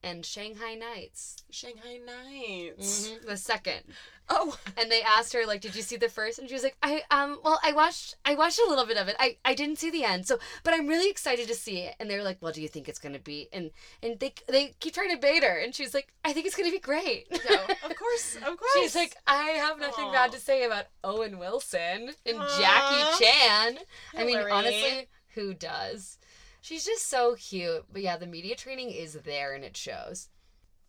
and 0.03 0.25
Shanghai 0.25 0.75
Nights. 0.75 1.43
Shanghai 1.51 1.99
Nights. 2.05 3.09
Mhm, 3.09 3.25
The 3.25 3.37
second. 3.37 3.81
Oh, 4.29 4.57
And 4.77 4.89
they 4.89 5.01
asked 5.01 5.33
her 5.33 5.45
like, 5.45 5.59
"Did 5.59 5.75
you 5.75 5.81
see 5.81 5.97
the 5.97 6.07
first? 6.07 6.39
And 6.39 6.47
she 6.47 6.53
was 6.53 6.63
like, 6.63 6.77
"I 6.81 7.03
um, 7.11 7.39
well, 7.43 7.59
I 7.63 7.73
watched, 7.73 8.15
I 8.23 8.35
watched 8.35 8.59
a 8.59 8.69
little 8.69 8.85
bit 8.85 8.95
of 8.97 9.09
it. 9.09 9.15
I, 9.19 9.37
I 9.43 9.53
didn't 9.53 9.77
see 9.77 9.89
the 9.91 10.05
end. 10.05 10.25
So, 10.25 10.39
but 10.63 10.73
I'm 10.73 10.87
really 10.87 11.09
excited 11.09 11.47
to 11.49 11.53
see 11.55 11.79
it." 11.79 11.95
And 11.99 12.09
they 12.09 12.15
were 12.17 12.23
like, 12.23 12.37
"Well, 12.41 12.53
do 12.53 12.61
you 12.61 12.69
think 12.69 12.87
it's 12.87 12.99
gonna 12.99 13.19
be?" 13.19 13.49
And 13.51 13.71
and 14.01 14.19
they 14.19 14.33
they 14.47 14.73
keep 14.79 14.93
trying 14.93 15.11
to 15.11 15.17
bait 15.17 15.43
her, 15.43 15.57
and 15.57 15.75
she's 15.75 15.93
like, 15.93 16.13
"I 16.23 16.31
think 16.31 16.45
it's 16.45 16.55
gonna 16.55 16.71
be 16.71 16.79
great." 16.79 17.27
no, 17.49 17.55
of 17.83 17.95
course, 17.97 18.37
of 18.37 18.57
course. 18.57 18.71
She's 18.75 18.95
like, 18.95 19.17
"I 19.27 19.49
have 19.63 19.79
nothing 19.79 20.05
Aw. 20.05 20.13
bad 20.13 20.31
to 20.31 20.39
say 20.39 20.63
about 20.63 20.85
Owen 21.03 21.37
Wilson 21.37 22.11
and 22.25 22.37
Aw. 22.39 22.59
Jackie 22.59 23.25
Chan." 23.25 23.77
I 24.17 24.23
mean, 24.23 24.37
honestly, 24.37 25.09
who 25.35 25.53
does? 25.53 26.17
She's 26.61 26.85
just 26.85 27.09
so 27.09 27.35
cute. 27.35 27.85
But 27.91 28.03
yeah, 28.03 28.17
the 28.17 28.27
media 28.27 28.55
training 28.55 28.91
is 28.91 29.13
there 29.13 29.53
and 29.53 29.63
it 29.63 29.75
shows. 29.75 30.29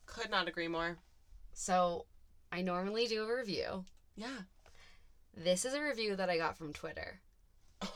could 0.07 0.31
not 0.31 0.47
agree 0.49 0.69
more. 0.69 0.99
So, 1.55 2.07
I 2.51 2.63
normally 2.63 3.07
do 3.07 3.23
a 3.25 3.37
review. 3.37 3.85
Yeah. 4.15 4.43
This 5.35 5.65
is 5.65 5.75
a 5.75 5.83
review 5.83 6.15
that 6.17 6.29
I 6.31 6.37
got 6.37 6.57
from 6.57 6.73
Twitter. 6.73 7.21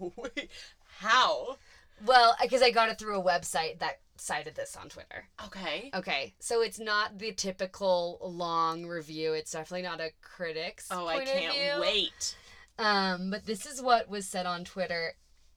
Oh, 0.00 0.12
wait. 0.16 0.50
How? 0.98 1.56
Well, 2.04 2.36
because 2.42 2.62
I 2.62 2.70
got 2.70 2.88
it 2.90 2.98
through 2.98 3.18
a 3.18 3.24
website 3.24 3.78
that 3.78 4.00
cited 4.16 4.54
this 4.54 4.76
on 4.76 4.88
Twitter. 4.88 5.24
Okay. 5.46 5.90
Okay, 5.94 6.34
so 6.40 6.60
it's 6.62 6.78
not 6.78 7.18
the 7.18 7.32
typical 7.32 8.18
long 8.22 8.84
review. 8.86 9.32
It's 9.32 9.52
definitely 9.52 9.82
not 9.82 10.00
a 10.00 10.10
critic's 10.20 10.88
Oh, 10.90 11.06
I 11.06 11.24
can't 11.24 11.80
wait. 11.80 12.36
Um, 12.78 13.30
but 13.30 13.46
this 13.46 13.66
is 13.66 13.80
what 13.80 14.08
was 14.08 14.26
said 14.26 14.46
on 14.46 14.64
Twitter, 14.64 15.14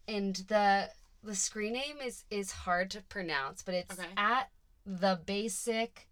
and 0.07 0.35
the 0.47 0.89
the 1.27 1.35
screen 1.35 1.73
name 1.73 1.97
is 2.03 2.23
is 2.31 2.51
hard 2.51 2.89
to 2.91 3.01
pronounce, 3.01 3.61
but 3.61 3.75
it's 3.75 3.99
Okay. 3.99 4.09
at 4.17 4.49
the 4.85 5.19
basic 5.25 6.07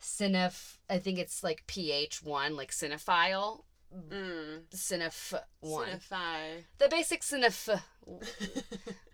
cineph. 0.00 0.78
I 0.88 0.98
think 0.98 1.18
it's 1.18 1.42
like 1.42 1.66
PH 1.66 2.22
one, 2.22 2.56
like 2.56 2.70
cinephile, 2.70 3.64
Mm. 3.94 4.64
cineph 4.70 5.32
one, 5.60 5.88
Cinephi. 6.00 6.64
the 6.78 6.88
basic 6.88 7.22
cineph 7.22 7.80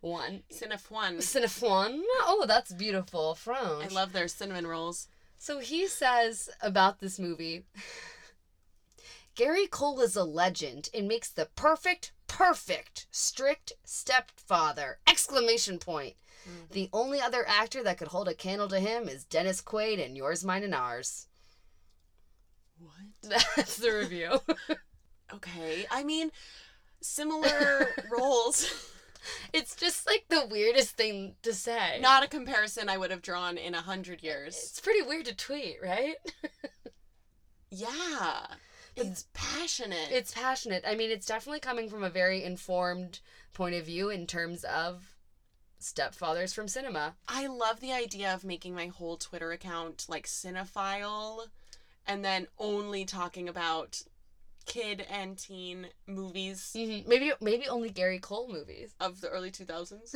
one. 0.00 0.42
Cinef 0.50 0.90
one. 0.90 1.18
Cineph 1.18 1.62
one. 1.62 2.02
Oh, 2.22 2.44
that's 2.46 2.72
beautiful. 2.72 3.34
From 3.34 3.82
I 3.82 3.88
love 3.88 4.12
their 4.12 4.28
cinnamon 4.28 4.66
rolls. 4.66 5.08
So 5.38 5.58
he 5.58 5.86
says 5.88 6.48
about 6.60 7.00
this 7.00 7.18
movie 7.18 7.66
Gary 9.34 9.66
Cole 9.66 10.00
is 10.00 10.14
a 10.16 10.24
legend 10.24 10.88
and 10.94 11.08
makes 11.08 11.30
the 11.30 11.46
perfect, 11.56 12.12
perfect, 12.32 13.06
strict 13.10 13.72
stepfather! 13.84 14.98
Exclamation 15.06 15.78
point. 15.78 16.14
Mm. 16.48 16.72
The 16.72 16.88
only 16.92 17.20
other 17.20 17.44
actor 17.46 17.82
that 17.82 17.98
could 17.98 18.08
hold 18.08 18.28
a 18.28 18.34
candle 18.34 18.68
to 18.68 18.80
him 18.80 19.08
is 19.08 19.24
Dennis 19.24 19.60
Quaid 19.60 19.98
in 20.04 20.16
Yours, 20.16 20.44
Mine, 20.44 20.64
and 20.64 20.74
Ours. 20.74 21.26
What? 22.78 23.44
That's 23.56 23.76
the 23.76 23.90
review. 23.90 24.40
Okay. 25.34 25.86
I 25.90 26.04
mean, 26.04 26.30
similar 27.00 27.88
roles. 28.12 28.70
It's 29.54 29.74
just 29.74 30.06
like 30.06 30.26
the 30.28 30.46
weirdest 30.50 30.90
thing 30.94 31.36
to 31.42 31.54
say. 31.54 31.98
Not 32.02 32.22
a 32.22 32.28
comparison 32.28 32.90
I 32.90 32.98
would 32.98 33.10
have 33.10 33.22
drawn 33.22 33.56
in 33.56 33.74
a 33.74 33.80
hundred 33.80 34.22
years. 34.22 34.54
It's 34.54 34.80
pretty 34.80 35.00
weird 35.00 35.24
to 35.24 35.34
tweet, 35.34 35.78
right? 35.82 36.16
Yeah. 37.70 38.46
It's 38.96 39.26
passionate. 39.32 40.08
It's 40.10 40.32
passionate. 40.32 40.84
I 40.86 40.94
mean, 40.94 41.10
it's 41.10 41.26
definitely 41.26 41.60
coming 41.60 41.88
from 41.88 42.02
a 42.04 42.10
very 42.10 42.42
informed 42.44 43.20
point 43.54 43.74
of 43.74 43.86
view 43.86 44.10
in 44.10 44.26
terms 44.26 44.64
of 44.64 45.14
stepfathers 45.80 46.54
from 46.54 46.68
cinema. 46.68 47.14
I 47.28 47.46
love 47.46 47.80
the 47.80 47.92
idea 47.92 48.32
of 48.34 48.44
making 48.44 48.74
my 48.74 48.86
whole 48.86 49.16
Twitter 49.16 49.50
account 49.52 50.06
like 50.08 50.26
cinephile 50.26 51.46
and 52.06 52.24
then 52.24 52.46
only 52.58 53.04
talking 53.04 53.48
about 53.48 54.02
kid 54.64 55.04
and 55.10 55.36
teen 55.36 55.88
movies 56.06 56.72
Mm-hmm. 56.76 57.08
Maybe 57.08 57.32
maybe 57.40 57.66
only 57.68 57.90
Gary 57.90 58.20
Cole 58.20 58.48
movies. 58.52 58.94
of 59.00 59.20
the 59.20 59.28
early 59.28 59.50
2000s. 59.50 60.14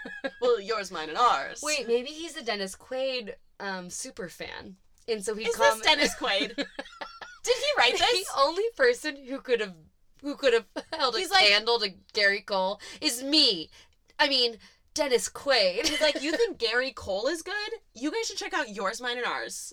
well, 0.40 0.60
yours, 0.60 0.92
mine, 0.92 1.08
and 1.08 1.18
ours. 1.18 1.60
Wait, 1.64 1.88
maybe 1.88 2.08
he's 2.10 2.36
a 2.36 2.44
Dennis 2.44 2.76
Quaid 2.76 3.34
um, 3.58 3.90
super 3.90 4.28
fan, 4.28 4.76
and 5.08 5.24
so 5.24 5.34
he 5.34 5.46
is 5.46 5.56
come- 5.56 5.78
this 5.78 5.86
Dennis 5.86 6.14
Quaid? 6.14 6.64
Did 7.42 7.56
he 7.56 7.64
write 7.78 7.92
this? 7.98 8.26
the 8.28 8.40
only 8.40 8.64
person 8.76 9.16
who 9.28 9.40
could 9.40 9.60
have 9.60 9.74
who 10.22 10.34
could 10.36 10.52
have 10.52 10.64
held 10.92 11.14
a 11.14 11.18
He's 11.18 11.30
like- 11.30 11.46
candle 11.48 11.78
to 11.80 11.90
Gary 12.12 12.40
Cole 12.40 12.80
is 13.00 13.22
me. 13.22 13.70
I 14.18 14.28
mean, 14.28 14.56
Dennis 14.94 15.28
Quaid, 15.28 15.86
He's 15.86 16.00
like, 16.00 16.20
you 16.22 16.32
think 16.32 16.58
Gary 16.66 16.90
Cole 16.90 17.28
is 17.28 17.42
good? 17.42 17.54
You 17.94 18.10
guys 18.10 18.26
should 18.26 18.36
check 18.36 18.52
out 18.52 18.68
yours, 18.68 19.00
mine, 19.00 19.16
and 19.18 19.26
ours. 19.26 19.72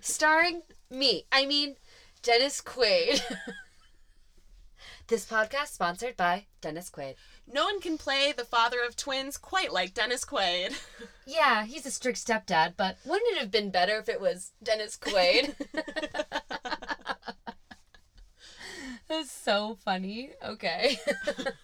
starring 0.00 0.62
me. 0.90 1.24
I 1.32 1.44
mean, 1.44 1.74
Dennis 2.22 2.60
Quaid. 2.62 3.20
this 5.08 5.26
podcast 5.26 5.68
sponsored 5.68 6.16
by 6.16 6.46
Dennis 6.60 6.88
Quaid. 6.90 7.14
No 7.52 7.64
one 7.64 7.80
can 7.80 7.98
play 7.98 8.32
the 8.36 8.44
father 8.44 8.78
of 8.86 8.96
twins 8.96 9.36
quite 9.36 9.72
like 9.72 9.94
Dennis 9.94 10.24
Quaid. 10.24 10.80
Yeah, 11.26 11.64
he's 11.64 11.86
a 11.86 11.92
strict 11.92 12.18
stepdad, 12.18 12.72
but 12.76 12.96
wouldn't 13.04 13.36
it 13.36 13.38
have 13.38 13.52
been 13.52 13.70
better 13.70 13.98
if 13.98 14.08
it 14.08 14.20
was 14.20 14.50
Dennis 14.64 14.98
Quaid? 15.00 15.54
That's 19.08 19.30
so 19.30 19.76
funny. 19.84 20.30
Okay. 20.44 20.98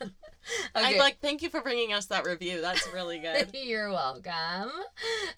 I'd 0.74 0.99
like, 0.99 1.18
thank 1.20 1.43
you 1.43 1.49
for 1.51 1.62
bringing 1.62 1.93
us 1.93 2.07
that 2.07 2.24
review. 2.26 2.61
That's 2.61 2.87
really 2.93 3.18
good. 3.18 3.51
You're 3.55 3.91
welcome. 3.91 4.70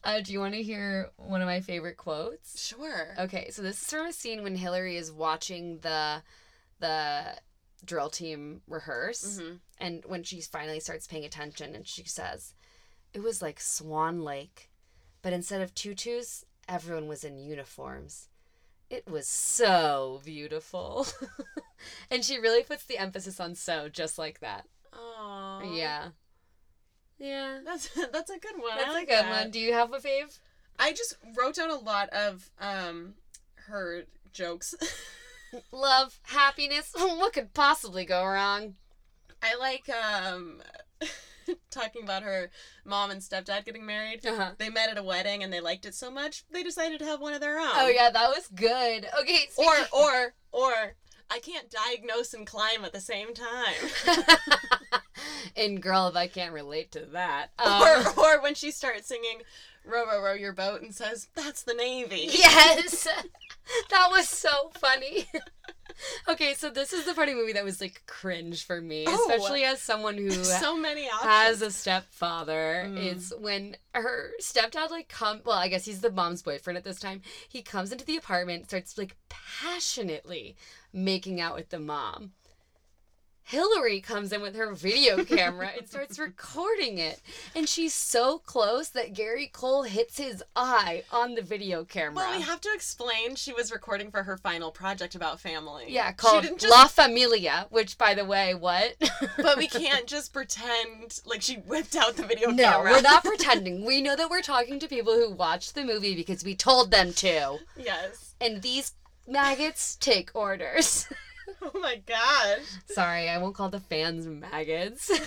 Uh, 0.04 0.20
do 0.20 0.32
you 0.32 0.40
want 0.40 0.52
to 0.54 0.62
hear 0.62 1.08
one 1.16 1.40
of 1.40 1.46
my 1.46 1.60
favorite 1.60 1.96
quotes? 1.96 2.62
sure. 2.66 3.14
Okay, 3.18 3.48
so 3.50 3.62
this 3.62 3.80
is 3.80 3.88
from 3.88 4.06
a 4.06 4.12
scene 4.12 4.42
when 4.42 4.56
Hilary 4.56 4.96
is 4.96 5.10
watching 5.10 5.78
the 5.78 6.22
the 6.80 7.34
drill 7.84 8.10
team 8.10 8.62
rehearse, 8.66 9.38
hmm 9.38 9.54
and 9.80 10.02
when 10.06 10.24
she 10.24 10.40
finally 10.40 10.80
starts 10.80 11.06
paying 11.06 11.24
attention, 11.24 11.74
and 11.74 11.86
she 11.86 12.04
says, 12.04 12.54
"It 13.12 13.20
was 13.20 13.40
like 13.40 13.60
Swan 13.60 14.22
Lake, 14.22 14.70
but 15.22 15.32
instead 15.32 15.60
of 15.60 15.74
tutus, 15.74 16.44
everyone 16.68 17.06
was 17.08 17.24
in 17.24 17.38
uniforms. 17.38 18.28
It 18.90 19.08
was 19.08 19.28
so 19.28 20.20
beautiful." 20.24 21.06
and 22.10 22.24
she 22.24 22.38
really 22.38 22.62
puts 22.62 22.84
the 22.84 22.98
emphasis 22.98 23.38
on 23.38 23.54
"so," 23.54 23.88
just 23.88 24.18
like 24.18 24.40
that. 24.40 24.66
Aww. 24.92 25.76
Yeah. 25.76 26.08
Yeah. 27.18 27.60
That's 27.64 27.88
that's 28.12 28.30
a 28.30 28.38
good 28.38 28.56
one. 28.56 28.76
That's 28.76 28.94
like 28.94 29.08
a 29.08 29.10
good 29.10 29.24
that. 29.24 29.42
one. 29.44 29.50
Do 29.50 29.60
you 29.60 29.72
have 29.72 29.92
a 29.92 29.98
fave? 29.98 30.38
I 30.78 30.92
just 30.92 31.16
wrote 31.36 31.56
down 31.56 31.70
a 31.70 31.78
lot 31.78 32.08
of 32.10 32.50
um 32.60 33.14
her 33.66 34.04
jokes. 34.32 34.74
Love, 35.72 36.18
happiness. 36.22 36.92
what 36.96 37.32
could 37.32 37.54
possibly 37.54 38.04
go 38.04 38.24
wrong? 38.24 38.74
I 39.42 39.56
like 39.56 39.88
um 39.88 40.62
talking 41.70 42.02
about 42.02 42.22
her 42.22 42.50
mom 42.84 43.10
and 43.10 43.20
stepdad 43.20 43.64
getting 43.64 43.86
married. 43.86 44.26
Uh-huh. 44.26 44.52
They 44.58 44.68
met 44.68 44.90
at 44.90 44.98
a 44.98 45.02
wedding 45.02 45.42
and 45.42 45.52
they 45.52 45.60
liked 45.60 45.86
it 45.86 45.94
so 45.94 46.10
much 46.10 46.44
they 46.50 46.62
decided 46.62 46.98
to 47.00 47.04
have 47.04 47.20
one 47.20 47.34
of 47.34 47.40
their 47.40 47.58
own. 47.58 47.70
Oh 47.74 47.88
yeah, 47.88 48.10
that 48.10 48.28
was 48.28 48.48
good. 48.48 49.06
Okay, 49.20 49.48
Or 49.56 49.74
or 49.92 50.34
or 50.52 50.96
I 51.30 51.40
can't 51.40 51.70
diagnose 51.70 52.32
and 52.32 52.46
climb 52.46 52.84
at 52.84 52.92
the 52.92 53.00
same 53.00 53.34
time. 53.34 53.74
and 55.56 55.82
girl, 55.82 56.08
if 56.08 56.16
I 56.16 56.26
can't 56.26 56.54
relate 56.54 56.90
to 56.92 57.00
that. 57.12 57.50
Um, 57.58 57.82
or 57.82 58.18
or 58.18 58.42
when 58.42 58.54
she 58.54 58.70
starts 58.70 59.08
singing 59.08 59.42
row 59.88 60.04
row 60.06 60.22
row 60.22 60.34
your 60.34 60.52
boat 60.52 60.82
and 60.82 60.94
says 60.94 61.28
that's 61.34 61.62
the 61.62 61.74
navy. 61.74 62.28
yes, 62.32 63.06
that 63.90 64.08
was 64.10 64.28
so 64.28 64.70
funny. 64.78 65.26
okay, 66.28 66.54
so 66.54 66.70
this 66.70 66.92
is 66.92 67.04
the 67.06 67.14
funny 67.14 67.34
movie 67.34 67.52
that 67.54 67.64
was 67.64 67.80
like 67.80 68.02
cringe 68.06 68.64
for 68.64 68.80
me, 68.80 69.04
Oh. 69.08 69.28
especially 69.30 69.64
as 69.64 69.80
someone 69.82 70.16
who 70.16 70.30
so 70.30 70.76
many 70.76 71.06
options. 71.08 71.22
has 71.22 71.62
a 71.62 71.70
stepfather 71.70 72.84
Mm. 72.86 73.04
is 73.14 73.32
when 73.40 73.76
her 73.94 74.30
stepdad 74.40 74.90
like 74.90 75.08
come 75.08 75.40
well 75.44 75.58
i 75.58 75.66
guess 75.66 75.84
he's 75.84 76.00
the 76.00 76.10
mom's 76.12 76.40
boyfriend 76.42 76.76
at 76.76 76.84
this 76.84 77.00
time 77.00 77.20
he 77.48 77.62
comes 77.62 77.90
into 77.90 78.04
the 78.04 78.16
apartment 78.16 78.66
starts 78.66 78.96
like 78.96 79.16
passionately 79.28 80.54
making 80.92 81.40
out 81.40 81.54
with 81.56 81.68
the 81.70 81.80
mom 81.80 82.32
hilary 83.48 84.00
comes 84.00 84.32
in 84.32 84.42
with 84.42 84.54
her 84.54 84.72
video 84.74 85.24
camera 85.36 85.70
and 85.76 85.88
starts 85.88 86.18
recording 86.18 86.98
it 86.98 87.20
and 87.56 87.66
she's 87.68 87.94
so 87.94 88.38
close 88.38 88.90
that 88.90 89.14
gary 89.14 89.46
cole 89.46 89.84
hits 89.84 90.18
his 90.18 90.44
eye 90.54 91.02
on 91.10 91.34
the 91.34 91.40
video 91.42 91.82
camera 91.84 92.16
Well, 92.16 92.36
we 92.36 92.42
have 92.42 92.60
to 92.60 92.70
explain 92.74 93.34
she 93.36 93.52
was 93.54 93.72
recording 93.72 94.10
for 94.10 94.22
her 94.22 94.36
final 94.36 94.70
project 94.70 95.14
about 95.14 95.40
family. 95.40 95.86
yeah 95.88 96.12
called 96.12 96.44
just- 96.58 96.68
la 96.68 96.86
familia 96.88 97.66
which 97.70 97.96
by 97.96 98.12
the 98.14 98.24
way 98.24 98.54
what 98.54 98.94
But 99.38 99.56
we 99.56 99.66
can't 99.82 100.06
just 100.06 100.32
pretend 100.34 101.20
like 101.24 101.40
she 101.42 101.54
whipped 101.56 101.96
out 101.96 102.16
the 102.16 102.26
video 102.26 102.50
No, 102.50 102.64
camera. 102.64 102.90
we're 102.92 103.00
not 103.00 103.24
pretending. 103.32 103.84
We 103.84 104.00
know 104.02 104.14
that 104.16 104.28
we're 104.30 104.42
talking 104.42 104.78
to 104.80 104.88
people 104.88 105.14
who 105.14 105.30
watched 105.32 105.74
the 105.74 105.84
movie 105.84 106.14
because 106.14 106.44
we 106.44 106.54
told 106.54 106.90
them 106.90 107.12
to. 107.14 107.58
Yes. 107.76 108.34
And 108.40 108.60
these 108.62 108.92
maggots 109.26 109.96
take 109.96 110.30
orders. 110.34 111.06
Oh 111.62 111.80
my 111.80 111.96
gosh. 112.06 112.66
Sorry, 112.86 113.28
I 113.28 113.38
won't 113.38 113.54
call 113.54 113.68
the 113.68 113.80
fans 113.80 114.26
maggots. 114.26 115.10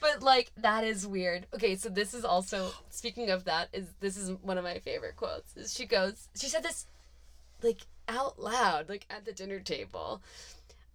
but 0.00 0.22
like 0.22 0.50
that 0.56 0.84
is 0.84 1.06
weird. 1.06 1.46
Okay, 1.54 1.76
so 1.76 1.88
this 1.88 2.14
is 2.14 2.24
also 2.24 2.72
speaking 2.90 3.30
of 3.30 3.44
that 3.44 3.68
is 3.72 3.86
this 4.00 4.16
is 4.16 4.32
one 4.42 4.58
of 4.58 4.64
my 4.64 4.78
favorite 4.80 5.16
quotes. 5.16 5.56
Is 5.56 5.74
she 5.74 5.86
goes 5.86 6.28
she 6.34 6.48
said 6.48 6.62
this 6.62 6.86
like 7.62 7.82
out 8.08 8.38
loud 8.40 8.88
like 8.88 9.06
at 9.10 9.24
the 9.24 9.32
dinner 9.32 9.60
table. 9.60 10.22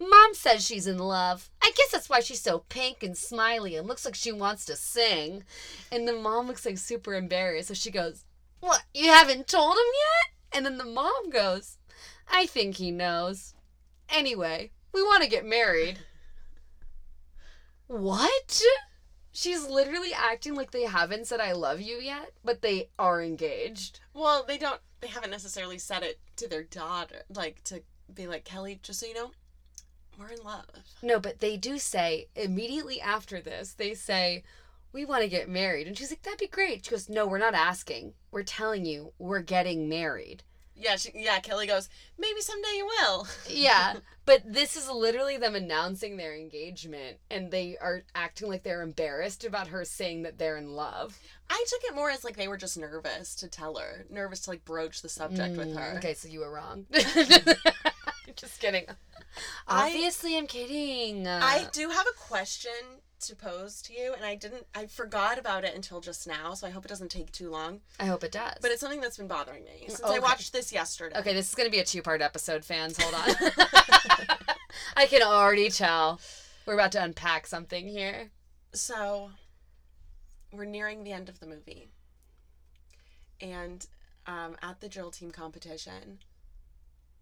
Mom 0.00 0.32
says 0.34 0.64
she's 0.64 0.86
in 0.86 0.98
love. 0.98 1.50
I 1.60 1.72
guess 1.76 1.90
that's 1.90 2.08
why 2.08 2.20
she's 2.20 2.40
so 2.40 2.60
pink 2.68 3.02
and 3.02 3.16
smiley 3.16 3.74
and 3.74 3.88
looks 3.88 4.04
like 4.04 4.14
she 4.14 4.30
wants 4.30 4.64
to 4.66 4.76
sing. 4.76 5.42
And 5.90 6.06
the 6.06 6.12
mom 6.12 6.46
looks 6.46 6.64
like 6.64 6.78
super 6.78 7.14
embarrassed. 7.14 7.68
So 7.68 7.74
she 7.74 7.90
goes, 7.90 8.24
What? 8.60 8.84
You 8.94 9.08
haven't 9.08 9.48
told 9.48 9.76
him 9.76 9.92
yet? 9.94 10.34
And 10.56 10.64
then 10.64 10.78
the 10.78 10.84
mom 10.84 11.30
goes, 11.30 11.77
I 12.30 12.46
think 12.46 12.76
he 12.76 12.90
knows. 12.90 13.54
Anyway, 14.10 14.70
we 14.92 15.02
want 15.02 15.22
to 15.22 15.28
get 15.28 15.44
married. 15.44 15.98
What? 17.86 18.62
She's 19.32 19.66
literally 19.66 20.12
acting 20.12 20.54
like 20.54 20.70
they 20.70 20.82
haven't 20.82 21.26
said 21.26 21.40
I 21.40 21.52
love 21.52 21.80
you 21.80 21.96
yet, 21.96 22.32
but 22.44 22.62
they 22.62 22.90
are 22.98 23.22
engaged. 23.22 24.00
Well, 24.12 24.44
they 24.46 24.58
don't. 24.58 24.80
They 25.00 25.08
haven't 25.08 25.30
necessarily 25.30 25.78
said 25.78 26.02
it 26.02 26.18
to 26.36 26.48
their 26.48 26.64
daughter, 26.64 27.22
like 27.32 27.62
to 27.64 27.82
be 28.12 28.26
like 28.26 28.44
Kelly. 28.44 28.80
Just 28.82 29.00
so 29.00 29.06
you 29.06 29.14
know, 29.14 29.30
we're 30.18 30.32
in 30.32 30.42
love. 30.42 30.66
No, 31.02 31.20
but 31.20 31.38
they 31.38 31.56
do 31.56 31.78
say 31.78 32.28
immediately 32.34 33.00
after 33.00 33.40
this, 33.40 33.72
they 33.74 33.94
say, 33.94 34.42
We 34.92 35.04
want 35.04 35.22
to 35.22 35.28
get 35.28 35.48
married. 35.48 35.86
And 35.86 35.96
she's 35.96 36.10
like, 36.10 36.22
That'd 36.22 36.40
be 36.40 36.48
great. 36.48 36.84
She 36.84 36.90
goes, 36.90 37.08
No, 37.08 37.26
we're 37.26 37.38
not 37.38 37.54
asking. 37.54 38.14
We're 38.30 38.42
telling 38.42 38.84
you 38.84 39.12
we're 39.18 39.42
getting 39.42 39.88
married. 39.88 40.42
Yeah, 40.80 40.96
she, 40.96 41.10
yeah. 41.14 41.40
Kelly 41.40 41.66
goes, 41.66 41.88
maybe 42.18 42.40
someday 42.40 42.74
you 42.76 42.86
will. 42.86 43.26
Yeah, 43.48 43.94
but 44.26 44.42
this 44.44 44.76
is 44.76 44.88
literally 44.88 45.36
them 45.36 45.54
announcing 45.54 46.16
their 46.16 46.36
engagement, 46.36 47.16
and 47.30 47.50
they 47.50 47.76
are 47.80 48.02
acting 48.14 48.48
like 48.48 48.62
they're 48.62 48.82
embarrassed 48.82 49.44
about 49.44 49.68
her 49.68 49.84
saying 49.84 50.22
that 50.22 50.38
they're 50.38 50.56
in 50.58 50.72
love. 50.74 51.18
I 51.50 51.64
took 51.68 51.80
it 51.84 51.94
more 51.96 52.10
as 52.10 52.24
like 52.24 52.36
they 52.36 52.46
were 52.48 52.56
just 52.58 52.78
nervous 52.78 53.34
to 53.36 53.48
tell 53.48 53.76
her, 53.76 54.04
nervous 54.10 54.40
to 54.42 54.50
like 54.50 54.64
broach 54.64 55.02
the 55.02 55.08
subject 55.08 55.56
with 55.56 55.68
Mm, 55.74 55.76
her. 55.78 55.96
Okay, 55.98 56.14
so 56.14 56.28
you 56.28 56.40
were 56.40 56.52
wrong. 56.52 56.86
Just 58.36 58.60
kidding. 58.60 58.84
I- 59.66 59.86
Obviously, 59.88 60.36
I'm 60.36 60.46
kidding. 60.46 61.26
I 61.26 61.66
do 61.72 61.88
have 61.88 62.06
a 62.06 62.18
question 62.18 62.70
to 63.20 63.34
pose 63.36 63.82
to 63.82 63.92
you, 63.92 64.14
and 64.14 64.24
I 64.24 64.34
didn't. 64.34 64.66
I 64.74 64.86
forgot 64.86 65.38
about 65.38 65.64
it 65.64 65.74
until 65.74 66.00
just 66.00 66.26
now, 66.26 66.54
so 66.54 66.66
I 66.66 66.70
hope 66.70 66.84
it 66.84 66.88
doesn't 66.88 67.10
take 67.10 67.32
too 67.32 67.50
long. 67.50 67.80
I 67.98 68.06
hope 68.06 68.22
it 68.24 68.32
does. 68.32 68.54
But 68.60 68.70
it's 68.70 68.80
something 68.80 69.00
that's 69.00 69.16
been 69.16 69.26
bothering 69.28 69.64
me 69.64 69.84
since 69.88 70.02
Okay. 70.02 70.16
I 70.16 70.18
watched 70.18 70.52
this 70.52 70.72
yesterday. 70.72 71.18
okay, 71.18 71.34
this 71.34 71.48
is 71.48 71.54
gonna 71.54 71.70
be 71.70 71.80
a 71.80 71.84
two-part 71.84 72.22
episode, 72.22 72.64
fans. 72.64 72.96
Hold 73.00 73.14
on. 73.14 73.28
I 74.96 75.06
can 75.06 75.22
already 75.22 75.68
tell 75.70 76.20
we're 76.66 76.74
about 76.74 76.92
to 76.92 77.02
unpack 77.02 77.46
something 77.46 77.88
here. 77.88 78.30
So, 78.72 79.30
we're 80.52 80.64
nearing 80.66 81.04
the 81.04 81.12
end 81.12 81.28
of 81.28 81.40
the 81.40 81.46
movie, 81.46 81.88
and 83.40 83.86
um, 84.26 84.56
at 84.62 84.80
the 84.80 84.88
drill 84.88 85.10
team 85.10 85.30
competition, 85.30 86.18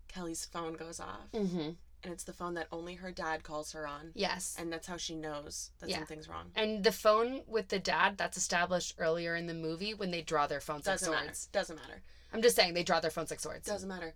Kelly's 0.08 0.44
phone 0.44 0.74
goes 0.74 0.98
off, 1.00 1.30
Mm-hmm. 1.32 1.70
And 2.02 2.12
it's 2.12 2.24
the 2.24 2.32
phone 2.32 2.54
that 2.54 2.68
only 2.70 2.94
her 2.94 3.10
dad 3.10 3.42
calls 3.42 3.72
her 3.72 3.86
on. 3.86 4.12
Yes. 4.14 4.54
And 4.58 4.72
that's 4.72 4.86
how 4.86 4.96
she 4.96 5.14
knows 5.14 5.70
that 5.80 5.88
Yeah. 5.88 5.98
something's 5.98 6.28
wrong. 6.28 6.52
And 6.54 6.84
the 6.84 6.92
phone 6.92 7.42
with 7.46 7.68
the 7.68 7.78
dad 7.78 8.16
that's 8.18 8.36
established 8.36 8.94
earlier 8.98 9.34
in 9.34 9.46
the 9.46 9.54
movie 9.54 9.94
when 9.94 10.10
they 10.10 10.22
draw 10.22 10.46
their 10.46 10.60
phones 10.60 10.84
Doesn't 10.84 11.08
like 11.10 11.18
matter. 11.20 11.26
swords. 11.34 11.46
Doesn't 11.46 11.76
matter. 11.76 12.02
I'm 12.32 12.42
just 12.42 12.54
saying 12.56 12.74
they 12.74 12.82
draw 12.82 13.00
their 13.00 13.10
phones 13.10 13.30
like 13.30 13.40
swords. 13.40 13.66
Doesn't 13.66 13.88
matter. 13.88 14.14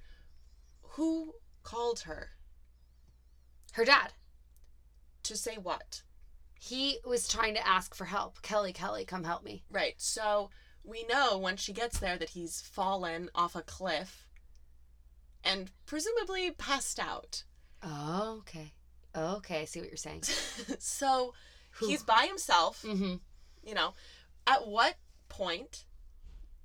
Who 0.94 1.34
called 1.62 2.00
her 2.00 2.30
Her 3.72 3.84
dad. 3.84 4.12
to 5.24 5.36
say 5.36 5.56
what? 5.56 6.02
He 6.58 6.98
was 7.04 7.26
trying 7.28 7.54
to 7.54 7.66
ask 7.66 7.94
for 7.94 8.04
help. 8.06 8.42
Kelly, 8.42 8.72
Kelly, 8.72 9.04
come 9.04 9.24
help 9.24 9.42
me. 9.44 9.64
Right. 9.70 9.94
So 10.00 10.50
we 10.84 11.04
know 11.04 11.38
once 11.38 11.60
she 11.60 11.72
gets 11.72 11.98
there 11.98 12.18
that 12.18 12.30
he's 12.30 12.60
fallen 12.60 13.30
off 13.34 13.54
a 13.56 13.62
cliff 13.62 14.26
and 15.42 15.70
presumably 15.86 16.50
passed 16.50 16.98
out. 16.98 17.44
Oh, 17.82 18.36
okay. 18.40 18.72
Okay, 19.16 19.60
I 19.62 19.64
see 19.64 19.80
what 19.80 19.88
you're 19.88 19.96
saying. 19.96 20.22
so 20.78 21.34
Whew. 21.78 21.88
he's 21.88 22.02
by 22.02 22.26
himself, 22.26 22.82
Mm-hmm. 22.82 23.14
you 23.64 23.74
know. 23.74 23.94
At 24.46 24.66
what 24.66 24.96
point 25.28 25.84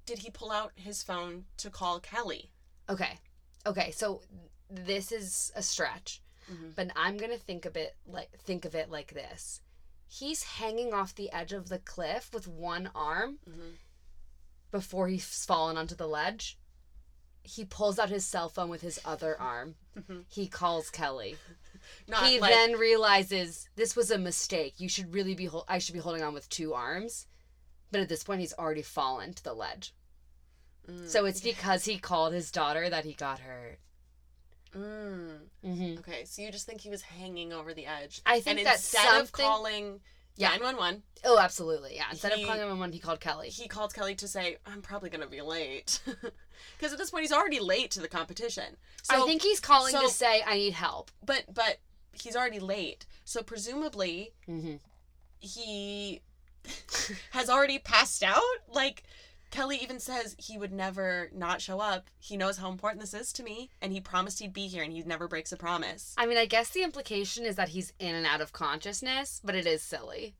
did 0.06 0.20
he 0.20 0.30
pull 0.30 0.52
out 0.52 0.72
his 0.76 1.04
phone 1.04 1.46
to 1.58 1.70
call 1.70 2.00
Kelly? 2.00 2.52
Okay. 2.90 3.20
Okay, 3.66 3.92
so 3.92 4.22
this 4.70 5.12
is 5.12 5.52
a 5.56 5.62
stretch, 5.64 6.22
Mhm. 6.52 6.76
but 6.76 6.92
I'm 6.96 7.18
gonna 7.18 7.38
think 7.38 7.66
of 7.66 7.76
it 7.76 7.96
like 8.06 8.30
think 8.40 8.66
of 8.66 8.76
it 8.76 8.90
like 8.90 9.14
this. 9.14 9.62
He's 10.08 10.44
hanging 10.44 10.94
off 10.94 11.16
the 11.16 11.32
edge 11.32 11.52
of 11.54 11.70
the 11.70 11.80
cliff 11.80 12.32
with 12.34 12.48
one 12.48 12.92
arm 12.94 13.40
Mhm. 13.50 13.74
before 14.72 15.08
he's 15.08 15.46
fallen 15.46 15.78
onto 15.78 15.96
the 15.96 16.08
ledge. 16.08 16.58
He 17.46 17.66
pulls 17.66 18.00
out 18.00 18.10
his 18.10 18.26
cell 18.26 18.50
phone 18.50 18.70
with 18.70 18.82
his 18.82 19.00
other 19.06 19.40
arm. 19.40 19.76
Mhm. 19.98 20.26
He 20.28 20.48
calls 20.48 20.90
Kelly. 20.90 21.38
Not 22.08 22.26
he 22.26 22.40
like 22.40 22.52
then 22.54 22.74
realizes 22.74 23.70
this 23.76 23.96
was 23.96 24.12
a 24.12 24.18
mistake. 24.18 24.80
You 24.80 24.90
should 24.90 25.14
really 25.14 25.36
be 25.36 25.46
hol- 25.46 25.66
I 25.68 25.78
should 25.78 25.94
be 25.94 26.00
holding 26.00 26.24
on 26.24 26.34
with 26.34 26.50
two 26.50 26.74
arms. 26.74 27.28
But 27.92 28.02
at 28.02 28.10
this 28.10 28.24
point 28.24 28.42
he's 28.42 28.54
already 28.54 28.82
fallen 28.82 29.34
to 29.34 29.44
the 29.44 29.54
ledge. 29.54 29.94
Mm. 30.90 31.08
So 31.08 31.26
it's 31.26 31.42
because 31.42 31.86
he 31.86 31.98
called 31.98 32.34
his 32.34 32.52
daughter 32.52 32.90
that 32.90 33.06
he 33.06 33.14
got 33.14 33.40
hurt. 33.40 33.80
Mm. 34.76 35.38
Mm-hmm. 35.64 36.00
Okay, 36.00 36.26
so 36.26 36.42
you 36.42 36.52
just 36.52 36.66
think 36.66 36.82
he 36.82 36.90
was 36.90 37.02
hanging 37.02 37.54
over 37.54 37.74
the 37.74 37.86
edge. 37.86 38.22
I 38.26 38.40
think 38.42 38.60
and 38.60 38.68
that 38.68 38.76
instead 38.76 39.22
of 39.22 39.32
calling 39.32 40.02
Yeah. 40.38 40.50
911, 40.50 41.04
Oh, 41.24 41.40
absolutely. 41.40 41.96
Yeah. 41.96 42.06
Instead 42.12 42.34
He- 42.34 42.44
of 42.44 42.48
calling 42.50 42.62
him 42.70 42.78
when 42.80 42.92
he 42.92 43.00
called 43.00 43.20
Kelly. 43.20 43.50
he 43.50 43.68
called 43.68 43.94
Kelly 43.94 44.16
to 44.16 44.28
say, 44.28 44.58
I'm 44.66 44.82
probably 44.82 45.10
going 45.10 45.22
to 45.22 45.28
be 45.28 45.42
late. 45.42 46.00
Because 46.78 46.94
at 46.94 46.98
this 46.98 47.10
point, 47.12 47.24
he's 47.24 47.34
already 47.34 47.60
late 47.60 47.92
to 47.92 48.00
the 48.00 48.08
competition. 48.08 48.78
So, 49.04 49.22
I 49.22 49.26
think 49.28 49.42
he's 49.42 49.60
calling 49.60 49.92
so- 49.92 50.02
to 50.04 50.10
say 50.10 50.42
I 50.46 50.56
need 50.56 50.74
help. 50.74 51.12
but, 51.24 51.44
but 51.54 51.78
he's 52.14 52.36
already 52.36 52.60
late. 52.60 53.06
So 53.26 53.44
presumably, 53.44 54.34
Mm-hmm. 54.48 54.76
he 55.40 56.22
has 57.32 57.50
already 57.50 57.78
passed 57.80 58.24
out. 58.24 58.42
Like, 58.72 59.04
Kelly 59.56 59.78
even 59.82 60.00
says 60.00 60.36
he 60.38 60.58
would 60.58 60.74
never 60.74 61.30
not 61.34 61.62
show 61.62 61.80
up. 61.80 62.10
He 62.20 62.36
knows 62.36 62.58
how 62.58 62.70
important 62.70 63.00
this 63.00 63.14
is 63.14 63.32
to 63.34 63.44
me, 63.44 63.70
and 63.82 63.94
he 63.94 64.02
promised 64.02 64.40
he'd 64.40 64.52
be 64.52 64.68
here, 64.68 64.84
and 64.84 64.92
he 64.92 65.02
never 65.04 65.30
breaks 65.30 65.54
a 65.54 65.58
promise. 65.58 66.14
I 66.18 66.26
mean, 66.26 66.38
I 66.38 66.46
guess 66.46 66.70
the 66.72 66.84
implication 66.84 67.46
is 67.46 67.56
that 67.56 67.70
he's 67.70 67.94
in 67.98 68.16
and 68.16 68.26
out 68.26 68.42
of 68.42 68.52
consciousness, 68.52 69.40
but 69.46 69.56
it 69.56 69.66
is 69.66 69.82
silly. 69.82 70.36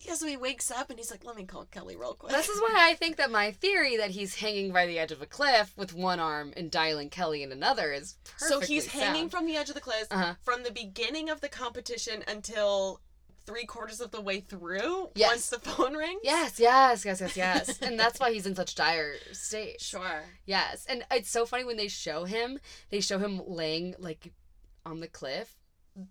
Yeah, 0.00 0.14
so 0.14 0.26
he 0.26 0.36
wakes 0.36 0.70
up 0.70 0.88
and 0.90 0.98
he's 0.98 1.10
like, 1.10 1.24
let 1.26 1.36
me 1.36 1.44
call 1.44 1.66
Kelly 1.66 1.94
real 1.96 2.14
quick. 2.14 2.32
This 2.32 2.48
is 2.48 2.58
why 2.60 2.74
I 2.90 2.94
think 2.94 3.16
that 3.16 3.30
my 3.30 3.52
theory 3.52 3.96
that 3.98 4.10
he's 4.10 4.34
hanging 4.36 4.72
by 4.72 4.86
the 4.86 4.98
edge 4.98 5.12
of 5.12 5.20
a 5.20 5.26
cliff 5.26 5.74
with 5.76 5.92
one 5.94 6.18
arm 6.18 6.54
and 6.56 6.70
dialing 6.70 7.10
Kelly 7.10 7.42
in 7.42 7.52
another 7.52 7.92
is 7.92 8.16
So 8.38 8.60
he's 8.60 8.86
hanging 8.86 9.28
from 9.28 9.46
the 9.46 9.56
edge 9.56 9.68
of 9.68 9.74
the 9.74 9.80
cliff 9.82 10.06
Uh-huh. 10.10 10.34
from 10.42 10.62
the 10.62 10.70
beginning 10.70 11.28
of 11.28 11.42
the 11.42 11.50
competition 11.50 12.24
until 12.26 13.02
three 13.46 13.64
quarters 13.66 14.00
of 14.00 14.10
the 14.10 14.20
way 14.20 14.40
through 14.40 15.10
Yes. 15.14 15.28
once 15.30 15.50
the 15.50 15.58
phone 15.58 15.94
rings? 15.94 16.20
Yes, 16.22 16.58
yes, 16.60 17.04
yes, 17.04 17.20
yes, 17.20 17.36
yes. 17.36 17.78
and 17.82 17.98
that's 17.98 18.20
why 18.20 18.32
he's 18.32 18.46
in 18.46 18.54
such 18.54 18.74
dire 18.74 19.14
state. 19.32 19.80
Sure. 19.80 20.24
Yes. 20.46 20.86
And 20.88 21.04
it's 21.10 21.30
so 21.30 21.46
funny 21.46 21.64
when 21.64 21.76
they 21.76 21.88
show 21.88 22.24
him, 22.24 22.58
they 22.90 23.00
show 23.00 23.18
him 23.18 23.40
laying 23.46 23.94
like 23.98 24.32
on 24.86 25.00
the 25.00 25.08
cliff. 25.08 25.56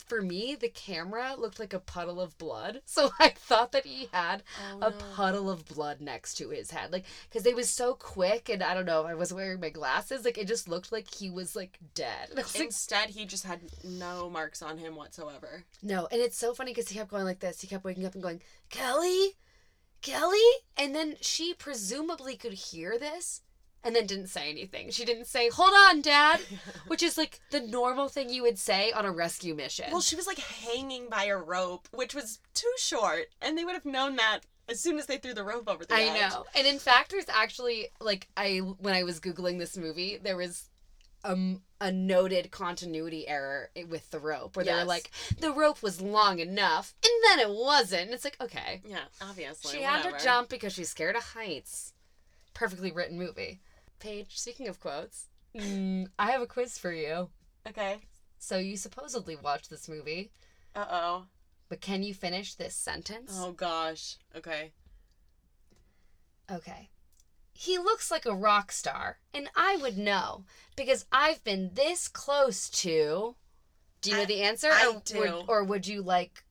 For 0.08 0.22
me, 0.22 0.56
the 0.56 0.70
camera 0.70 1.36
looked 1.38 1.60
like 1.60 1.74
a 1.74 1.80
puddle 1.80 2.20
of 2.22 2.38
blood. 2.38 2.82
So 2.86 3.12
I 3.20 3.30
thought 3.30 3.72
that 3.72 3.86
he 3.86 4.10
had 4.12 4.44
Oh, 4.74 4.78
a 4.78 4.90
no. 4.90 4.96
puddle 5.16 5.50
of 5.50 5.66
blood 5.66 6.02
next 6.02 6.36
to 6.36 6.50
his 6.50 6.72
head. 6.72 6.92
Like, 6.92 7.06
because 7.30 7.46
it 7.46 7.56
was 7.56 7.70
so 7.70 7.94
quick, 7.94 8.50
and 8.50 8.62
I 8.64 8.74
don't 8.74 8.86
know 8.86 9.02
if 9.02 9.08
I 9.08 9.14
was 9.16 9.34
wearing 9.34 9.60
my 9.60 9.70
glasses. 9.70 10.26
Like, 10.26 10.38
it 10.38 10.48
just 10.48 10.68
looked 10.68 10.92
like 10.92 11.14
he 11.14 11.30
was 11.30 11.56
like 11.56 11.78
dead. 11.96 12.30
Was 12.36 12.56
like, 12.56 12.66
Instead, 12.66 13.10
he 13.10 13.26
just 13.26 13.46
had 13.46 13.62
no 13.84 14.30
marks 14.30 14.62
on 14.62 14.78
him 14.78 14.96
whatsoever. 14.96 15.64
no. 15.82 16.08
And 16.12 16.20
it's 16.22 16.38
so 16.38 16.54
funny 16.54 16.72
because 16.72 16.90
he 16.90 16.98
kept 16.98 17.12
going 17.12 17.26
like 17.26 17.40
this. 17.40 17.62
He 17.62 17.68
kept 17.68 17.84
waking 17.86 18.06
up 18.06 18.14
and 18.14 18.24
going, 18.24 18.42
Kelly, 18.70 19.38
Kelly, 20.02 20.38
and 20.78 20.96
then 20.96 21.16
she 21.22 21.54
presumably 21.54 22.36
could 22.36 22.54
hear 22.54 22.98
this. 22.98 23.42
And 23.84 23.96
then 23.96 24.06
didn't 24.08 24.28
say 24.28 24.50
anything. 24.50 24.90
She 24.92 25.06
didn't 25.06 25.28
say, 25.28 25.50
"Hold 25.50 25.74
on, 25.74 26.02
Dad," 26.02 26.42
which 26.88 27.02
is 27.02 27.18
like 27.18 27.40
the 27.50 27.62
normal 27.62 28.10
thing 28.10 28.30
you 28.30 28.42
would 28.42 28.60
say 28.60 28.92
on 28.92 29.06
a 29.06 29.12
rescue 29.12 29.56
mission. 29.56 29.86
Well, 29.92 30.02
she 30.02 30.18
was 30.18 30.28
like 30.28 30.40
hanging 30.40 31.08
by 31.10 31.26
a 31.26 31.38
rope, 31.38 31.88
which 31.92 32.14
was 32.14 32.40
too 32.54 32.72
short, 32.78 33.28
and 33.42 33.58
they 33.58 33.64
would 33.64 33.76
have 33.76 33.86
known 33.86 34.18
that 34.18 34.40
as 34.68 34.82
soon 34.82 35.00
as 35.00 35.06
they 35.06 35.18
threw 35.18 35.34
the 35.34 35.46
rope 35.46 35.70
over 35.70 35.86
the 35.86 35.96
I 35.96 36.02
edge. 36.02 36.32
know. 36.32 36.46
And 36.56 36.68
in 36.68 36.78
fact, 36.78 37.12
there's 37.12 37.30
actually 37.30 37.88
like 38.02 38.28
I 38.36 38.58
when 38.58 38.94
I 38.94 39.04
was 39.04 39.22
googling 39.22 39.60
this 39.60 39.78
movie, 39.78 40.20
there 40.22 40.36
was 40.38 40.66
a, 41.24 41.38
a 41.82 41.92
noted 41.92 42.52
continuity 42.52 43.28
error 43.28 43.70
with 43.88 44.10
the 44.12 44.20
rope 44.20 44.56
where 44.56 44.66
they 44.66 44.74
were 44.74 44.84
like 44.84 45.10
the 45.40 45.52
rope 45.54 45.82
was 45.82 46.02
long 46.02 46.40
enough 46.40 46.94
and 47.04 47.12
then 47.30 47.40
it 47.50 47.54
wasn't. 47.54 48.04
And 48.04 48.12
it's 48.12 48.26
like 48.26 48.38
okay, 48.42 48.82
Yeah, 48.86 49.00
obviously. 49.22 49.72
she 49.78 49.84
had 49.84 50.04
to 50.04 50.22
jump 50.24 50.50
because 50.50 50.74
she's 50.74 50.90
scared 50.90 51.16
of 51.16 51.24
heights. 51.24 51.94
Perfectly 52.54 52.92
written 52.92 53.18
movie. 53.18 53.62
Paige, 54.00 54.38
speaking 54.40 54.68
of 54.68 54.80
quotes, 54.80 55.28
mm, 55.56 56.08
I 56.18 56.32
have 56.32 56.42
a 56.42 56.48
quiz 56.48 56.78
for 56.78 56.92
you. 56.92 57.30
Okay. 57.68 58.00
So 58.38 58.58
you 58.58 58.78
supposedly 58.78 59.36
watched 59.36 59.70
this 59.70 59.90
movie, 59.90 60.32
Uh 60.76 60.86
oh. 60.90 61.26
but 61.68 61.82
can 61.82 62.04
you 62.04 62.14
finish 62.14 62.56
this 62.56 62.76
sentence? 62.76 63.34
Oh 63.36 63.52
gosh. 63.52 64.18
Okay. 64.36 64.72
Okay. 66.52 66.90
He 67.54 67.78
looks 67.78 68.10
like 68.10 68.26
a 68.26 68.34
rock 68.34 68.72
star, 68.72 69.18
and 69.34 69.50
I 69.56 69.76
would 69.78 69.98
know 69.98 70.46
because 70.78 71.06
I've 71.12 71.44
been 71.44 71.72
this 71.74 72.08
close 72.08 72.70
to. 72.70 73.36
Do 74.02 74.10
you 74.12 74.16
know 74.16 74.26
the 74.26 74.42
answer? 74.44 74.70
I 74.72 74.94
or, 74.96 75.02
do. 75.04 75.20
Would, 75.20 75.44
or 75.50 75.64
would 75.66 75.86
you 75.86 76.02
like 76.02 76.46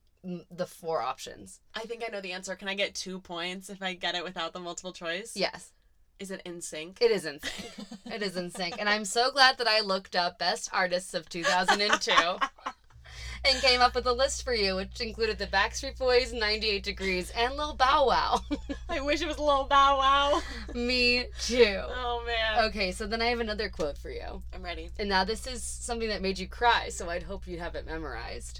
the 0.51 0.67
four 0.67 1.01
options? 1.01 1.61
I 1.73 1.81
think 1.81 2.03
I 2.05 2.11
know 2.11 2.21
the 2.21 2.33
answer. 2.33 2.55
Can 2.55 2.67
I 2.67 2.75
get 2.75 2.93
two 2.93 3.19
points 3.19 3.71
if 3.71 3.81
I 3.81 3.95
get 3.95 4.13
it 4.13 4.23
without 4.23 4.53
the 4.53 4.59
multiple 4.59 4.93
choice? 4.93 5.35
Yes, 5.35 5.71
Is 6.19 6.31
it 6.31 6.41
NSYNC? 6.45 7.01
it 7.01 7.11
is 7.11 7.23
NSYNC. 7.23 8.13
it 8.13 8.21
is 8.21 8.35
NSYNC, 8.35 8.75
and 8.77 8.89
I'm 8.89 9.05
so 9.05 9.31
glad 9.31 9.57
that 9.57 9.67
I 9.67 9.79
looked 9.79 10.17
up 10.17 10.37
best 10.37 10.69
artists 10.73 11.13
of 11.13 11.29
2002 11.29 12.11
and 13.45 13.61
came 13.61 13.79
up 13.79 13.95
with 13.95 14.05
a 14.05 14.11
list 14.11 14.43
for 14.43 14.53
you, 14.53 14.75
which 14.75 14.99
included 14.99 15.37
the 15.37 15.47
Backstreet 15.47 15.97
Boys, 15.97 16.33
98 16.33 16.83
Degrees, 16.83 17.31
and 17.37 17.55
Lil 17.55 17.73
Bow 17.73 18.07
Wow. 18.07 18.41
I 18.89 18.99
wish 18.99 19.21
it 19.21 19.27
was 19.29 19.39
Lil 19.39 19.63
bow 19.65 19.97
wow. 19.97 20.41
Me 20.73 21.27
too. 21.39 21.83
Oh 21.87 22.21
man. 22.25 22.65
Okay, 22.65 22.91
so 22.91 23.07
then 23.07 23.21
I 23.21 23.27
have 23.27 23.39
another 23.39 23.69
quote 23.69 23.97
for 23.97 24.09
you. 24.09 24.43
I'm 24.53 24.61
ready. 24.61 24.89
And 24.99 25.07
now 25.07 25.23
this 25.23 25.47
is 25.47 25.63
something 25.63 26.09
that 26.09 26.21
made 26.21 26.37
you 26.37 26.49
cry, 26.49 26.89
so 26.89 27.09
I'd 27.09 27.23
hope 27.23 27.47
you'd 27.47 27.61
have 27.61 27.75
it 27.75 27.85
memorized. 27.85 28.59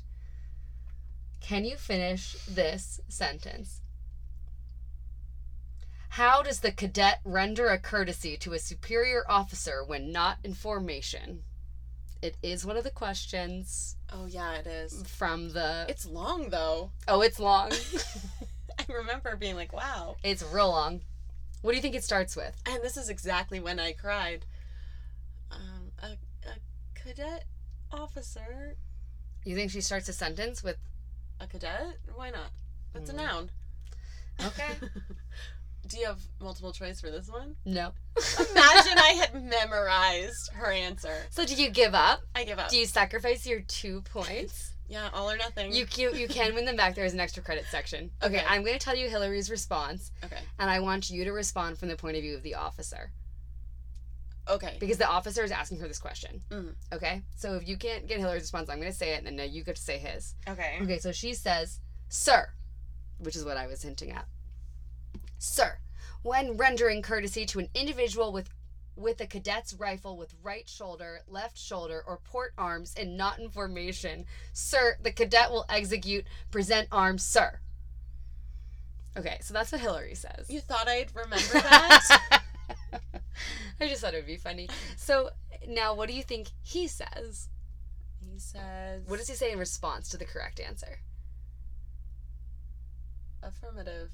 Can 1.41 1.65
you 1.65 1.75
finish 1.75 2.37
this 2.47 3.01
sentence? 3.09 3.81
How 6.13 6.41
does 6.41 6.59
the 6.61 6.71
cadet 6.71 7.19
render 7.23 7.67
a 7.69 7.77
courtesy 7.77 8.35
to 8.37 8.53
a 8.53 8.59
superior 8.59 9.23
officer 9.29 9.83
when 9.83 10.11
not 10.11 10.37
in 10.43 10.53
formation? 10.53 11.43
It 12.21 12.35
is 12.43 12.65
one 12.65 12.75
of 12.77 12.83
the 12.83 12.89
questions 12.91 13.95
Oh 14.11 14.25
yeah, 14.25 14.55
it 14.55 14.67
is. 14.67 15.03
from 15.07 15.49
the. 15.53 15.85
It's 15.87 16.05
long 16.05 16.49
though. 16.49 16.91
oh, 17.07 17.21
it's 17.21 17.39
long. 17.39 17.71
I 18.79 18.85
remember 18.91 19.35
being 19.35 19.55
like, 19.55 19.71
wow. 19.71 20.17
it's 20.23 20.43
real 20.43 20.69
long. 20.69 21.01
What 21.61 21.71
do 21.71 21.75
you 21.77 21.81
think 21.81 21.95
it 21.95 22.03
starts 22.03 22.35
with? 22.35 22.55
And 22.65 22.81
this 22.83 22.97
is 22.97 23.09
exactly 23.09 23.59
when 23.59 23.79
I 23.79 23.91
cried. 23.93 24.45
Um, 25.51 25.91
a, 26.01 26.07
a 26.47 26.55
cadet 26.95 27.45
officer. 27.91 28.75
You 29.45 29.55
think 29.55 29.71
she 29.71 29.81
starts 29.81 30.09
a 30.09 30.13
sentence 30.13 30.63
with. 30.63 30.77
A 31.39 31.47
cadet? 31.47 31.97
Why 32.15 32.29
not? 32.31 32.51
That's 32.93 33.11
Hmm. 33.11 33.19
a 33.19 33.21
noun. 33.21 33.51
Okay. 34.45 34.71
Do 35.89 35.97
you 35.97 36.05
have 36.05 36.21
multiple 36.39 36.71
choice 36.71 37.01
for 37.01 37.09
this 37.11 37.27
one? 37.29 37.55
No. 37.65 37.91
Imagine 38.39 38.97
I 38.97 39.15
had 39.19 39.43
memorized 39.49 40.51
her 40.53 40.71
answer. 40.71 41.13
So 41.31 41.45
do 41.45 41.55
you 41.55 41.69
give 41.71 41.93
up? 41.95 42.21
I 42.35 42.43
give 42.43 42.59
up. 42.59 42.69
Do 42.69 42.77
you 42.77 42.85
sacrifice 42.85 43.45
your 43.45 43.61
two 43.61 44.01
points? 44.01 44.71
yeah, 44.87 45.09
all 45.13 45.29
or 45.29 45.35
nothing. 45.37 45.73
You 45.73 45.87
you, 45.95 46.13
you 46.13 46.27
can 46.27 46.53
win 46.53 46.65
them 46.65 46.75
back. 46.75 46.93
There's 46.95 47.13
an 47.13 47.19
extra 47.19 47.41
credit 47.43 47.65
section. 47.71 48.11
Okay, 48.23 48.37
Okay. 48.37 48.45
I'm 48.47 48.61
going 48.63 48.77
to 48.77 48.83
tell 48.85 48.95
you 48.95 49.09
Hilary's 49.09 49.49
response, 49.49 50.11
Okay. 50.23 50.37
and 50.59 50.69
I 50.69 50.79
want 50.79 51.09
you 51.09 51.23
to 51.25 51.31
respond 51.31 51.79
from 51.79 51.87
the 51.89 51.95
point 51.95 52.15
of 52.17 52.21
view 52.23 52.35
of 52.35 52.43
the 52.43 52.55
officer. 52.55 53.11
Okay. 54.47 54.77
because 54.79 54.97
the 54.97 55.07
officer 55.07 55.43
is 55.43 55.51
asking 55.51 55.79
her 55.79 55.87
this 55.87 55.99
question. 55.99 56.41
Mhm. 56.49 56.73
Okay, 56.91 57.21
so 57.35 57.53
if 57.55 57.67
you 57.67 57.77
can't 57.77 58.07
get 58.07 58.17
Hilary's 58.19 58.41
response, 58.43 58.67
I'm 58.69 58.79
gonna 58.79 58.91
say 58.91 59.13
it, 59.13 59.23
and 59.25 59.37
then 59.37 59.51
you 59.51 59.63
get 59.63 59.75
to 59.75 59.81
say 59.81 59.99
his. 59.99 60.33
Okay. 60.47 60.79
Okay, 60.81 60.97
so 60.97 61.11
she 61.11 61.33
says, 61.35 61.79
Sir, 62.09 62.49
which 63.19 63.35
is 63.35 63.45
what 63.45 63.57
I 63.57 63.67
was 63.67 63.83
hinting 63.83 64.09
at. 64.11 64.25
Sir, 65.39 65.79
when 66.21 66.57
rendering 66.57 67.01
courtesy 67.01 67.45
to 67.47 67.59
an 67.59 67.69
individual 67.73 68.31
with 68.31 68.49
with 68.95 69.21
a 69.21 69.25
cadet's 69.25 69.73
rifle 69.73 70.17
with 70.17 70.35
right 70.43 70.67
shoulder, 70.67 71.21
left 71.25 71.57
shoulder, 71.57 72.03
or 72.05 72.17
port 72.17 72.53
arms 72.57 72.93
and 72.99 73.15
not 73.15 73.39
in 73.39 73.49
formation, 73.49 74.25
sir, 74.51 74.97
the 75.01 75.11
cadet 75.11 75.49
will 75.49 75.65
execute 75.69 76.25
present 76.51 76.89
arms, 76.91 77.23
sir. 77.23 77.61
Okay, 79.17 79.37
so 79.41 79.53
that's 79.53 79.71
what 79.71 79.79
Hilary 79.79 80.15
says. 80.15 80.49
You 80.49 80.59
thought 80.59 80.89
I'd 80.89 81.15
remember 81.15 81.45
that? 81.53 82.41
I 83.79 83.87
just 83.87 84.01
thought 84.01 84.13
it 84.13 84.17
would 84.17 84.27
be 84.27 84.35
funny. 84.35 84.67
So 84.97 85.29
now, 85.65 85.93
what 85.93 86.09
do 86.09 86.13
you 86.13 86.23
think 86.23 86.49
he 86.61 86.87
says? 86.87 87.47
he 88.19 88.37
says. 88.37 89.03
What 89.07 89.17
does 89.17 89.29
he 89.29 89.35
say 89.35 89.51
in 89.53 89.59
response 89.59 90.09
to 90.09 90.17
the 90.17 90.25
correct 90.25 90.59
answer? 90.59 90.99
Affirmative. 93.41 94.11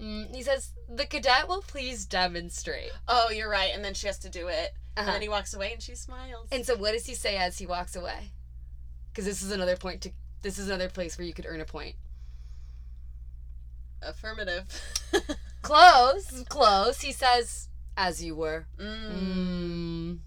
Mm, 0.00 0.34
he 0.34 0.42
says, 0.42 0.72
"The 0.88 1.06
cadet 1.06 1.48
will 1.48 1.62
please 1.62 2.04
demonstrate." 2.06 2.90
Oh, 3.06 3.30
you're 3.30 3.48
right. 3.50 3.70
And 3.74 3.84
then 3.84 3.94
she 3.94 4.06
has 4.08 4.18
to 4.20 4.28
do 4.30 4.48
it. 4.48 4.74
And 4.96 5.04
Uh-huh. 5.06 5.12
then 5.12 5.22
he 5.22 5.28
walks 5.28 5.54
away 5.54 5.72
and 5.72 5.82
she 5.82 5.94
smiles. 5.94 6.48
And 6.52 6.64
so, 6.66 6.76
what 6.76 6.92
does 6.92 7.06
he 7.06 7.14
say 7.14 7.36
as 7.36 7.58
he 7.58 7.66
walks 7.66 7.94
away? 7.96 8.30
Because 9.10 9.24
this 9.24 9.42
is 9.42 9.50
another 9.52 9.76
point 9.76 10.00
to. 10.02 10.10
This 10.42 10.58
is 10.58 10.68
another 10.68 10.88
place 10.88 11.16
where 11.16 11.26
you 11.26 11.32
could 11.32 11.46
earn 11.46 11.60
a 11.60 11.64
point. 11.64 11.94
Affirmative. 14.02 14.64
Close, 15.62 16.44
close. 16.48 17.00
He 17.00 17.10
says, 17.12 17.68
"As 17.96 18.22
you 18.22 18.34
were." 18.36 18.66
mm. 18.78 19.10
Mm. 19.12 20.18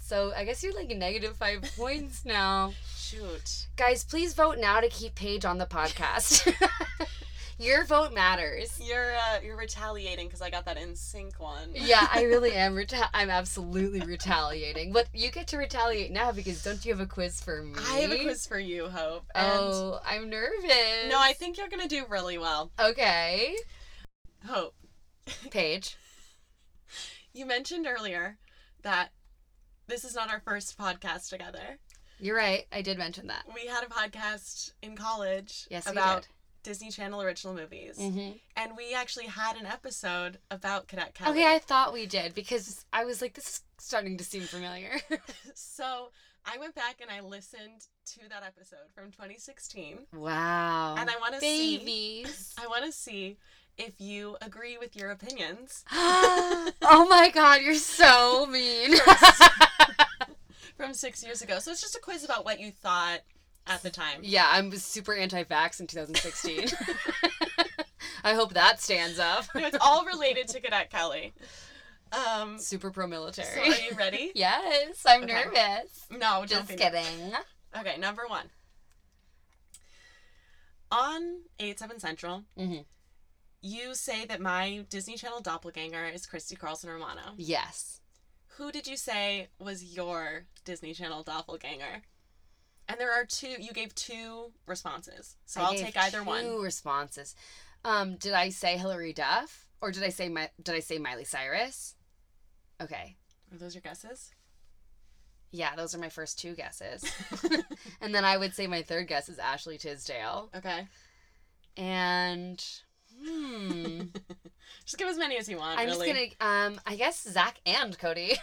So 0.00 0.32
I 0.36 0.44
guess 0.44 0.62
you're 0.62 0.74
like 0.74 0.88
negative 0.90 1.36
five 1.36 1.62
points 1.76 2.24
now. 2.24 2.74
Shoot. 2.96 3.66
Guys, 3.76 4.04
please 4.04 4.34
vote 4.34 4.58
now 4.58 4.80
to 4.80 4.88
keep 4.88 5.14
Paige 5.16 5.44
on 5.44 5.58
the 5.58 5.66
podcast. 5.66 6.46
Your 7.58 7.84
vote 7.84 8.12
matters. 8.12 8.80
You're 8.82 9.14
uh, 9.14 9.38
you're 9.42 9.56
retaliating 9.56 10.26
because 10.26 10.42
I 10.42 10.50
got 10.50 10.64
that 10.66 10.76
NSYNC 10.76 11.38
one. 11.38 11.70
Yeah, 11.72 12.06
I 12.12 12.22
really 12.24 12.52
am. 12.54 12.74
Reta- 12.74 13.08
I'm 13.14 13.30
absolutely 13.30 14.00
retaliating. 14.00 14.92
But 14.92 15.06
you 15.14 15.30
get 15.30 15.46
to 15.48 15.56
retaliate 15.56 16.10
now 16.10 16.32
because 16.32 16.62
don't 16.64 16.84
you 16.84 16.92
have 16.92 17.00
a 17.00 17.06
quiz 17.06 17.40
for 17.40 17.62
me? 17.62 17.74
I 17.90 18.00
have 18.00 18.10
a 18.12 18.18
quiz 18.22 18.46
for 18.46 18.58
you, 18.58 18.88
Hope. 18.88 19.24
And 19.34 19.46
Oh, 19.54 20.00
I'm 20.04 20.28
nervous. 20.28 21.08
no, 21.08 21.18
I 21.20 21.32
think 21.32 21.56
you're 21.56 21.68
gonna 21.68 21.88
do 21.88 22.04
really 22.08 22.38
well. 22.38 22.72
Okay. 22.80 23.56
Hope. 24.46 24.74
Paige. 25.50 25.96
You 27.36 27.46
mentioned 27.46 27.84
earlier 27.88 28.38
that 28.82 29.08
this 29.88 30.04
is 30.04 30.14
not 30.14 30.30
our 30.30 30.38
first 30.44 30.78
podcast 30.78 31.30
together. 31.30 31.80
You're 32.20 32.36
right. 32.36 32.66
I 32.70 32.80
did 32.80 32.96
mention 32.96 33.26
that. 33.26 33.42
We 33.52 33.66
had 33.66 33.82
a 33.82 33.88
podcast 33.88 34.70
in 34.82 34.94
college 34.96 35.66
Yes, 35.68 35.86
we 35.86 35.90
about 35.92 36.28
Disney 36.64 36.90
Channel 36.90 37.22
original 37.22 37.54
movies. 37.54 37.98
Mm-hmm. 37.98 38.32
And 38.56 38.76
we 38.76 38.94
actually 38.94 39.26
had 39.26 39.56
an 39.56 39.66
episode 39.66 40.38
about 40.50 40.88
Cadet 40.88 41.14
Kelly. 41.14 41.38
Okay, 41.38 41.54
I 41.54 41.60
thought 41.60 41.92
we 41.92 42.06
did 42.06 42.34
because 42.34 42.84
I 42.92 43.04
was 43.04 43.22
like, 43.22 43.34
this 43.34 43.46
is 43.46 43.60
starting 43.78 44.16
to 44.16 44.24
seem 44.24 44.42
familiar. 44.42 44.98
so 45.54 46.08
I 46.44 46.58
went 46.58 46.74
back 46.74 46.96
and 47.00 47.10
I 47.10 47.20
listened 47.20 47.86
to 48.06 48.28
that 48.30 48.42
episode 48.42 48.90
from 48.94 49.12
2016. 49.12 49.98
wow. 50.14 50.96
And 50.98 51.08
I 51.08 51.16
want 51.20 51.34
to 51.34 51.40
see 51.40 51.78
Babies. 51.78 52.54
I 52.62 52.66
want 52.66 52.84
to 52.84 52.92
see 52.92 53.36
if 53.76 54.00
you 54.00 54.36
agree 54.40 54.78
with 54.78 54.94
your 54.94 55.10
opinions 55.10 55.84
oh 55.92 57.06
my 57.10 57.28
god, 57.34 57.60
you're 57.60 57.74
so 57.74 58.46
mean. 58.50 58.94
from 60.76 60.94
6 60.94 61.24
years 61.24 61.42
ago. 61.42 61.58
So 61.58 61.72
it's 61.72 61.80
just 61.80 61.96
a 61.96 62.00
quiz 62.00 62.24
about 62.24 62.44
what 62.44 62.60
you 62.60 62.70
thought 62.70 63.20
at 63.66 63.82
the 63.82 63.90
time. 63.90 64.20
yeah, 64.22 64.46
I'm 64.50 64.70
super 64.76 65.14
anti-vax 65.14 65.80
in 65.80 65.86
2016. 65.86 66.68
I 68.24 68.34
hope 68.34 68.54
that 68.54 68.80
stands 68.80 69.18
up. 69.18 69.44
No, 69.54 69.60
it's 69.66 69.76
all 69.80 70.04
related 70.04 70.48
to 70.48 70.60
Cadet 70.60 70.90
Kelly. 70.90 71.32
Um 72.12 72.58
Super 72.58 72.90
pro-military. 72.90 73.60
are 73.60 73.66
you 73.76 73.94
ready? 73.96 74.30
yes, 74.36 75.04
I'm 75.06 75.24
Okay. 75.24 75.32
nervous. 75.32 76.06
No, 76.10 76.44
don't 76.46 76.48
Just 76.48 76.68
kidding. 76.76 77.32
Okay, 77.78 77.96
number 77.98 78.22
1. 78.28 78.46
On 80.92 81.40
8 81.58 81.78
7 81.78 81.98
Central, 81.98 82.44
hmm 82.56 82.78
you 83.66 83.94
say 83.94 84.26
that 84.26 84.42
my 84.42 84.84
Disney 84.90 85.16
Channel 85.16 85.40
doppelganger 85.40 86.04
is 86.04 86.26
Christy 86.26 86.54
Carlson 86.54 86.90
Romano. 86.90 87.32
Yes. 87.38 88.00
Who 88.58 88.70
did 88.70 88.86
you 88.86 88.98
say 88.98 89.48
was 89.58 89.82
your 89.96 90.44
Disney 90.66 90.92
Channel 90.92 91.22
doppelganger? 91.22 92.02
And 92.88 93.00
there 93.00 93.12
are 93.12 93.24
two. 93.24 93.54
You 93.58 93.72
gave 93.72 93.94
two 93.94 94.52
responses, 94.66 95.36
so 95.46 95.60
I 95.60 95.64
I'll 95.64 95.74
take 95.74 95.96
either 95.96 96.18
two 96.18 96.24
one. 96.24 96.60
responses. 96.60 97.34
Um, 97.84 98.16
did 98.16 98.32
I 98.32 98.48
say 98.50 98.76
Hilary 98.76 99.12
Duff 99.12 99.64
or 99.84 99.90
did 99.90 100.02
I 100.02 100.08
say 100.08 100.30
my 100.30 100.48
did 100.62 100.74
I 100.74 100.80
say 100.80 100.96
Miley 100.96 101.24
Cyrus? 101.24 101.94
Okay. 102.80 103.16
Are 103.52 103.58
those 103.58 103.74
your 103.74 103.82
guesses? 103.82 104.32
Yeah, 105.52 105.76
those 105.76 105.94
are 105.94 105.98
my 105.98 106.08
first 106.08 106.38
two 106.38 106.54
guesses. 106.54 107.04
and 108.00 108.14
then 108.14 108.24
I 108.24 108.38
would 108.38 108.54
say 108.54 108.66
my 108.66 108.80
third 108.80 109.08
guess 109.08 109.28
is 109.28 109.38
Ashley 109.38 109.76
Tisdale. 109.76 110.48
okay. 110.56 110.88
And 111.76 112.64
hmm. 113.22 114.00
Just 114.86 114.96
give 114.96 115.08
as 115.08 115.18
many 115.18 115.36
as 115.36 115.50
you 115.50 115.58
want. 115.58 115.78
I'm 115.78 115.86
really. 115.86 116.12
just 116.12 116.38
gonna 116.40 116.54
um 116.54 116.80
I 116.86 116.96
guess 116.96 117.22
Zack 117.22 117.60
and 117.66 117.96
Cody. 117.98 118.38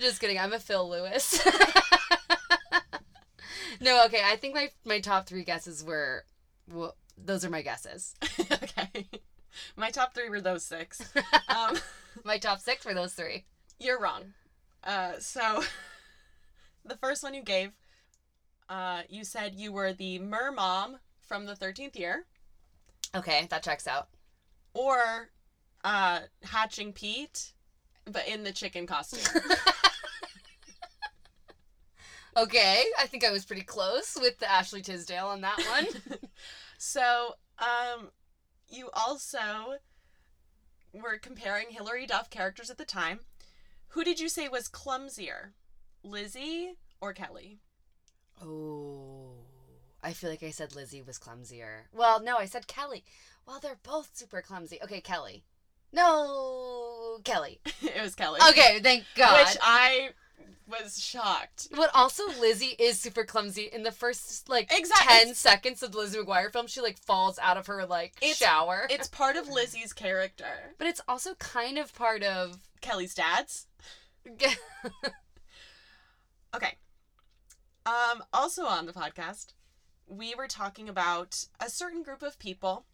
Just 0.00 0.20
kidding, 0.20 0.38
I'm 0.38 0.52
a 0.52 0.58
Phil 0.58 0.88
Lewis. 0.88 1.40
no, 3.80 4.04
okay, 4.06 4.20
I 4.24 4.36
think 4.36 4.54
my 4.54 4.68
my 4.84 5.00
top 5.00 5.26
three 5.26 5.44
guesses 5.44 5.84
were 5.84 6.24
well, 6.72 6.96
those 7.16 7.44
are 7.44 7.50
my 7.50 7.62
guesses. 7.62 8.14
okay. 8.52 9.06
My 9.76 9.90
top 9.90 10.14
three 10.14 10.28
were 10.28 10.40
those 10.40 10.64
six. 10.64 11.02
Um, 11.48 11.76
My 12.24 12.38
top 12.38 12.60
six 12.60 12.84
were 12.84 12.94
those 12.94 13.14
three. 13.14 13.44
you're 13.80 14.00
wrong. 14.00 14.34
Uh, 14.84 15.12
so 15.18 15.62
the 16.84 16.96
first 16.96 17.22
one 17.22 17.34
you 17.34 17.42
gave, 17.42 17.70
uh, 18.68 19.02
you 19.08 19.24
said 19.24 19.54
you 19.54 19.72
were 19.72 19.92
the 19.92 20.18
mer 20.18 20.52
mom 20.52 20.98
from 21.26 21.46
the 21.46 21.56
thirteenth 21.56 21.96
year, 21.96 22.26
Okay, 23.14 23.46
that 23.50 23.62
checks 23.62 23.86
out. 23.86 24.08
or 24.74 25.30
uh, 25.84 26.20
hatching 26.44 26.92
Pete, 26.92 27.52
but 28.04 28.28
in 28.28 28.44
the 28.44 28.52
chicken 28.52 28.86
costume. 28.86 29.42
Okay, 32.36 32.84
I 32.98 33.06
think 33.06 33.24
I 33.24 33.30
was 33.30 33.44
pretty 33.44 33.62
close 33.62 34.16
with 34.20 34.38
the 34.38 34.50
Ashley 34.50 34.82
Tisdale 34.82 35.26
on 35.26 35.40
that 35.42 35.58
one. 35.58 36.18
So, 36.80 37.34
um, 37.58 38.10
you 38.68 38.88
also 38.94 39.78
were 40.92 41.18
comparing 41.18 41.70
Hilary 41.70 42.06
Duff 42.06 42.30
characters 42.30 42.70
at 42.70 42.78
the 42.78 42.84
time. 42.84 43.18
Who 43.88 44.04
did 44.04 44.20
you 44.20 44.28
say 44.28 44.48
was 44.48 44.68
clumsier, 44.68 45.54
Lizzie 46.04 46.74
or 47.00 47.12
Kelly? 47.12 47.58
oh, 48.40 49.32
I 50.02 50.12
feel 50.12 50.30
like 50.30 50.44
I 50.44 50.50
said 50.50 50.76
Lizzie 50.76 51.02
was 51.02 51.18
clumsier. 51.18 51.88
Well, 51.92 52.22
no, 52.22 52.36
I 52.36 52.44
said 52.44 52.68
Kelly. 52.68 53.04
Well, 53.46 53.58
they're 53.60 53.80
both 53.82 54.10
super 54.14 54.40
clumsy. 54.40 54.78
Okay, 54.82 55.00
Kelly. 55.00 55.42
No, 55.92 57.18
Kelly. 57.24 57.60
it 57.82 58.00
was 58.00 58.14
Kelly. 58.14 58.40
Okay, 58.50 58.78
thank 58.80 59.04
God. 59.16 59.46
Which 59.46 59.56
I 59.60 60.10
was 60.66 61.02
shocked. 61.02 61.68
But 61.74 61.90
also, 61.94 62.26
Lizzie 62.38 62.76
is 62.78 62.98
super 62.98 63.24
clumsy. 63.24 63.70
In 63.72 63.82
the 63.82 63.92
first 63.92 64.48
like 64.48 64.72
Exact- 64.72 65.00
ten 65.08 65.34
seconds 65.34 65.82
of 65.82 65.92
the 65.92 65.98
Lizzie 65.98 66.18
McGuire 66.18 66.52
film, 66.52 66.66
she 66.66 66.80
like 66.80 66.98
falls 66.98 67.38
out 67.38 67.56
of 67.56 67.66
her 67.66 67.86
like 67.86 68.14
It's- 68.20 68.36
shower. 68.36 68.86
It's 68.90 69.08
part 69.08 69.36
of 69.36 69.48
Lizzie's 69.48 69.92
character. 69.92 70.74
but 70.78 70.86
it's 70.86 71.00
also 71.08 71.34
kind 71.34 71.78
of 71.78 71.94
part 71.94 72.22
of. 72.22 72.58
Kelly's 72.80 73.14
dad's. 73.14 73.66
Okay. 76.54 76.74
Um, 77.84 78.22
also 78.32 78.64
on 78.64 78.86
the 78.86 78.92
podcast, 78.92 79.52
we 80.06 80.34
were 80.34 80.46
talking 80.48 80.88
about 80.88 81.46
a 81.60 81.68
certain 81.68 82.02
group 82.02 82.22
of 82.22 82.38
people 82.38 82.86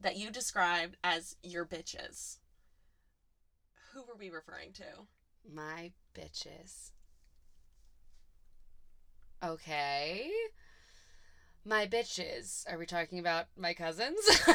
that 0.00 0.16
you 0.16 0.30
described 0.30 0.96
as 1.04 1.36
your 1.42 1.64
bitches. 1.66 2.38
Who 3.92 4.02
were 4.02 4.16
we 4.18 4.30
referring 4.30 4.72
to? 4.74 4.84
My 5.50 5.92
bitches. 6.14 6.90
Okay. 9.42 10.30
My 11.64 11.86
bitches. 11.86 12.64
Are 12.70 12.78
we 12.78 12.86
talking 12.86 13.18
about 13.18 13.46
my 13.56 13.74
cousins? 13.74 14.18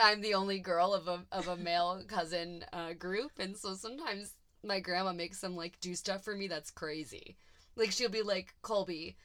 I'm 0.00 0.20
the 0.20 0.34
only 0.34 0.58
girl 0.60 0.94
of 0.94 1.08
a 1.08 1.24
of 1.32 1.48
a 1.48 1.56
male 1.56 2.02
cousin 2.06 2.64
uh, 2.72 2.92
group, 2.92 3.32
and 3.38 3.56
so 3.56 3.74
sometimes 3.74 4.34
my 4.64 4.80
grandma 4.80 5.12
makes 5.12 5.40
them 5.40 5.56
like 5.56 5.80
do 5.80 5.94
stuff 5.94 6.24
for 6.24 6.34
me 6.34 6.46
that's 6.48 6.70
crazy. 6.70 7.36
Like 7.76 7.92
she'll 7.92 8.08
be 8.08 8.22
like, 8.22 8.54
Colby, 8.62 9.16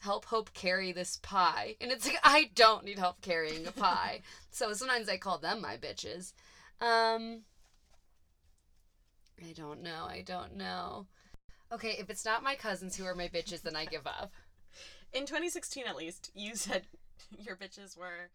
help 0.00 0.24
Hope 0.26 0.52
carry 0.52 0.92
this 0.92 1.18
pie. 1.22 1.76
And 1.80 1.90
it's 1.90 2.06
like, 2.06 2.18
I 2.22 2.50
don't 2.54 2.84
need 2.84 2.98
help 2.98 3.20
carrying 3.20 3.66
a 3.66 3.72
pie. 3.72 4.22
so 4.50 4.72
sometimes 4.72 5.08
I 5.08 5.16
call 5.16 5.38
them 5.38 5.60
my 5.60 5.76
bitches. 5.76 6.32
Um, 6.80 7.42
I 9.42 9.52
don't 9.52 9.82
know. 9.82 10.06
I 10.08 10.22
don't 10.22 10.56
know. 10.56 11.06
Okay, 11.72 11.96
if 11.98 12.10
it's 12.10 12.24
not 12.24 12.42
my 12.42 12.54
cousins 12.54 12.96
who 12.96 13.04
are 13.04 13.14
my 13.14 13.28
bitches, 13.28 13.62
then 13.62 13.76
I 13.76 13.84
give 13.84 14.06
up. 14.06 14.32
In 15.12 15.22
2016, 15.22 15.84
at 15.86 15.96
least, 15.96 16.30
you 16.34 16.54
said 16.54 16.82
your 17.38 17.56
bitches 17.56 17.96
were. 17.96 18.30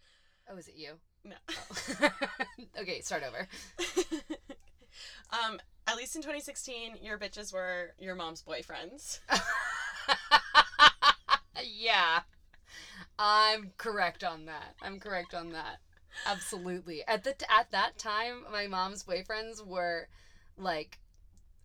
Oh, 0.50 0.58
is 0.58 0.68
it 0.68 0.76
you? 0.76 0.94
No. 1.24 1.36
Oh. 1.50 2.10
okay, 2.82 3.02
start 3.02 3.24
over. 3.24 3.48
um, 5.32 5.60
at 5.88 5.96
least 5.96 6.16
in 6.16 6.22
2016, 6.22 6.98
your 7.02 7.18
bitches 7.18 7.54
were 7.54 7.94
your 8.00 8.16
mom's 8.16 8.44
boyfriends. 8.44 9.20
yeah. 11.64 12.22
I'm 13.18 13.72
correct 13.78 14.24
on 14.24 14.46
that. 14.46 14.76
I'm 14.82 15.00
correct 15.00 15.34
on 15.34 15.52
that. 15.52 15.78
Absolutely. 16.26 17.06
At 17.08 17.24
the 17.24 17.36
at 17.52 17.72
that 17.72 17.98
time, 17.98 18.46
my 18.52 18.68
mom's 18.68 19.04
boyfriends 19.04 19.66
were 19.66 20.08
like 20.62 21.00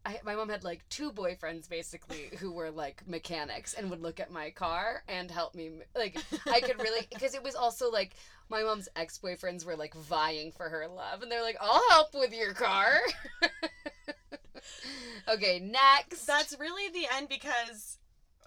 I, 0.04 0.20
my 0.24 0.36
mom 0.36 0.48
had 0.48 0.62
like 0.62 0.88
two 0.88 1.10
boyfriends 1.10 1.68
basically 1.68 2.30
who 2.38 2.52
were 2.52 2.70
like 2.70 3.02
mechanics 3.06 3.74
and 3.74 3.90
would 3.90 4.00
look 4.00 4.20
at 4.20 4.30
my 4.30 4.50
car 4.50 5.02
and 5.08 5.30
help 5.30 5.54
me 5.54 5.70
like 5.96 6.18
I 6.46 6.60
could 6.60 6.80
really 6.80 7.06
because 7.12 7.34
it 7.34 7.42
was 7.42 7.54
also 7.54 7.90
like 7.90 8.14
my 8.48 8.62
mom's 8.62 8.88
ex-boyfriends 8.94 9.64
were 9.66 9.76
like 9.76 9.94
vying 9.94 10.52
for 10.52 10.68
her 10.68 10.86
love 10.86 11.22
and 11.22 11.30
they're 11.30 11.42
like 11.42 11.56
I'll 11.60 11.82
help 11.90 12.14
with 12.14 12.32
your 12.32 12.54
car. 12.54 13.00
okay, 15.28 15.60
next. 15.60 16.26
That's 16.26 16.58
really 16.58 16.90
the 16.92 17.08
end 17.14 17.28
because, 17.28 17.98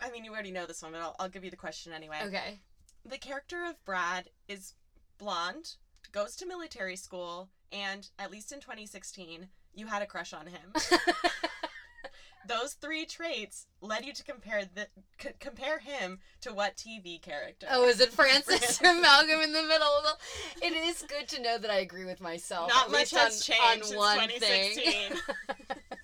I 0.02 0.10
mean, 0.12 0.24
you 0.24 0.32
already 0.32 0.52
know 0.52 0.66
this 0.66 0.82
one, 0.82 0.92
but 0.92 1.02
I'll, 1.02 1.16
I'll 1.20 1.30
give 1.30 1.44
you 1.44 1.52
the 1.52 1.58
question 1.58 1.94
anyway. 1.94 2.18
okay. 2.26 2.60
The 3.06 3.18
character 3.18 3.66
of 3.66 3.84
Brad 3.86 4.30
is 4.48 4.74
blonde, 5.18 5.76
goes 6.12 6.36
to 6.38 6.46
military 6.46 6.96
school, 6.96 7.50
and 7.72 8.10
at 8.20 8.32
least 8.32 8.52
in 8.52 8.60
2016, 8.60 9.48
you 9.74 9.88
had 9.88 10.02
a 10.02 10.06
crush 10.06 10.34
on 10.34 10.48
him. 10.48 10.74
Those 12.48 12.74
three 12.74 13.06
traits 13.06 13.68
led 13.80 14.06
you 14.06 14.14
to 14.14 14.24
compare 14.24 14.64
the 14.74 14.88
c- 15.22 15.30
compare 15.40 15.78
him 15.78 16.20
to 16.42 16.52
what 16.52 16.76
TV 16.76 17.22
character? 17.22 17.68
Oh, 17.70 17.88
is 17.88 18.00
it 18.00 18.12
Francis 18.12 18.82
or 18.82 18.94
Malcolm 18.96 19.42
in 19.42 19.54
the 19.54 19.62
middle? 19.62 19.88
It 20.62 20.74
is 20.74 21.04
good 21.08 21.28
to 21.30 21.42
know 21.42 21.60
that 21.60 21.70
I 21.70 21.78
agree 21.78 22.06
with 22.06 22.22
myself. 22.22 22.70
Not 22.70 22.92
much 22.92 23.12
has 23.12 23.48
on, 23.50 23.56
changed 23.56 23.92
on 23.92 23.98
one 23.98 24.30
2016. 24.30 24.84
thing. 24.84 25.20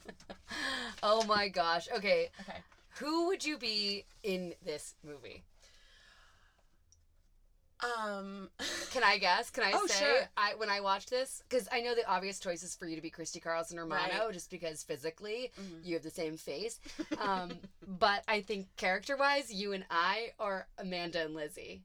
oh 1.03 1.23
my 1.25 1.47
gosh. 1.47 1.87
Okay. 1.95 2.29
okay. 2.41 2.59
Who 2.99 3.27
would 3.27 3.43
you 3.43 3.57
be 3.57 4.05
in 4.23 4.53
this 4.63 4.93
movie? 5.03 5.43
Um. 7.97 8.49
Can 8.91 9.03
I 9.03 9.17
guess? 9.17 9.49
Can 9.49 9.63
I 9.63 9.71
Oh, 9.75 9.85
say 9.87 9.99
sure. 10.05 10.29
I 10.37 10.55
when 10.55 10.69
I 10.69 10.79
watched 10.79 11.09
this 11.09 11.43
because 11.49 11.67
I 11.71 11.81
know 11.81 11.93
the 11.95 12.07
obvious 12.09 12.39
choice 12.39 12.63
is 12.63 12.75
for 12.75 12.87
you 12.87 12.95
to 12.95 13.01
be 13.01 13.09
Christy 13.09 13.39
Carlson 13.39 13.77
Romano 13.79 14.25
Right. 14.25 14.33
just 14.33 14.49
because 14.49 14.83
physically 14.83 15.51
Mhm. 15.59 15.85
you 15.85 15.93
have 15.95 16.03
the 16.03 16.09
same 16.09 16.37
face. 16.37 16.79
Um, 17.19 17.59
but 17.85 18.23
I 18.27 18.41
think 18.41 18.67
character 18.77 19.15
wise, 19.17 19.51
you 19.53 19.73
and 19.73 19.85
I 19.89 20.33
are 20.39 20.67
Amanda 20.77 21.21
and 21.23 21.33
Lizzie. 21.33 21.81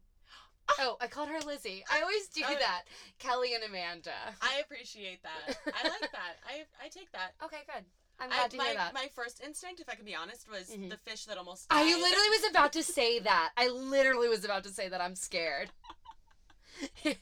Oh, 0.79 0.97
I 1.01 1.09
called 1.09 1.29
her 1.29 1.41
Lizzie. 1.41 1.85
I 1.91 2.01
always 2.03 2.29
do 2.29 2.43
Oh. 2.47 2.55
that. 2.55 2.83
Kelly 3.19 3.55
and 3.55 3.65
Amanda. 3.65 4.13
I 4.41 4.61
appreciate 4.61 5.21
that. 5.23 5.57
I 5.67 5.89
like 5.89 6.13
that. 6.13 6.37
I 6.47 6.65
I 6.85 6.89
take 6.89 7.11
that. 7.13 7.33
Okay, 7.45 7.59
good. 7.67 7.85
I'm 8.21 8.31
I, 8.31 8.35
glad 8.37 8.51
to 8.51 8.57
my, 8.59 8.65
hear 8.67 8.75
that. 8.75 8.95
my 8.95 9.09
first 9.15 9.41
instinct, 9.45 9.81
if 9.81 9.89
I 9.89 9.95
can 9.95 10.05
be 10.05 10.15
honest, 10.15 10.47
was 10.51 10.69
Mhm. 10.71 10.91
the 10.91 10.97
fish 10.97 11.25
that 11.25 11.39
almost 11.39 11.69
died. 11.69 11.79
I 11.79 11.85
literally 11.97 12.29
was 12.31 12.45
about 12.51 12.73
to 12.75 12.83
say 12.83 13.19
that. 13.21 13.51
I 13.57 13.69
literally 13.69 14.29
was 14.29 14.45
about 14.45 14.63
to 14.65 14.71
say 14.71 14.89
that. 14.89 15.01
I'm 15.01 15.15
scared. 15.17 15.71
I 17.05 17.09
mean, 17.09 17.17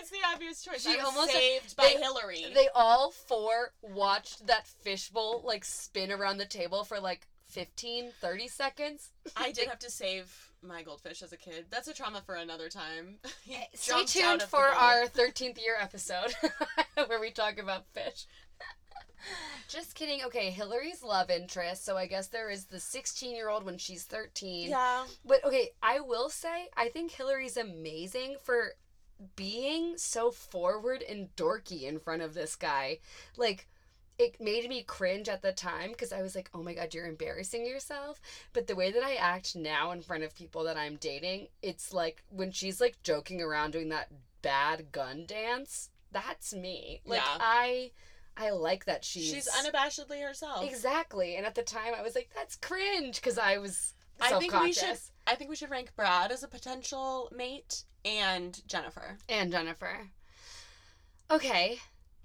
it's 0.00 0.10
the 0.10 0.18
obvious 0.32 0.62
choice. 0.62 0.82
She 0.82 0.92
I 0.94 0.96
was 0.96 1.06
almost- 1.06 1.32
saved 1.32 1.76
by 1.76 1.94
they- 1.94 2.00
Hilary. 2.02 2.46
They 2.54 2.68
all 2.74 3.10
four 3.10 3.72
watched 3.82 4.46
that 4.46 4.66
fishbowl 4.66 5.42
like 5.44 5.64
spin 5.64 6.10
around 6.10 6.38
the 6.38 6.46
table 6.46 6.84
for 6.84 6.98
like 7.00 7.26
15, 7.48 8.12
30 8.20 8.48
seconds. 8.48 9.10
I 9.36 9.52
did 9.52 9.68
have 9.68 9.78
to 9.80 9.90
save 9.90 10.52
my 10.62 10.82
goldfish 10.82 11.22
as 11.22 11.32
a 11.32 11.36
kid. 11.36 11.66
That's 11.70 11.88
a 11.88 11.94
trauma 11.94 12.20
for 12.24 12.34
another 12.34 12.68
time. 12.68 13.18
Eh, 13.50 13.64
Stay 13.74 14.04
tuned 14.04 14.42
for 14.42 14.66
our 14.68 15.06
13th 15.06 15.58
year 15.58 15.76
episode 15.80 16.34
where 17.06 17.20
we 17.20 17.30
talk 17.30 17.58
about 17.58 17.86
fish. 17.94 18.26
Just 19.68 19.94
kidding. 19.94 20.24
Okay, 20.24 20.50
Hilary's 20.50 21.02
love 21.02 21.30
interest. 21.30 21.84
So 21.84 21.96
I 21.96 22.06
guess 22.06 22.28
there 22.28 22.50
is 22.50 22.64
the 22.64 22.80
16 22.80 23.34
year 23.34 23.48
old 23.48 23.64
when 23.64 23.78
she's 23.78 24.04
13. 24.04 24.70
Yeah. 24.70 25.04
But 25.24 25.44
okay, 25.44 25.70
I 25.82 26.00
will 26.00 26.28
say, 26.28 26.68
I 26.76 26.88
think 26.88 27.10
Hilary's 27.12 27.56
amazing 27.56 28.36
for 28.42 28.72
being 29.36 29.96
so 29.96 30.30
forward 30.30 31.02
and 31.08 31.34
dorky 31.36 31.82
in 31.82 31.98
front 31.98 32.22
of 32.22 32.34
this 32.34 32.56
guy. 32.56 32.98
Like, 33.36 33.66
it 34.18 34.40
made 34.40 34.68
me 34.68 34.82
cringe 34.82 35.28
at 35.28 35.42
the 35.42 35.52
time 35.52 35.90
because 35.90 36.12
I 36.12 36.22
was 36.22 36.34
like, 36.34 36.50
oh 36.52 36.62
my 36.62 36.74
god, 36.74 36.92
you're 36.92 37.06
embarrassing 37.06 37.64
yourself. 37.64 38.20
But 38.52 38.66
the 38.66 38.74
way 38.74 38.90
that 38.90 39.04
I 39.04 39.14
act 39.14 39.54
now 39.54 39.92
in 39.92 40.02
front 40.02 40.24
of 40.24 40.34
people 40.34 40.64
that 40.64 40.76
I'm 40.76 40.96
dating, 40.96 41.48
it's 41.62 41.92
like 41.92 42.24
when 42.30 42.50
she's 42.50 42.80
like 42.80 43.02
joking 43.02 43.40
around 43.40 43.72
doing 43.72 43.90
that 43.90 44.08
bad 44.42 44.90
gun 44.90 45.24
dance, 45.26 45.90
that's 46.10 46.52
me. 46.54 47.00
Like, 47.04 47.20
Yeah. 47.20 47.38
I. 47.40 47.90
I 48.38 48.50
like 48.50 48.84
that 48.84 49.04
she's 49.04 49.30
She's 49.30 49.48
unabashedly 49.48 50.22
herself. 50.24 50.64
exactly, 50.64 51.36
and 51.36 51.44
at 51.44 51.56
the 51.56 51.62
time 51.62 51.92
I 51.96 52.02
was 52.02 52.14
like, 52.14 52.30
"That's 52.34 52.54
cringe," 52.56 53.16
because 53.16 53.36
I 53.36 53.58
was 53.58 53.94
I 54.20 54.38
think 54.38 54.52
we 54.60 54.72
should. 54.72 54.98
I 55.26 55.34
think 55.34 55.50
we 55.50 55.56
should 55.56 55.70
rank 55.70 55.94
Brad 55.96 56.30
as 56.32 56.42
a 56.42 56.48
potential 56.48 57.30
mate 57.34 57.84
and 58.04 58.60
Jennifer. 58.66 59.18
and 59.28 59.50
Jennifer. 59.50 60.08
Okay, 61.30 61.78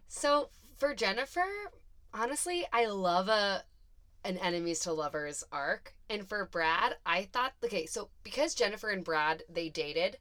so 0.08 0.50
for 0.78 0.94
Jennifer, 0.94 1.46
honestly, 2.14 2.66
I 2.72 2.86
love 2.86 3.28
a 3.28 3.64
an 4.24 4.38
enemies 4.38 4.80
to 4.82 4.94
lovers 4.94 5.44
arc, 5.52 5.96
and 6.10 6.28
for 6.28 6.46
Brad, 6.46 6.96
I 7.06 7.24
thought 7.24 7.54
okay, 7.64 7.86
so 7.86 8.10
because 8.24 8.56
Jennifer 8.56 8.90
and 8.90 9.04
Brad 9.04 9.44
they 9.50 9.70
dated, 9.70 10.18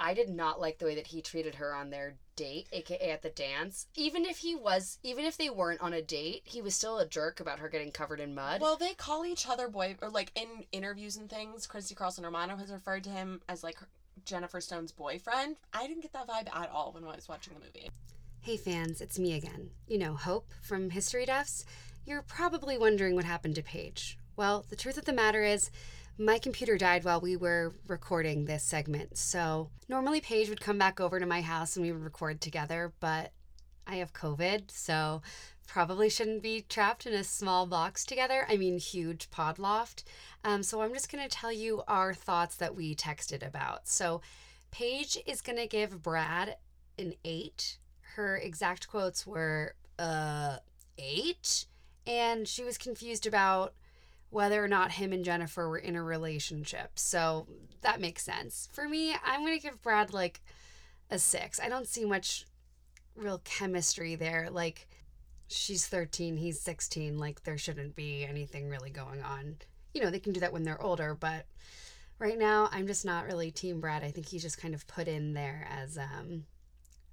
I 0.00 0.14
did 0.14 0.28
not 0.28 0.60
like 0.60 0.78
the 0.78 0.86
way 0.86 0.94
that 0.94 1.08
he 1.08 1.22
treated 1.22 1.56
her 1.56 1.74
on 1.74 1.90
their 1.90 2.16
date, 2.38 2.68
aka 2.72 3.10
at 3.10 3.22
the 3.22 3.30
dance. 3.30 3.88
Even 3.96 4.24
if 4.24 4.38
he 4.38 4.54
was, 4.54 4.98
even 5.02 5.24
if 5.24 5.36
they 5.36 5.50
weren't 5.50 5.80
on 5.80 5.92
a 5.92 6.00
date, 6.00 6.42
he 6.44 6.62
was 6.62 6.74
still 6.74 6.98
a 6.98 7.06
jerk 7.06 7.40
about 7.40 7.58
her 7.58 7.68
getting 7.68 7.90
covered 7.90 8.20
in 8.20 8.34
mud. 8.34 8.60
Well, 8.60 8.76
they 8.76 8.94
call 8.94 9.26
each 9.26 9.48
other 9.48 9.68
boy, 9.68 9.96
or 10.00 10.08
like 10.08 10.30
in 10.34 10.64
interviews 10.70 11.16
and 11.16 11.28
things. 11.28 11.66
Christy 11.66 11.94
Carlson 11.94 12.24
Romano 12.24 12.56
has 12.56 12.70
referred 12.70 13.04
to 13.04 13.10
him 13.10 13.40
as 13.48 13.64
like 13.64 13.78
Jennifer 14.24 14.60
Stone's 14.60 14.92
boyfriend. 14.92 15.56
I 15.72 15.86
didn't 15.86 16.02
get 16.02 16.12
that 16.12 16.28
vibe 16.28 16.54
at 16.54 16.70
all 16.70 16.92
when 16.92 17.04
I 17.04 17.16
was 17.16 17.28
watching 17.28 17.54
the 17.54 17.60
movie. 17.60 17.90
Hey 18.40 18.56
fans, 18.56 19.00
it's 19.00 19.18
me 19.18 19.34
again. 19.34 19.70
You 19.88 19.98
know, 19.98 20.14
Hope 20.14 20.52
from 20.62 20.90
History 20.90 21.26
Duffs. 21.26 21.64
You're 22.06 22.22
probably 22.22 22.78
wondering 22.78 23.16
what 23.16 23.24
happened 23.24 23.56
to 23.56 23.62
Paige. 23.62 24.16
Well, 24.36 24.64
the 24.70 24.76
truth 24.76 24.96
of 24.96 25.04
the 25.04 25.12
matter 25.12 25.42
is, 25.42 25.70
my 26.18 26.38
computer 26.38 26.76
died 26.76 27.04
while 27.04 27.20
we 27.20 27.36
were 27.36 27.74
recording 27.86 28.44
this 28.44 28.64
segment. 28.64 29.16
So, 29.16 29.70
normally 29.88 30.20
Paige 30.20 30.48
would 30.48 30.60
come 30.60 30.78
back 30.78 31.00
over 31.00 31.20
to 31.20 31.26
my 31.26 31.40
house 31.40 31.76
and 31.76 31.84
we 31.84 31.92
would 31.92 32.02
record 32.02 32.40
together, 32.40 32.92
but 33.00 33.32
I 33.86 33.96
have 33.96 34.12
COVID, 34.12 34.70
so 34.70 35.22
probably 35.66 36.08
shouldn't 36.08 36.42
be 36.42 36.62
trapped 36.62 37.06
in 37.06 37.12
a 37.12 37.22
small 37.22 37.66
box 37.66 38.04
together. 38.04 38.46
I 38.48 38.56
mean, 38.56 38.78
huge 38.78 39.30
pod 39.30 39.58
loft. 39.58 40.04
Um, 40.44 40.62
so, 40.62 40.82
I'm 40.82 40.92
just 40.92 41.10
going 41.10 41.22
to 41.22 41.34
tell 41.34 41.52
you 41.52 41.82
our 41.86 42.12
thoughts 42.12 42.56
that 42.56 42.74
we 42.74 42.94
texted 42.94 43.46
about. 43.46 43.86
So, 43.86 44.20
Paige 44.70 45.18
is 45.26 45.40
going 45.40 45.58
to 45.58 45.66
give 45.66 46.02
Brad 46.02 46.56
an 46.98 47.14
eight 47.24 47.78
her 48.18 48.36
exact 48.36 48.88
quotes 48.88 49.24
were 49.24 49.74
uh 49.98 50.56
eight 50.98 51.66
and 52.04 52.48
she 52.48 52.64
was 52.64 52.76
confused 52.76 53.26
about 53.26 53.74
whether 54.30 54.62
or 54.62 54.68
not 54.68 54.92
him 54.92 55.12
and 55.12 55.24
jennifer 55.24 55.68
were 55.68 55.78
in 55.78 55.96
a 55.96 56.02
relationship. 56.02 56.98
So 56.98 57.46
that 57.82 58.00
makes 58.00 58.22
sense. 58.22 58.68
For 58.72 58.88
me 58.88 59.14
i'm 59.24 59.44
gonna 59.44 59.58
give 59.58 59.82
brad 59.82 60.12
like 60.12 60.40
a 61.10 61.18
six. 61.18 61.58
I 61.60 61.68
don't 61.68 61.88
see 61.88 62.04
much 62.04 62.46
real 63.16 63.40
chemistry 63.44 64.14
there. 64.14 64.48
Like 64.50 64.88
she's 65.48 65.86
13 65.86 66.36
he's 66.36 66.60
16 66.60 67.16
like 67.18 67.42
there 67.44 67.56
shouldn't 67.56 67.96
be 67.96 68.24
anything 68.24 68.68
really 68.68 68.90
going 68.90 69.22
on. 69.22 69.56
You 69.94 70.02
know 70.02 70.10
they 70.10 70.20
can 70.20 70.32
do 70.32 70.40
that 70.40 70.52
when 70.52 70.62
they're 70.62 70.82
older 70.82 71.14
but 71.18 71.46
right 72.18 72.38
now 72.38 72.68
i'm 72.72 72.86
just 72.86 73.04
not 73.04 73.26
really 73.26 73.50
team 73.50 73.80
brad. 73.80 74.04
I 74.04 74.10
think 74.10 74.28
he's 74.28 74.42
just 74.42 74.60
kind 74.60 74.74
of 74.74 74.86
put 74.86 75.08
in 75.08 75.32
there 75.34 75.66
as 75.70 75.96
um 75.96 76.44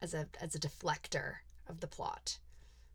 as 0.02 0.14
a 0.14 0.28
as 0.42 0.56
a 0.56 0.60
deflector 0.60 1.36
of 1.68 1.80
the 1.80 1.88
plot. 1.88 2.40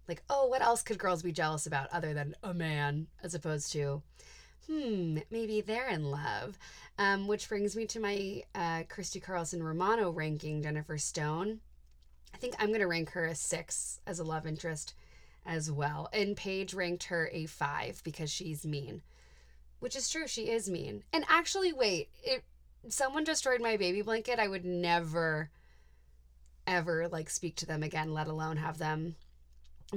Like, 0.08 0.22
oh, 0.28 0.46
what 0.46 0.62
else 0.62 0.82
could 0.82 0.98
girls 0.98 1.22
be 1.22 1.32
jealous 1.32 1.66
about 1.66 1.88
other 1.92 2.14
than 2.14 2.34
a 2.42 2.52
man, 2.52 3.06
as 3.22 3.34
opposed 3.34 3.72
to, 3.72 4.02
hmm, 4.66 5.18
maybe 5.30 5.60
they're 5.60 5.88
in 5.88 6.10
love. 6.10 6.58
Um, 6.98 7.26
which 7.26 7.48
brings 7.48 7.76
me 7.76 7.86
to 7.86 8.00
my 8.00 8.42
uh, 8.54 8.82
Christy 8.88 9.20
Carlson 9.20 9.62
Romano 9.62 10.10
ranking 10.10 10.62
Jennifer 10.62 10.98
Stone. 10.98 11.60
I 12.34 12.36
think 12.38 12.54
I'm 12.58 12.72
gonna 12.72 12.86
rank 12.86 13.10
her 13.10 13.24
a 13.24 13.34
six 13.34 14.00
as 14.06 14.18
a 14.18 14.24
love 14.24 14.46
interest 14.46 14.94
as 15.46 15.70
well. 15.70 16.08
And 16.12 16.36
Paige 16.36 16.74
ranked 16.74 17.04
her 17.04 17.28
a 17.32 17.46
five 17.46 18.02
because 18.04 18.30
she's 18.30 18.66
mean. 18.66 19.02
Which 19.78 19.96
is 19.96 20.10
true, 20.10 20.26
she 20.26 20.50
is 20.50 20.68
mean. 20.68 21.04
And 21.12 21.24
actually, 21.28 21.72
wait, 21.72 22.10
if 22.22 22.42
someone 22.88 23.24
destroyed 23.24 23.62
my 23.62 23.76
baby 23.76 24.02
blanket, 24.02 24.38
I 24.38 24.48
would 24.48 24.64
never, 24.64 25.50
ever 26.66 27.08
like 27.08 27.30
speak 27.30 27.56
to 27.56 27.66
them 27.66 27.82
again, 27.82 28.12
let 28.12 28.28
alone 28.28 28.58
have 28.58 28.78
them 28.78 29.16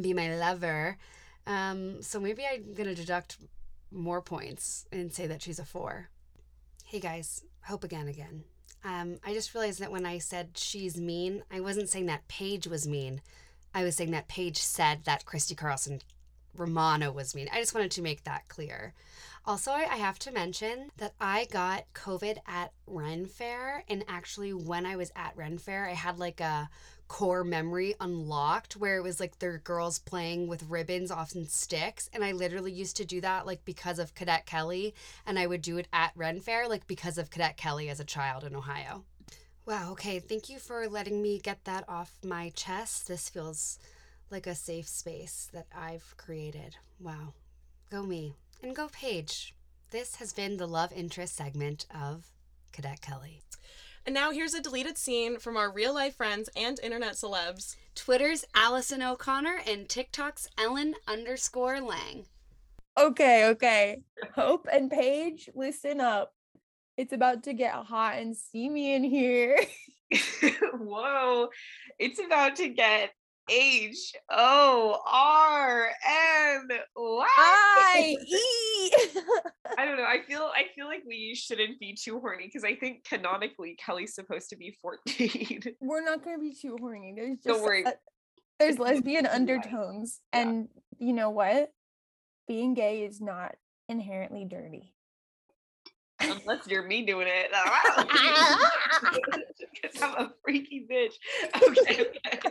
be 0.01 0.13
my 0.13 0.35
lover. 0.35 0.97
Um, 1.45 2.01
so 2.01 2.19
maybe 2.19 2.43
I'm 2.45 2.73
gonna 2.73 2.95
deduct 2.95 3.37
more 3.91 4.21
points 4.21 4.85
and 4.91 5.11
say 5.13 5.27
that 5.27 5.41
she's 5.41 5.59
a 5.59 5.65
four. 5.65 6.09
Hey 6.85 6.99
guys, 6.99 7.43
hope 7.65 7.83
again 7.83 8.07
again. 8.07 8.43
Um, 8.83 9.17
I 9.25 9.33
just 9.33 9.53
realized 9.53 9.79
that 9.79 9.91
when 9.91 10.05
I 10.05 10.17
said 10.17 10.51
she's 10.55 10.97
mean, 10.97 11.43
I 11.51 11.61
wasn't 11.61 11.89
saying 11.89 12.07
that 12.07 12.27
Paige 12.27 12.67
was 12.67 12.87
mean. 12.87 13.21
I 13.73 13.83
was 13.83 13.95
saying 13.95 14.11
that 14.11 14.27
Paige 14.27 14.57
said 14.57 15.05
that 15.05 15.25
Christy 15.25 15.55
Carlson 15.55 16.01
Romano 16.55 17.11
was 17.11 17.35
mean. 17.35 17.49
I 17.51 17.59
just 17.59 17.73
wanted 17.73 17.91
to 17.91 18.01
make 18.01 18.23
that 18.23 18.47
clear. 18.47 18.93
Also, 19.45 19.71
I 19.71 19.83
have 19.83 20.19
to 20.19 20.31
mention 20.31 20.89
that 20.97 21.13
I 21.19 21.47
got 21.51 21.91
COVID 21.93 22.37
at 22.47 22.71
Ren 22.87 23.25
Fair, 23.25 23.83
and 23.89 24.05
actually, 24.07 24.53
when 24.53 24.85
I 24.85 24.95
was 24.95 25.11
at 25.17 25.35
Ren 25.35 25.57
Fair, 25.57 25.85
I 25.85 25.93
had 25.93 26.17
like 26.17 26.39
a 26.39 26.69
core 27.09 27.43
memory 27.43 27.93
unlocked 27.99 28.77
where 28.77 28.97
it 28.97 29.03
was 29.03 29.19
like 29.19 29.33
are 29.43 29.57
girls 29.59 29.99
playing 29.99 30.47
with 30.47 30.69
ribbons 30.69 31.11
off 31.11 31.35
and 31.35 31.49
sticks, 31.49 32.09
and 32.13 32.23
I 32.23 32.31
literally 32.31 32.71
used 32.71 32.95
to 32.97 33.05
do 33.05 33.19
that 33.21 33.45
like 33.45 33.65
because 33.65 33.99
of 33.99 34.15
Cadet 34.15 34.45
Kelly, 34.45 34.95
and 35.25 35.37
I 35.37 35.45
would 35.45 35.61
do 35.61 35.77
it 35.77 35.89
at 35.91 36.13
Ren 36.15 36.39
Fair 36.39 36.69
like 36.69 36.87
because 36.87 37.17
of 37.17 37.29
Cadet 37.29 37.57
Kelly 37.57 37.89
as 37.89 37.99
a 37.99 38.05
child 38.05 38.45
in 38.45 38.55
Ohio. 38.55 39.03
Wow, 39.65 39.91
okay, 39.91 40.19
thank 40.19 40.49
you 40.49 40.57
for 40.57 40.87
letting 40.87 41.21
me 41.21 41.39
get 41.39 41.65
that 41.65 41.83
off 41.87 42.17
my 42.23 42.49
chest. 42.55 43.07
This 43.07 43.29
feels 43.29 43.77
like 44.33 44.47
a 44.47 44.55
safe 44.55 44.87
space 44.87 45.47
that 45.53 45.67
I've 45.77 46.15
created. 46.17 46.75
Wow. 46.99 47.33
Go 47.91 48.01
me 48.01 48.33
and 48.63 48.75
go 48.75 48.87
Paige. 48.91 49.53
This 49.91 50.15
has 50.15 50.33
been 50.33 50.57
the 50.57 50.67
love 50.67 50.91
interest 50.91 51.35
segment 51.35 51.85
of 51.93 52.25
Cadet 52.71 52.99
Kelly. 52.99 53.41
And 54.07 54.15
now 54.15 54.31
here's 54.31 54.55
a 54.55 54.61
deleted 54.61 54.97
scene 54.97 55.37
from 55.37 55.55
our 55.55 55.71
real 55.71 55.93
life 55.93 56.15
friends 56.15 56.49
and 56.55 56.79
internet 56.81 57.13
celebs. 57.13 57.75
Twitter's 57.93 58.43
Allison 58.55 59.03
O'Conor 59.03 59.61
and 59.67 59.87
TikTok's 59.87 60.47
Ellen 60.57 60.95
underscore 61.07 61.79
Lang. 61.79 62.25
Okay, 62.97 63.45
okay. 63.49 64.01
Hope 64.33 64.67
and 64.73 64.89
Paige, 64.89 65.47
listen 65.53 66.01
up. 66.01 66.33
It's 66.97 67.13
about 67.13 67.43
to 67.43 67.53
get 67.53 67.73
hot 67.73 68.15
and 68.17 68.35
steamy 68.35 68.95
in 68.95 69.03
here. 69.03 69.59
Whoa, 70.73 71.49
it's 71.99 72.19
about 72.19 72.55
to 72.57 72.69
get 72.69 73.11
H 73.49 74.13
O 74.31 74.99
R 75.05 75.89
N 76.07 76.67
Y. 76.95 77.27
I 77.37 78.15
E. 78.27 78.91
I 79.77 79.85
don't 79.85 79.97
know. 79.97 80.03
I 80.03 80.21
feel 80.27 80.49
I 80.53 80.65
feel 80.75 80.85
like 80.87 81.03
we 81.05 81.35
shouldn't 81.35 81.79
be 81.79 81.93
too 82.01 82.19
horny 82.19 82.45
because 82.45 82.63
I 82.63 82.75
think 82.75 83.03
canonically 83.05 83.75
Kelly's 83.83 84.15
supposed 84.15 84.49
to 84.49 84.55
be 84.55 84.77
14. 84.81 85.61
We're 85.81 86.03
not 86.03 86.23
gonna 86.23 86.39
be 86.39 86.53
too 86.53 86.77
horny. 86.79 87.13
There's 87.15 87.35
just 87.37 87.45
Don't 87.47 87.61
worry. 87.63 87.83
a- 87.83 87.93
there's 88.59 88.79
lesbian 88.79 89.25
undertones, 89.25 90.21
Yeah. 90.33 90.41
and 90.41 90.67
you 90.99 91.11
know 91.13 91.31
what? 91.31 91.69
Being 92.47 92.73
gay 92.75 93.03
is 93.03 93.19
not 93.19 93.55
inherently 93.89 94.45
dirty. 94.45 94.93
Unless 96.21 96.67
you're 96.67 96.87
me 96.87 97.05
doing 97.05 97.27
it. 97.29 97.51
Because 99.81 100.01
I'm 100.01 100.13
a 100.25 100.33
freaky 100.43 100.85
bitch. 100.89 101.13
Okay, 101.61 102.05
okay. 102.35 102.49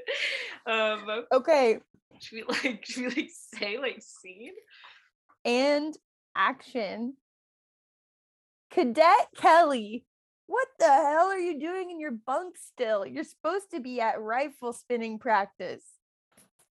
Um 0.66 1.24
Okay, 1.32 1.78
should 2.20 2.36
we 2.36 2.44
like 2.48 2.84
should 2.84 3.02
we 3.04 3.22
like 3.22 3.30
say 3.54 3.78
like 3.78 4.02
scene? 4.02 4.54
and 5.44 5.96
action. 6.34 7.14
Cadet 8.70 9.28
Kelly, 9.36 10.04
what 10.46 10.68
the 10.78 10.86
hell 10.86 11.28
are 11.28 11.38
you 11.38 11.58
doing 11.60 11.90
in 11.90 12.00
your 12.00 12.10
bunk 12.10 12.56
still? 12.58 13.06
You're 13.06 13.24
supposed 13.24 13.70
to 13.72 13.80
be 13.80 14.00
at 14.00 14.20
rifle 14.20 14.72
spinning 14.72 15.18
practice. 15.18 15.84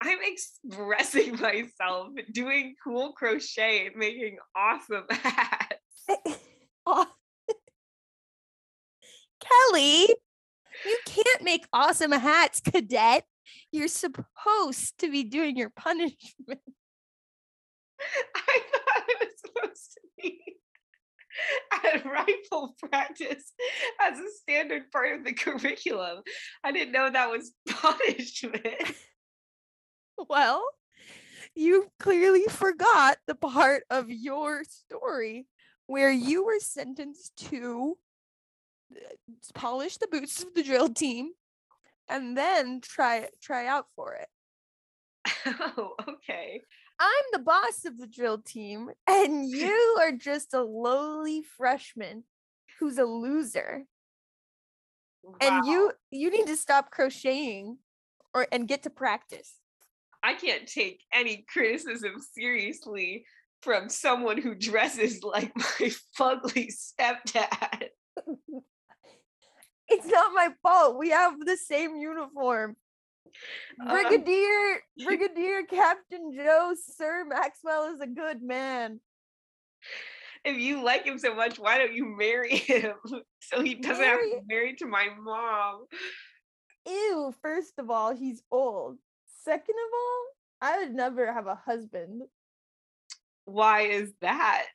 I'm 0.02 0.20
expressing 0.22 1.40
myself, 1.42 2.10
doing 2.32 2.76
cool 2.84 3.14
crochet, 3.14 3.92
making 3.96 4.38
awesome 4.56 5.06
hats. 5.10 5.80
Kelly, 9.40 10.08
you 10.86 10.98
can't 11.06 11.44
make 11.44 11.66
awesome 11.74 12.12
hats, 12.12 12.62
cadet. 12.62 13.24
You're 13.72 13.88
supposed 13.88 14.98
to 15.00 15.12
be 15.12 15.24
doing 15.24 15.58
your 15.58 15.72
punishment. 15.76 16.22
I 18.36 18.60
thought 18.72 19.04
it 19.08 19.18
was 19.20 19.30
supposed 19.40 19.94
to 19.94 20.02
be 20.18 20.40
at 21.84 22.06
rifle 22.06 22.76
practice 22.80 23.54
as 24.02 24.20
a 24.20 24.32
standard 24.42 24.92
part 24.92 25.20
of 25.20 25.26
the 25.26 25.34
curriculum. 25.34 26.22
I 26.64 26.72
didn't 26.72 26.94
know 26.94 27.10
that 27.10 27.30
was 27.30 27.54
punishment. 27.70 28.96
Well, 30.30 30.64
you 31.56 31.90
clearly 32.00 32.44
forgot 32.50 33.18
the 33.28 33.36
part 33.36 33.84
of 33.90 34.10
your 34.10 34.64
story 34.64 35.48
where 35.88 36.12
you 36.12 36.46
were 36.46 36.60
sentenced 36.60 37.36
to 37.50 37.98
polish 39.54 39.98
the 39.98 40.08
boots 40.08 40.44
of 40.44 40.54
the 40.54 40.64
drill 40.64 40.90
team 40.90 41.32
and 42.10 42.38
then 42.38 42.82
try 42.82 43.28
try 43.42 43.68
out 43.68 43.88
for 43.96 44.16
it. 44.16 44.28
oh, 45.78 45.96
okay. 46.08 46.62
I'm 47.00 47.24
the 47.34 47.40
boss 47.40 47.84
of 47.86 47.98
the 47.98 48.08
drill 48.08 48.38
team, 48.38 48.90
and 49.08 49.50
you 49.50 49.98
are 50.02 50.12
just 50.12 50.54
a 50.54 50.64
lowly 50.64 51.44
freshman 51.58 52.24
who's 52.80 52.98
a 52.98 53.06
loser. 53.06 53.86
And 55.42 55.66
you 55.66 55.92
you 56.12 56.30
need 56.30 56.48
to 56.48 56.56
stop 56.56 56.92
crocheting 56.92 57.80
or 58.34 58.48
and 58.52 58.68
get 58.68 58.84
to 58.84 58.90
practice. 58.90 59.56
I 60.24 60.34
can't 60.36 60.68
take 60.68 61.02
any 61.14 61.46
criticism 61.48 62.16
seriously 62.34 63.26
from 63.62 63.90
someone 63.90 64.40
who 64.40 64.56
dresses 64.56 65.24
like 65.24 65.52
my 65.56 65.92
fugly 66.18 66.72
stepdad. 66.72 67.75
It's 69.96 70.08
not 70.08 70.34
my 70.34 70.50
fault. 70.62 70.98
We 70.98 71.12
have 71.12 71.40
the 71.40 71.56
same 71.56 71.96
uniform. 71.96 72.76
Um, 73.80 73.88
Brigadier 73.90 74.82
Brigadier 75.02 75.64
Captain 75.64 76.34
Joe 76.36 76.74
Sir 76.76 77.26
Maxwell 77.26 77.94
is 77.94 78.02
a 78.02 78.08
good 78.08 78.42
man. 78.42 79.00
if 80.44 80.58
you 80.58 80.84
like 80.84 81.06
him 81.06 81.18
so 81.18 81.34
much, 81.34 81.58
why 81.58 81.78
don't 81.78 81.94
you 81.94 82.06
marry 82.06 82.58
him 82.58 82.96
so 83.40 83.62
he 83.62 83.76
doesn't 83.76 84.04
have 84.04 84.20
to 84.20 84.42
be 84.42 84.54
married 84.54 84.80
to 84.80 84.86
my 84.86 85.08
mom? 85.18 85.86
Ew, 86.86 87.34
first 87.42 87.74
of 87.78 87.90
all, 87.90 88.14
he's 88.14 88.44
old. 88.52 88.98
Second 89.44 89.76
of 89.76 89.94
all, 89.94 90.26
I 90.62 90.80
would 90.80 90.94
never 90.94 91.32
have 91.32 91.48
a 91.48 91.56
husband. 91.56 92.24
Why 93.46 93.84
is 93.84 94.12
that? 94.20 94.66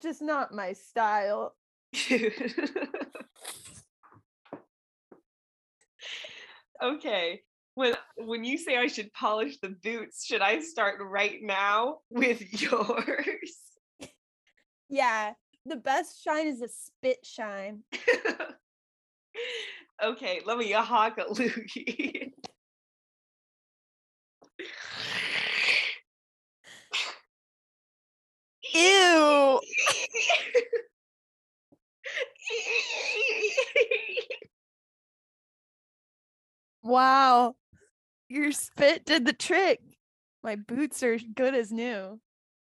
Just 0.00 0.22
not 0.22 0.54
my 0.54 0.74
style. 0.74 1.56
okay. 6.82 7.42
When 7.74 7.94
when 8.16 8.44
you 8.44 8.58
say 8.58 8.76
I 8.76 8.88
should 8.88 9.12
polish 9.12 9.58
the 9.62 9.76
boots, 9.82 10.24
should 10.24 10.42
I 10.42 10.60
start 10.60 10.96
right 11.00 11.38
now 11.40 11.98
with 12.10 12.42
yours? 12.60 13.56
Yeah, 14.88 15.34
the 15.64 15.76
best 15.76 16.22
shine 16.22 16.48
is 16.48 16.62
a 16.62 16.68
spit 16.68 17.24
shine. 17.24 17.84
okay, 20.04 20.40
let 20.44 20.58
me 20.58 20.72
hawk 20.72 21.18
a 21.18 21.32
loogie. 21.32 22.32
Ew. 28.74 29.60
Wow. 36.82 37.54
Your 38.28 38.52
spit 38.52 39.04
did 39.04 39.26
the 39.26 39.32
trick. 39.32 39.80
My 40.42 40.56
boots 40.56 41.02
are 41.02 41.18
good 41.18 41.54
as 41.54 41.70
new. 41.70 42.20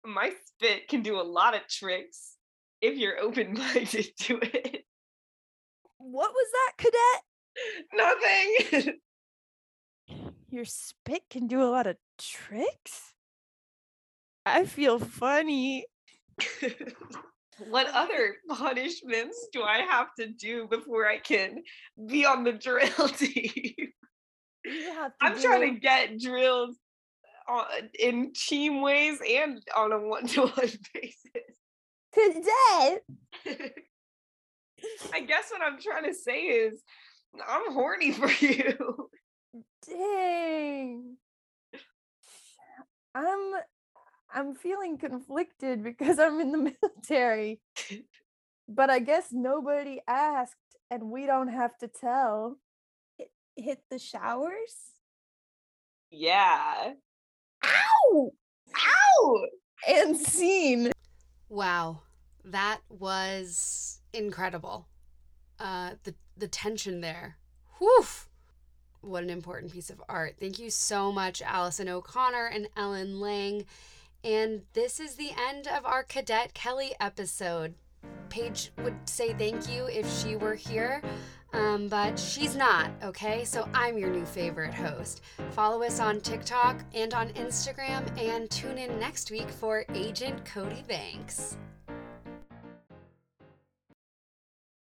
My 0.06 0.32
spit 0.46 0.88
can 0.88 1.02
do 1.02 1.20
a 1.20 1.24
lot 1.24 1.56
of 1.56 1.68
tricks 1.68 2.38
if 2.82 2.98
you're 2.98 3.20
open 3.20 3.54
minded 3.54 4.08
to 4.20 4.40
it. 4.42 4.86
What 5.98 6.32
was 6.32 6.48
that, 6.52 6.74
cadet? 6.78 7.22
Nothing. 7.94 9.00
Your 10.50 10.66
spit 10.66 11.24
can 11.30 11.48
do 11.48 11.64
a 11.64 11.72
lot 11.72 11.88
of 11.88 11.96
tricks? 12.20 13.14
I 14.46 14.66
feel 14.66 15.00
funny. 15.00 15.86
what 17.70 17.88
other 17.88 18.36
punishments 18.50 19.48
do 19.54 19.64
I 19.64 19.78
have 19.78 20.14
to 20.20 20.28
do 20.28 20.68
before 20.68 21.08
I 21.08 21.20
can 21.20 21.64
be 22.08 22.26
on 22.26 22.44
the 22.44 22.52
drill 22.52 23.08
team? 23.10 23.94
You 24.66 24.94
have 24.94 25.12
to 25.18 25.26
I'm 25.26 25.42
trying 25.42 25.74
to 25.74 25.80
get 25.80 26.20
drills 26.20 26.76
on, 27.48 27.66
in 28.00 28.34
team 28.34 28.82
ways 28.82 29.20
and 29.28 29.62
on 29.76 29.92
a 29.92 30.00
one-to-one 30.00 30.52
basis. 30.94 31.54
Cadet. 32.14 33.04
I 35.14 35.22
guess 35.22 35.50
what 35.50 35.62
I'm 35.62 35.80
trying 35.80 36.06
to 36.06 36.14
say 36.14 36.42
is 36.42 36.82
I'm 37.48 37.74
horny 37.74 38.12
for 38.14 38.30
you. 38.46 39.10
Dang. 39.88 41.18
I'm 43.16 43.54
I'm 44.36 44.56
feeling 44.56 44.98
conflicted 44.98 45.84
because 45.84 46.18
I'm 46.18 46.40
in 46.40 46.52
the 46.52 46.58
military. 46.82 47.62
but 48.68 48.90
I 48.90 49.00
guess 49.00 49.28
nobody 49.32 50.02
asked 50.08 50.56
and 50.90 51.12
we 51.12 51.26
don't 51.26 51.50
have 51.50 51.78
to 51.80 51.88
tell. 51.88 52.58
Hit, 53.56 53.66
hit 53.66 53.80
the 53.90 54.00
showers? 54.00 54.94
Yeah. 56.12 56.94
Ow! 57.66 58.32
Ow! 58.76 59.46
And 59.88 60.18
scene. 60.18 60.92
Wow, 61.50 62.02
that 62.46 62.80
was 62.90 64.00
incredible. 64.14 64.88
Uh, 65.60 65.92
the 66.04 66.16
the 66.38 66.48
tension 66.48 67.02
there. 67.02 67.38
Whew. 67.80 68.06
What 69.02 69.24
an 69.24 69.30
important 69.30 69.74
piece 69.74 69.90
of 69.90 70.02
art. 70.08 70.36
Thank 70.40 70.60
you 70.60 70.70
so 70.70 71.12
much, 71.12 71.42
Allison 71.42 71.90
O'Conor 71.90 72.48
and 72.48 72.70
Ellen 72.78 73.20
Lang. 73.20 73.66
And 74.24 74.62
this 74.74 75.00
is 75.00 75.16
the 75.16 75.32
end 75.50 75.68
of 75.68 75.86
our 75.86 76.04
Cadet 76.04 76.54
Kelly 76.54 76.94
episode. 77.00 77.76
Paige 78.30 78.72
would 78.84 78.96
say 79.08 79.34
thank 79.34 79.70
you 79.70 79.86
if 79.88 80.10
she 80.20 80.38
were 80.38 80.56
here, 80.56 81.02
um, 81.54 81.88
but 81.88 82.20
she's 82.20 82.56
not, 82.56 82.92
okay? 83.04 83.44
So 83.46 83.68
I'm 83.74 83.98
your 83.98 84.10
new 84.10 84.26
favorite 84.26 84.74
host. 84.74 85.22
Follow 85.52 85.84
us 85.84 86.00
on 86.00 86.20
TikTok 86.20 86.84
and 86.94 87.14
on 87.14 87.30
Instagram, 87.30 88.06
and 88.20 88.50
tune 88.50 88.78
in 88.78 89.00
next 89.00 89.32
week 89.32 89.50
for 89.50 89.86
Agent 89.94 90.44
Cody 90.46 90.84
Banks. 90.88 91.58